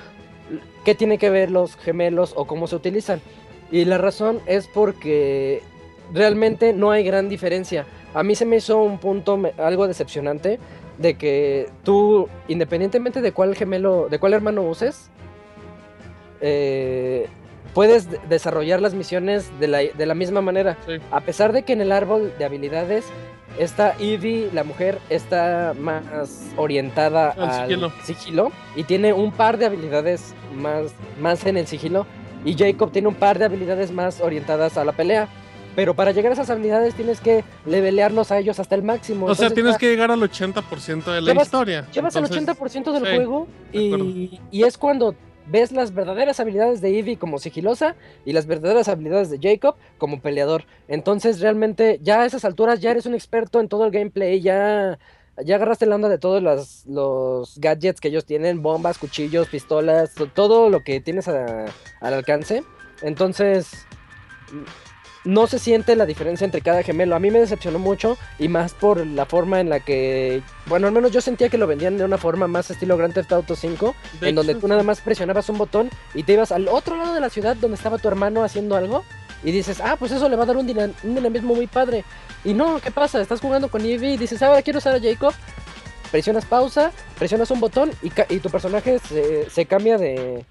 [0.85, 3.21] qué tiene que ver los gemelos o cómo se utilizan.
[3.71, 5.63] Y la razón es porque
[6.13, 7.87] realmente no hay gran diferencia.
[8.15, 10.59] A mí se me hizo un punto algo decepcionante
[10.99, 15.11] de que tú, independientemente de cuál gemelo, de cuál hermano uses,
[16.41, 17.27] eh,
[17.75, 20.77] puedes de- desarrollar las misiones de la, de la misma manera.
[20.87, 20.95] Sí.
[21.11, 23.05] A pesar de que en el árbol de habilidades,
[23.59, 27.93] esta Evie, la mujer, está más orientada Al al, sigilo.
[28.05, 28.53] sigilo.
[28.77, 32.07] y tiene un par de habilidades más, más en el sigilo.
[32.45, 35.29] Y Jacob tiene un par de habilidades más orientadas a la pelea.
[35.79, 39.27] Pero para llegar a esas habilidades tienes que levelearlos a ellos hasta el máximo.
[39.27, 41.87] O sea, tienes ya- que llegar al 80% de la Llevas- historia.
[41.93, 45.15] Llevas Entonces, el 80% del sí, juego de y, y es cuando
[45.47, 47.95] ves las verdaderas habilidades de Eevee como sigilosa
[48.25, 50.65] y las verdaderas habilidades de Jacob como peleador.
[50.89, 54.99] Entonces realmente ya a esas alturas ya eres un experto en todo el gameplay, ya
[55.45, 60.13] ya agarraste la onda de todos los, los gadgets que ellos tienen, bombas, cuchillos, pistolas,
[60.15, 61.67] to- todo lo que tienes a-
[62.01, 62.65] al alcance.
[63.03, 63.87] Entonces,
[65.29, 67.15] no se siente la diferencia entre cada gemelo.
[67.15, 70.93] A mí me decepcionó mucho y más por la forma en la que, bueno, al
[70.95, 73.95] menos yo sentía que lo vendían de una forma más estilo Grand Theft Auto 5,
[74.21, 77.13] De en donde tú nada más presionabas un botón y te ibas al otro lado
[77.13, 79.05] de la ciudad donde estaba tu hermano haciendo algo
[79.45, 82.05] y dices, ah, pues eso le va a dar un, dina- un dinamismo muy padre.
[82.43, 83.21] Y no, ¿qué pasa?
[83.21, 85.35] Estás jugando con Eevee y dices, ahora quiero usar a Jacob.
[86.11, 90.47] Presionas pausa, presionas un botón y, ca- y tu personaje se, se cambia de...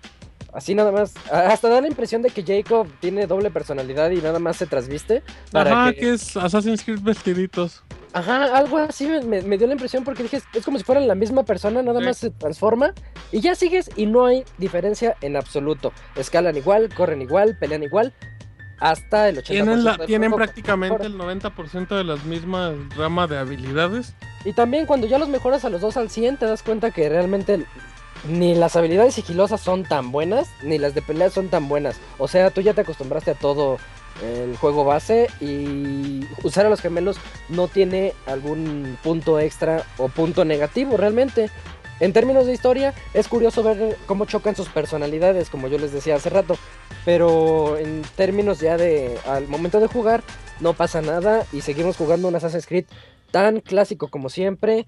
[0.58, 1.14] Así nada más.
[1.32, 5.22] Hasta da la impresión de que Jacob tiene doble personalidad y nada más se trasviste.
[5.52, 6.00] Para Ajá, que...
[6.00, 7.84] que es Assassin's Creed vestiditos.
[8.12, 11.44] Ajá, algo así me, dio la impresión porque dije, es como si fueran la misma
[11.44, 12.06] persona, nada Sí.
[12.08, 12.96] más se transforma
[13.32, 15.94] y ya sigues y no hay diferencia en absoluto.
[16.16, 18.12] Escalan igual, corren igual, pelean igual,
[18.80, 19.46] hasta el 80%.
[19.46, 24.16] Tienen, la, tienen prácticamente el 90% de las mismas ramas de habilidades.
[24.44, 27.08] Y también cuando ya los mejoras a los dos al 100 te das cuenta que
[27.10, 27.64] realmente
[28.28, 32.00] ni las habilidades sigilosas son tan buenas, ni las de pelea son tan buenas.
[32.18, 33.78] O sea, tú ya te acostumbraste a todo
[34.24, 37.18] el juego base y usar a los gemelos
[37.50, 41.50] no tiene algún punto extra o punto negativo realmente.
[42.00, 46.16] En términos de historia, es curioso ver cómo chocan sus personalidades, como yo les decía
[46.16, 46.56] hace rato.
[47.06, 50.24] Pero en términos ya de al momento de jugar,
[50.60, 52.86] no pasa nada y seguimos jugando un Assassin's Creed
[53.32, 54.86] tan clásico como siempre.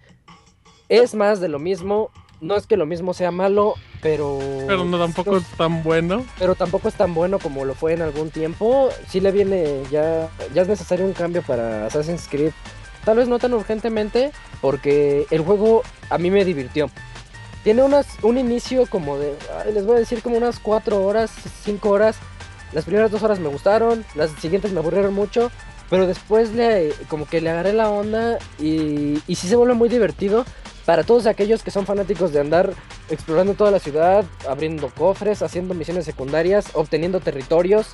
[0.87, 2.11] Es más de lo mismo.
[2.41, 4.39] No es que lo mismo sea malo, pero.
[4.65, 6.25] Pero no tampoco es tan bueno.
[6.37, 8.89] Pero tampoco es tan bueno como lo fue en algún tiempo.
[9.07, 10.29] Sí le viene ya.
[10.53, 12.51] Ya es necesario un cambio para Assassin's Creed.
[13.03, 14.31] Tal vez no tan urgentemente.
[14.61, 16.89] Porque el juego a mí me divirtió.
[17.63, 19.35] Tiene unas, un inicio como de.
[19.73, 21.31] les voy a decir como unas 4 horas,
[21.63, 22.17] 5 horas.
[22.71, 24.05] Las primeras dos horas me gustaron.
[24.15, 25.51] Las siguientes me aburrieron mucho.
[25.89, 29.89] Pero después le como que le agarré la onda y, y sí se vuelve muy
[29.89, 30.45] divertido
[30.89, 32.73] para todos aquellos que son fanáticos de andar
[33.11, 37.89] explorando toda la ciudad, abriendo cofres, haciendo misiones secundarias, obteniendo territorios.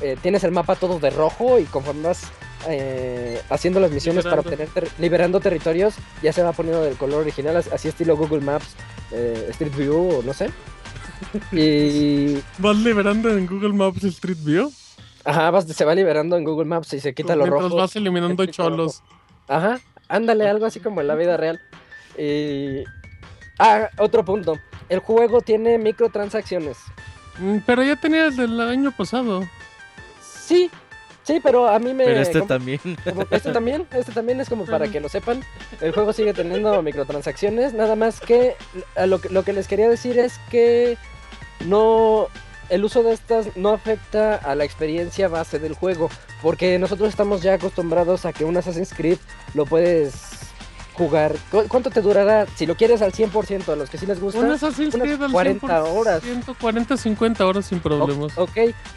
[0.00, 2.22] Eh, tienes el mapa todo de rojo y conforme vas
[2.68, 5.94] eh, haciendo las misiones para obtener ter- liberando territorios,
[6.24, 8.66] ya se va poniendo del color original, as- así estilo Google Maps,
[9.12, 10.50] eh, Street View o no sé.
[11.52, 14.72] Y Vas liberando en Google Maps Street View.
[15.24, 17.76] ajá, vas- se va liberando en Google Maps y se quita lo mientras rojo.
[17.76, 19.04] vas eliminando cholos.
[19.46, 19.78] Ajá,
[20.08, 21.60] ándale, algo así como en la vida real.
[22.18, 22.84] Y...
[23.58, 24.58] Ah, otro punto.
[24.88, 26.76] El juego tiene microtransacciones.
[27.38, 29.42] Mm, Pero ya tenía desde el año pasado.
[30.22, 30.70] Sí,
[31.22, 32.04] sí, pero a mí me...
[32.04, 32.80] Pero este como- también.
[33.04, 35.42] como- este también, este también es como para que lo sepan.
[35.80, 38.56] El juego sigue teniendo microtransacciones, nada más que
[38.96, 40.98] a lo, que lo que les quería decir es que
[41.66, 42.28] no
[42.70, 46.10] el uso de estas no afecta a la experiencia base del juego,
[46.42, 49.18] porque nosotros estamos ya acostumbrados a que un Assassin's Creed
[49.54, 50.12] lo puedes
[50.94, 51.34] jugar.
[51.50, 52.46] ¿Cu- ¿Cuánto te durará?
[52.56, 54.40] Si lo quieres al 100% a los que sí les gusta.
[54.40, 56.22] Un Assassin's unas Creed al 40 horas.
[56.22, 58.36] 140, 50 horas sin problemas.
[58.38, 58.56] Ok,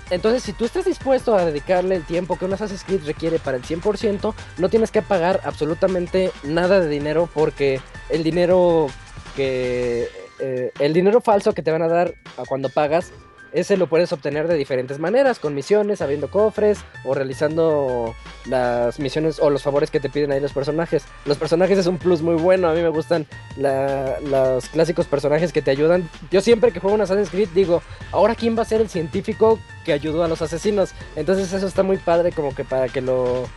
[0.09, 3.57] entonces si tú estás dispuesto a dedicarle el tiempo que un Assassin's Creed requiere para
[3.57, 8.87] el 100%, no tienes que pagar absolutamente nada de dinero porque el dinero
[9.35, 10.07] que...
[10.39, 13.11] eh, el dinero falso que te van a dar a cuando pagas,
[13.51, 18.15] ese lo puedes obtener de diferentes maneras, con misiones, abriendo cofres o realizando
[18.45, 21.05] las misiones o los favores que te piden ahí los personajes.
[21.25, 23.25] Los personajes es un plus muy bueno, a mí me gustan
[23.57, 26.09] los clásicos personajes que te ayudan.
[26.31, 29.59] Yo siempre que juego un Assassin's Creed digo, ahora quién va a ser el científico
[29.85, 30.91] que ayudó a los asesinos.
[31.15, 33.47] Entonces eso está muy padre como que para que lo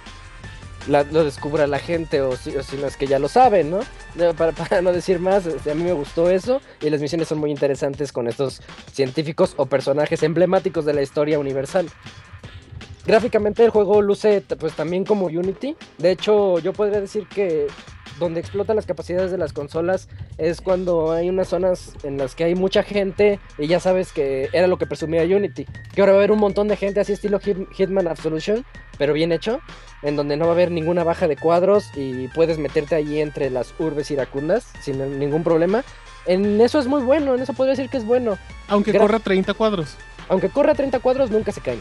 [0.89, 3.81] lo descubra la gente o si, no es que ya lo saben, ¿no?
[4.36, 7.51] Para, no decir más, este, a mí me gustó eso y las misiones son muy
[7.51, 8.62] interesantes con estos
[8.93, 11.89] científicos o personajes emblemáticos de la historia universal.
[13.07, 15.77] Gráficamente el juego luce pues también como Unity.
[15.98, 17.66] De hecho, yo podría decir que
[18.21, 22.45] donde explota las capacidades de las consolas es cuando hay unas zonas en las que
[22.45, 25.67] hay mucha gente y ya sabes que era lo que presumía Unity.
[25.95, 28.65] Que ahora va a haber un montón de gente así estilo Hit- Hitman Absolution,
[28.99, 29.61] pero bien hecho,
[30.03, 33.51] en donde no va a haber ninguna baja de cuadros y puedes meterte allí entre
[33.51, 35.83] las urbes iracundas sin ningún problema.
[36.27, 38.39] En eso es muy bueno, en eso podría decir que es bueno.
[38.69, 39.97] Aunque Gra- corra 30 cuadros.
[40.29, 41.79] Aunque corra 30 cuadros, nunca se cae.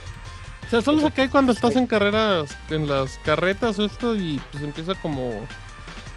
[0.65, 4.39] O sea, solo se cae cuando estás en carreras, en las carretas o esto y
[4.51, 5.31] pues empieza como...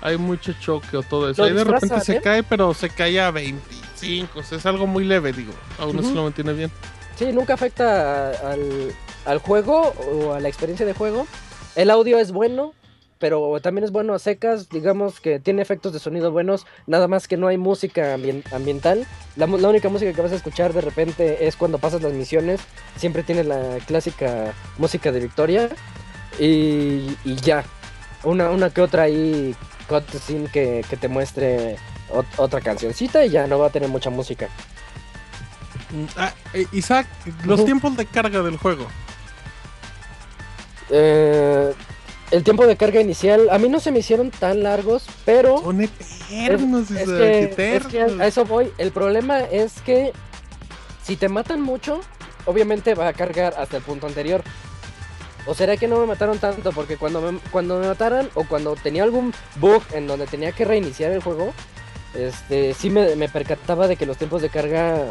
[0.02, 1.44] Hay mucho choque o todo eso.
[1.44, 2.20] Ahí de repente se ¿eh?
[2.20, 4.40] cae, pero se cae a 25.
[4.40, 5.52] O sea, es algo muy leve, digo.
[5.78, 6.16] Aún así Ujú.
[6.16, 6.70] lo mantiene bien.
[7.16, 8.92] Sí, nunca afecta al,
[9.26, 11.26] al juego o a la experiencia de juego.
[11.76, 12.74] El audio es bueno,
[13.20, 14.68] pero también es bueno a secas.
[14.70, 19.06] Digamos que tiene efectos de sonido buenos, nada más que no hay música ambien- ambiental.
[19.36, 22.60] La, la única música que vas a escuchar de repente es cuando pasas las misiones.
[22.96, 25.68] Siempre tiene la clásica música de Victoria.
[26.40, 27.62] Y, y ya,
[28.24, 29.54] una, una que otra ahí
[30.00, 31.76] cutscene que, que te muestre
[32.10, 34.48] ot- otra cancioncita y ya no va a tener mucha música.
[35.90, 37.06] Mm, ah, eh, Isaac,
[37.44, 38.86] los tiempos de carga del juego.
[40.90, 41.72] Eh,
[42.30, 45.80] el tiempo de carga inicial, a mí no se me hicieron tan largos, pero Son
[45.82, 48.72] eternos, es, es que, es a eso voy.
[48.78, 50.12] El problema es que
[51.02, 52.00] si te matan mucho,
[52.46, 54.42] obviamente va a cargar hasta el punto anterior.
[55.46, 56.72] ¿O será que no me mataron tanto?
[56.72, 60.64] Porque cuando me, cuando me mataran o cuando tenía algún bug en donde tenía que
[60.64, 61.52] reiniciar el juego,
[62.14, 65.06] este, sí me, me percataba de que los tiempos de carga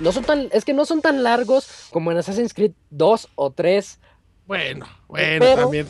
[0.00, 3.50] no son tan, es que no son tan largos como en Assassin's Creed 2 o
[3.52, 3.98] 3,
[4.46, 5.86] Bueno, bueno, Pero- también.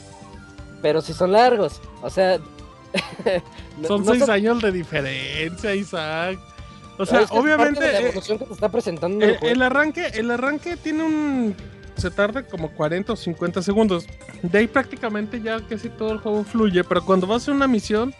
[0.82, 1.80] pero sí son largos.
[2.02, 2.38] O sea,
[3.78, 6.38] no- Son no seis años de diferencia, Isaac.
[6.98, 7.80] O sea, es que es obviamente.
[7.80, 9.54] la eh, que te está presentando el, juego.
[9.54, 11.56] el arranque, el arranque tiene un.
[11.98, 14.06] Se tarda como 40 o 50 segundos.
[14.42, 16.82] De ahí prácticamente ya casi todo el juego fluye.
[16.84, 18.14] Pero cuando vas a una misión,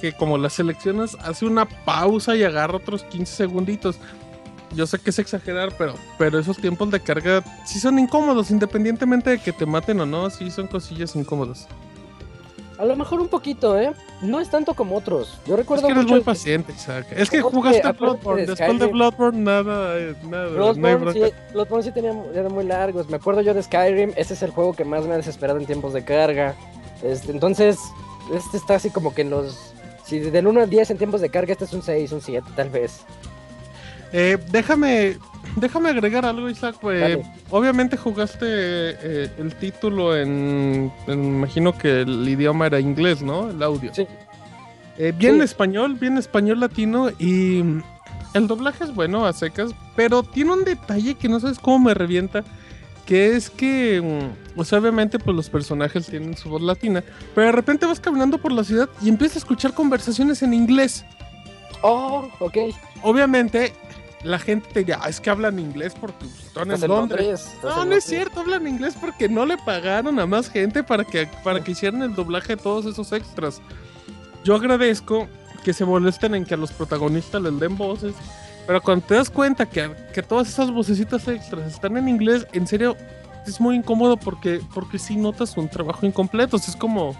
[0.00, 3.98] que como la seleccionas, hace una pausa y agarra otros 15 segunditos.
[4.74, 9.30] Yo sé que es exagerar, pero, pero esos tiempos de carga sí son incómodos, independientemente
[9.30, 11.66] de que te maten o no, sí son cosillas incómodas.
[12.80, 13.92] A lo mejor un poquito, ¿eh?
[14.22, 15.38] No es tanto como otros.
[15.46, 17.08] Yo Es recuerdo que eres mucho muy paciente, Isaac.
[17.10, 18.40] Es que jugaste acuérdate Bloodborne.
[18.40, 18.86] de Después de.
[18.86, 20.44] Bloodborne, nada, eh, nada.
[20.46, 21.26] no Bloodborne bronca.
[21.26, 23.10] sí, Bloodborne sí tenía, eran muy largos.
[23.10, 24.12] Me acuerdo yo de Skyrim.
[24.16, 26.54] Ese es el juego que más me ha desesperado en tiempos de carga.
[27.02, 27.78] Este, entonces,
[28.32, 29.74] este está así como que en los.
[30.06, 32.48] Si del 1 al 10 en tiempos de carga, este es un 6, un 7,
[32.56, 33.02] tal vez.
[34.14, 35.18] Eh, déjame,
[35.56, 36.76] déjame agregar algo, Isaac.
[36.90, 43.50] eh, obviamente jugaste eh, el título en, en- Imagino que el idioma era inglés, ¿no?
[43.50, 43.92] El audio.
[43.94, 44.06] Sí.
[44.98, 45.42] Eh, bien Sí.
[45.42, 47.82] español, bien español latino y mm,
[48.34, 51.94] el doblaje es bueno a secas, pero tiene un detalle que no sabes cómo me
[51.94, 52.44] revienta,
[53.06, 57.02] que es que, mm, o sea, obviamente pues los personajes tienen su voz latina,
[57.34, 61.04] pero de repente vas caminando por la ciudad y empiezas a escuchar conversaciones en inglés.
[61.82, 62.58] Oh, ok.
[63.02, 63.72] Obviamente
[64.22, 67.20] la gente te dirá, "Ah, es que hablan inglés porque están en Londres.
[67.20, 70.82] Londres, No, en no es cierto, hablan inglés porque no le pagaron a más gente
[70.84, 73.60] para que, para que hicieran el doblaje de todos esos extras.
[74.44, 75.28] Yo agradezco
[75.64, 78.14] que se molesten en que a los protagonistas les den voces,
[78.66, 82.66] pero cuando te das cuenta que, que todas esas vocecitas extras están en inglés, en
[82.66, 82.96] serio,
[83.46, 86.56] es muy incómodo porque, porque sí notas un trabajo incompleto.
[86.56, 87.16] O sea, es como,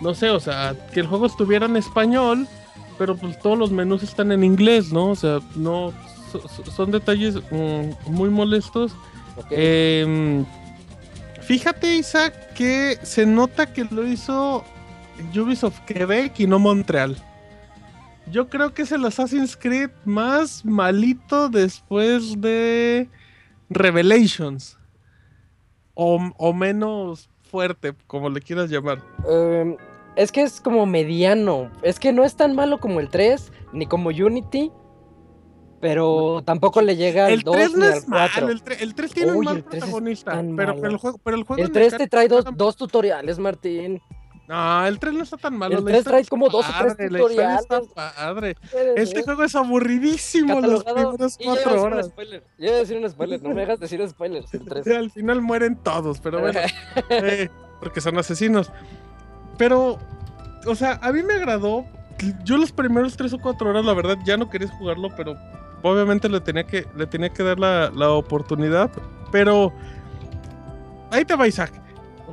[0.00, 2.46] no sé, o sea, que el juego estuviera en español,
[3.02, 5.08] pero pues todos los menús están en inglés, ¿no?
[5.10, 5.92] O sea, no,
[6.30, 8.94] so- so- son detalles mm, muy molestos.
[9.50, 10.44] Em,
[11.40, 14.62] fíjate, Isaac, que se nota que lo hizo
[15.36, 17.16] Ubisoft Quebec y no Montreal.
[18.30, 23.08] Yo creo que es el Assassin's Creed más malito después de
[23.68, 24.78] Revelations.
[25.94, 29.02] O, o menos fuerte, como le quieras llamar.
[29.28, 29.76] Em,
[30.16, 31.70] es que es como mediano.
[31.82, 34.70] Es que no es tan malo como el 3, ni como Unity.
[35.80, 38.40] Pero tampoco le llega al El 2 3 ni no al es 4.
[38.42, 40.88] malo, el 3, el 3 tiene un Uy, mal el 3 es protagonista, pero, pero
[40.92, 44.00] el juego, pero el juego El le 3 cae- te trae dos, dos tutoriales, Martín.
[44.46, 45.78] No, el 3 no está tan malo.
[45.78, 48.14] El la 3 historia trae como dos o está tres padre, historia está tutoriales.
[48.16, 48.56] padre.
[48.96, 50.82] Este juego es aburridísimo iba a
[51.44, 52.10] cuatro un horas.
[52.58, 54.54] Ya iba a decir un spoiler, no me hagas decir spoilers.
[54.54, 54.86] El 3.
[54.96, 56.60] Al final mueren todos, pero bueno,
[57.10, 57.48] eh,
[57.80, 58.70] porque son asesinos.
[59.62, 59.96] Pero,
[60.66, 61.84] o sea, a mí me agradó.
[62.42, 65.36] Yo los primeros tres o cuatro horas, la verdad, ya no quería jugarlo, pero
[65.82, 68.90] obviamente le tenía que, le tenía que dar la, la oportunidad.
[69.30, 69.72] Pero
[71.12, 71.80] ahí te va, Isaac.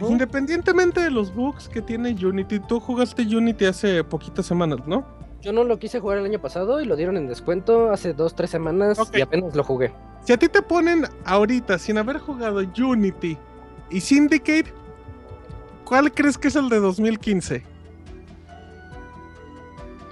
[0.09, 5.05] Independientemente de los bugs que tiene Unity, tú jugaste Unity hace poquitas semanas, ¿no?
[5.43, 8.33] Yo no lo quise jugar el año pasado y lo dieron en descuento hace dos,
[8.33, 9.93] tres semanas y apenas lo jugué.
[10.25, 13.37] Si a ti te ponen ahorita sin haber jugado Unity
[13.91, 14.78] y Syndicate,
[15.89, 17.63] ¿cuál crees que es el de 2015?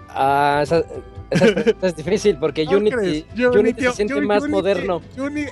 [0.10, 0.84] Ah, esa,
[1.82, 3.26] es difícil porque ¿Cuál Unity, crees?
[3.56, 5.02] Unity se siente más Unity- moderno.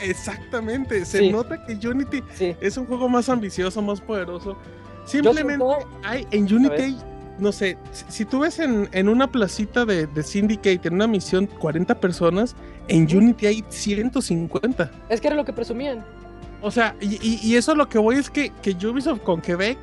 [0.04, 1.30] Exactamente, se Sí.
[1.32, 2.56] nota que Unity Sí.
[2.62, 4.58] es un juego más ambicioso, más poderoso.
[5.06, 6.52] Simplemente siento- hay en.
[6.52, 6.98] Unity,
[7.38, 11.06] no sé, si, si tú ves en, en una placita de, de Syndicate, en una
[11.08, 12.56] misión, 40 personas,
[12.88, 14.90] en Unity hay 150.
[15.10, 16.04] Es que era lo que presumían.
[16.62, 19.78] O sea, y, y- y eso lo que voy es que, que Ubisoft con Quebec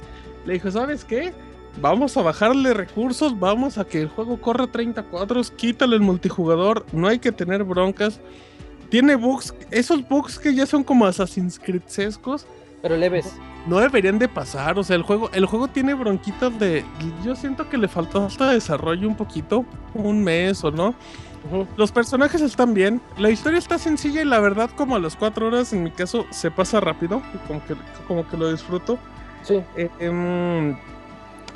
[0.44, 1.32] le dijo, ¿sabes qué?
[1.81, 6.85] Vamos a bajarle recursos, vamos a que el juego corra 30 cuadros, quítale el multijugador,
[6.93, 8.20] no hay que tener broncas.
[8.90, 12.47] Tiene bugs, esos bugs que ya son como Assassin's Creed-sescos,
[12.82, 13.32] Pero leves.
[13.66, 14.78] no deberían de pasar.
[14.78, 16.85] O sea, el juego, el juego tiene bronquitas de.
[17.24, 19.64] Yo siento que le faltó hasta desarrollo un poquito,
[19.94, 20.94] un mes o no.
[21.78, 25.47] Los personajes están bien, la historia está sencilla y la verdad, como a las 4
[25.47, 27.74] horas, en mi caso, se pasa rápido, como que,
[28.06, 28.98] como que lo disfruto.
[29.43, 29.62] Sí.
[29.77, 30.77] Eh, em,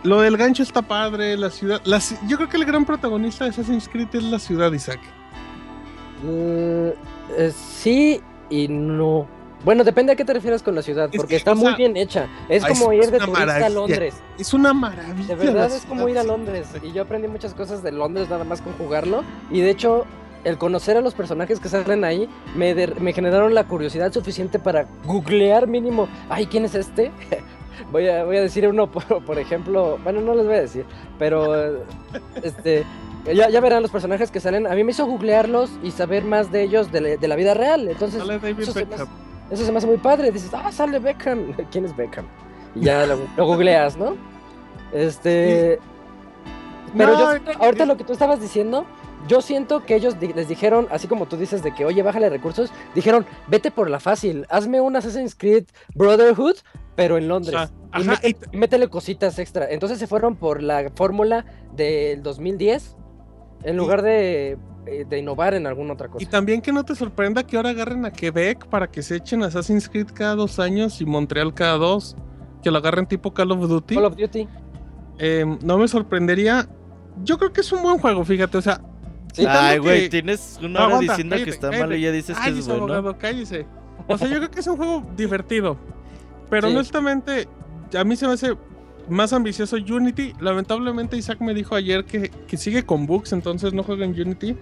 [0.02, 1.80] lo del gancho está padre, la ciudad.
[1.84, 5.00] la yo creo que el gran protagonista de Assassin's Creed es la ciudad, Isaac.
[6.22, 6.88] Mm,
[7.38, 9.26] eh, sí y no.
[9.64, 11.96] Bueno, depende a qué te refieres con la ciudad, porque que, está muy sea, bien
[11.96, 12.28] hecha.
[12.48, 13.68] Es ay, como es ir de turista a.
[13.68, 14.14] Londres.
[14.38, 15.34] Es una maravilla.
[15.34, 16.68] De verdad es como ir a Londres.
[16.82, 19.24] Y yo aprendí muchas cosas de Londres nada más con jugarlo.
[19.50, 20.04] Y de hecho,
[20.44, 24.58] el conocer a los personajes que salen ahí me, der- me generaron la curiosidad suficiente
[24.60, 26.06] para googlear mínimo.
[26.28, 27.10] Ay, ¿quién es este?
[27.92, 29.98] Voy, a, voy a decir uno, por, por ejemplo.
[30.02, 30.84] Bueno, no les voy a decir.
[31.18, 31.82] Pero,
[32.42, 32.84] este.
[33.34, 34.68] Ya, ya verán los personajes que salen.
[34.68, 37.54] A mí me hizo googlearlos y saber más de ellos de, la- de la vida
[37.54, 37.88] real.
[37.88, 39.08] Entonces, eso se me Beckham.
[39.50, 40.30] eso se me hace muy padre.
[40.30, 41.52] Dices, ah, sale Beckham.
[41.72, 42.24] ¿Quién es Beckham?
[42.76, 44.14] Y ya lo, lo googleas, ¿no?
[44.92, 45.78] Este.
[46.96, 48.86] Pero No, yo, ahorita lo que tú estabas diciendo,
[49.28, 52.70] yo siento que ellos les dijeron, así como tú dices, de que, oye, bájale recursos,
[52.94, 56.56] dijeron, vete por la fácil, hazme un Assassin's Creed Brotherhood,
[56.96, 57.54] pero en Londres.
[57.54, 57.70] O sea,
[58.00, 58.20] y, ajá,
[58.52, 59.70] métele cositas extra.
[59.70, 61.44] Entonces se fueron por la fórmula
[61.74, 62.96] del 2010,
[63.62, 66.22] en lugar de, eh, de innovar en alguna otra cosa.
[66.22, 69.42] Y también que no te sorprenda que ahora agarren a Quebec para que se echen
[69.42, 72.16] Assassin's Creed cada dos años y Montreal cada dos.
[72.62, 73.94] Que lo agarren tipo Call of Duty.
[73.94, 74.48] Call of Duty.
[75.18, 76.68] Eh, no me sorprendería.
[77.22, 78.58] Yo creo que es un buen juego, fíjate.
[78.58, 78.80] O sea,
[79.32, 79.44] Sí.
[79.46, 81.82] Ay, güey, que- tienes una No, hora aguanta, diciendo que está cállate.
[81.82, 82.84] malo y ya dices que es bueno.
[82.84, 83.66] abogado, cállese.
[84.08, 85.76] O sea, yo creo que es un juego divertido.
[86.50, 86.74] Pero Sí.
[86.74, 87.48] honestamente,
[87.98, 88.54] a mí se me hace
[89.08, 90.32] más ambicioso Unity.
[90.40, 94.56] Lamentablemente, Isaac me dijo ayer que, que sigue con bugs, entonces no juega en Unity.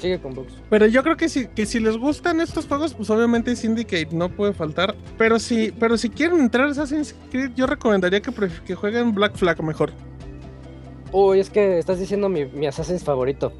[0.00, 0.52] Sigue con bugs.
[0.68, 4.28] Pero yo creo que si, que si les gustan estos juegos, pues obviamente Syndicate no
[4.28, 4.94] puede faltar.
[5.16, 8.30] Pero si, pero si quieren entrar a Assassin's Creed, yo recomendaría que,
[8.66, 9.92] que jueguen Black Flag mejor.
[11.12, 13.52] Uy, es que estás diciendo mi, mi Assassin's favorito.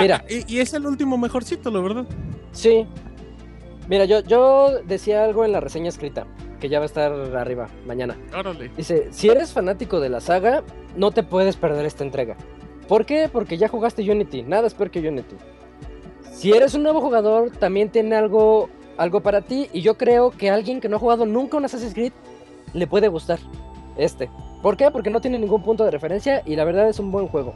[0.00, 0.24] Mira.
[0.24, 2.06] Ah, y, y es el último mejorcito, la verdad.
[2.52, 2.84] Sí.
[3.88, 6.26] Mira, yo, yo decía algo en la reseña escrita,
[6.60, 8.16] que ya va a estar arriba mañana.
[8.36, 8.70] Órale.
[8.76, 10.62] Dice, si eres fanático de la saga,
[10.96, 12.36] no te puedes perder esta entrega.
[12.88, 13.28] ¿Por qué?
[13.32, 15.36] Porque ya jugaste Unity, nada es peor que Unity.
[16.32, 20.50] Si eres un nuevo jugador, también tiene algo, algo para ti, y yo creo que
[20.50, 22.12] alguien que no ha jugado nunca un Assassin's Creed
[22.74, 23.38] le puede gustar
[23.96, 24.30] este.
[24.62, 24.90] ¿Por qué?
[24.90, 27.54] Porque no tiene ningún punto de referencia y la verdad es un buen juego.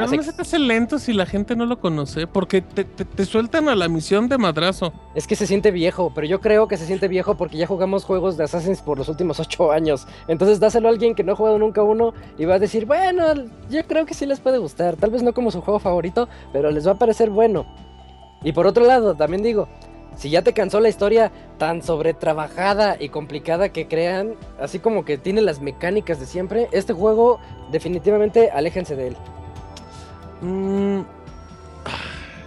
[0.00, 2.84] Pero Así no se te hace lento si la gente no lo conoce, porque te,
[2.84, 4.92] te- te sueltan a la misión de madrazo.
[5.14, 8.04] Es que se siente viejo, pero yo creo que se siente viejo porque ya jugamos
[8.04, 10.06] juegos de Assassin's por los últimos ocho años.
[10.28, 13.24] Entonces dáselo a alguien que no ha jugado nunca uno y va a decir, bueno,
[13.70, 14.96] yo creo que sí les puede gustar.
[14.96, 17.66] Tal vez no como su juego favorito, pero les va a parecer bueno.
[18.42, 19.68] Y por otro lado, también digo,
[20.16, 25.18] si ya te cansó la historia tan sobretrabajada y complicada que crean, así como que
[25.18, 27.38] tiene las mecánicas de siempre, este juego
[27.70, 29.16] definitivamente aléjense de él.
[30.42, 31.00] Mm,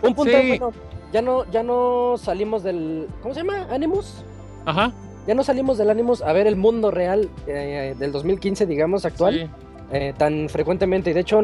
[0.02, 0.48] Un punto Sí.
[0.49, 0.72] bueno,
[1.11, 3.07] ya no, ya no salimos del.
[3.22, 3.68] ¿Cómo se llama?
[3.72, 4.24] ¿Animus?
[4.65, 4.91] ajá.
[5.26, 9.34] Ya no salimos del Animus a ver el mundo real eh, del 2015, digamos, actual,
[9.34, 9.49] sí.
[9.94, 11.11] eh, tan frecuentemente.
[11.11, 11.40] Y de hecho,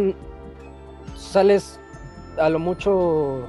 [1.16, 1.80] sales
[2.38, 3.48] a lo mucho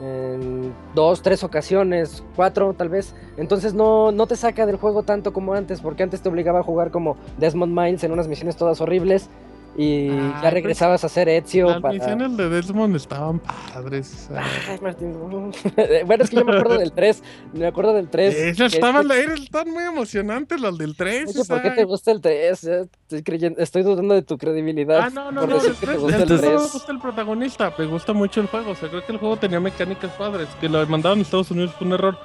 [0.00, 3.14] en dos, tres ocasiones, cuatro tal vez.
[3.36, 6.62] Entonces no, no te saca del juego tanto como antes, porque antes te obligaba a
[6.64, 9.28] jugar como Desmond Miles en unas misiones todas horribles.
[9.76, 11.70] Y Ay, ya pues, regresabas a hacer Ezio.
[11.70, 14.28] Las para- misiones de Desmond estaban padres.
[14.34, 15.12] Ay, Martín.
[16.06, 17.22] bueno, es que yo me acuerdo del 3.
[17.52, 18.34] Me acuerdo del 3.
[18.34, 21.28] Esas estaban, eran- están muy emocionantes las del 3.
[21.28, 22.60] Oye, ¿por qué te gusta el 3?
[22.62, 22.72] Ya
[23.10, 25.00] Estoy, creyendo, estoy dudando de tu credibilidad.
[25.02, 26.72] Ah, no, no, no, el que te 3, gusta el el 3 no me 3.
[26.72, 28.72] gusta el protagonista, me gusta mucho el juego.
[28.72, 31.72] O sea, creo que el juego tenía mecánicas padres, que lo mandaron a Estados Unidos
[31.78, 32.18] fue un error.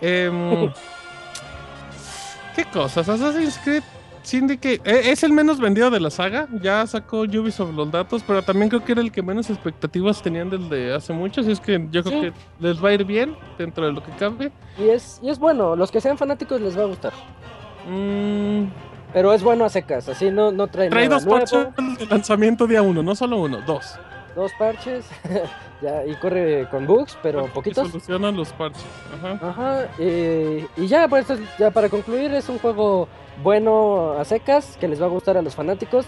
[0.00, 0.70] Em,
[2.56, 3.08] ¿Qué cosas?
[3.08, 3.82] Assassin's Creed
[4.22, 6.46] Syndicate eh, es el menos vendido de la saga.
[6.62, 10.48] Ya sacó Ubisoft los datos, pero también creo que era el que menos expectativas tenían
[10.50, 11.40] del de hace mucho.
[11.40, 12.26] Así es que yo creo Sí.
[12.28, 14.52] que les va a ir bien dentro de lo que cabe.
[14.78, 17.12] Y es, y es bueno, los que sean fanáticos les va a gustar.
[17.88, 18.64] Mm,
[19.12, 22.06] Pero es bueno a secas, así no, no trae, trae nada dos nuevo, parches de
[22.06, 23.98] lanzamiento día uno, no solo uno, dos.
[24.34, 25.04] Dos parches,
[25.82, 27.88] ya, y corre con bugs, pero poquitos.
[27.88, 28.82] Solucionan los parches.
[29.14, 29.48] Ajá.
[29.48, 31.26] Ajá, y, y ya, pues
[31.58, 33.08] ya para concluir, es un juego
[33.42, 36.06] bueno a secas, que les va a gustar a los fanáticos.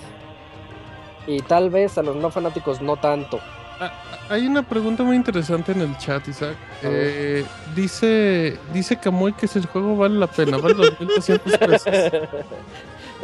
[1.27, 3.41] Y tal vez a los no fanáticos no tanto.
[3.81, 3.91] Ah,
[4.29, 6.55] Hay una pregunta muy interesante en el chat, Isaac.
[6.83, 7.45] Eh,
[7.75, 11.89] dice dice Camuy que si el juego vale la pena, vale los 1200 pesos.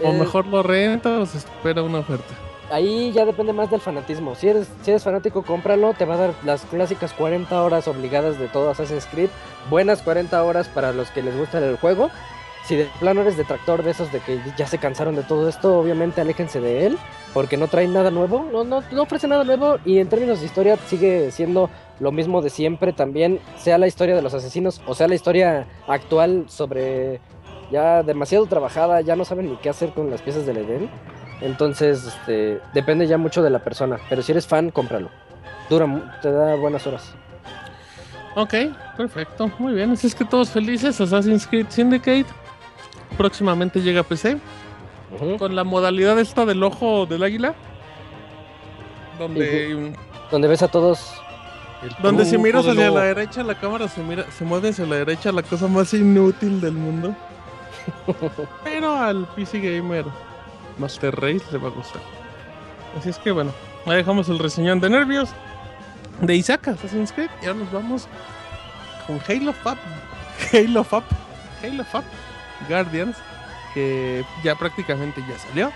[0.02, 2.32] O Eh, mejor lo renta o se espera una oferta.
[2.70, 4.36] Ahí ya depende más del fanatismo.
[4.36, 5.92] Si eres, si eres fanático, cómpralo.
[5.94, 9.28] Te va a dar las clásicas 40 horas obligadas de todo Assassin's Creed.
[9.68, 12.10] Buenas 40 horas para los que les gusta el juego.
[12.66, 15.78] Si de plano eres detractor de esos de que ya se cansaron de todo esto,
[15.78, 16.98] obviamente aléjense de él.
[17.34, 18.46] Porque no trae nada nuevo.
[18.52, 19.78] No, no, no ofrece nada nuevo.
[19.84, 23.40] Y en términos de historia sigue siendo lo mismo de siempre también.
[23.58, 27.20] Sea la historia de los asesinos o sea la historia actual sobre
[27.72, 29.00] ya demasiado trabajada.
[29.00, 30.88] Ya no saben ni qué hacer con las piezas del Edén.
[31.40, 33.98] Entonces, este, depende ya mucho de la persona.
[34.08, 35.08] Pero si eres fan, cómpralo.
[35.68, 37.14] Dura, mu- te da buenas horas.
[38.36, 38.54] Ok,
[38.96, 39.50] perfecto.
[39.58, 39.90] Muy bien.
[39.92, 41.00] Así es que todos felices.
[41.00, 42.26] Assassin's Creed Syndicate.
[43.16, 44.38] Próximamente llega a PC.
[45.38, 47.54] Con la modalidad esta del ojo del águila.
[49.18, 49.92] Donde,
[50.30, 51.12] Donde ves a todos.
[52.02, 55.32] donde si miras hacia la derecha, la cámara se mira, se mueve hacia la derecha,
[55.32, 57.14] la cosa más inútil del mundo.
[58.64, 60.04] Pero al PC Gamer
[60.80, 62.02] Master Race le va a gustar.
[62.98, 63.52] Así es que bueno,
[63.86, 65.30] ahí dejamos el reseñón de nervios
[66.20, 67.30] de Isaac Assassin's Creed.
[67.42, 68.08] Y ahora nos vamos
[69.06, 69.78] con Halo Fab.
[70.52, 71.04] Halo Fab.
[71.62, 72.04] Halo Fab
[72.68, 73.16] Guardians.
[73.74, 75.70] Que ya prácticamente ya salió.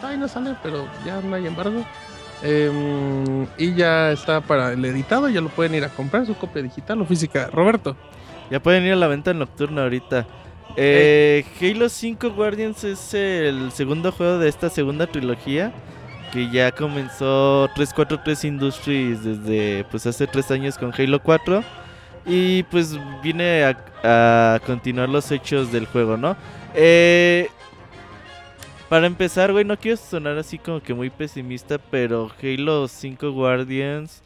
[0.00, 1.84] Todavía no sale, pero ya no hay embargo.
[2.42, 6.62] Em, y ya está para el editado, ya lo pueden ir a comprar, su copia
[6.62, 7.48] digital o física.
[7.52, 7.96] Roberto.
[8.50, 10.26] Ya pueden ir a la venta nocturna ahorita.
[10.80, 15.72] Eh, Halo 5 Guardians es el segundo juego de esta segunda trilogía.
[16.32, 21.64] Que ya comenzó 343 Industries desde pues hace tres años con Halo 4.
[22.26, 26.36] Y pues viene a, a continuar los hechos del juego, ¿no?
[26.74, 27.48] Eh,
[28.88, 34.22] para empezar, güey, no quiero sonar así como que muy pesimista, pero Halo 5 Guardians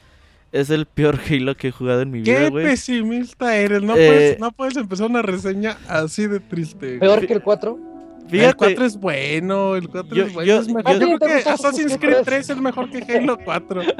[0.53, 2.65] es el peor Halo que he jugado en mi vida, Qué güey.
[2.67, 6.99] pesimista eres, no, Eh, puedes, no puedes empezar una reseña así de triste.
[6.99, 7.79] Peor que el 4.
[8.25, 10.47] El Fíjate, 4 es bueno, el 4 Yo- es bueno.
[10.47, 10.93] yo- es mejor.
[10.95, 13.83] yo- Yo creo ¿Te que Assassin's Creed 3 es mejor que Halo 4.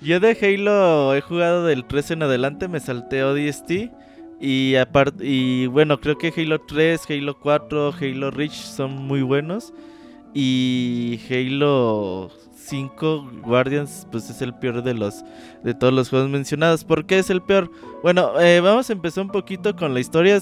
[0.00, 3.90] Yo de Halo he jugado del 3 en adelante, me salté ODST.
[4.40, 9.72] Y aparte, y bueno, creo que Halo 3, Halo 4, Halo Reach son muy buenos.
[10.34, 12.32] Y Halo
[12.66, 15.24] 5 Guardians, pues es el peor de los
[15.62, 16.84] de todos los juegos mencionados.
[16.84, 17.70] ¿Por qué es el peor?
[18.02, 20.40] Bueno, eh, vamos a empezar un poquito con la historia.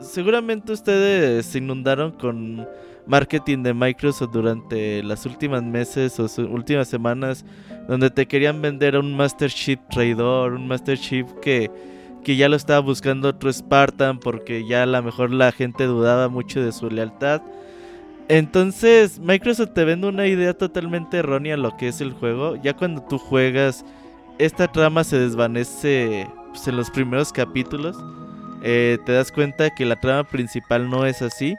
[0.00, 2.66] Seguramente ustedes se inundaron con
[3.06, 7.44] marketing de Microsoft durante las últimas meses o últimas semanas
[7.88, 11.70] donde te querían vender un Master Chief traidor, un Master Chief que,
[12.22, 16.28] que ya lo estaba buscando otro Spartan porque ya a lo mejor la gente dudaba
[16.28, 17.42] mucho de su lealtad.
[18.32, 22.56] Entonces Microsoft te vende una idea totalmente errónea lo que es el juego.
[22.56, 23.84] Ya cuando tú juegas,
[24.38, 27.94] esta trama se desvanece pues, en los primeros capítulos.
[28.62, 31.56] Eh, te das cuenta que la trama principal no es así.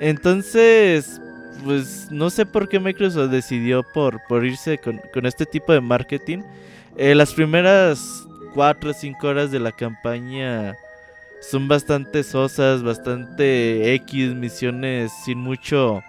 [0.00, 1.20] Entonces,
[1.62, 5.82] pues no sé por qué Microsoft decidió por, por irse con, con este tipo de
[5.82, 6.38] marketing.
[6.96, 10.74] Eh, las primeras 4 o 5 horas de la campaña
[11.40, 16.02] son bastante sosas, bastante X, misiones sin mucho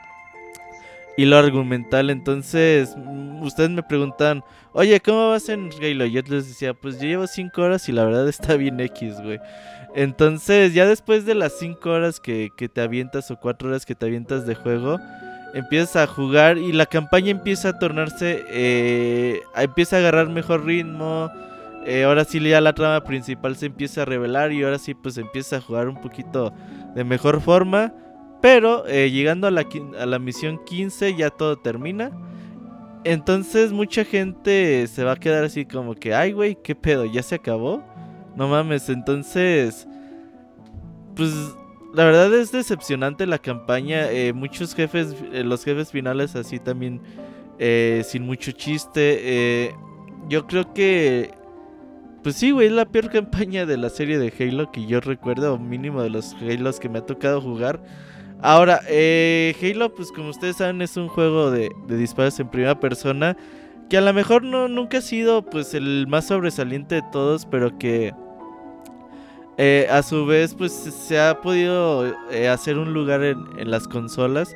[1.18, 2.10] hilo argumental.
[2.10, 4.43] Entonces, mm, ustedes me preguntan,
[4.73, 6.06] oye, ¿cómo vas en Halo?
[6.06, 9.39] Yo les decía, pues yo llevo 5 horas y la verdad está bien X, güey.
[9.95, 13.95] Entonces, ya después de las 5 horas que, que te avientas o 4 horas que
[13.95, 14.97] te avientas de juego,
[15.53, 21.30] empiezas a jugar y la campaña empieza a tornarse, eh, empieza a agarrar mejor ritmo.
[21.89, 25.17] Eh, ahora sí ya la trama principal se empieza a revelar y ahora sí pues
[25.17, 26.53] empieza a jugar un poquito
[26.93, 27.91] de mejor forma.
[28.43, 29.65] Pero eh, llegando a la,
[29.99, 32.11] a la misión 15 ya todo termina.
[33.05, 37.05] Entonces mucha gente se va a quedar así como que, ay güey, ¿qué pedo?
[37.05, 37.83] ¿Ya se acabó?
[38.35, 39.87] No mames, entonces...
[41.15, 41.33] Pues
[41.95, 44.11] la verdad es decepcionante la campaña.
[44.11, 47.01] eh, muchos jefes, los jefes finales así también,
[48.03, 49.73] sin mucho chiste.
[50.29, 51.31] yo creo que,
[52.23, 55.53] pues sí, güey, es la peor campaña de la serie de Halo que yo recuerdo,
[55.53, 57.81] o mínimo de los Halos que me ha tocado jugar.
[58.41, 62.79] Ahora, eh, Halo, pues como ustedes saben, es un juego de, de disparos en primera
[62.79, 63.35] persona.
[63.89, 67.77] Que a lo mejor no, nunca ha sido pues el más sobresaliente de todos, pero
[67.79, 68.13] que
[69.57, 73.87] eh, a su vez, pues se ha podido eh, hacer un lugar en, en las
[73.87, 74.55] consolas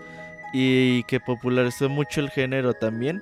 [0.54, 3.22] y que popularizó mucho el género también.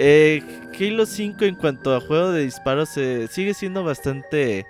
[0.00, 0.44] Eh,
[0.78, 4.64] Halo 5 en cuanto a juego de disparos eh, sigue siendo bastante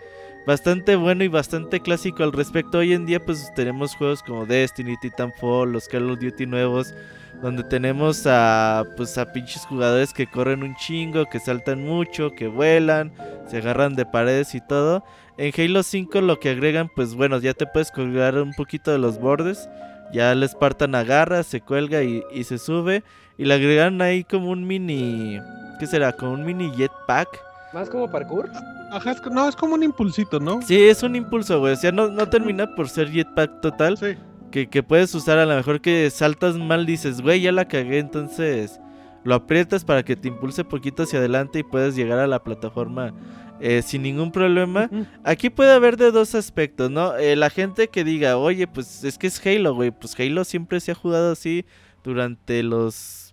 [0.97, 2.79] bueno y bastante clásico al respecto.
[2.79, 6.95] Hoy en día pues tenemos juegos como Destiny, Titanfall, los Call of Duty nuevos
[7.43, 13.13] donde tenemos a pues pinches jugadores que corren un chingo, que saltan mucho, que vuelan,
[13.49, 15.05] se agarran de paredes y todo.
[15.37, 18.99] En Halo 5 lo que agregan, pues bueno, ya te puedes colgar un poquito de
[18.99, 19.69] los bordes.
[20.11, 23.05] Ya el Spartan agarra, se cuelga y se sube.
[23.39, 25.41] Y le agregan ahí como un mini...
[25.79, 26.13] ¿Qué será?
[26.13, 27.29] Como un mini jetpack.
[27.73, 28.51] Más como parkour.
[28.91, 30.61] Ajá, es, no, es como un impulsito, ¿no?
[30.61, 31.75] Sí, es un impulso, güey.
[31.75, 33.97] O sea, no, no termina por ser jetpack total.
[33.97, 34.17] Sí.
[34.51, 37.99] Que, que puedes usar a lo mejor que saltas mal, dices, güey, ya la cagué,
[37.99, 38.81] entonces
[39.25, 43.13] lo aprietas para que te impulse poquito hacia adelante y puedes llegar a la plataforma
[43.61, 44.89] eh, sin ningún problema.
[45.23, 47.15] Aquí puede haber de dos aspectos, ¿no?
[47.17, 50.81] Eh, la gente que diga, oye, pues es que es Halo, güey, pues Halo siempre
[50.81, 51.67] se ha jugado así,
[52.03, 53.28] durante los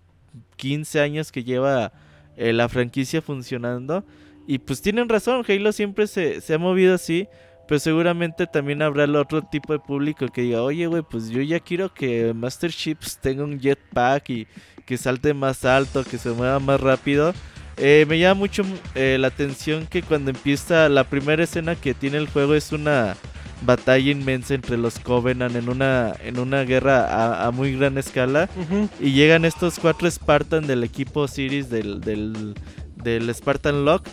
[0.56, 1.91] 15 años que lleva
[2.38, 4.03] eh, la franquicia funcionando.
[4.48, 7.27] Y pues tienen razón, Halo siempre se, se ha movido así.
[7.68, 11.41] Pero seguramente también habrá el otro tipo de público que diga, oye, güey, pues yo
[11.41, 14.48] ya quiero que Master Chips tenga un jetpack y
[14.86, 17.34] que salte más alto, que se mueva más rápido.
[17.77, 18.64] Eh, me llama mucho
[18.94, 23.18] eh, la atención que cuando empieza la primera escena que tiene el juego es una
[23.61, 28.49] batalla inmensa entre los Covenant en una, en una guerra a, a muy gran escala.
[28.99, 32.53] Y llegan estos cuatro Spartan del equipo Series del, del,
[33.03, 34.07] del Spartan Lock.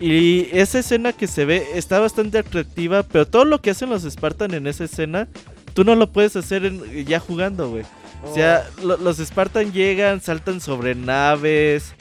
[0.00, 4.02] Y esa escena que se ve está bastante atractiva, pero todo lo que hacen los
[4.02, 5.28] Spartan en esa escena,
[5.72, 7.84] tú no lo puedes hacer en- ya jugando, güey.
[8.24, 11.92] O sea, lo- los Spartan llegan, saltan sobre naves,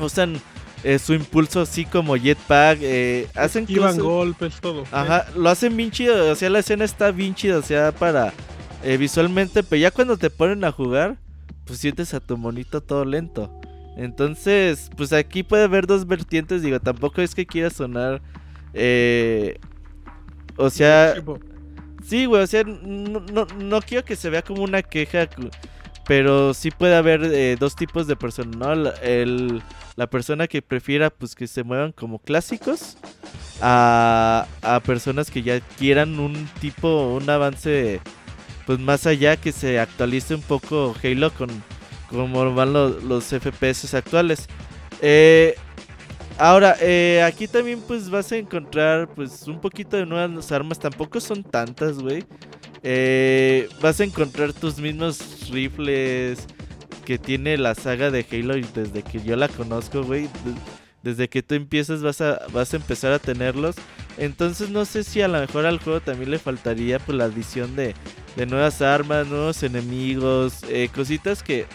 [0.00, 0.40] usan
[0.84, 4.84] eh, su impulso así como jetpack, eh, hacen cosas- golpes, todo.
[4.90, 8.32] Ajá, lo hacen bien chido, o sea, la escena está bien chida, o sea, para
[8.84, 11.16] eh, visualmente, pero ya cuando te ponen a jugar,
[11.64, 13.50] pues sientes a tu monito todo lento.
[13.96, 18.20] Entonces, pues aquí puede haber dos vertientes, digo, tampoco es que quiera sonar,
[18.74, 19.58] eh,
[20.56, 21.14] o sea,
[22.04, 25.28] sí, güey, o sea, no, no, no quiero que se vea como una queja,
[26.06, 28.72] pero sí puede haber eh, dos tipos de personas, ¿no?
[29.02, 29.62] El-
[29.96, 32.96] la persona que prefiera, pues, que se muevan como clásicos
[33.60, 38.00] a, a personas que ya quieran un tipo, un avance,
[38.66, 41.50] pues más allá, que se actualice un poco Halo con
[42.08, 44.46] como van los, los FPS actuales.
[45.00, 45.54] Eh,
[46.38, 51.20] ahora, eh, aquí también pues vas a encontrar pues un poquito de nuevas armas, tampoco
[51.20, 52.24] son tantas, güey.
[52.82, 56.46] Eh, vas a encontrar tus mismos rifles
[57.04, 60.22] que tiene la saga de Halo y desde que yo la conozco, güey.
[60.24, 60.54] de-
[61.02, 63.74] Desde que tú empiezas vas a, vas a empezar a tenerlos.
[64.18, 67.74] Entonces no sé si a lo mejor al juego también le faltaría pues la adición
[67.74, 67.94] de,
[68.36, 71.66] de nuevas armas, nuevos enemigos, eh, cositas que,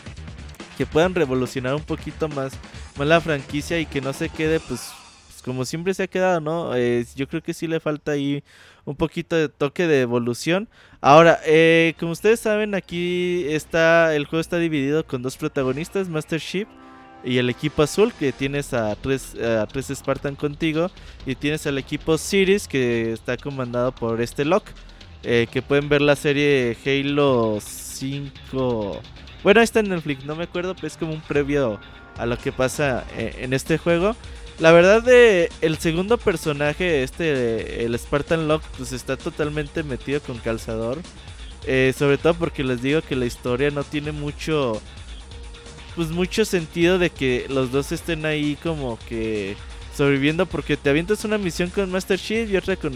[0.77, 2.53] que puedan revolucionar un poquito más,
[2.97, 4.91] más la franquicia y que no se quede pues,
[5.27, 6.77] pues, como siempre se ha quedado, ¿no?
[7.15, 8.43] Yo creo que sí le falta ahí
[8.85, 10.69] un poquito de toque de evolución.
[11.01, 16.39] Ahora, eh, como ustedes saben, aquí está el juego está dividido con dos protagonistas, Master
[16.39, 16.67] Chief
[17.23, 19.35] y el equipo azul, que tienes a tres,
[19.71, 20.89] tres Spartan contigo,
[21.25, 24.71] y tienes al equipo Series, que está comandado por este Locke,
[25.23, 29.01] eh, que pueden ver la serie Halo 5.
[29.43, 31.79] Bueno, ahí está en Netflix, no me acuerdo, pero es como un previo
[32.17, 34.15] a lo que pasa eh, en este juego.
[34.59, 40.39] La verdad de el segundo personaje, este, el Spartan Locke, pues está totalmente metido con
[40.39, 40.97] calzador.
[41.69, 44.81] Eh, sobre todo porque les digo que la historia no tiene mucho,
[45.95, 49.57] pues mucho sentido de que los dos estén ahí como que
[49.95, 52.93] sobreviviendo porque te avientas una misión con Master Chief y otra con,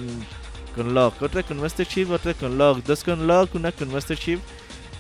[0.74, 4.18] con Locke, otra con Master Chief, otra con Locke, dos con Locke, una con Master
[4.18, 4.40] Chief.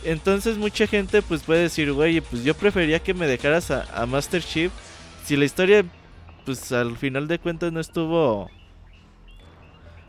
[0.03, 4.43] Entonces mucha gente pues puede decir, güey, pues yo prefería que me dejaras a, Master
[4.43, 4.71] Chief
[5.25, 5.85] si la historia
[6.45, 8.49] pues al final de cuentas no estuvo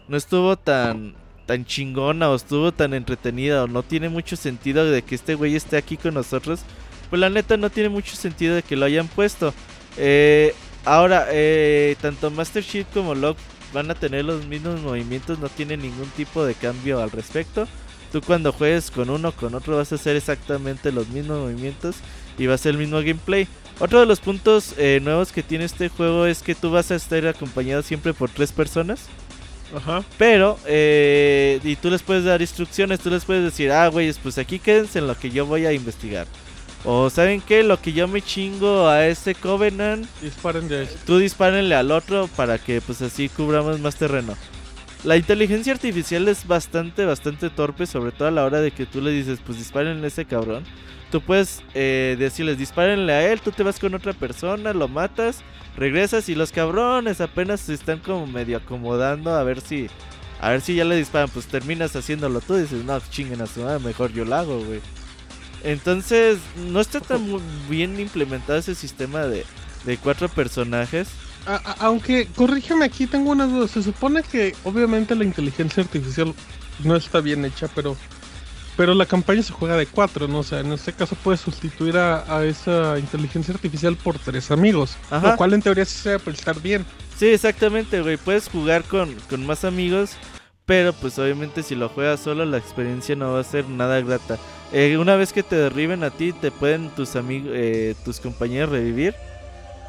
[0.09, 1.15] no estuvo tan
[1.47, 5.57] tan chingona o estuvo tan entretenida o no tiene mucho sentido de que este güey
[5.57, 6.61] esté aquí con nosotros,
[7.11, 9.53] pues la neta no tiene mucho sentido de que lo hayan puesto.
[9.99, 10.55] Eh,
[10.85, 13.41] ahora, eh, tanto Master Chief como Locke
[13.75, 17.67] van a tener los mismos movimientos, no tiene ningún tipo de cambio al respecto.
[18.13, 21.97] Tú cuando juegues con uno o con otro vas a hacer exactamente los mismos movimientos
[22.37, 23.49] y va a ser el mismo gameplay.
[23.81, 26.95] Otro de los puntos eh, nuevos que tiene este juego es que tú vas a
[26.97, 29.07] estar acompañado siempre por tres personas.
[29.75, 30.05] Ajá.
[30.19, 34.37] Pero, eh, y tú les puedes dar instrucciones, tú les puedes decir, ah, güeyes, pues
[34.37, 36.27] aquí quédense en lo que yo voy a investigar.
[36.85, 37.63] O, ¿saben qué?
[37.63, 42.59] Lo que yo me chingo a ese Covenant, Disparen de tú dispárenle al otro para
[42.59, 44.37] que pues así cubramos más terreno.
[45.05, 49.01] La inteligencia artificial es bastante, bastante torpe, sobre todo a la hora de que tú
[49.01, 50.63] le dices, pues dispárenle a ese cabrón.
[51.11, 55.43] Tú puedes eh, decirles, dispárenle a él, tú te vas con otra persona, lo matas,
[55.77, 59.89] regresas y los cabrones apenas se están como medio acomodando a ver si...
[60.41, 63.47] A ver si ya le disparan, pues terminas haciéndolo tú y dices, no, chinguen a
[63.47, 64.81] su madre, mejor yo lo hago, güey.
[65.63, 67.25] Entonces, no está tan
[67.71, 69.45] bien implementado ese sistema de,
[69.85, 71.09] de cuatro personajes.
[71.47, 73.67] A- a- aunque, corrígeme aquí, tengo una duda.
[73.69, 76.35] Se supone que obviamente la inteligencia artificial
[76.85, 77.97] no está bien hecha, pero
[78.75, 80.39] pero la campaña se juega de cuatro, ¿no?
[80.39, 84.97] O sea, en este caso puedes sustituir a, a esa inteligencia artificial por tres amigos.
[85.11, 85.33] Ajá.
[85.33, 86.87] Lo cual en teoría sí se debe prestar bien.
[87.19, 88.17] Sí, exactamente, güey.
[88.17, 90.13] Puedes jugar con, con más amigos,
[90.65, 94.39] pero pues obviamente si lo juegas solo la experiencia no va a ser nada grata.
[94.73, 97.53] Eh, una vez que te derriben a ti, te pueden tus amigos,
[98.07, 99.15] tus compañeros revivir.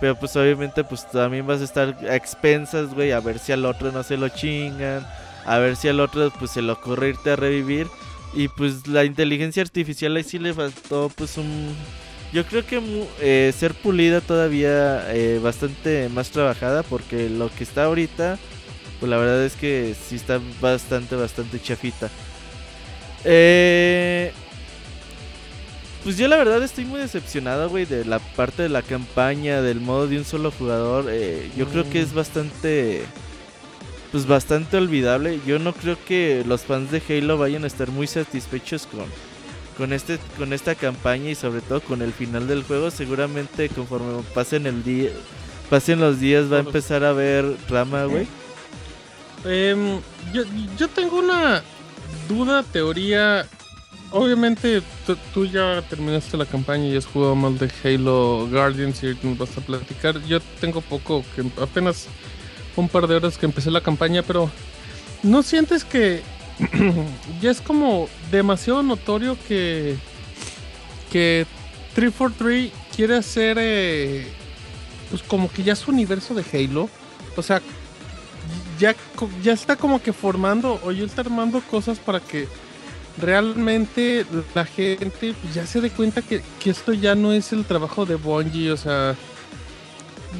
[0.03, 3.63] Pero pues obviamente pues también vas a estar a expensas, güey, a ver si al
[3.63, 5.07] otro no se lo chingan,
[5.45, 7.87] a ver si al otro pues se le ocurre irte a revivir.
[8.33, 11.73] Y pues la inteligencia artificial ahí sí le faltó pues un...
[12.33, 12.81] Yo creo que
[13.21, 18.37] eh, ser pulida todavía eh, bastante más trabajada porque lo que está ahorita,
[18.99, 22.09] pues la verdad es que sí está bastante, bastante chafita.
[23.23, 24.33] Eh,
[26.03, 29.79] pues yo la verdad estoy muy decepcionado, güey, de la parte de la campaña, del
[29.79, 31.05] modo de un solo jugador.
[31.09, 33.03] Eh, yo creo que es bastante,
[34.11, 35.39] pues bastante olvidable.
[35.45, 39.05] Yo no creo que los fans de Halo vayan a estar muy satisfechos con,
[39.77, 42.91] con este, con esta campaña y sobre todo con el final del juego.
[42.91, 45.09] Seguramente conforme pasen el día,
[45.69, 48.27] pasen los días va a empezar a haber rama, güey.
[49.45, 49.99] Em,
[50.33, 50.43] yo,
[50.77, 51.63] yo tengo una
[52.27, 53.47] duda, teoría.
[54.15, 54.83] Obviamente
[55.33, 59.57] tú- ya terminaste la campaña y has jugado más de Halo Guardians y nos vas
[59.57, 60.21] a platicar.
[60.25, 62.05] Yo tengo poco, que apenas
[62.75, 64.51] un par de horas que empecé la campaña, pero
[65.23, 66.21] ¿no sientes que
[67.41, 69.95] ya es como demasiado notorio que
[71.11, 71.47] que
[71.95, 74.27] 343 quiere hacer eh,
[75.09, 76.87] pues como que ya su universo de Halo?
[77.35, 77.63] O sea,
[78.79, 78.95] ya,
[79.41, 82.47] ya está como que formando o ya está armando cosas para que
[83.17, 84.25] realmente
[84.55, 88.15] la gente ya se dé cuenta que, que esto ya no es el trabajo de
[88.15, 89.15] Bungie, o sea,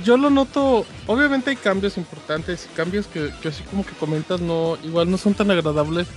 [0.04, 4.78] yo lo noto, obviamente hay cambios importantes, cambios que, que así como que comentas no,
[4.84, 6.08] igual no son tan agradables,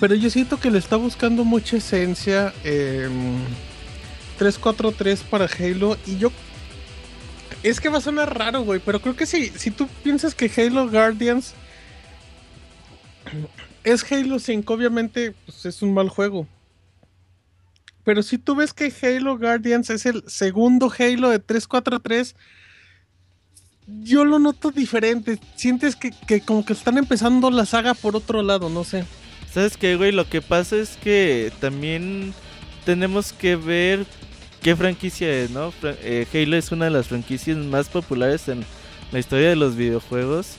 [0.00, 3.38] pero yo siento que le está buscando mucha esencia em,
[4.38, 6.30] 343 para Halo y yo
[7.64, 10.88] es que va a sonar raro, güey, pero creo que si tú piensas que Halo
[10.88, 11.54] Guardians
[13.84, 16.46] es Halo 5, obviamente pues, es un mal juego.
[18.04, 22.34] Pero si tú ves que Halo Guardians es el segundo Halo de 343,
[24.02, 25.38] yo lo noto diferente.
[25.56, 29.04] Sientes que, que como que están empezando la saga por otro lado, no sé.
[29.52, 30.12] ¿Sabes qué, güey?
[30.12, 32.32] Lo que pasa es que también
[32.84, 34.04] tenemos que ver
[34.62, 35.72] qué franquicia es, ¿no?
[35.82, 38.64] Eh, Halo es una de las franquicias más populares en
[39.12, 40.56] la historia de los videojuegos.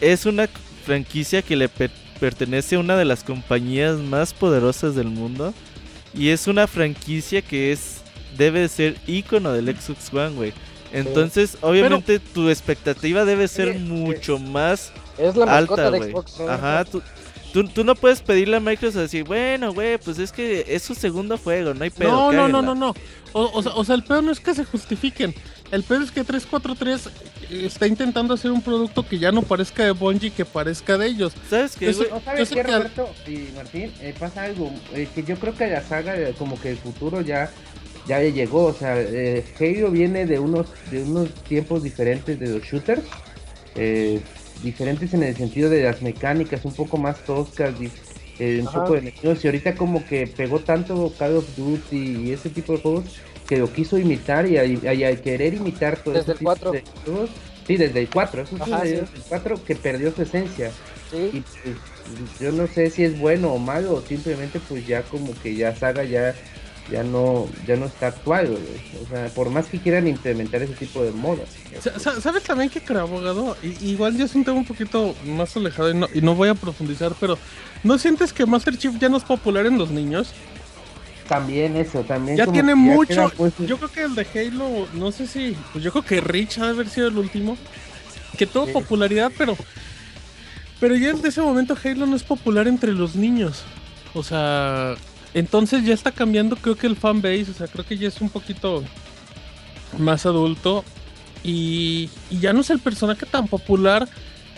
[0.00, 0.48] Es una
[0.84, 1.90] franquicia que le pe-
[2.22, 5.52] pertenece a una de las compañías más poderosas del mundo.
[6.14, 8.00] Y es una franquicia que es
[8.38, 10.52] debe ser ícono del Xbox One, güey.
[10.92, 16.10] Entonces, obviamente, tu expectativa debe ser Oye, mucho más Es la alta, de güey.
[16.12, 16.38] Xbox.
[16.38, 16.48] ¿no?
[16.48, 17.02] Ajá, tú,
[17.52, 20.94] tú, tú no puedes pedirle a Microsoft decir, bueno, güey, pues es que es su
[20.94, 22.08] segundo juego, no hay pedo.
[22.08, 22.62] No, no, no, cáguenla".
[22.62, 22.94] no, no.
[23.32, 25.34] O, o sea, o sea, el pedo no es que se justifiquen.
[25.72, 27.10] El pedo es que 343
[27.52, 31.32] está intentando hacer un producto que ya no parezca de Bungie, que parezca de ellos.
[31.48, 32.06] ¿Sabes qué, Eso-?
[32.10, 33.92] No, ¿sabes sé qué, Roberto y Martín?
[34.00, 37.20] Eh, pasa algo, eh, que yo creo que la saga, de- como que el futuro
[37.20, 37.50] ya,
[38.06, 42.62] ya llegó, o sea, eh, Halo viene de unos, de unos tiempos diferentes de los
[42.62, 43.02] shooters,
[43.76, 44.20] eh,
[44.62, 47.74] diferentes en el sentido de las mecánicas, un poco más toscas,
[48.38, 48.80] eh, un Ajá.
[48.80, 51.96] poco de enemigos, y ahorita como que pegó tanto Call of Duty
[52.26, 53.04] y ese tipo de juegos,
[53.46, 56.72] que lo quiso imitar y, al- y querer imitar todo Desde ese el tipo 4.
[56.72, 57.30] de juegos,
[57.66, 60.70] sí, desde el 4, eso Ajá, sí, desde el 4 que perdió su esencia.
[61.10, 61.30] Sí.
[61.34, 61.76] Y pues,
[62.40, 65.74] yo no sé si es bueno o malo, o simplemente pues ya como que ya
[65.76, 66.34] Saga ya,
[66.90, 68.62] ya no, ya no está actual, güey.
[69.04, 71.48] O sea, por más que quieran implementar ese tipo de modas.
[71.80, 73.56] Sa- sa- ¿Sabes también que creo, abogado?
[73.62, 76.48] I- igual ya es un tema un poquito más alejado y no, y no voy
[76.48, 77.36] a profundizar, pero
[77.84, 80.32] ¿no sientes que Master Chief ya no es popular en los niños?
[81.28, 83.30] También eso, también Ya tiene mucho.
[83.36, 85.56] puestos- Yo creo que el de Halo, no sé si.
[85.72, 87.56] Pues yo creo que Rich ha de haber sido el último.
[88.36, 88.72] Que tuvo Sí.
[88.72, 89.56] popularidad, pero.
[90.80, 93.62] Pero ya desde ese momento Halo no es popular entre los niños.
[94.14, 94.94] O sea.
[95.34, 97.46] Entonces ya está cambiando, creo que el fanbase.
[97.50, 98.82] O sea, creo que ya es un poquito
[99.98, 100.84] más adulto.
[101.44, 104.08] Y, y ya no es el personaje tan popular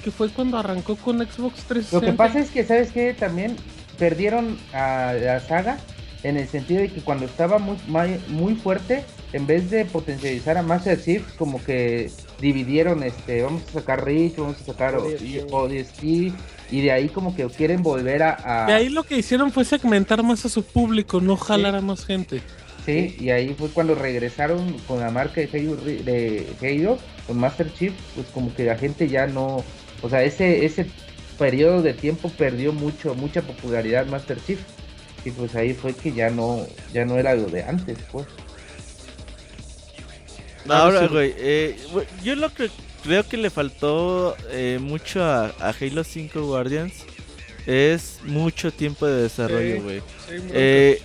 [0.02, 1.94] que fue cuando arrancó con Xbox 360.
[1.94, 3.14] Lo que pasa es que, ¿sabes qué?
[3.14, 3.56] También
[3.98, 5.78] perdieron a la saga
[6.24, 10.56] en el sentido de que cuando estaba muy, muy, muy fuerte, en vez de potencializar
[10.56, 12.10] a Master Chief, como que
[12.40, 15.52] dividieron, este, vamos a sacar Reach, vamos a sacar ODST.
[15.52, 18.64] ODST, y de ahí como que quieren volver a...
[18.64, 21.80] a- De ahí lo que hicieron fue segmentar más a su público, no jalar a
[21.82, 22.40] más gente.
[22.86, 27.38] Sí, y ahí fue cuando regresaron con la marca de Halo, Re- de Halo, con
[27.38, 29.62] Master Chief, pues como que la gente ya no,
[30.02, 30.86] o sea, ese ese
[31.38, 34.60] periodo de tiempo perdió mucho mucha popularidad Master Chief
[35.24, 38.26] y pues ahí fue que ya no ya no era lo de antes, pues.
[40.68, 41.06] Ahora, sí.
[41.08, 41.76] güey, eh,
[42.22, 42.70] yo lo que
[43.02, 46.94] creo que le faltó eh, mucho a, a Halo 5 Guardians
[47.66, 50.00] es mucho tiempo de desarrollo, güey.
[50.00, 50.36] Sí.
[50.52, 51.02] Eh,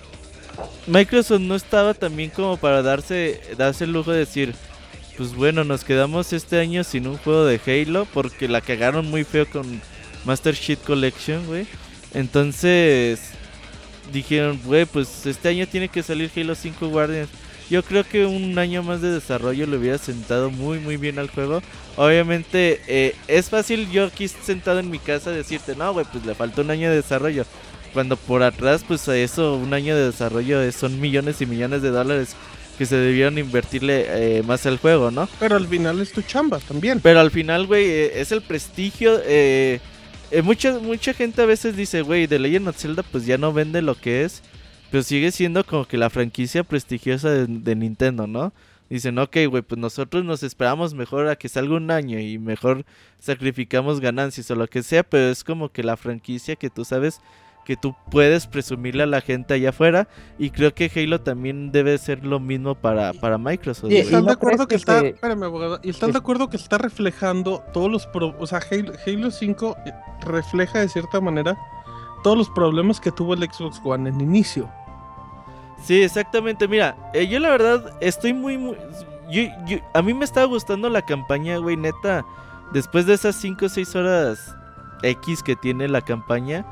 [0.88, 4.56] Microsoft no estaba también como para darse, darse el lujo de decir,
[5.18, 9.24] pues bueno, nos quedamos este año sin un juego de Halo porque la cagaron muy
[9.24, 9.82] feo con
[10.26, 11.68] Master Chief Collection, güey.
[12.14, 13.20] Entonces,
[14.12, 17.30] dijeron, güey, pues este año tiene que salir Halo 5 Guardians.
[17.70, 21.30] Yo creo que un año más de desarrollo le hubiera sentado muy muy bien al
[21.30, 21.62] juego.
[21.98, 26.34] Obviamente eh, es fácil yo aquí sentado en mi casa decirte, no, güey, pues le
[26.34, 27.46] falta un año de desarrollo.
[27.94, 31.82] Cuando por atrás, pues a eso, un año de desarrollo es- son millones y millones
[31.82, 32.36] de dólares
[32.78, 34.06] que se debieron invertirle
[34.38, 35.28] eh, más al juego, ¿no?
[35.40, 37.02] Pero al final es tu chamba también.
[37.02, 39.20] Pero al final, güey, eh, es el prestigio.
[39.26, 39.80] Eh,
[40.32, 43.54] eh, mucha, mucha gente a veces dice, güey, The Legend of Zelda pues ya no
[43.54, 44.42] vende lo que es.
[44.92, 48.54] Pero sigue siendo como que la franquicia prestigiosa de, de Nintendo, ¿no?
[48.90, 52.86] Dicen, ok, güey, pues nosotros nos esperamos mejor a que salga un año y mejor
[53.20, 57.22] sacrificamos ganancias o lo que sea, pero es como que la franquicia que tú sabes
[57.66, 60.08] que tú puedes presumirle a la gente allá afuera
[60.40, 63.92] y creo que Halo también debe ser lo mismo para, para Microsoft.
[63.92, 63.98] Y-.
[63.98, 67.92] ¿Están de acuerdo que, está, espérame, abogado, y están de acuerdo que está reflejando todos
[67.92, 69.92] los, pro- o sea, Halo, Halo 5 eh,
[70.22, 71.56] refleja de cierta manera
[72.24, 74.70] todos los problemas que tuvo el Xbox One en inicio.
[75.84, 76.68] Sí, exactamente.
[76.68, 78.76] Mira, eh, yo la verdad estoy muy, muy...
[79.32, 82.26] yo- yo- a mí me estaba gustando la campaña, güey, neta.
[82.74, 84.56] Después de esas 5 o 6 horas
[85.04, 86.66] X que tiene la campaña,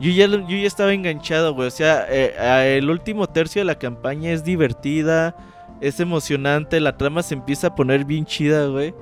[0.00, 1.68] yo ya, yo ya estaba enganchado, güey.
[1.68, 5.36] O sea, eh, el último tercio de la campaña es divertida,
[5.80, 8.94] es emocionante, la trama se empieza a poner bien chida, güey.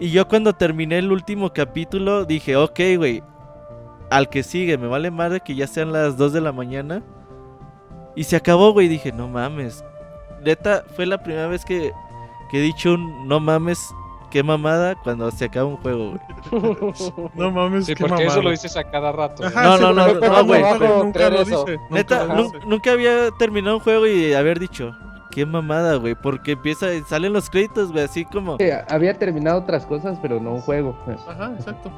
[0.00, 3.22] Y yo cuando terminé el último capítulo dije, ok, güey,
[4.10, 7.02] al que sigue, me vale madre que ya sean las 2 de la mañana.
[8.14, 8.88] Y se acabó, güey.
[8.88, 9.84] Dije, no mames.
[10.44, 11.92] Neta, fue la primera vez que,
[12.50, 13.78] que he dicho un no mames,
[14.32, 16.14] qué mamada cuando se acaba un juego,
[16.50, 17.30] güey.
[17.34, 19.44] No mames, Sí, qué porque eso lo dices a cada rato.
[19.44, 20.62] Ajá, No, sí, no, no, no, güey.
[21.02, 21.64] nunca- lo eso.
[21.66, 22.26] dice, Neta,
[22.66, 24.96] nunca había terminado un juego y haber dicho,
[25.30, 26.14] qué mamada, güey.
[26.14, 28.56] Porque empieza, salen los créditos, güey, así como.
[28.56, 30.96] Que había terminado otras cosas, pero no un juego.
[31.28, 31.90] Ajá, exacto.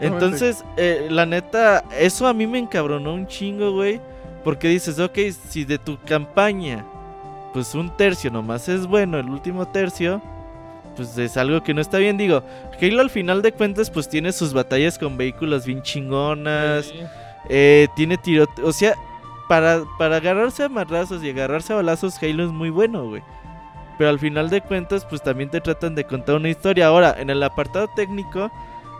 [0.00, 4.00] Entonces, eh, la neta, eso a mí me encabronó un chingo, güey.
[4.42, 5.18] Porque dices, ok,
[5.48, 6.84] si de tu campaña,
[7.52, 10.20] pues un tercio nomás es bueno, el último tercio,
[10.96, 12.16] pues es algo que no está bien.
[12.16, 12.42] Digo,
[12.80, 16.86] Halo al final de cuentas, pues tiene sus batallas con vehículos bien chingonas.
[16.86, 17.00] Sí.
[17.48, 18.46] Eh, tiene tiro...
[18.64, 18.94] O sea,
[19.48, 23.22] para, para agarrarse a marrazos y agarrarse a balazos, Halo es muy bueno, güey.
[23.98, 26.88] Pero al final de cuentas, pues también te tratan de contar una historia.
[26.88, 28.50] Ahora, en el apartado técnico,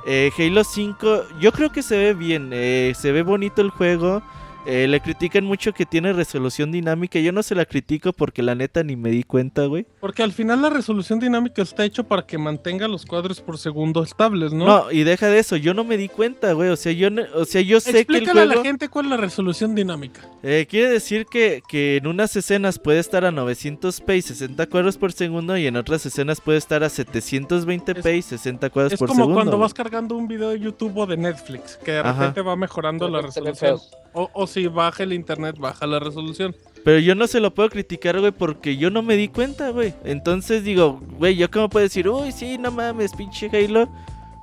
[0.06, 2.50] eh, Halo 5, yo creo que se ve bien.
[2.52, 4.22] eh, se ve bonito el juego.
[4.66, 7.18] Eh, le critican mucho que tiene resolución dinámica.
[7.20, 9.86] Yo no se la critico porque la neta ni me di cuenta, güey.
[10.00, 14.02] Porque al final la resolución dinámica está hecho para que mantenga los cuadros por segundo
[14.02, 14.66] estables, ¿no?
[14.66, 14.90] ¿no?
[14.92, 15.56] y deja de eso.
[15.56, 16.70] Yo no me di cuenta, güey.
[16.70, 18.52] O sea, yo, no- o sea, yo sé que el Explícale juego...
[18.52, 20.20] a la gente cuál es la resolución dinámica.
[20.42, 24.96] Eh, quiere decir que, que en unas escenas puede estar a 900p y 60 cuadros
[24.98, 29.08] por segundo y en otras escenas puede estar a 720p y 60 cuadros Es por
[29.08, 29.34] como segundo.
[29.36, 29.62] cuando güey.
[29.62, 32.12] vas cargando un video de YouTube o de Netflix, que de Ajá.
[32.20, 33.78] repente va mejorando la Pero resolución.
[34.16, 36.56] O, o si baja el internet, baja la resolución.
[36.84, 39.92] Pero yo no se lo puedo criticar, güey, porque yo no me di cuenta, güey.
[40.04, 43.88] Entonces digo, güey, yo cómo puedo decir, uy, sí, no mames, pinche Halo.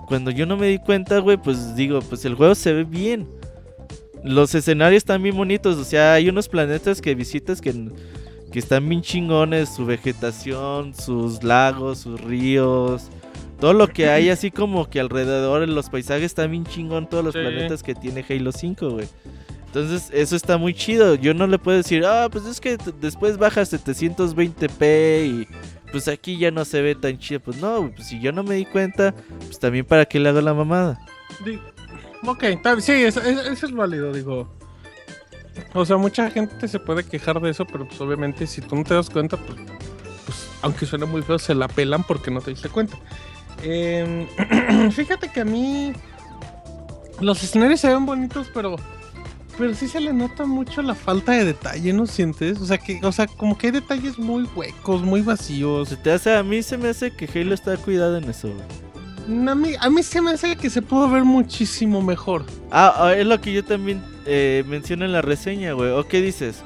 [0.07, 3.27] Cuando yo no me di cuenta, güey, pues digo, pues el juego se ve bien.
[4.23, 7.73] Los escenarios están bien bonitos, o sea, hay unos planetas que visitas que,
[8.51, 13.09] que están bien chingones, su vegetación, sus lagos, sus ríos,
[13.59, 17.33] todo lo que hay así como que alrededor, los paisajes están bien chingón, todos los
[17.33, 17.39] Sí.
[17.41, 19.07] planetas que tiene Halo 5, güey.
[19.73, 21.15] Entonces, eso está muy chido.
[21.15, 25.47] Yo no le puedo decir, ah, pues es que después baja a 720p y
[25.91, 27.39] pues aquí ya no se ve tan chido.
[27.39, 30.41] Pues no, pues si yo no me di cuenta, pues también para qué le hago
[30.41, 31.03] la mamada.
[32.23, 32.43] Ok,
[32.81, 34.47] sí, eso, es válido, digo.
[35.73, 38.83] O sea, mucha gente se puede quejar de eso, pero pues obviamente si tú no
[38.83, 39.57] te das cuenta, pues,
[40.23, 42.95] pues, aunque suene muy feo, se la pelan porque no te diste cuenta.
[43.63, 44.27] Em,
[44.91, 45.93] fíjate que a mí
[47.19, 48.75] los escenarios se ven bonitos, pero
[49.57, 52.59] pero sí se le nota mucho la falta de detalle, ¿no sientes?
[52.59, 55.89] O sea, que o sea, como que hay detalles muy huecos, muy vacíos.
[55.89, 59.47] Se te hace, a mí se me hace que Halo está cuidado en eso, güey.
[59.49, 62.45] A mí, a mí se me hace que se pudo ver muchísimo mejor.
[62.71, 65.91] Ah, ah, es lo que yo también eh, menciono en la reseña, güey.
[65.91, 66.61] ¿O qué dices?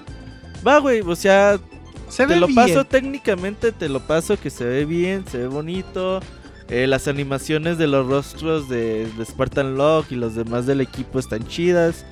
[0.66, 1.60] Va, güey, o sea,
[2.10, 2.56] Se te ve lo bien.
[2.56, 6.20] paso técnicamente, te lo paso que se ve bien, se ve bonito.
[6.70, 11.20] Eh, las animaciones de los rostros de, de Spartan Lock y los demás del equipo
[11.20, 12.06] están chidas.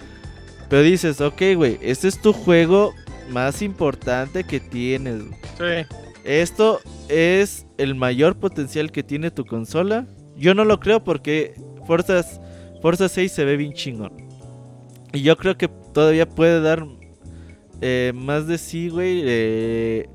[0.76, 2.93] Pero dices, ok, güey, este es tu juego
[3.30, 5.23] más importante que tienes.
[5.57, 5.95] Sí.
[6.26, 10.06] ¿Esto es el mayor potencial que tiene tu consola?
[10.35, 11.53] Yo no lo creo porque
[11.88, 12.26] Forza,
[12.81, 14.11] Forza 6 se ve bien chingón.
[15.14, 16.85] Y yo creo que todavía puede dar
[17.80, 19.22] eh, más de sí, güey.
[19.23, 20.10] Eh,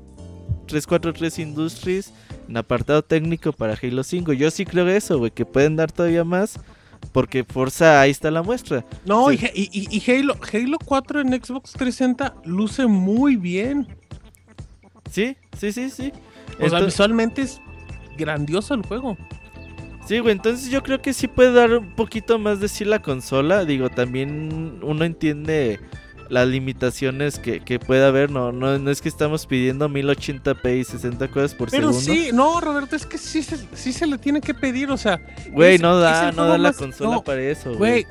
[0.67, 2.13] 343 Industries
[2.47, 4.33] en apartado técnico para Halo 5.
[4.33, 6.59] Yo sí creo eso, güey, que pueden dar todavía más.
[7.11, 8.85] Porque Forza ahí está la muestra.
[9.05, 9.39] No, Sí.
[9.41, 13.87] y, Ha- y- y- y Halo, Halo 4 en Xbox 360 luce muy bien.
[15.11, 16.13] Sí, sí, sí, sí.
[16.59, 17.59] O sea, visualmente es
[18.17, 19.17] grandioso el juego.
[20.07, 23.01] Sí, güey, entonces yo creo que sí puede dar un poquito más de sí la
[23.01, 23.65] consola.
[23.65, 25.79] Digo, también uno entiende
[26.31, 28.31] las limitaciones que, que puede haber.
[28.31, 32.23] No, no, no es que estamos pidiendo 1080p y 60 cosas por Pero segundo.
[32.23, 35.21] sí, no, Roberto, es que sí, se- sí se le tiene que pedir, o sea.
[35.51, 38.07] Güey, no da, no da la más- consola no, para eso, Güey,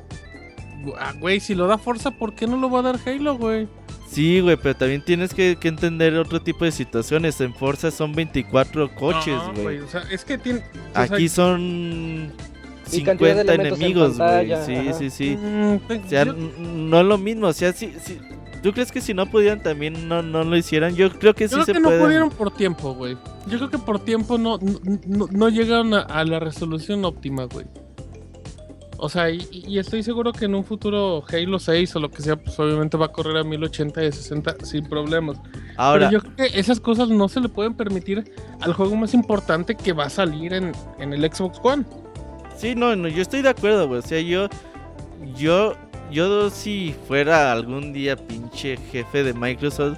[1.17, 1.37] güey.
[1.37, 3.67] ah, si lo da Forza, ¿por qué no lo va a dar Halo, güey?
[4.09, 7.39] Sí, güey, pero también tienes que, que entender otro tipo de situaciones.
[7.39, 9.79] En Forza son 24 coches, No, güey.
[9.79, 10.59] O sea, es que tiene.
[10.93, 12.31] sea, Aquí son
[12.97, 14.65] 50 elementos en enemigos, güey.
[14.65, 15.37] Sí, sí, sí.
[15.37, 17.47] mm, te- O sea, yo- no es lo mismo.
[17.47, 18.19] O sea, si, si-
[18.61, 20.95] ¿tú crees que si no pudieran también no, no lo hicieran?
[20.95, 23.17] Yo creo que Yo sí creo se que no pudieron por tiempo, güey.
[23.47, 27.45] Yo creo que por tiempo no, no, no- no llegaron a, a la resolución óptima,
[27.45, 27.65] güey.
[29.03, 32.21] O sea, y, y estoy seguro que en un futuro Halo 6 o lo que
[32.21, 35.37] sea, pues obviamente va a correr a 1080 y 60 sin problemas.
[35.75, 39.15] Ahora, Pero yo creo que esas cosas no se le pueden permitir al juego más
[39.15, 41.83] importante que va a salir en, en el Xbox One.
[42.57, 43.99] Sí, no, no, yo estoy de acuerdo, güey.
[43.99, 44.47] O sea, yo,
[45.35, 45.75] yo,
[46.11, 49.97] yo si fuera algún día pinche jefe de Microsoft.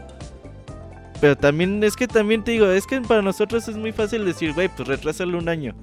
[1.22, 4.54] Pero también, es que también te digo, es que para nosotros es muy fácil decir,
[4.54, 5.74] güey, pues retrásalo un año.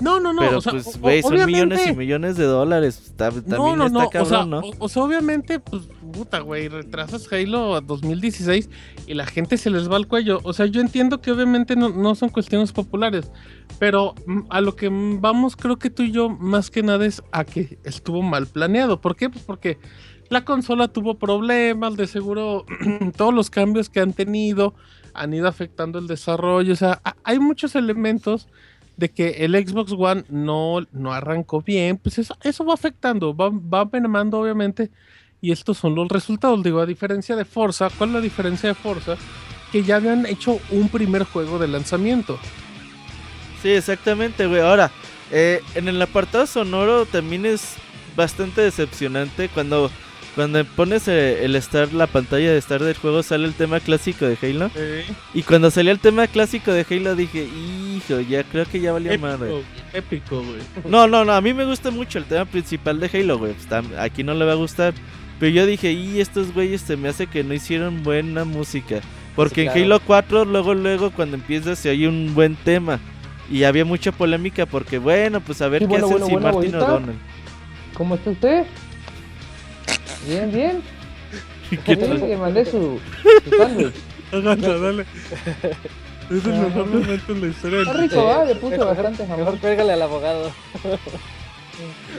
[0.00, 0.42] No, no, no.
[0.42, 3.00] Pero o sea, pues, güey, son millones y millones de dólares.
[3.06, 4.10] Está- también No, no, está no.
[4.10, 4.58] cabrón, o, sea, ¿no?
[4.60, 8.70] o, o sea, obviamente, pues, puta, güey, retrasas Halo a 2016
[9.06, 10.40] y la gente se les va al cuello.
[10.44, 13.30] O sea, yo entiendo que obviamente no, no son cuestiones populares,
[13.78, 17.04] pero mm, a lo que mm, vamos, creo que tú y yo, más que nada,
[17.04, 19.00] es a que estuvo mal planeado.
[19.00, 19.28] ¿Por qué?
[19.30, 19.78] Pues porque
[20.28, 22.64] la consola tuvo problemas, de seguro
[23.16, 24.74] todos los cambios que han tenido
[25.14, 26.72] han ido afectando el desarrollo.
[26.72, 28.48] O sea, hay muchos elementos
[28.98, 33.48] de que el Xbox One no, no arrancó bien, pues eso, eso va afectando, va,
[33.48, 34.90] va obviamente,
[35.40, 36.64] y estos son los resultados.
[36.64, 39.16] Digo, a diferencia de Forza, ¿cuál es la diferencia de Forza?
[39.70, 42.40] Que ya habían hecho un primer juego de lanzamiento.
[43.62, 44.62] Sí, exactamente, güey.
[44.62, 44.90] Ahora,
[45.30, 47.76] eh, en el apartado sonoro también es
[48.16, 49.92] bastante decepcionante cuando
[50.34, 54.26] cuando pones eh, el start, la pantalla de start del juego sale el tema clásico
[54.26, 54.70] de Halo.
[55.34, 59.18] Y cuando salió el tema clásico de Halo dije, hijo, ya creo que ya valió
[59.18, 59.50] madre.
[59.50, 60.60] Épico, épico, güey.
[60.88, 63.54] No, no, no, a mí me gusta mucho el tema principal de Halo, güey.
[63.54, 64.94] Pues, aquí no le va a gustar.
[65.40, 69.00] Pero yo dije, y estos güeyes se me hace que no hicieron buena música.
[69.36, 69.84] Porque Sí, en claro.
[69.84, 72.98] Halo 4, luego, luego, cuando empieza, se oye un buen tema.
[73.50, 76.32] Y había mucha polémica porque, bueno, pues a ver Sí, qué bueno, hacen bueno, si
[76.32, 76.92] bueno, Martin bonita.
[76.92, 77.16] O'Donnell.
[77.94, 78.66] ¿Cómo está usted?
[80.26, 80.82] Bien, bien.
[81.84, 82.20] ¿Qué tal?
[82.20, 82.98] le mandé su,
[83.44, 83.94] su sándwich.
[84.32, 85.02] Háganlo, dale.
[86.30, 88.44] Es el mejor momento en la historia Está rico, ¿va?
[88.44, 89.58] Le puse Mejor- bastante Mejor jamón.
[89.58, 90.52] pégale al abogado.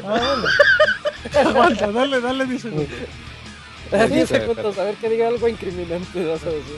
[0.05, 0.35] Ah,
[1.33, 1.49] bueno.
[1.49, 2.69] Aguanta, dale, dale, dice.
[2.69, 2.87] 10
[3.91, 6.25] pero- segundos, a ver que diga algo incriminante.
[6.25, 6.77] Vas a decir.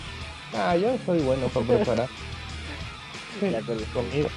[0.58, 2.09] Ah, yo soy bueno para preparar.
[3.40, 3.83] De acuerdo.
[3.93, 4.30] Comida.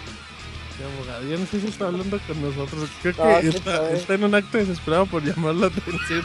[0.81, 2.89] Ya, abogado, ya no sé si está hablando con nosotros.
[3.03, 3.49] Creo que Ah, sí,
[3.97, 6.23] está, en un acto desesperado por llamar la atención.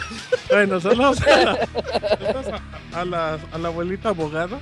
[0.50, 1.68] bueno, saludos a la,
[2.18, 2.46] saludos
[2.94, 4.60] a, a la, a la abuelita abogada.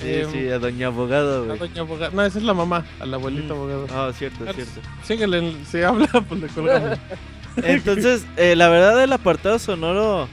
[0.00, 2.10] Sí, Em, sí, a Doña Abogado, a doña abogada.
[2.14, 3.56] No, esa es la mamá, a la abuelita Mm.
[3.56, 3.86] abogada.
[3.90, 4.80] Ah, cierto, cierto.
[5.04, 6.98] Síguele, si habla, pues le colgamos.
[7.56, 10.28] Entonces, eh, la verdad, el apartado sonoro,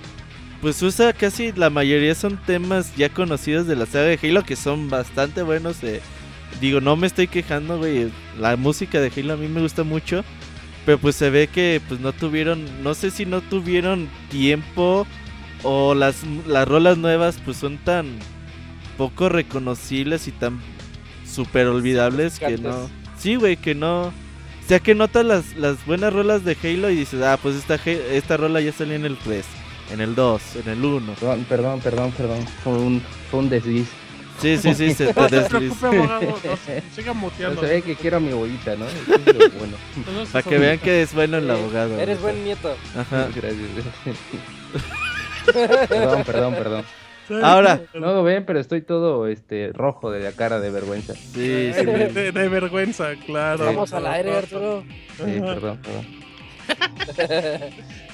[0.61, 4.55] pues usa casi la mayoría son temas ya conocidos de la saga de Halo que
[4.55, 5.83] son bastante buenos.
[5.83, 6.01] eh.
[6.61, 8.11] Digo, no me estoy quejando, güey.
[8.39, 10.23] La música de Halo a mí me gusta mucho.
[10.85, 15.07] Pero pues se ve que pues no tuvieron, no sé si no tuvieron tiempo
[15.63, 18.05] o las, las rolas nuevas pues son tan
[18.95, 20.59] poco reconocibles y tan
[21.27, 22.89] super olvidables que no.
[23.17, 24.07] Sí, güey, que no.
[24.07, 27.75] O sea que notas las, las buenas rolas de Halo y dices, ah, pues esta,
[27.75, 29.45] esta rola ya salió en el 3,
[29.91, 31.13] en el 2, en el 1.
[31.13, 32.45] Perdón, perdón, perdón, perdón.
[32.63, 33.87] Fue un, fue un desliz.
[34.41, 35.57] Sí, sí, sí, se te No se desliza.
[35.57, 36.21] preocupe, abogado.
[36.21, 36.57] no,
[36.95, 37.61] siga No muteando.
[37.61, 38.85] se ve que quiero a mi bolita, ¿no?
[38.85, 39.77] Eso es lo bueno.
[40.31, 40.83] Para que vean abuelita.
[40.83, 41.99] que es bueno el abogado.
[41.99, 42.75] Eres buen nieto.
[42.97, 43.27] Ajá.
[43.35, 43.61] Gracias.
[45.89, 46.85] perdón, perdón, perdón.
[47.43, 51.13] Ahora, No lo ven, pero estoy todo este rojo de la cara de vergüenza.
[51.15, 51.85] Sí, sí, sí.
[51.85, 53.65] De, de- de vergüenza, claro.
[53.65, 54.83] Vamos al aire, Arturo.
[55.15, 55.25] Ajá.
[55.25, 56.25] perdón, perdón.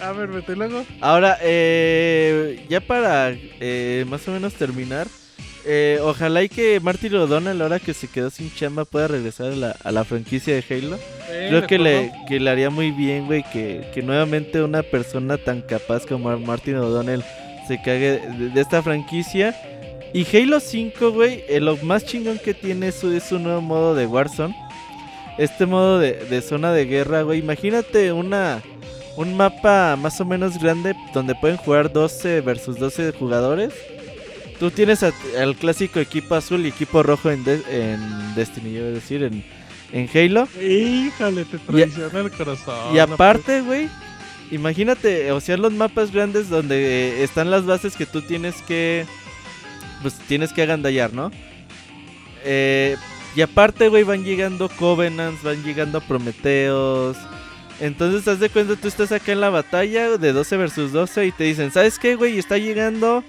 [0.02, 0.86] A ver, vete luego.
[1.02, 5.08] Ahora, eh, ya para eh, más o menos terminar,
[5.66, 9.56] eh, ojalá y que Martin O'Donnell, ahora que se quedó sin chamba, pueda regresar a
[9.56, 10.98] la, a la franquicia de Halo.
[11.28, 15.62] Creo que le, que le haría muy bien, güey, que, que nuevamente una persona tan
[15.62, 17.24] capaz como Martin O'Donnell
[17.68, 19.56] se cague de, de esta franquicia.
[20.14, 23.62] Y Halo 5, güey, eh, lo más chingón que tiene es su, es su nuevo
[23.62, 24.56] modo de Warzone.
[25.38, 27.40] Este modo de, de zona de guerra, güey.
[27.40, 28.62] Imagínate una,
[29.16, 33.74] un mapa más o menos grande donde pueden jugar 12 versus 12 jugadores.
[34.62, 39.24] Tú tienes al clásico equipo azul y equipo rojo en, De- en Destiny, yo decir,
[39.24, 39.44] en,
[39.92, 40.48] en Halo.
[40.62, 42.96] Híjole, te traiciona el corazón.
[42.96, 43.90] Y aparte, güey,
[44.52, 49.08] imagínate, o sea, los mapas grandes donde están las bases que tú tienes que,
[50.04, 51.32] pues tienes que agandallar, ¿no?
[52.44, 52.98] Eh,
[53.36, 57.18] y aparte, güey, van llegando Covenants, van llegando Prometeos.
[57.80, 61.32] Entonces, haz de cuenta, tú estás acá en la batalla de 12 versus 12 y
[61.32, 62.38] te dicen, ¿sabes qué, güey?
[62.38, 63.24] Está llegando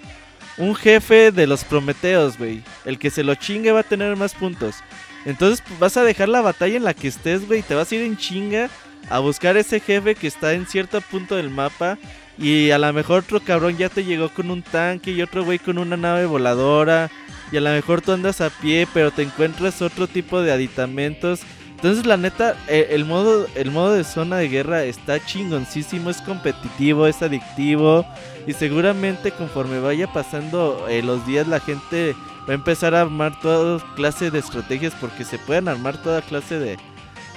[0.56, 2.62] un jefe de los Prometeos, güey.
[2.84, 4.76] El que se lo chingue va a tener más puntos.
[5.24, 7.62] Entonces pues, vas a dejar la batalla en la que estés, güey.
[7.62, 8.68] Te vas a ir en chinga
[9.08, 11.98] a buscar ese jefe que está en cierto punto del mapa.
[12.38, 15.58] Y a lo mejor otro cabrón ya te llegó con un tanque y otro güey
[15.58, 17.10] con una nave voladora.
[17.50, 21.40] Y a lo mejor tú andas a pie, pero te encuentras otro tipo de aditamentos.
[21.82, 26.22] Entonces la neta, eh, el modo, el modo de zona de guerra está chingoncísimo, es
[26.22, 28.06] competitivo, es adictivo.
[28.46, 32.14] Y seguramente conforme vaya pasando eh, los días la gente
[32.48, 36.60] va a empezar a armar toda clase de estrategias porque se pueden armar toda clase
[36.60, 36.78] de,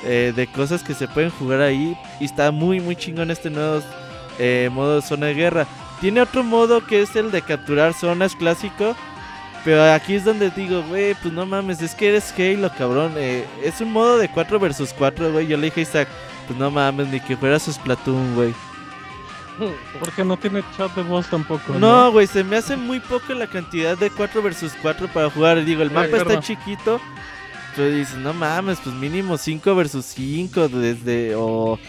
[0.03, 1.98] eh, de cosas que se pueden jugar ahí.
[2.19, 3.82] Y está muy muy chingón este nuevo
[4.38, 5.65] eh, modo de zona de guerra.
[6.01, 8.95] Tiene otro modo que es el de capturar zonas clásico.
[9.66, 13.14] Pero aquí es donde digo, güey, pues no mames, es que eres Halo, cabrón.
[13.18, 15.48] eh, es un modo de 4 versus 4, güey.
[15.48, 16.08] Yo le dije a Isaac,
[16.48, 18.53] pues no mames, ni que fuera su Splatoon, güey.
[20.00, 21.74] Porque no tiene chat de voz tampoco.
[21.74, 25.66] No, güey, se me hace muy poco la cantidad de 4 versus 4 para jugar.
[25.66, 27.02] Digo, el Ay, mapa está chiquito.
[27.76, 31.80] Pero dices, no mames, pues mínimo 5 versus 5 desde o,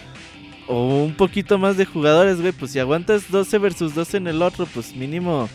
[0.66, 2.52] o un poquito más de jugadores, güey.
[2.52, 5.48] Pues si aguantas 12 versus 12 en el otro, pues mínimo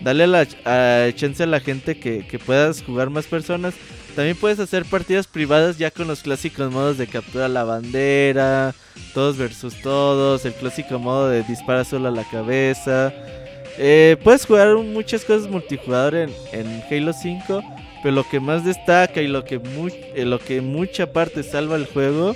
[0.00, 3.74] dale la a- chance a la gente que, que puedas jugar más personas.
[4.14, 8.74] También puedes hacer partidas privadas ya con los clásicos modos de captura la bandera,
[9.12, 13.12] todos versus todos, el clásico modo de dispara solo a la cabeza.
[13.78, 17.62] Eh, puedes jugar muchas cosas multijugador en, en Halo 5,
[18.02, 21.76] pero lo que más destaca y lo que, mu- eh, lo que mucha parte salva
[21.76, 22.34] el juego,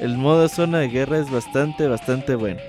[0.00, 2.60] el modo zona de guerra es bastante, bastante bueno.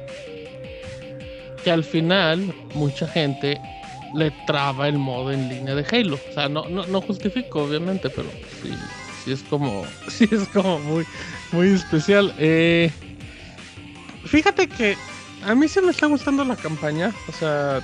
[1.64, 3.58] Que al final, mucha gente
[4.14, 6.20] le traba el modo en línea de Halo.
[6.30, 8.30] O sea, no, no, no justifico, obviamente, pero
[8.62, 8.72] sí,
[9.24, 9.86] sí es como.
[10.10, 11.06] Sí es como muy,
[11.52, 12.34] muy especial.
[12.38, 12.92] Eh,
[14.26, 14.98] fíjate que
[15.46, 17.14] a mí se me está gustando la campaña.
[17.28, 17.82] O sea,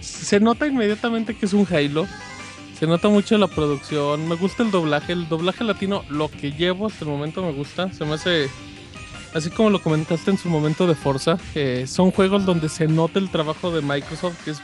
[0.00, 2.06] se nota inmediatamente que es un Halo.
[2.78, 4.28] Se nota mucho la producción.
[4.28, 5.12] Me gusta el doblaje.
[5.12, 7.92] El doblaje latino, lo que llevo hasta el momento me gusta.
[7.92, 8.48] Se me hace.
[9.34, 13.20] Así como lo comentaste en su momento de Forza, que son juegos donde se nota
[13.20, 14.60] el trabajo de Microsoft, que es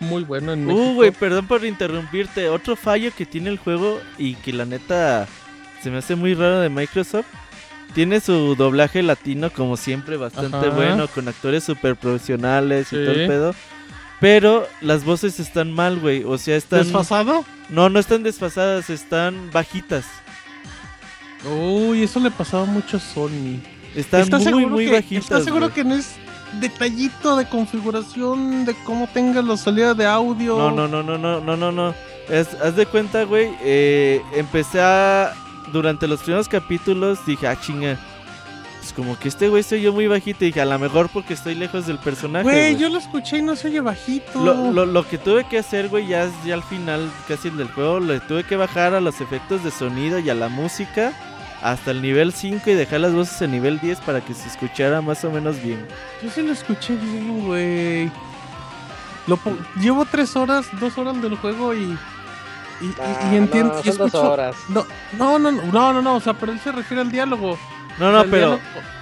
[0.00, 0.84] muy bueno en México.
[0.84, 2.48] Uh, güey, perdón por interrumpirte.
[2.48, 5.26] Otro fallo que tiene el juego y que la neta
[5.82, 7.26] se me hace muy raro de Microsoft.
[7.94, 10.70] Tiene su doblaje latino como siempre bastante Ajá.
[10.70, 13.54] bueno, con actores super profesionales y todo el pedo.
[14.20, 16.24] Pero las voces están mal, güey.
[16.24, 16.80] O sea, están...
[16.82, 17.44] ¿Desfasado?
[17.68, 20.04] No, no están desfasadas, están bajitas.
[21.44, 23.60] Uy, eso le pasaba mucho a Sony.
[23.94, 25.24] Están ¿Estás muy, muy que, bajitas.
[25.24, 26.16] ¿Estás seguro que no es
[26.54, 30.56] detallito de configuración de cómo tengas la salida de audio?
[30.58, 31.94] No, no, no, no, no, no, no, no.
[32.28, 33.50] Es- haz de cuenta, güey.
[33.62, 35.32] eh, empecé a.
[35.72, 37.98] Durante los primeros capítulos dije, ah, chinga.
[38.78, 40.44] Pues como que este güey soy yo muy bajito.
[40.44, 42.44] Y dije, a lo mejor porque estoy lejos del personaje.
[42.44, 44.42] Güey, yo lo escuché y no se oye bajito.
[44.42, 47.68] Lo, lo- lo que tuve que hacer, güey, ya, es- ya al final casi del
[47.68, 51.12] juego, le tuve que bajar a los efectos de sonido y a la música
[51.62, 55.00] hasta el nivel 5 y dejar las voces en nivel 10 para que se escuchara
[55.00, 55.86] más o menos bien.
[56.22, 58.10] Yo sí lo escuché bien, güey.
[59.80, 61.96] Llevo tres horas, dos horas del juego y.
[62.80, 63.74] Y, Ah, entiendo.
[63.74, 64.54] no, y escucho- horas.
[64.68, 64.86] No,
[65.18, 67.58] no, no, no, no, no, o sea, pero él se refiere al diálogo.
[67.98, 68.60] No, no, pero diálogo-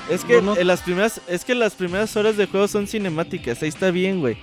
[0.08, 2.86] es que no, no- en las primeras es que las primeras horas de juego son
[2.86, 4.38] cinemáticas, ahí está bien, güey.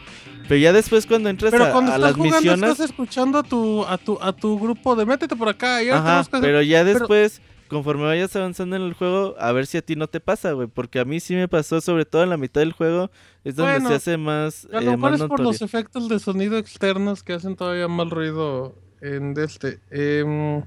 [0.47, 3.39] Pero ya después cuando entras Pero a, cuando a estás las jugando misiones, estás escuchando
[3.39, 6.29] a tu, a tu, a tu grupo de métete por acá y ahora ajá, tenemos
[6.29, 6.47] que hacer-".
[6.47, 7.41] pero ya pero- después
[7.73, 10.67] conforme vayas avanzando en el juego, a ver si a ti no te pasa, güey,
[10.67, 13.09] porque a mí sí me pasó, sobre todo en la mitad del juego,
[13.43, 16.07] es donde Bueno, se hace más A eh, lo mejor más es por los efectos
[16.07, 19.79] de sonido externos que hacen todavía más ruido en este.
[19.89, 20.63] Em,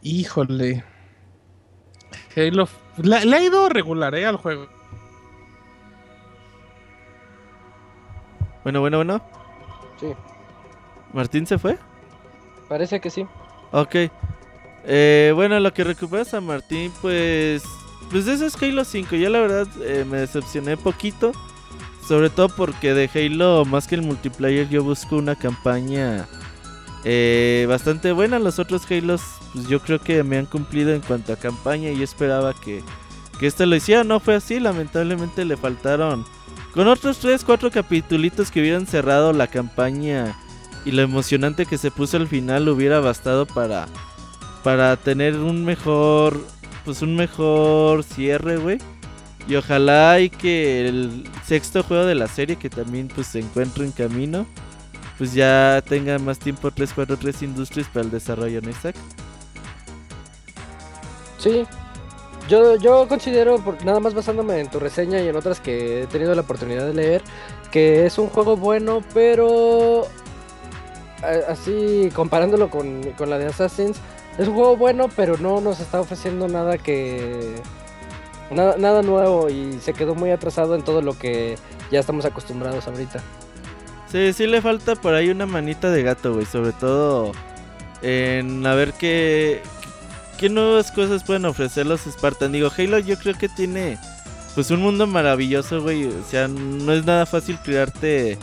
[0.00, 0.84] híjole.
[2.34, 2.66] Halo.
[2.96, 4.68] Le, le ha ido regular, eh, al juego.
[8.62, 9.22] Bueno, bueno, bueno.
[10.00, 10.14] Sí,
[11.12, 11.78] ¿Martín se fue?
[12.68, 13.26] parece que sí.
[13.72, 13.96] Ok.
[14.84, 17.62] Eh, bueno, lo que recuperas a Martín, pues.
[18.10, 19.14] Pues eso es Halo 5.
[19.16, 21.32] Yo la verdad eh, me decepcioné poquito.
[22.06, 26.26] Sobre todo porque de Halo, más que el multiplayer, yo busco una campaña
[27.04, 28.40] eh, bastante buena.
[28.40, 31.90] Los otros Halos, pues yo creo que me han cumplido en cuanto a campaña.
[31.90, 32.82] Y yo esperaba que,
[33.38, 34.02] que este lo hiciera.
[34.02, 36.24] No fue así, lamentablemente le faltaron
[36.72, 40.36] con otros 3, 4 capitulitos que hubieran cerrado la campaña
[40.84, 43.86] y lo emocionante que se puso al final hubiera bastado para
[44.62, 46.40] para tener un mejor
[46.84, 48.78] pues un mejor cierre, güey.
[49.48, 53.84] Y ojalá y que el sexto juego de la serie que también pues se encuentre
[53.84, 54.46] en camino,
[55.18, 58.94] pues ya tenga más tiempo 343 Industries para el desarrollo, ¿no, Isaac?
[61.38, 61.64] Sí.
[62.48, 66.06] Yo, yo considero, por- nada más basándome en tu reseña y en otras que he
[66.06, 67.22] tenido la oportunidad de leer,
[67.70, 70.06] que es un juego bueno, pero
[71.22, 73.98] a- así comparándolo con, con la de Assassins,
[74.38, 77.54] es un juego bueno, pero no nos está ofreciendo nada que...
[78.50, 81.56] Nada, nada nuevo y se quedó muy atrasado en todo lo que
[81.92, 83.22] ya estamos acostumbrados ahorita.
[84.10, 86.46] Sí, sí le falta por ahí una manita de gato, güey.
[86.46, 87.30] Sobre todo
[88.02, 89.62] en a ver qué,
[90.36, 92.50] qué nuevas cosas pueden ofrecer los Spartan.
[92.50, 93.98] Digo, Halo yo creo que tiene
[94.56, 96.06] pues un mundo maravilloso, güey.
[96.06, 98.36] O sea, no es nada fácil crearte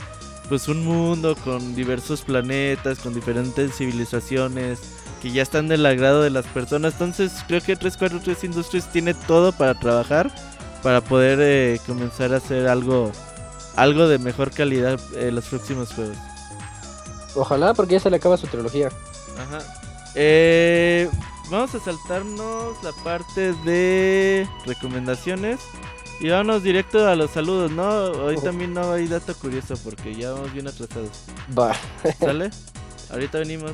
[0.48, 4.80] pues un mundo con diversos planetas, con diferentes civilizaciones
[5.22, 6.94] que ya están del agrado de las personas.
[6.94, 10.32] Entonces creo que 343 Industries tiene todo para trabajar,
[10.84, 13.12] para poder eh, comenzar a hacer algo
[13.76, 16.18] algo de mejor calidad en los próximos juegos.
[17.36, 18.88] Ojalá, porque ya se le acaba su trilogía.
[19.38, 19.60] Ajá.
[20.16, 21.08] Eh,
[21.52, 25.60] vamos a saltarnos la parte de recomendaciones
[26.20, 27.86] y vámonos directo a los saludos, ¿no?
[27.86, 31.12] Hoy también no hay dato curioso porque ya vamos bien atrasados.
[31.58, 31.76] Va.
[32.20, 32.50] ¿Sale?
[33.12, 33.74] Ahorita venimos.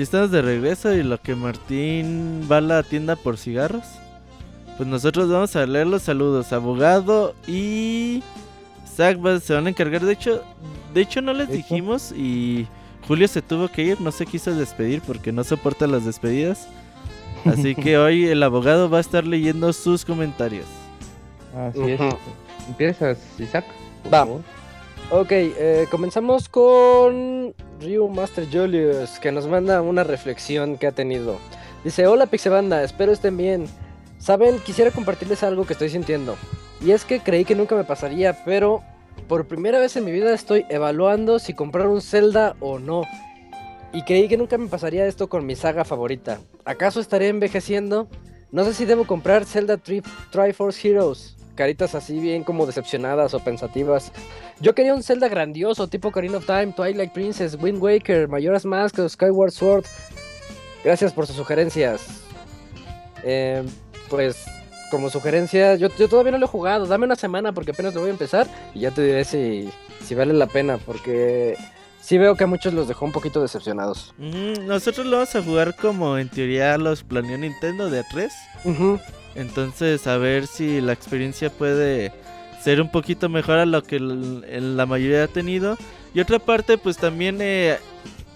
[0.00, 3.84] Ya estamos de regreso y lo que Martín va a la tienda por cigarros.
[4.78, 6.54] Pues nosotros vamos a leer los saludos.
[6.54, 8.22] Abogado y
[8.96, 10.02] Zach se van a encargar.
[10.02, 10.42] De hecho,
[10.94, 12.66] de hecho no les dijimos y
[13.06, 14.00] Julio se tuvo que ir.
[14.00, 16.66] No se quiso despedir porque no soporta las despedidas.
[17.44, 20.64] Así que hoy el abogado va a estar leyendo sus comentarios.
[21.54, 22.00] Así es.
[22.68, 23.66] Empiezas, Isaac.
[24.04, 24.18] por Va.
[24.20, 24.40] favor.
[25.08, 31.38] Ok, eh, comenzamos con Ryu Master Julius, que nos manda una reflexión que ha tenido.
[31.82, 33.66] Dice, hola Pixebanda, espero estén bien.
[34.18, 36.36] Saben, quisiera compartirles algo que estoy sintiendo.
[36.80, 38.82] Y es que creí que nunca me pasaría, pero
[39.28, 43.02] por primera vez en mi vida estoy evaluando si comprar un Zelda o no.
[43.92, 46.38] Y creí que nunca me pasaría esto con mi saga favorita.
[46.64, 48.08] ¿Acaso estaré envejeciendo?
[48.52, 51.36] No sé si debo comprar Zelda Tri Triforce Heroes.
[51.60, 54.12] Caritas así bien como decepcionadas o pensativas.
[54.60, 58.98] Yo quería un Zelda grandioso, tipo Ocarina of Time, Twilight Princess, Wind Waker, Majora's Mask
[58.98, 59.84] o Skyward Sword.
[60.82, 62.22] Gracias por sus sugerencias.
[63.24, 63.62] Eh,
[64.08, 64.46] pues,
[64.90, 66.86] como sugerencia, yo, yo todavía no lo he jugado.
[66.86, 69.68] Dame una semana porque apenas lo voy a empezar y ya te diré si,
[70.02, 70.78] si vale la pena.
[70.78, 71.58] Porque
[72.00, 74.14] sí veo que a muchos los dejó un poquito decepcionados.
[74.16, 78.30] Nosotros lo vamos a jugar como en teoría los planeó Nintendo de A3.
[78.64, 78.98] Ujú.
[79.34, 82.12] Entonces, a ver si la experiencia puede
[82.62, 85.76] ser un poquito mejor a lo que la mayoría ha tenido.
[86.14, 87.78] Y otra parte, pues también eh,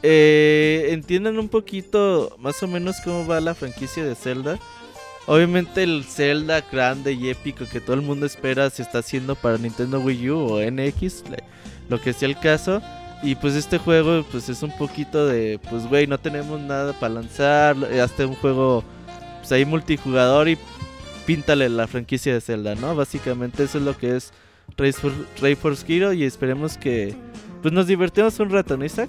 [0.03, 4.59] eh, entiendan un poquito más o menos cómo va la franquicia de Zelda.
[5.27, 9.57] Obviamente el Zelda grande y épico que todo el mundo espera se está haciendo para
[9.57, 11.25] Nintendo Wii U o NX,
[11.89, 12.83] lo que sea el caso.
[13.23, 17.15] Y pues este juego pues es un poquito de, pues güey, no tenemos nada para
[17.15, 18.85] lanzar, eh, hasta un juego
[19.41, 20.59] pues ahí multijugador y
[21.27, 22.95] píntale la franquicia de Zelda, ¿no?
[22.95, 24.33] Básicamente eso es lo que es
[24.77, 27.15] Race for, Ray Force Hero y esperemos que
[27.63, 29.09] pues nos divertimos un rato, ¿no, Isaac?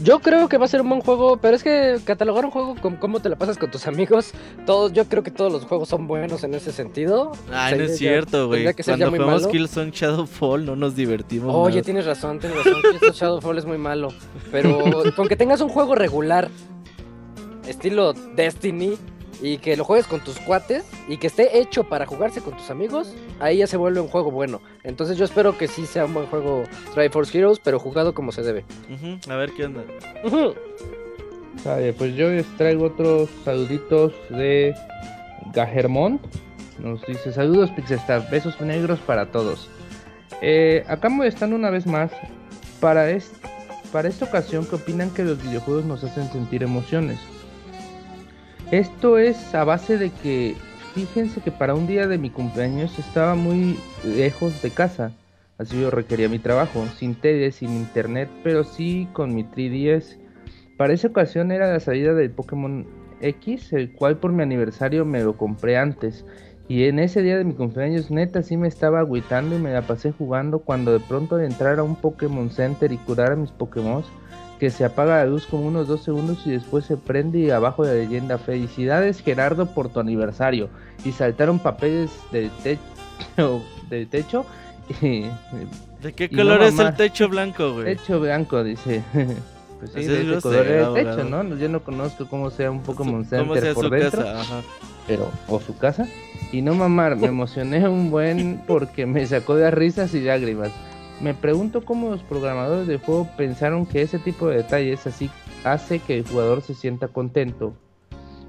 [0.00, 2.76] Yo creo que va a ser un buen juego, pero es que catalogar un juego
[2.76, 4.30] con cómo te la pasas con tus amigos,
[4.64, 7.32] todos, yo creo que todos los juegos son buenos en ese sentido.
[7.52, 8.72] Ah, no es cierto, güey.
[8.84, 9.48] Cuando jugamos.
[9.48, 11.52] Killzone Shadowfall no nos divertimos.
[11.52, 11.82] Oye, nada.
[11.82, 12.80] tienes razón, tienes razón.
[12.80, 14.10] Killzone Shadowfall es muy malo.
[14.52, 16.48] Pero con que tengas un juego regular,
[17.66, 18.96] estilo Destiny,
[19.40, 22.70] y que lo juegues con tus cuates, y que esté hecho para jugarse con tus
[22.70, 24.60] amigos, ahí ya se vuelve un juego bueno.
[24.84, 28.42] Entonces yo espero que sí sea un buen juego Triforce Heroes, pero jugado como se
[28.42, 28.64] debe.
[29.28, 29.82] A ver qué onda.
[31.64, 34.74] Vale, pues yo les traigo otros saluditos de
[35.52, 36.20] Gajermont.
[36.78, 39.68] Nos dice saludos Pixestar, besos negros para todos.
[40.40, 42.10] Eh, acá molestando una vez más.
[42.80, 43.32] Para, es-
[43.90, 47.18] para esta ocasión que opinan que los videojuegos nos hacen sentir emociones.
[48.70, 50.54] Esto es a base de que,
[50.94, 55.10] fíjense que para un día de mi cumpleaños estaba muy lejos de casa.
[55.56, 60.18] Así yo requería mi trabajo, sin tele, sin internet, pero sí con mi 3DS.
[60.76, 62.86] Para esa ocasión era la salida del Pokémon
[63.22, 66.26] X, el cual por mi aniversario me lo compré antes.
[66.68, 69.80] Y en ese día de mi cumpleaños, neta, sí me estaba agüitando y me la
[69.80, 73.50] pasé jugando cuando de pronto de entrar a un Pokémon Center y curar a mis
[73.50, 74.04] Pokémon,
[74.58, 77.84] que se apaga la luz como unos dos segundos y después se prende y abajo
[77.84, 80.68] la leyenda Felicidades Gerardo por tu aniversario.
[81.04, 82.80] Y saltaron papeles del techo,
[83.90, 84.44] del techo
[85.00, 85.24] y,
[86.02, 87.96] ¿De qué no color es el techo blanco, güey?
[87.96, 89.02] Techo blanco, dice.
[89.78, 91.56] Pues sí, de es ese color era el techo, ¿no?
[91.56, 94.40] Yo no conozco cómo sea un Pokémon Su- ¿Cómo Center sea por su dentro, casa?
[94.40, 94.60] Ajá.
[95.06, 96.08] pero o su casa.
[96.50, 100.72] Y no mamar, me emocioné un buen porque me sacó de risas y lágrimas.
[101.20, 105.30] Me pregunto cómo los programadores del juego pensaron que ese tipo de detalles así
[105.64, 107.74] hace que el jugador se sienta contento.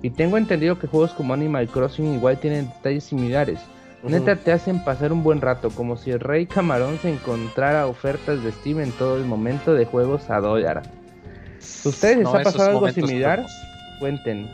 [0.02, 3.60] Y tengo entendido que juegos como Animal Crossing igual tienen detalles similares.
[4.04, 8.42] Neta te hacen pasar un buen rato, como si el Rey Camarón se encontrara ofertas
[8.44, 10.84] de Steam en todo el momento de juegos a dólar.
[11.84, 13.40] ¿Ustedes les No, ha pasado algo similar?
[13.40, 13.52] locos.
[14.00, 14.50] Cuenten.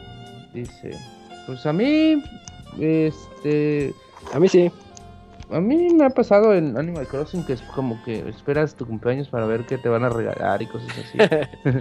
[0.52, 0.98] Dice.
[1.46, 2.24] Pues a mí.
[2.80, 3.94] Este.
[4.34, 4.72] A mí sí.
[5.52, 9.30] A mí me ha pasado en Animal Crossing que es como que esperas tu cumpleaños
[9.30, 11.18] para ver qué te van a regalar y cosas así.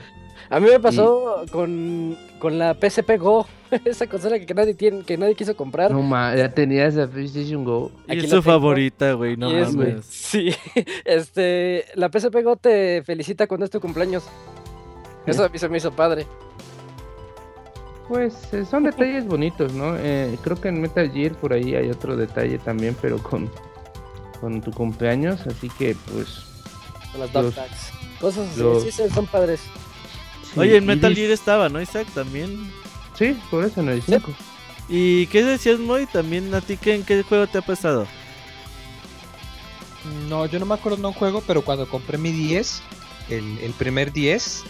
[0.50, 3.46] A mí me pasó con, con la PSP Go,
[3.84, 5.90] esa consola que nadie tiene, que nadie quiso comprar.
[5.90, 7.90] no ma, ya tenías la PlayStation Go.
[8.08, 10.04] Y es su favorita, güey, no es- mames.
[10.04, 10.50] Sí,
[11.04, 14.24] este, la PSP Go te felicita cuando es tu cumpleaños.
[15.24, 16.26] Eso a mí se me hizo padre.
[18.08, 19.96] Pues eh, son detalles bonitos, ¿no?
[19.96, 23.50] Eh, creo que en Metal Gear por ahí hay otro detalle también, pero con,
[24.40, 26.44] con tu cumpleaños, así que pues...
[27.12, 27.90] Con las dog Los- tags.
[28.20, 29.60] Cosas así, los- sí, son padres.
[30.52, 32.06] sí, Oye, en Metal Gear estaba, ¿no, Isaac?
[32.14, 32.70] También.
[33.18, 34.32] Sí, por eso en el 5.
[34.88, 36.06] ¿Y qué decías, Moy?
[36.06, 38.06] También a ti, ¿qué, ¿en qué juego te ha pasado?
[40.28, 42.82] No, yo no me acuerdo de un juego, pero cuando compré mi 10,
[43.30, 44.62] el, el primer 10,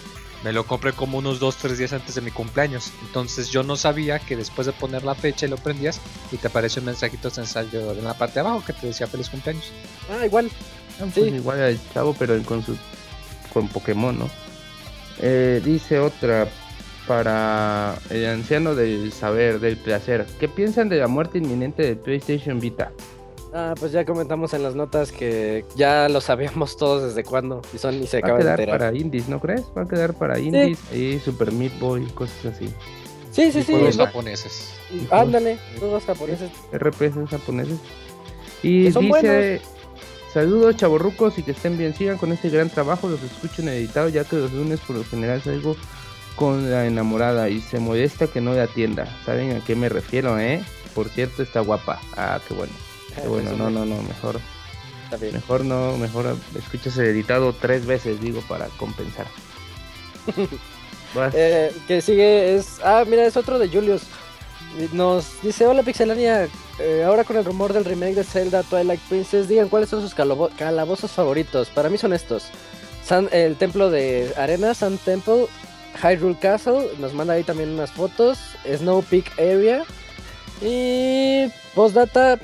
[0.45, 2.93] me lo compré como unos 2-3 días antes de mi cumpleaños.
[3.03, 6.01] Entonces yo no sabía que después de poner la fecha y lo prendías
[6.31, 9.31] y te aparece un mensajito sencillo en la parte de abajo que te decía feliz
[9.31, 9.73] cumpleaños.
[10.11, 10.51] Ah, igual.
[11.01, 11.21] Ah, Sí.
[11.23, 12.77] pues igual al chavo, pero con su
[13.53, 14.29] con Pokémon, ¿no?
[15.21, 16.47] Eh, dice otra
[17.07, 20.27] para el anciano del saber, del placer.
[20.41, 22.91] ¿Qué piensan de la muerte inminente de PlayStation Vita?
[23.57, 27.63] Ah, pues ya comentamos en las notas que ya lo sabíamos todos desde cuándo.
[27.73, 28.79] Y son y se Va a acaban de quedar enterar.
[28.81, 29.63] para indies, ¿no crees?
[29.77, 32.67] Va a quedar para indies y Super Meat Boy, cosas así.
[33.31, 33.73] Sí, sí, y sí.
[33.73, 34.71] juegos lo- japoneses.
[35.11, 36.51] Ándale, todos japoneses.
[36.73, 37.79] RPGs japoneses.
[38.63, 39.61] Y son dice,
[40.33, 44.09] saludos chavorrucos y que estén bien, sigan con este gran trabajo, los escucho en editado
[44.09, 45.77] ya que los lunes por lo general salgo
[46.35, 49.07] con la enamorada y se molesta que no la atienda.
[49.25, 50.61] ¿Saben a qué me refiero, eh?
[50.95, 52.01] Por cierto, está guapa.
[52.17, 52.73] Ah, qué bueno.
[53.29, 54.41] Bueno, no, no, no, mejor,
[55.05, 55.35] Está bien.
[55.35, 59.27] mejor no, mejor escuchas el editado tres veces, digo, para compensar.
[61.33, 62.81] Eh, que sigue es.
[62.83, 64.03] Ah, mira, es otro de Julius.
[64.93, 66.49] Nos dice: Hola Pixelania.
[66.81, 70.13] eh, ahora con el rumor del remake de Zelda Twilight Princess, digan cuáles son sus
[70.13, 71.69] calabo- calabozos favoritos.
[71.69, 72.49] Para mí son estos:
[73.07, 75.47] Sun- el templo de arena, Sun Temple,
[76.03, 76.91] Hyrule Castle.
[76.99, 78.37] Nos manda ahí también unas fotos.
[78.67, 79.85] Snow Peak Area.
[80.61, 81.47] Y.
[81.77, 82.41] Postdata.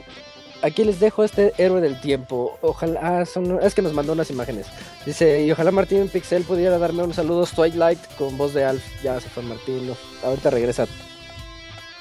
[0.62, 2.58] Aquí les dejo este héroe del tiempo.
[2.60, 3.00] Ojalá.
[3.20, 4.66] Ah, son- es que nos mandó unas imágenes.
[5.06, 8.82] Dice, y ojalá Martín Pixel pudiera darme un saludo Twilight con voz de Alf.
[9.02, 10.86] Ya se fue Martín, no, ahorita regresa.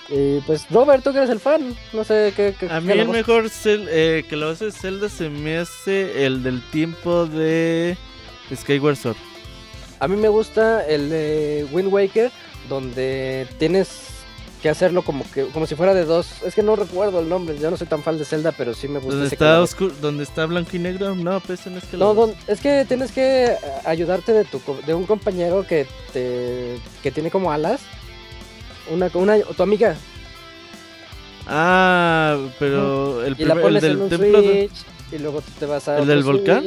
[0.09, 2.55] Y pues Robert, tú que eres el fan, no sé qué...
[2.59, 6.41] qué A mí el mejor cel- eh, que lo hace Zelda se me hace el
[6.41, 7.95] del tiempo de
[8.53, 9.17] Skyward Sword.
[9.99, 12.31] A mí me gusta el de Wind Waker,
[12.69, 13.89] donde tienes
[14.61, 16.41] que hacerlo como que como si fuera de dos.
[16.43, 18.88] Es que no recuerdo el nombre, yo no soy tan fan de Zelda, pero sí
[18.88, 21.15] me gusta Donde ese está oscuro, donde está blanco y negro.
[21.15, 24.61] No, pues no es que No, don- es que tienes que eh, ayudarte de tu
[24.85, 27.81] de un compañero que te que tiene como alas.
[28.91, 29.95] Una una tu amiga
[31.47, 34.69] Ah, pero el, y la primer- el pones en del un templo de-
[35.11, 36.63] y luego te vas a ¿El del volcán?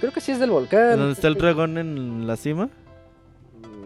[0.00, 0.98] Creo que sí es del volcán.
[0.98, 2.68] donde está el dragón en la cima.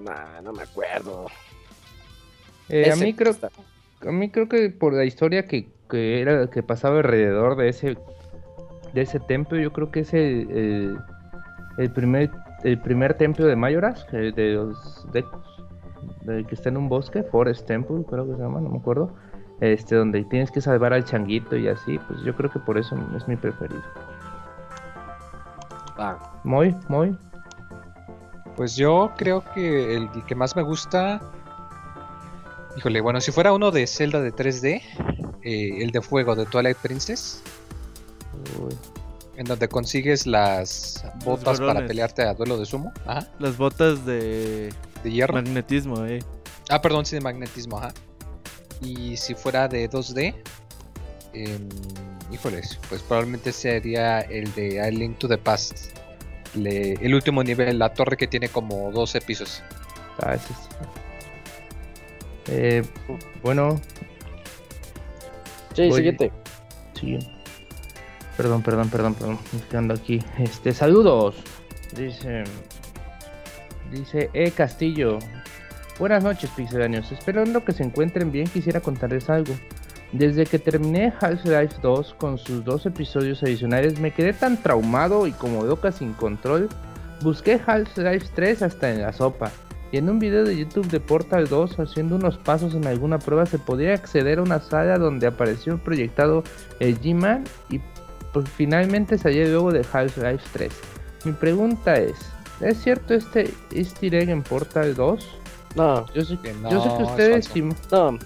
[0.05, 1.27] Nah, no me acuerdo.
[2.69, 3.35] Eh, a mí creo.
[4.07, 7.97] A mí creo que por la historia que, que era que pasaba alrededor de ese
[8.95, 10.99] de ese templo, yo creo que es el, el,
[11.79, 12.31] el primer
[12.65, 15.65] el primer templo de Mayoras, el de los Decos,
[16.23, 19.15] del que está en un bosque, Forest Temple, creo que se llama, no me acuerdo.
[19.61, 22.97] Este donde tienes que salvar al changuito y así, pues yo creo que por eso
[23.17, 23.83] es mi preferido.
[25.97, 27.17] Ah, Muy, muy.
[28.57, 31.21] Pues yo creo que el que más me gusta.
[32.79, 34.81] Híjole, bueno, si fuera uno de Zelda de 3D,
[35.43, 37.43] eh, el de fuego de Twilight Princess.
[38.61, 38.75] Uy.
[39.37, 42.93] En donde consigues las botas para pelearte a duelo de sumo.
[43.07, 43.27] Ajá.
[43.41, 45.35] Las botas de De hierro.
[45.35, 46.21] magnetismo, eh.
[46.71, 47.93] Ah, perdón, sí, de magnetismo, ajá.
[48.81, 50.35] Y si fuera de 2D,
[51.33, 51.69] em,
[52.33, 55.97] híjoles, pues probablemente sería el de A Link to the Past.
[56.55, 59.63] Le- el último nivel, la torre que tiene como 12 pisos.
[60.23, 60.55] Ah, ese sí.
[62.49, 62.83] Eh,
[63.43, 63.81] bueno,
[65.75, 66.33] Sí, Voy- siguiente.
[66.95, 67.19] sí.
[68.37, 69.39] Perdón, perdón, perdón, perdón.
[69.45, 70.23] estoy quedando aquí.
[70.39, 71.37] Este, saludos.
[71.97, 72.45] Dice.
[73.93, 75.19] Dice E Castillo.
[75.99, 77.11] Buenas noches, pixelanios.
[77.13, 79.55] Esperando que se encuentren bien, quisiera contarles algo.
[80.13, 85.33] Desde que terminé Half-Life 2 con sus dos episodios adicionales, me quedé tan traumado y
[85.33, 86.69] como loca sin control.
[87.23, 89.51] Busqué Half-Life 3 hasta en la sopa.
[89.91, 93.47] Y en un video de YouTube de Portal 2, haciendo unos pasos en alguna prueba,
[93.47, 96.45] se podía acceder a una sala donde apareció proyectado
[96.79, 97.81] el G-Man y
[98.33, 100.73] pues, finalmente salí luego de Half-Life 3.
[101.25, 102.17] Mi pregunta es,
[102.61, 105.29] ¿es cierto este easter egg en Portal 2?
[105.77, 107.57] No, Yo sé, Que no, yo sé que es ustedes
[107.91, 108.19] no.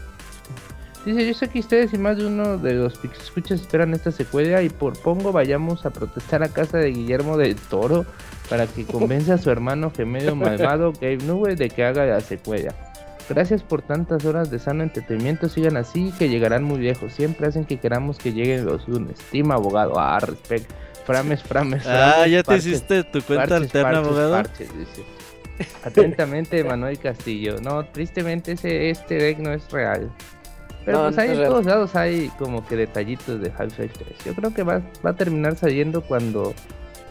[1.05, 4.63] Dice, yo sé que ustedes y más de uno de los escuchas esperan esta secuela
[4.63, 8.05] y por pongo vayamos a protestar a casa de Guillermo del Toro
[8.49, 12.75] para que convenza a su hermano gemelo malvado Gabe Newell de que haga la secuela.
[13.29, 17.13] Gracias por tantas horas de sano entretenimiento, sigan así que llegarán muy lejos.
[17.13, 19.19] Siempre hacen que queramos que lleguen los lunes.
[19.31, 20.71] Team abogado, ah, respect.
[21.07, 24.43] Frames, frames, Ah, ya te hiciste tu cuenta parches, alterna, parches, abogado.
[24.79, 25.03] dice.
[25.85, 27.57] Atentamente, Manuel Castillo.
[27.61, 30.11] No, tristemente ese este egg no es real.
[30.85, 34.25] Pero No, pues ahí en todos lados hay como que detallitos de Half-Life 3.
[34.25, 36.53] Yo creo que va, va a terminar saliendo cuando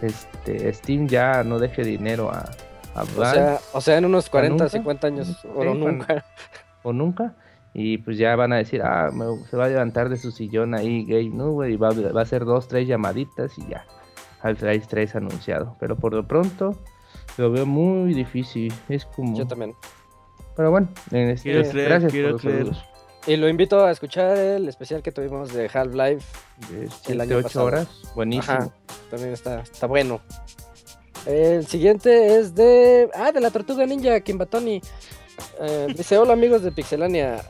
[0.02, 2.50] este Steam ya no deje dinero a,
[2.96, 4.70] a O sea, o sea, en unos 40, nunca?
[4.70, 6.26] 50 años, Sí, o nunca.
[6.84, 7.34] o nunca.
[7.74, 10.76] Y pues ya van a decir, ah, me- se va a levantar de su sillón
[10.76, 13.86] ahí Gabe Newell y va, a- va a hacer dos, tres llamaditas y ya.
[14.42, 15.78] Half-Life 3 anunciado.
[15.80, 16.76] Pero por lo pronto
[17.38, 18.74] lo veo muy difícil.
[18.90, 19.38] Es como...
[19.38, 19.76] Yo también.
[20.58, 22.58] Pero bueno, en este, Quiero creer, gracias quiero por los creer.
[22.66, 22.86] saludos.
[23.28, 26.26] Y lo invito a escuchar el especial que tuvimos de Half-Life.
[26.72, 27.66] De El siete, año ocho pasado.
[27.66, 28.54] horas, buenísimo.
[28.54, 28.70] Ajá,
[29.10, 30.22] también está, está bueno.
[31.26, 33.10] El siguiente es de.
[33.14, 34.82] Ah, de la tortuga ninja, Kimbatoni.
[35.60, 37.44] Eh, dice: Hola amigos de Pixelania.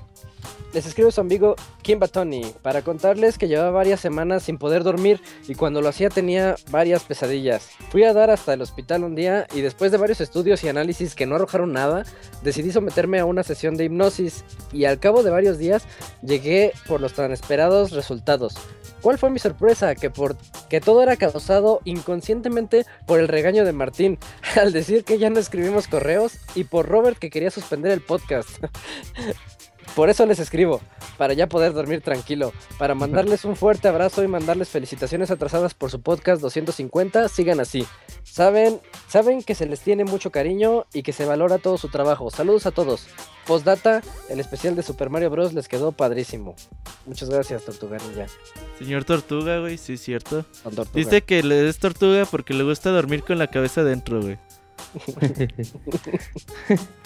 [0.74, 5.20] Les escribo su amigo Kimbatoni para contarles que llevaba varias semanas sin poder dormir
[5.50, 7.70] y cuando lo hacía tenía varias pesadillas.
[7.90, 11.14] Fui a dar hasta el hospital un día y después de varios estudios y análisis
[11.14, 12.06] que no arrojaron nada,
[12.42, 15.84] decidí someterme a una sesión de hipnosis y al cabo de varios días
[16.22, 18.56] llegué por los tan esperados resultados.
[19.02, 19.96] ¿Cuál fue mi sorpresa?
[19.96, 20.38] Que por
[20.70, 24.20] que todo era causado inconscientemente por el regaño de Martín
[24.56, 28.50] al decir que ya no escribimos correos y por Robert que quería suspender el podcast.
[29.96, 30.80] Por eso les escribo,
[31.18, 35.92] para ya poder dormir tranquilo, para mandarles un fuerte abrazo y mandarles felicitaciones atrasadas por
[35.92, 37.86] su podcast 250, sigan así.
[38.24, 38.80] Saben,
[39.10, 42.32] saben que se les tiene mucho cariño y que se valora todo su trabajo.
[42.32, 43.08] Saludos a todos.
[43.46, 45.54] Postdata, el especial de Super Mario Bros.
[45.54, 46.56] les quedó padrísimo.
[47.06, 48.28] Muchas gracias, Tortuga Ninja.
[48.80, 50.46] Señor Tortuga, güey, sí es cierto.
[50.94, 54.38] Dice que le es tortuga porque le gusta dormir con la cabeza dentro, güey.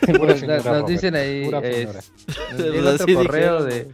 [0.18, 3.88] Pura nos, dicen ahí llega Así otro correo de,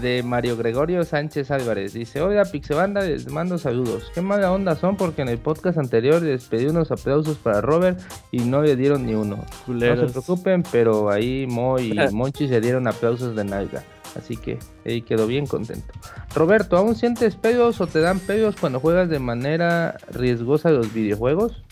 [0.00, 1.92] de Mario Gregorio Sánchez Álvarez.
[1.92, 4.10] Dice, hola Pixebanda, les mando saludos.
[4.14, 7.98] Qué mala onda son porque en el podcast anterior les pedí unos aplausos para Robert
[8.30, 9.44] y no le dieron ni uno.
[9.66, 13.84] No se preocupen, pero ahí Mo y Monchi se dieron aplausos de nalga.
[14.16, 15.92] Así que ahí quedó bien contento.
[16.34, 21.62] Roberto, ¿aún sientes pedos o te dan pedos cuando juegas de manera riesgosa los videojuegos?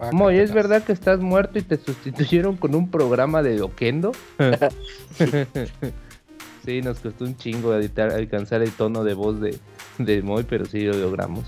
[0.00, 4.12] Ah, Moy, ¿es verdad que estás muerto y te sustituyeron con un programa de Loquendo?
[6.64, 9.58] sí, nos costó un chingo editar, alcanzar el tono de voz de,
[9.98, 11.44] de Moy, pero sí lo logramos.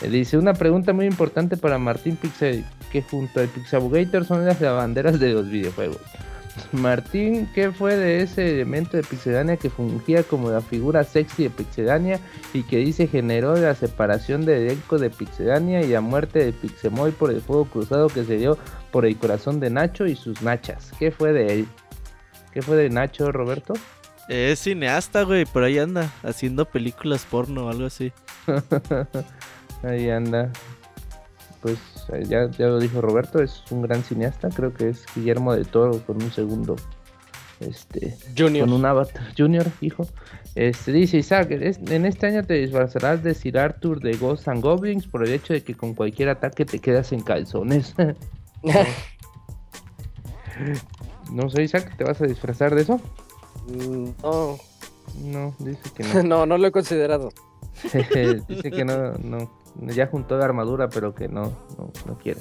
[0.00, 4.60] Eh, Dice, una pregunta muy importante para Martín Pixel, que junto al Pixabugator son las
[4.60, 6.00] lavanderas de los videojuegos.
[6.72, 11.50] Martín, ¿qué fue de ese elemento de Pixelania que fungía como la figura sexy de
[11.50, 12.20] Pixelania
[12.52, 17.12] y que dice generó la separación del elenco de Pixelania y la muerte de Pixemoy
[17.12, 18.58] por el fuego cruzado que se dio
[18.90, 20.92] por el corazón de Nacho y sus nachas?
[20.98, 21.68] ¿Qué fue de él?
[22.52, 23.74] ¿Qué fue de Nacho, Roberto?
[24.28, 28.12] Es cineasta, güey, por ahí anda, haciendo películas porno o algo así.
[29.82, 30.50] Ahí anda.
[31.60, 31.78] Pues
[32.28, 35.98] ya, ya lo dijo Roberto, es un gran cineasta, creo que es Guillermo del Toro
[36.06, 36.76] con un segundo
[37.60, 38.66] este Junior.
[38.66, 40.06] con un avatar junior, hijo.
[40.56, 44.60] Este dice Isaac, "Es- en este año te disfrazarás de Sir Arthur de Ghosts and
[44.62, 47.94] Goblins por el hecho de que con cualquier ataque te quedas en calzones.
[51.32, 53.00] no sé, Isaac, ¿te vas a disfrazar de eso?
[53.68, 54.58] Mm, no,
[55.22, 56.22] No, dice que no.
[56.22, 57.30] no, no lo he considerado.
[58.48, 59.61] dice que no, no.
[59.80, 61.44] Ya juntó la armadura, pero que no,
[61.78, 62.40] no, no quiere.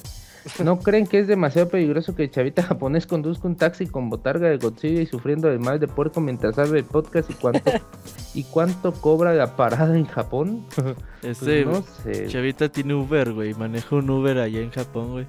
[0.63, 4.49] ¿No creen que es demasiado peligroso que el chavita japonés conduzca un taxi con botarga
[4.49, 7.71] de Godzilla y sufriendo del mal de puerco mientras sabe el podcast y cuánto
[8.33, 10.65] y cuánto cobra la parada en Japón?
[11.21, 12.25] Pues no sé.
[12.27, 13.53] chavita tiene Uber, güey.
[13.53, 15.27] Maneja un Uber allá en Japón, güey.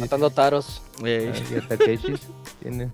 [0.00, 0.82] Matando taros.
[0.98, 1.76] Ah,
[2.60, 2.90] tiene-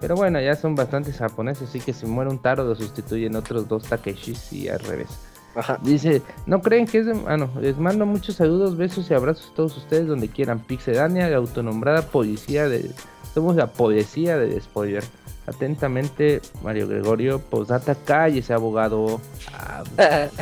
[0.00, 3.66] Pero bueno, ya son bastantes japoneses, así que si muere un taro lo sustituyen otros
[3.68, 5.08] dos Takeshis y al revés.
[5.54, 5.78] Ajá.
[5.82, 7.20] Dice, ¿no creen que es de...
[7.26, 10.60] Ah, no, les mando muchos saludos, besos y abrazos a todos ustedes donde quieran.
[10.60, 12.90] Pixedania, la autonombrada policía de...
[13.34, 15.04] Somos la policía del spoiler.
[15.46, 19.20] Atentamente, Mario Gregorio, posdata, cállese, abogado.
[19.52, 19.82] Ah,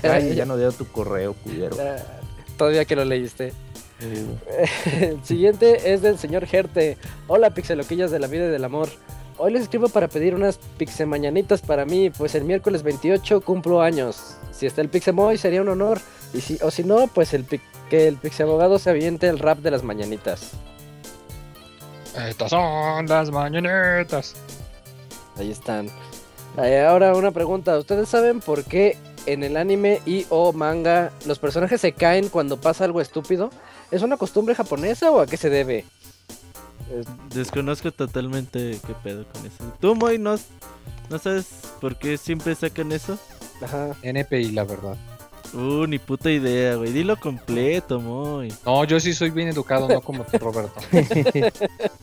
[0.03, 1.77] calle, ya no leo tu correo, culero.
[2.57, 3.53] Todavía que lo leíste.
[4.01, 6.99] El siguiente es del señor Gerte.
[7.27, 8.89] Hola, pixeloquillas de la vida y del amor.
[9.41, 14.37] Hoy les escribo para pedir unas pixemañanitas para mí, pues el miércoles 28 cumplo años.
[14.51, 16.01] Si está el Pixemoy sería un honor.
[16.35, 17.47] Y si, o si no, pues el
[17.89, 20.51] que el Pixeabogado se aviente el rap de las mañanitas.
[22.29, 24.35] Estas son las mañanetas.
[25.37, 25.89] Ahí están.
[26.61, 27.79] Eh, ahora una pregunta.
[27.79, 32.61] ¿Ustedes saben por qué en el anime y o manga los personajes se caen cuando
[32.61, 33.51] pasa algo estúpido?
[33.93, 35.85] ¿Es una costumbre japonesa o a qué se debe?
[37.35, 39.73] Desconozco totalmente qué pedo con eso.
[39.81, 40.37] ¿Tú, Moy, no,
[41.11, 41.47] no sabes
[41.81, 43.19] por qué siempre sacan eso?
[43.63, 43.97] ajá.
[44.03, 44.97] NPI, la verdad.
[45.53, 46.93] Uh, ni puta idea, güey.
[46.93, 48.53] Dilo completo, Moy.
[48.65, 50.81] No, yo sí soy bien educado, no como tú, Roberto.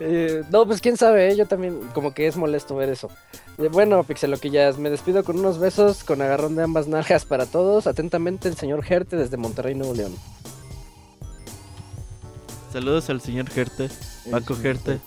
[0.00, 1.36] Eh, no, pues quién sabe, ¿eh?
[1.36, 3.10] yo también como que es molesto ver eso.
[3.58, 7.86] Eh, bueno, pixeloquillas, me despido con unos besos, con agarrón de ambas nalgas para todos.
[7.86, 10.14] Atentamente el señor Gerte desde Monterrey, Nuevo León.
[12.70, 13.88] Saludos al señor Gerte.
[14.32, 15.00] Va a cogerte.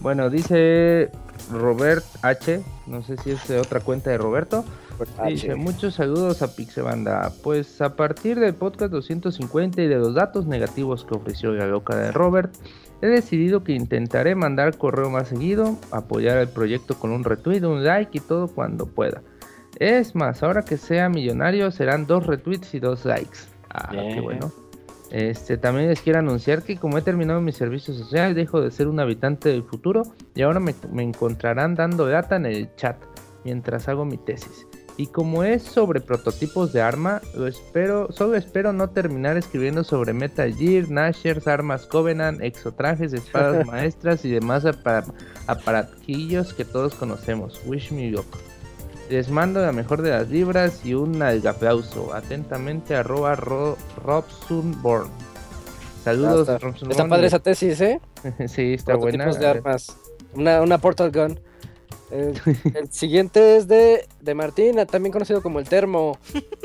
[0.00, 1.10] Bueno, dice
[1.52, 2.62] Robert H.
[2.86, 4.64] No sé si es de otra cuenta de Roberto.
[5.26, 7.32] Dice, muchos saludos a Pixebanda.
[7.42, 11.96] Pues a partir del podcast 250 y de los datos negativos que ofreció la loca
[11.96, 12.54] de Robert,
[13.00, 17.84] he decidido que intentaré mandar correo más seguido, apoyar el proyecto con un retweet, un
[17.84, 19.22] like y todo cuando pueda.
[19.76, 23.38] Es más, ahora que sea millonario serán dos retweets y dos likes.
[23.70, 24.52] Ah, qué bueno.
[25.10, 28.86] Este, también les quiero anunciar que como he terminado mi servicio social, dejo de ser
[28.86, 30.02] un habitante del futuro
[30.34, 32.96] y ahora me, me encontrarán dando data en el chat
[33.44, 34.66] mientras hago mi tesis.
[34.96, 40.12] Y como es sobre prototipos de arma, lo espero, solo espero no terminar escribiendo sobre
[40.12, 45.10] Metal Gear, Nashers, armas Covenant, exotrajes, espadas maestras y demás apara-
[45.46, 47.60] aparatillos que todos conocemos.
[47.66, 48.26] Wish me luck.
[49.10, 52.14] Les mando la mejor de las libras y un aplauso.
[52.14, 55.10] Atentamente, arroba ro, Robsunborn.
[56.04, 56.90] Saludos, Ah, está, Robsunborn.
[56.92, 58.00] está padre esa tesis, ¿eh?
[58.48, 59.26] sí, está buena.
[59.26, 59.96] De armas.
[60.32, 61.40] Una, una Portal Gun.
[62.12, 62.40] El,
[62.76, 66.16] el siguiente es de, de Martín, también conocido como el Termo.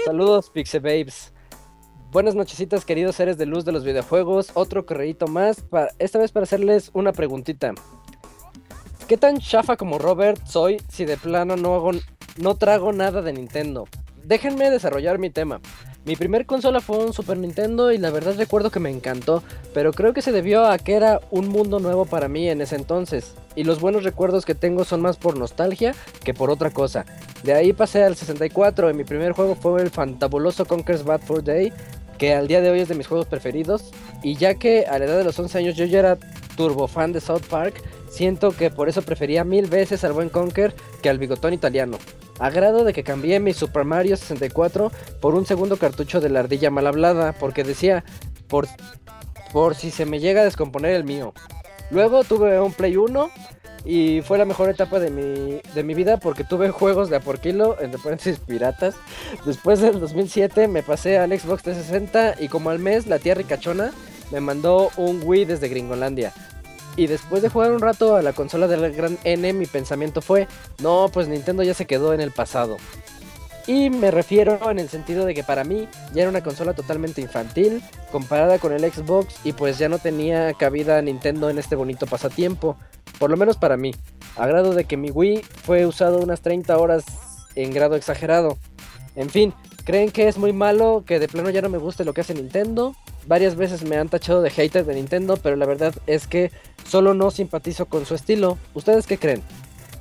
[0.05, 1.33] Saludos, Pixe Babes.
[2.11, 4.51] Buenas nochecitas, queridos seres de luz de los videojuegos.
[4.53, 5.65] Otro correíto más,
[5.97, 7.73] esta vez para hacerles una preguntita.
[9.07, 11.91] ¿Qué tan chafa como Robert soy si de plano no hago,
[12.37, 13.87] no trago nada de Nintendo?
[14.23, 15.61] Déjenme desarrollar mi tema.
[16.05, 19.41] Mi primer consola fue un Super Nintendo y la verdad recuerdo que me encantó,
[19.73, 22.75] pero creo que se debió a que era un mundo nuevo para mí en ese
[22.75, 23.33] entonces.
[23.55, 27.05] Y los buenos recuerdos que tengo son más por nostalgia que por otra cosa.
[27.43, 31.43] De ahí pasé al 64 y mi primer juego fue el fantabuloso Conker's Bad Fur
[31.43, 31.73] Day,
[32.19, 33.91] que al día de hoy es de mis juegos preferidos.
[34.21, 36.17] Y ya que a la edad de los 11 años yo ya era
[36.55, 40.73] turbo fan de South Park, siento que por eso prefería mil veces al buen Conker
[41.01, 41.97] que al bigotón italiano.
[42.39, 44.91] A grado de que cambié mi Super Mario 64
[45.21, 48.03] por un segundo cartucho de la ardilla mal hablada, porque decía,
[48.47, 48.67] por,
[49.53, 51.33] por si se me llega a descomponer el mío.
[51.91, 53.29] Luego tuve un Play 1
[53.85, 57.19] y fue la mejor etapa de mi, de mi vida porque tuve juegos de a
[57.19, 58.95] por kilo, entre paréntesis piratas.
[59.45, 63.91] Después del 2007 me pasé al Xbox 360 y como al mes la tía ricachona
[64.31, 66.33] me mandó un Wii desde Gringolandia.
[66.97, 70.47] Y después de jugar un rato a la consola del gran N, mi pensamiento fue,
[70.81, 72.77] no, pues Nintendo ya se quedó en el pasado.
[73.67, 77.21] Y me refiero en el sentido de que para mí ya era una consola totalmente
[77.21, 82.05] infantil comparada con el Xbox y pues ya no tenía cabida Nintendo en este bonito
[82.05, 82.77] pasatiempo,
[83.17, 83.91] por lo menos para mí,
[84.35, 87.05] a grado de que mi Wii fue usado unas 30 horas
[87.55, 88.57] en grado exagerado.
[89.15, 92.13] En fin, ¿creen que es muy malo que de plano ya no me guste lo
[92.13, 92.95] que hace Nintendo?
[93.25, 96.51] Varias veces me han tachado de hater de Nintendo, pero la verdad es que
[96.87, 98.57] solo no simpatizo con su estilo.
[98.73, 99.41] ¿Ustedes qué creen?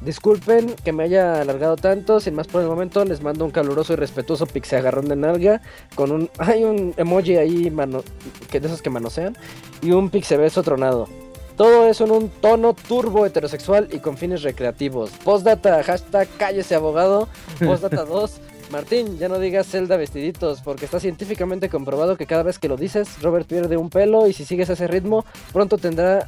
[0.00, 3.94] Disculpen que me haya alargado tanto, sin más por el momento les mando un caluroso
[3.94, 5.62] y respetuoso pixie agarrón de nalga
[5.94, 8.02] con un hay un emoji ahí mano,
[8.50, 9.36] que de esos que manosean
[9.80, 11.08] y un pixie beso tronado.
[11.56, 15.10] Todo eso en un tono turbo heterosexual y con fines recreativos.
[15.22, 17.28] Postdata, hashtag cállese abogado.
[17.64, 18.40] Postdata 2,
[18.70, 22.76] Martín, ya no digas Zelda vestiditos, porque está científicamente comprobado que cada vez que lo
[22.76, 26.26] dices, Robert pierde un pelo y si sigues ese ritmo, pronto tendrá...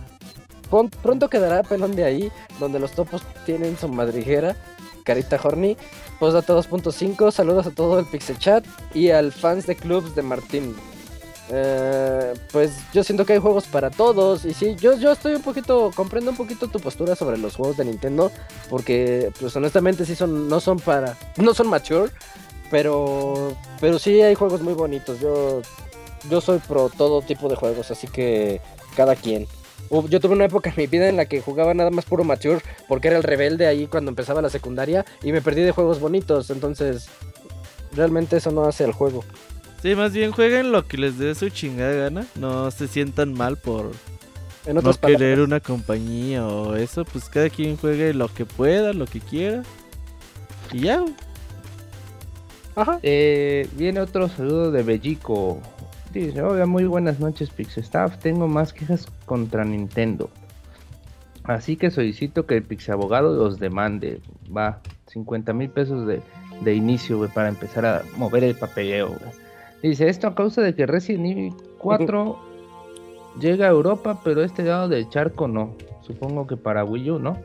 [0.69, 4.57] Pronto quedará pelón de ahí, donde los topos tienen su madriguera,
[5.05, 5.77] carita horny.
[6.19, 8.65] Postdata 2.5, saludos a todo el Pixel Chat
[8.95, 10.75] y al fans de clubs de Martín.
[11.49, 15.43] Eh, pues yo siento que hay juegos para todos y sí, yo, yo estoy un
[15.43, 18.33] poquito, comprendo un poquito tu postura sobre los juegos de Nintendo
[18.69, 22.11] porque pues honestamente sí son, no son para, no son mature,
[22.69, 25.62] pero, pero sí hay juegos muy bonitos, yo,
[26.28, 28.61] yo soy pro todo tipo de juegos, así que
[28.97, 29.47] cada quien.
[29.90, 32.60] Yo tuve una época en mi vida en la que jugaba nada más puro mature
[32.89, 36.50] porque era el rebelde ahí cuando empezaba la secundaria y me perdí de juegos bonitos,
[36.50, 37.08] entonces
[37.94, 39.24] realmente eso no hace al juego.
[39.82, 42.26] Sí, más bien jueguen lo que les dé su chingada gana.
[42.34, 43.92] No se sientan mal por
[44.65, 47.05] En no querer una compañía o eso.
[47.05, 49.62] Pues cada quien juegue lo que pueda, lo que quiera.
[50.73, 51.05] Y ya.
[52.74, 52.98] Ajá.
[53.02, 55.60] Eh, viene otro saludo de Bellico.
[56.12, 58.18] Dice, hola, muy buenas noches Pixestaff.
[58.18, 60.31] Tengo más quejas contra Nintendo.
[61.44, 64.20] Así que solicito que el Pixabogado los demande.
[64.55, 66.23] Va, 50 mil pesos de,
[66.62, 69.33] de inicio, güey, para empezar a mover el papeleo, güey.
[69.83, 72.39] Dice, esto a causa de que Resident Evil 4
[73.41, 75.75] llega a Europa, pero este lado del charco no.
[76.02, 77.36] Supongo que para Wii U, ¿no?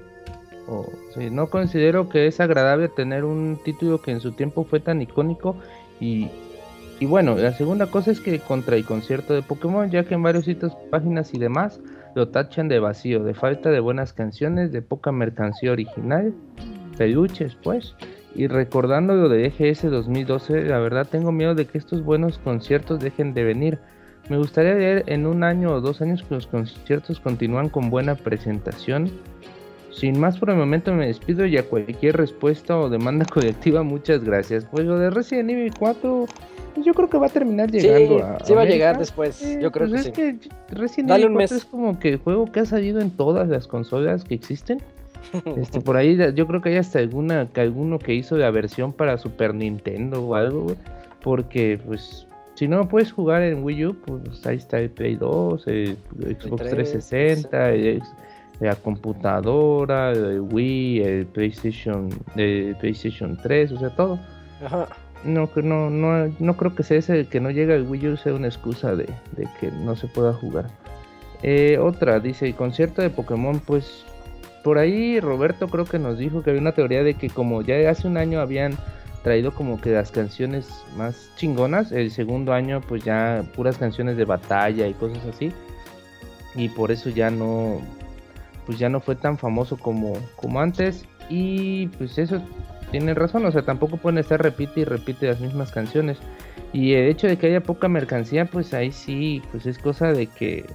[0.68, 4.80] O, sí, no considero que es agradable tener un título que en su tiempo fue
[4.80, 5.56] tan icónico
[6.00, 6.30] y,
[7.02, 10.22] y bueno, la segunda cosa es que contra el concierto de Pokémon, ya que en
[10.22, 11.80] varios sitios, páginas y demás
[12.14, 16.32] lo tachan de vacío, de falta de buenas canciones, de poca mercancía original,
[17.00, 17.96] peluches pues,
[18.36, 23.00] y recordando lo de EGS 2012, la verdad tengo miedo de que estos buenos conciertos
[23.00, 23.80] dejen de venir.
[24.30, 28.14] Me gustaría ver en un año o dos años que los conciertos continúan con buena
[28.14, 29.10] presentación.
[29.92, 34.24] Sin más por el momento me despido y a cualquier respuesta o demanda colectiva muchas
[34.24, 34.66] gracias.
[34.72, 36.26] Pues lo de Resident Evil 4
[36.74, 39.42] pues yo creo que va a terminar Sí, llegando a sí va a llegar después,
[39.42, 40.50] Eh, yo creo pues que es sí.
[40.50, 41.52] que Resident Dale Evil un 4 mes.
[41.52, 44.82] es como que el juego que ha salido en todas las consolas que existen.
[45.58, 48.92] Este, por ahí yo creo que hay hasta alguna, que alguno que hizo la versión
[48.94, 50.76] para Super Nintendo o algo,
[51.22, 55.68] Porque pues si no puedes jugar en Wii U, pues ahí está el Play 2,
[55.68, 55.98] el
[56.40, 58.02] Xbox 3, 360, el
[58.68, 64.20] la computadora, el Wii, el PlayStation, el PlayStation 3, o sea, todo.
[64.64, 64.88] Ajá.
[65.24, 68.18] No, que no, no, no creo que sea ese que no llega el Wii U
[68.18, 70.68] sea una excusa de, de que no se pueda jugar.
[71.44, 74.06] Eh, otra, dice, el concierto de Pokémon, pues
[74.64, 77.90] por ahí Roberto creo que nos dijo que había una teoría de que como ya
[77.90, 78.78] hace un año habían
[79.24, 80.68] traído como que las canciones
[80.98, 85.52] más chingonas, el segundo año pues ya puras canciones de batalla y cosas así.
[86.56, 87.80] Y por eso ya no,
[88.66, 91.06] pues ya no fue tan famoso como, como antes.
[91.30, 92.42] Y pues eso
[92.92, 96.18] tienen razón, o sea, tampoco pueden estar repite y repite las mismas canciones.
[96.74, 100.28] Y el hecho de que haya poca mercancía, pues ahí sí, pues es cosa de
[100.28, 100.66] que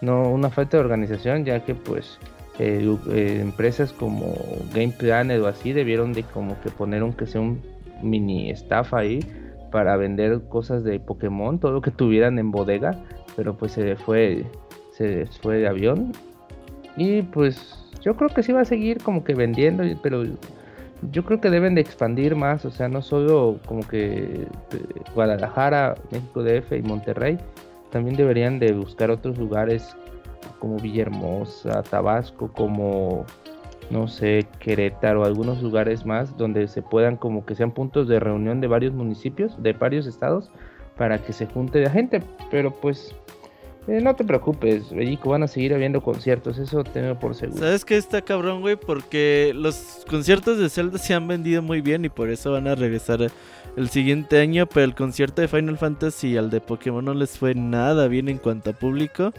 [0.00, 2.18] no una falta de organización, ya que pues
[2.58, 4.34] eh, eh, empresas como
[4.74, 7.62] Game Planet o así debieron de como que poner aunque sea un
[8.02, 9.20] mini staff ahí
[9.70, 12.98] para vender cosas de Pokémon, todo lo que tuvieran en bodega,
[13.36, 14.46] pero pues se fue,
[14.92, 16.12] se fue de avión.
[16.96, 20.24] Y pues yo creo que sí va a seguir como que vendiendo, pero
[21.12, 24.48] yo creo que deben de expandir más, o sea, no solo como que eh,
[25.14, 27.38] Guadalajara, México DF y Monterrey,
[27.90, 29.96] también deberían de buscar otros lugares
[30.58, 33.24] como Villahermosa, Tabasco, como
[33.90, 38.60] no sé, Querétaro, algunos lugares más donde se puedan como que sean puntos de reunión
[38.60, 40.50] de varios municipios, de varios estados,
[40.96, 43.14] para que se junte la gente, pero pues
[43.88, 47.58] eh, no te preocupes, Bellico, van a seguir habiendo conciertos, eso tengo por seguro.
[47.58, 48.76] ¿Sabes qué está cabrón, güey?
[48.76, 52.74] Porque los conciertos de Zelda se han vendido muy bien y por eso van a
[52.74, 53.30] regresar
[53.76, 57.38] el siguiente año, pero el concierto de Final Fantasy y al de Pokémon no les
[57.38, 59.32] fue nada bien en cuanto a público.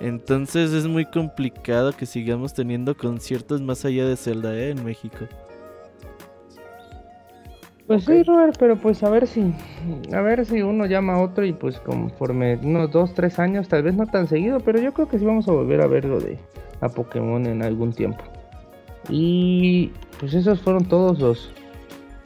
[0.00, 4.70] Entonces es muy complicado que sigamos teniendo conciertos más allá de Zelda ¿eh?
[4.70, 5.28] en México.
[7.94, 9.52] Pues sí, Robert, pero pues a ver si,
[10.12, 13.82] a ver si uno llama a otro y pues conforme unos dos, tres años, tal
[13.82, 16.20] vez no tan seguido, pero yo creo que sí vamos a volver a ver lo
[16.20, 16.38] de
[16.80, 18.22] a Pokémon en algún tiempo.
[19.08, 19.90] Y
[20.20, 21.50] pues esos fueron todos los,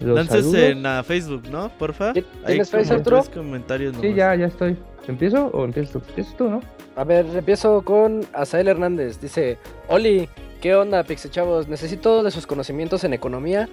[0.00, 1.68] los Lances en a Facebook, ¿no?
[1.70, 2.12] Porfa.
[2.12, 4.16] ¿Ti- Hay tienes Facebook, tres comentarios Sí, nomás.
[4.16, 4.76] ya, ya estoy.
[5.08, 6.02] ¿Empiezo o empiezas tú?
[6.08, 6.60] Empiezas tú, ¿no?
[6.96, 9.20] A ver, empiezo con Asael Hernández.
[9.20, 10.28] Dice, Oli,
[10.60, 11.68] ¿qué onda, Pixie Chavos?
[11.68, 13.68] Necesito de sus conocimientos en economía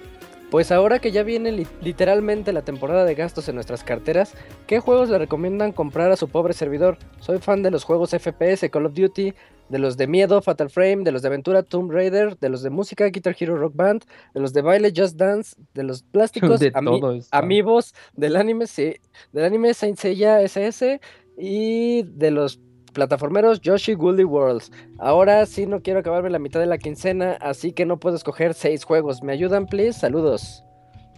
[0.54, 4.34] Pues ahora que ya viene li- literalmente la temporada de gastos en nuestras carteras,
[4.68, 6.96] ¿qué juegos le recomiendan comprar a su pobre servidor?
[7.18, 9.34] Soy fan de los juegos FPS, Call of Duty,
[9.68, 12.70] de los de miedo, Fatal Frame, de los de aventura, Tomb Raider, de los de
[12.70, 16.72] música, Guitar Hero Rock Band, de los de baile, Just Dance, de los plásticos, De
[16.72, 18.94] ami- amigos, del anime, sí,
[19.32, 21.00] del anime Saint Seiya SS
[21.36, 22.60] y de los
[22.94, 24.72] plataformeros Yoshi Woolly Worlds.
[24.98, 28.54] Ahora sí no quiero acabarme la mitad de la quincena, así que no puedo escoger
[28.54, 29.22] seis juegos.
[29.22, 29.98] ¿Me ayudan, please?
[29.98, 30.64] Saludos.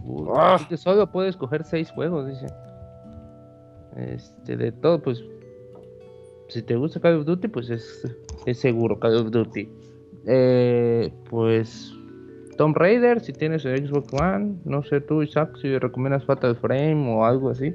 [0.05, 0.59] Uy, Ah.
[0.77, 2.47] solo puedes escoger seis juegos, dice.
[3.97, 5.23] Este, de todo, pues.
[6.49, 8.07] Si te gusta Call of Duty, pues es,
[8.47, 9.69] es seguro Call of Duty.
[10.27, 11.93] Eh, pues.
[12.57, 14.57] Tomb Raider, si tienes el Xbox One.
[14.65, 17.75] No sé tú, Isaac, si recomiendas Fatal Frame o algo así.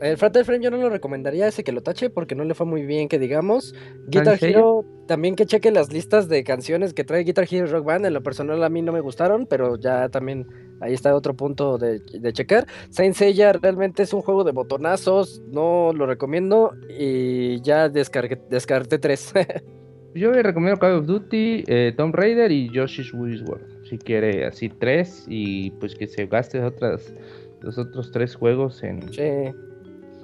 [0.00, 2.66] El Fatal Frame yo no lo recomendaría ese que lo tache porque no le fue
[2.66, 3.74] muy bien, que digamos.
[4.06, 4.38] Guitar?
[4.42, 8.06] Hero, también que cheque las listas de canciones que trae Guitar Hero Rock Band.
[8.06, 10.46] En lo personal a mí no me gustaron, pero ya también
[10.80, 12.66] ahí está otro punto de, de checar.
[12.88, 18.98] Saint Seiya realmente es un juego de botonazos, no lo recomiendo y ya descargué, descarté
[18.98, 19.32] tres.
[20.14, 23.84] Yo le recomiendo Call of Duty, eh, Tomb Raider y Yoshi's World.
[23.84, 27.12] Si quiere así tres y pues que se gaste otras,
[27.60, 29.02] los otros tres juegos en...
[29.12, 29.54] Sí.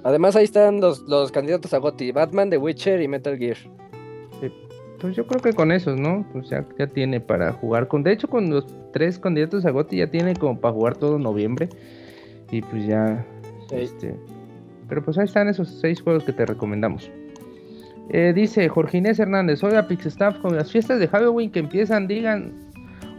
[0.07, 3.57] Además ahí están los, los candidatos a GOTY, Batman, The Witcher y Metal Gear.
[5.01, 6.25] Pues yo creo que con esos, ¿no?
[6.31, 8.03] Pues ya, ya tiene para jugar con...
[8.03, 11.67] De hecho, con los tres candidatos a GOTY ya tiene como para jugar todo noviembre.
[12.51, 13.27] Y pues ya...
[13.69, 13.75] Sí.
[13.75, 14.15] Este...
[14.87, 17.11] Pero pues ahí están esos seis juegos que te recomendamos.
[18.09, 22.53] Eh, dice Jorge Inés Hernández, hola Pixestaff, con las fiestas de Halloween que empiezan, digan,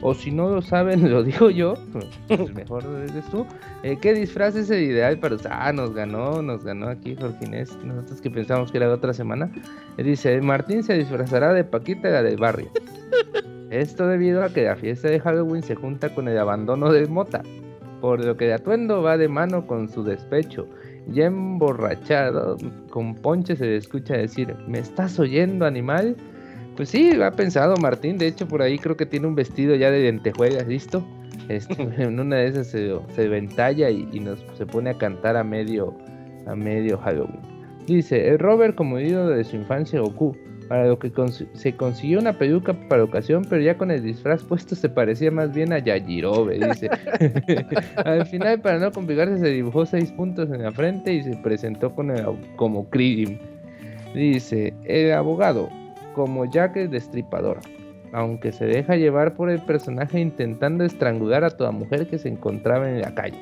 [0.01, 3.47] o si no lo saben, lo digo yo, pues mejor eres tú,
[3.83, 5.53] eh, ¿qué disfraz es el ideal para usar?
[5.55, 9.13] Ah, nos ganó, nos ganó aquí Jorge Inés, nosotros que pensamos que era de otra
[9.13, 9.51] semana.
[9.97, 12.71] Eh, dice, Martín se disfrazará de Paquita la del barrio.
[13.71, 17.43] Esto debido a que la fiesta de Halloween se junta con el abandono de Mota,
[18.01, 20.67] por lo que el atuendo va de mano con su despecho.
[21.09, 22.57] Ya emborrachado,
[22.91, 26.17] con ponche se le escucha decir, ¿me estás oyendo, animal?
[26.79, 29.91] Pues sí, ha pensado Martín, de hecho por ahí creo que tiene un vestido ya
[29.91, 31.05] de lentejuelas listo.
[31.49, 35.37] Este, en una de esas se, se ventalla y, y nos se pone a cantar
[35.37, 35.95] a medio,
[36.47, 37.41] a medio Halloween.
[37.87, 40.37] Dice, el Robert como ídolo de su infancia Goku,
[40.69, 44.45] para lo que cons- se consiguió una peluca para ocasión, pero ya con el disfraz
[44.45, 46.91] puesto se parecía más bien a Yajirobe, dice.
[48.05, 51.93] Al final, para no complicarse, se dibujó seis puntos en la frente y se presentó
[51.95, 52.25] con el,
[52.57, 53.41] como Krillin.
[54.15, 55.71] Dice, el abogado,
[56.19, 57.59] como Jack el Destripador,
[58.13, 62.91] aunque se deja llevar por el personaje intentando estrangular a toda mujer que se encontraba
[62.91, 63.39] en la calle.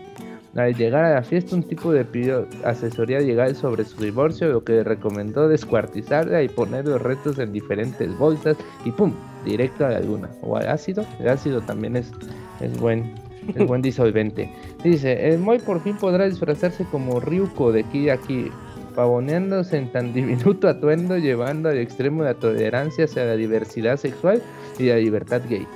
[0.55, 4.63] Al llegar a la fiesta, un tipo le pidió asesoría legal sobre su divorcio, lo
[4.63, 9.15] que le recomendó descuartizarla y poner los restos en diferentes bolsas y ¡pum!
[9.43, 10.29] directo a la luna.
[10.43, 12.13] O al ácido, el ácido también es,
[12.61, 13.15] es buen,
[13.55, 14.53] es buen disolvente.
[14.85, 18.51] Dice, el Moy por fin podrá disfrazarse como Ryuko de aquí,
[18.97, 24.42] pavoneándose en tan diminuto atuendo, llevando al extremo la tolerancia hacia la diversidad sexual
[24.78, 25.66] y la libertad gay.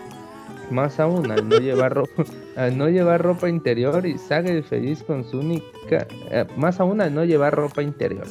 [0.71, 2.25] Más aún, al no llevar ropa,
[2.57, 7.15] al no llevar ropa interior y Saga feliz con su única, eh, más aún al
[7.15, 8.27] no llevar ropa interior.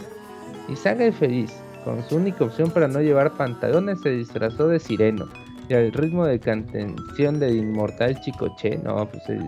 [0.68, 1.52] Y Saga feliz
[1.86, 5.30] con su única opción para no llevar pantalones se disfrazó de sireno
[5.70, 9.44] y al ritmo de cantención del inmortal Chicoche, no, pues el,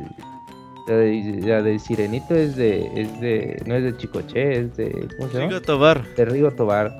[0.87, 5.07] la, de, la del sirenito es de, es de, no es de Chicoche, es de,
[5.17, 5.49] ¿cómo se llama?
[5.49, 6.15] Rigo Tobar.
[6.15, 6.97] de Rigo Tobar.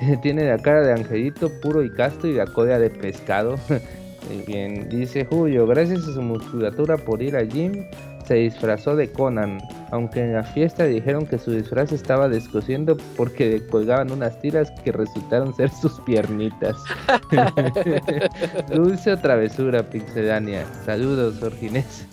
[0.22, 3.56] Tiene la cara de angelito puro y casto y la cola de pescado.
[4.46, 7.86] Bien, dice Julio, gracias a su musculatura por ir al gym,
[8.26, 9.58] se disfrazó de Conan,
[9.90, 14.70] aunque en la fiesta dijeron que su disfraz estaba descosiendo porque le colgaban unas tiras
[14.84, 16.76] que resultaron ser sus piernitas.
[18.72, 20.64] Dulce o travesura, Pixelania.
[20.84, 22.06] Saludos, Jorginés.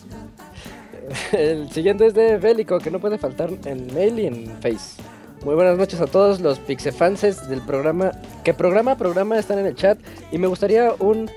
[1.31, 5.01] El siguiente es de Bélico, que no puede faltar en mail y en Face.
[5.45, 8.11] Muy buenas noches a todos los pixefanses del programa.
[8.43, 9.97] Que programa a programa están en el chat.
[10.31, 11.29] Y me gustaría un.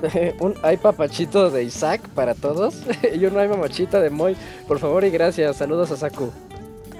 [0.40, 2.82] un ay papachito de Isaac para todos.
[3.14, 4.36] y un ay mamachita de Moy.
[4.68, 5.56] Por favor y gracias.
[5.56, 6.30] Saludos a Saku.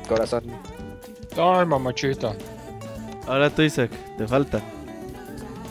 [0.09, 0.45] Corazón.
[1.37, 2.35] Ay, mamachita.
[3.27, 4.61] Ahora tú, Isaac, te falta.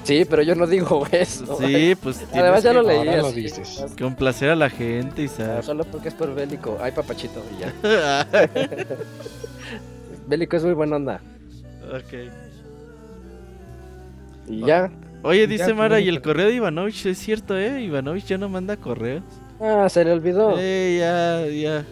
[0.03, 1.57] Sí, pero yo no digo eso.
[1.59, 3.05] Sí, pues Además ya lo leí.
[3.05, 3.79] lo dices.
[3.81, 5.63] más- complacer a la gente, ah, Isaac.
[5.63, 6.77] Solo porque es por Bélico.
[6.81, 7.73] Ay papachito y ya.
[10.27, 11.21] Bélico es muy buena onda.
[11.93, 12.13] ok.
[14.47, 14.91] Y ya.
[15.21, 17.81] Oye, dice Mara, y el correo de Ivanovich es cierto, ¿eh?
[17.81, 19.23] Ivanovich ya no manda correos.
[19.59, 20.55] Ah, se le olvidó.
[20.57, 21.85] Eh, ya, ya.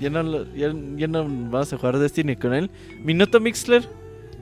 [0.00, 2.70] Ya no, ya, ya no vamos a jugar Destiny con él.
[3.04, 3.86] Minuto Mixler.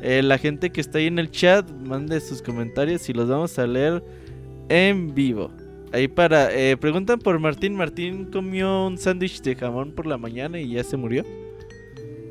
[0.01, 3.59] Eh, la gente que está ahí en el chat, mande sus comentarios y los vamos
[3.59, 4.03] a leer
[4.69, 5.51] en vivo.
[5.93, 6.53] Ahí para.
[6.55, 7.75] Eh, preguntan por Martín.
[7.77, 11.25] Martín comió un sándwich de jamón por la mañana y ya se murió.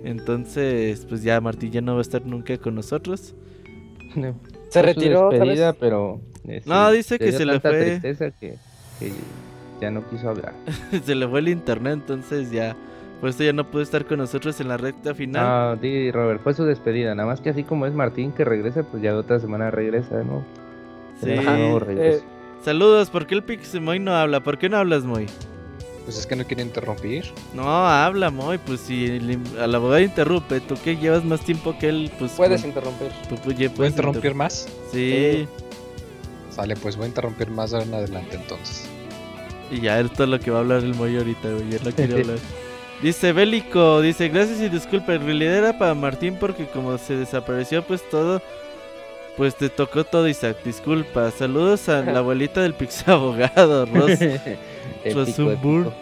[0.04, 3.36] Entonces, pues ya Martín ya no va a estar nunca con nosotros.
[4.70, 6.22] Se Fue su retiró, despedida, pero.
[6.44, 8.02] este, No, dice que se le fue.
[8.02, 8.60] tristeza que,
[9.00, 9.12] que
[9.82, 10.54] ya no quiso hablar.
[11.06, 12.76] se le fue el internet, entonces ya.
[13.20, 15.76] Por eso ya no pudo estar con nosotros en la recta final.
[15.76, 17.16] No, di Robert, fue su despedida.
[17.16, 20.44] Nada más que así como es Martín que regresa, pues ya otra semana regresa, ¿no?
[21.22, 21.34] Sí.
[21.36, 22.18] Regreso.
[22.20, 22.22] Eh,
[22.64, 24.42] Saludos, ¿por qué el Pixemoy no habla?
[24.44, 25.26] ¿Por qué no hablas, Moy?
[26.06, 27.26] Pues es que no quiere interrumpir.
[27.54, 28.60] No, habla, Moy.
[28.60, 32.32] Pues si el, al abogado interrumpe, tú que llevas más tiempo que él, pues.
[32.34, 33.08] puedes con- interrumpir.
[33.30, 34.68] tú, pues, ya ¿Puedo puedes interrumpir más?
[34.92, 35.48] Sí.
[36.52, 38.88] Sale, pues voy a interrumpir más de ahora en adelante entonces.
[39.70, 41.70] Y ya es todo lo que va a hablar el Moy ahorita, güey.
[41.70, 42.38] Ya no quiere hablar.
[43.02, 47.84] Dice Bélico, dice, gracias y disculpa, en realidad era para Martín porque como se desapareció
[47.84, 48.42] pues todo,
[49.38, 51.30] pues te tocó todo Isaac, disculpa.
[51.30, 54.12] Saludos a la abuelita del Pix Abogado, Ros.
[55.14, 55.94] Rosumbur.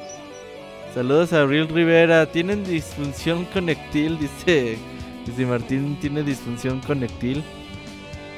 [0.93, 4.77] Saludos a Abril Rivera, tienen disfunción conectil, dice,
[5.25, 7.43] dice Martín tiene disfunción conectil.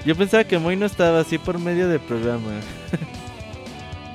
[0.03, 2.49] Yo pensaba que Moy no estaba así por medio del programa.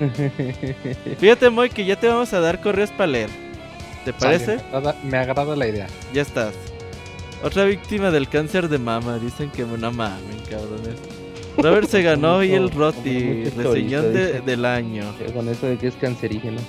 [1.18, 3.30] Fíjate, Moy, que ya te vamos a dar correos para leer.
[4.04, 4.56] ¿Te Sale, parece?
[4.56, 5.86] me, agrada, me agrada la idea.
[6.14, 6.54] Ya estás.
[7.42, 9.18] Otra víctima del cáncer de mama.
[9.18, 10.96] Dicen que no mamen, cabrones.
[11.56, 15.04] Robert se ganó hoy el Roti, reseñón de- del año.
[15.34, 16.60] Con eso de que es cancerígeno.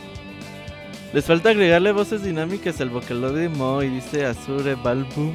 [1.14, 5.34] Les falta agregarle voces dinámicas al vocaloid de Moy, dice Azure Balboom.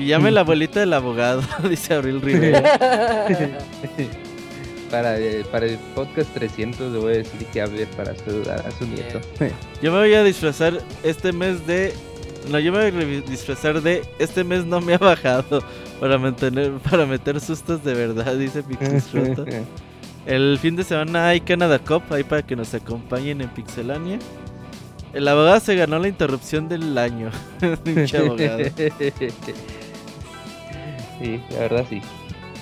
[0.00, 2.62] Que llame la abuelita del abogado, dice Abril Rivera.
[4.90, 8.70] para, eh, para el podcast 300 le voy a decir que hable para saludar a
[8.70, 9.20] su nieto.
[9.82, 11.92] Yo me voy a disfrazar este mes de.
[12.48, 14.02] No, yo me voy a disfrazar de.
[14.18, 15.62] Este mes no me ha bajado.
[16.00, 16.72] Para mantener.
[16.78, 19.44] Para meter sustos de verdad, dice Pixis Roto.
[20.24, 24.18] El fin de semana hay Canada Cup, ahí para que nos acompañen en Pixelania.
[25.12, 27.30] El abogado se ganó la interrupción del año.
[27.84, 28.62] Pinche abogado.
[31.20, 32.00] Sí, la verdad sí.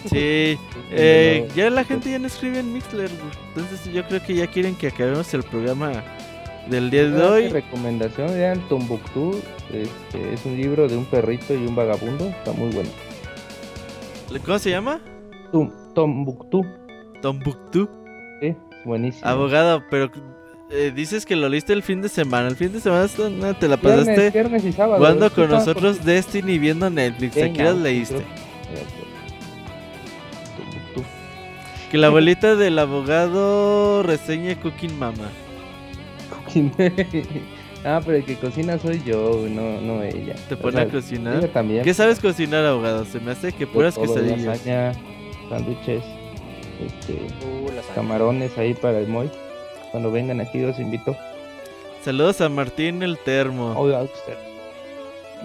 [0.08, 0.58] Sí,
[0.90, 3.10] eh, ya la gente ya no escribe en Mixler.
[3.48, 5.92] Entonces yo creo que ya quieren que acabemos el programa
[6.68, 7.48] del día de Ah, hoy.
[7.48, 9.40] recomendación eran Tombuctú.
[9.72, 12.26] Este, es un libro de un perrito y un vagabundo.
[12.28, 12.90] Está muy bueno.
[14.44, 15.00] ¿Cómo se llama?
[15.94, 16.64] Tombuctú.
[17.22, 17.88] Tombuctú.
[18.40, 19.26] Sí, es buenísimo.
[19.28, 20.10] Abogado, pero
[20.70, 22.48] eh, dices que lo leíste el fin de semana.
[22.48, 23.08] El fin de semana
[23.58, 24.98] te la pasaste viernes y sábado.
[24.98, 27.36] jugando con nosotros Destiny y viendo Netflix.
[27.36, 28.14] ¿A Venga, qué horas leíste?
[28.16, 28.47] creo-.
[31.90, 35.30] Que la abuelita del abogado reseña Cooking Mama.
[37.84, 40.34] ah, pero el que cocina soy yo, no, no ella.
[40.48, 41.38] ¿Te O pone a cocinar?
[41.38, 41.84] ella también.
[41.84, 43.04] ¿Qué sabes cocinar, abogado?
[43.06, 44.44] Se me hace que puras todo, quesadillas.
[44.66, 44.92] lasaña,
[45.48, 46.04] sándwiches,
[46.84, 47.14] este,
[47.46, 49.30] Uh, camarones ahí para el Moy.
[49.90, 51.16] Cuando vengan aquí los invito.
[52.04, 53.72] Saludos a Martín el Termo.
[53.76, 54.34] Hola, usted.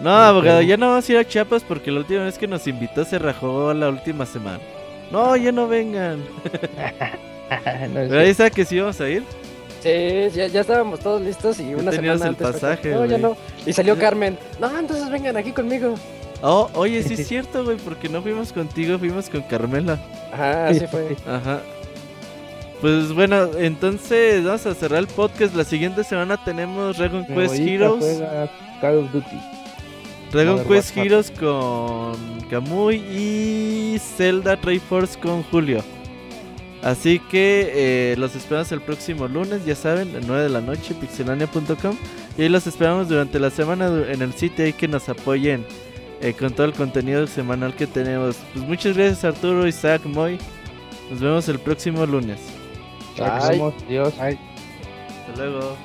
[0.01, 2.65] No, abogado, ya no vamos a ir a Chiapas porque la última vez que nos
[2.67, 4.59] invitó se rajó la última semana.
[5.11, 6.23] No, ya no vengan.
[7.89, 9.21] No, Pero ahí está que sí vamos a ir.
[9.81, 9.89] Sí,
[10.33, 12.47] ya, ya estábamos todos listos y una semana el antes.
[12.51, 13.37] pasaje, No, ya no.
[13.65, 14.39] Y salió Carmen.
[14.59, 15.93] No, entonces vengan aquí conmigo.
[16.41, 19.99] Oh, oye, sí es cierto, güey, porque no fuimos contigo, fuimos con Carmela.
[20.33, 21.15] Ajá, así fue.
[21.27, 21.59] Ajá.
[22.81, 25.53] Pues bueno, entonces vamos a cerrar el podcast.
[25.53, 27.99] La siguiente semana tenemos Dragon Quest Heroes.
[27.99, 28.49] juega
[28.81, 29.37] Call of Duty.
[30.33, 31.05] Dragon Modern Quest Warfare.
[31.05, 35.83] Heroes con Kamui y Zelda Triforce con Julio.
[36.81, 40.93] Así que eh, los esperamos el próximo lunes, ya saben, a 9 de la noche,
[40.95, 41.95] pixelania.com.
[42.37, 45.65] Y ahí los esperamos durante la semana en el sitio ahí que nos apoyen
[46.19, 48.37] eh, con todo el contenido semanal que tenemos.
[48.53, 50.37] Pues muchas gracias Arturo, Isaac, Moy.
[51.09, 52.39] Nos vemos el próximo lunes.
[53.17, 54.13] Vemos, Dios.
[54.19, 54.37] Ay.
[55.29, 55.77] Hasta luego.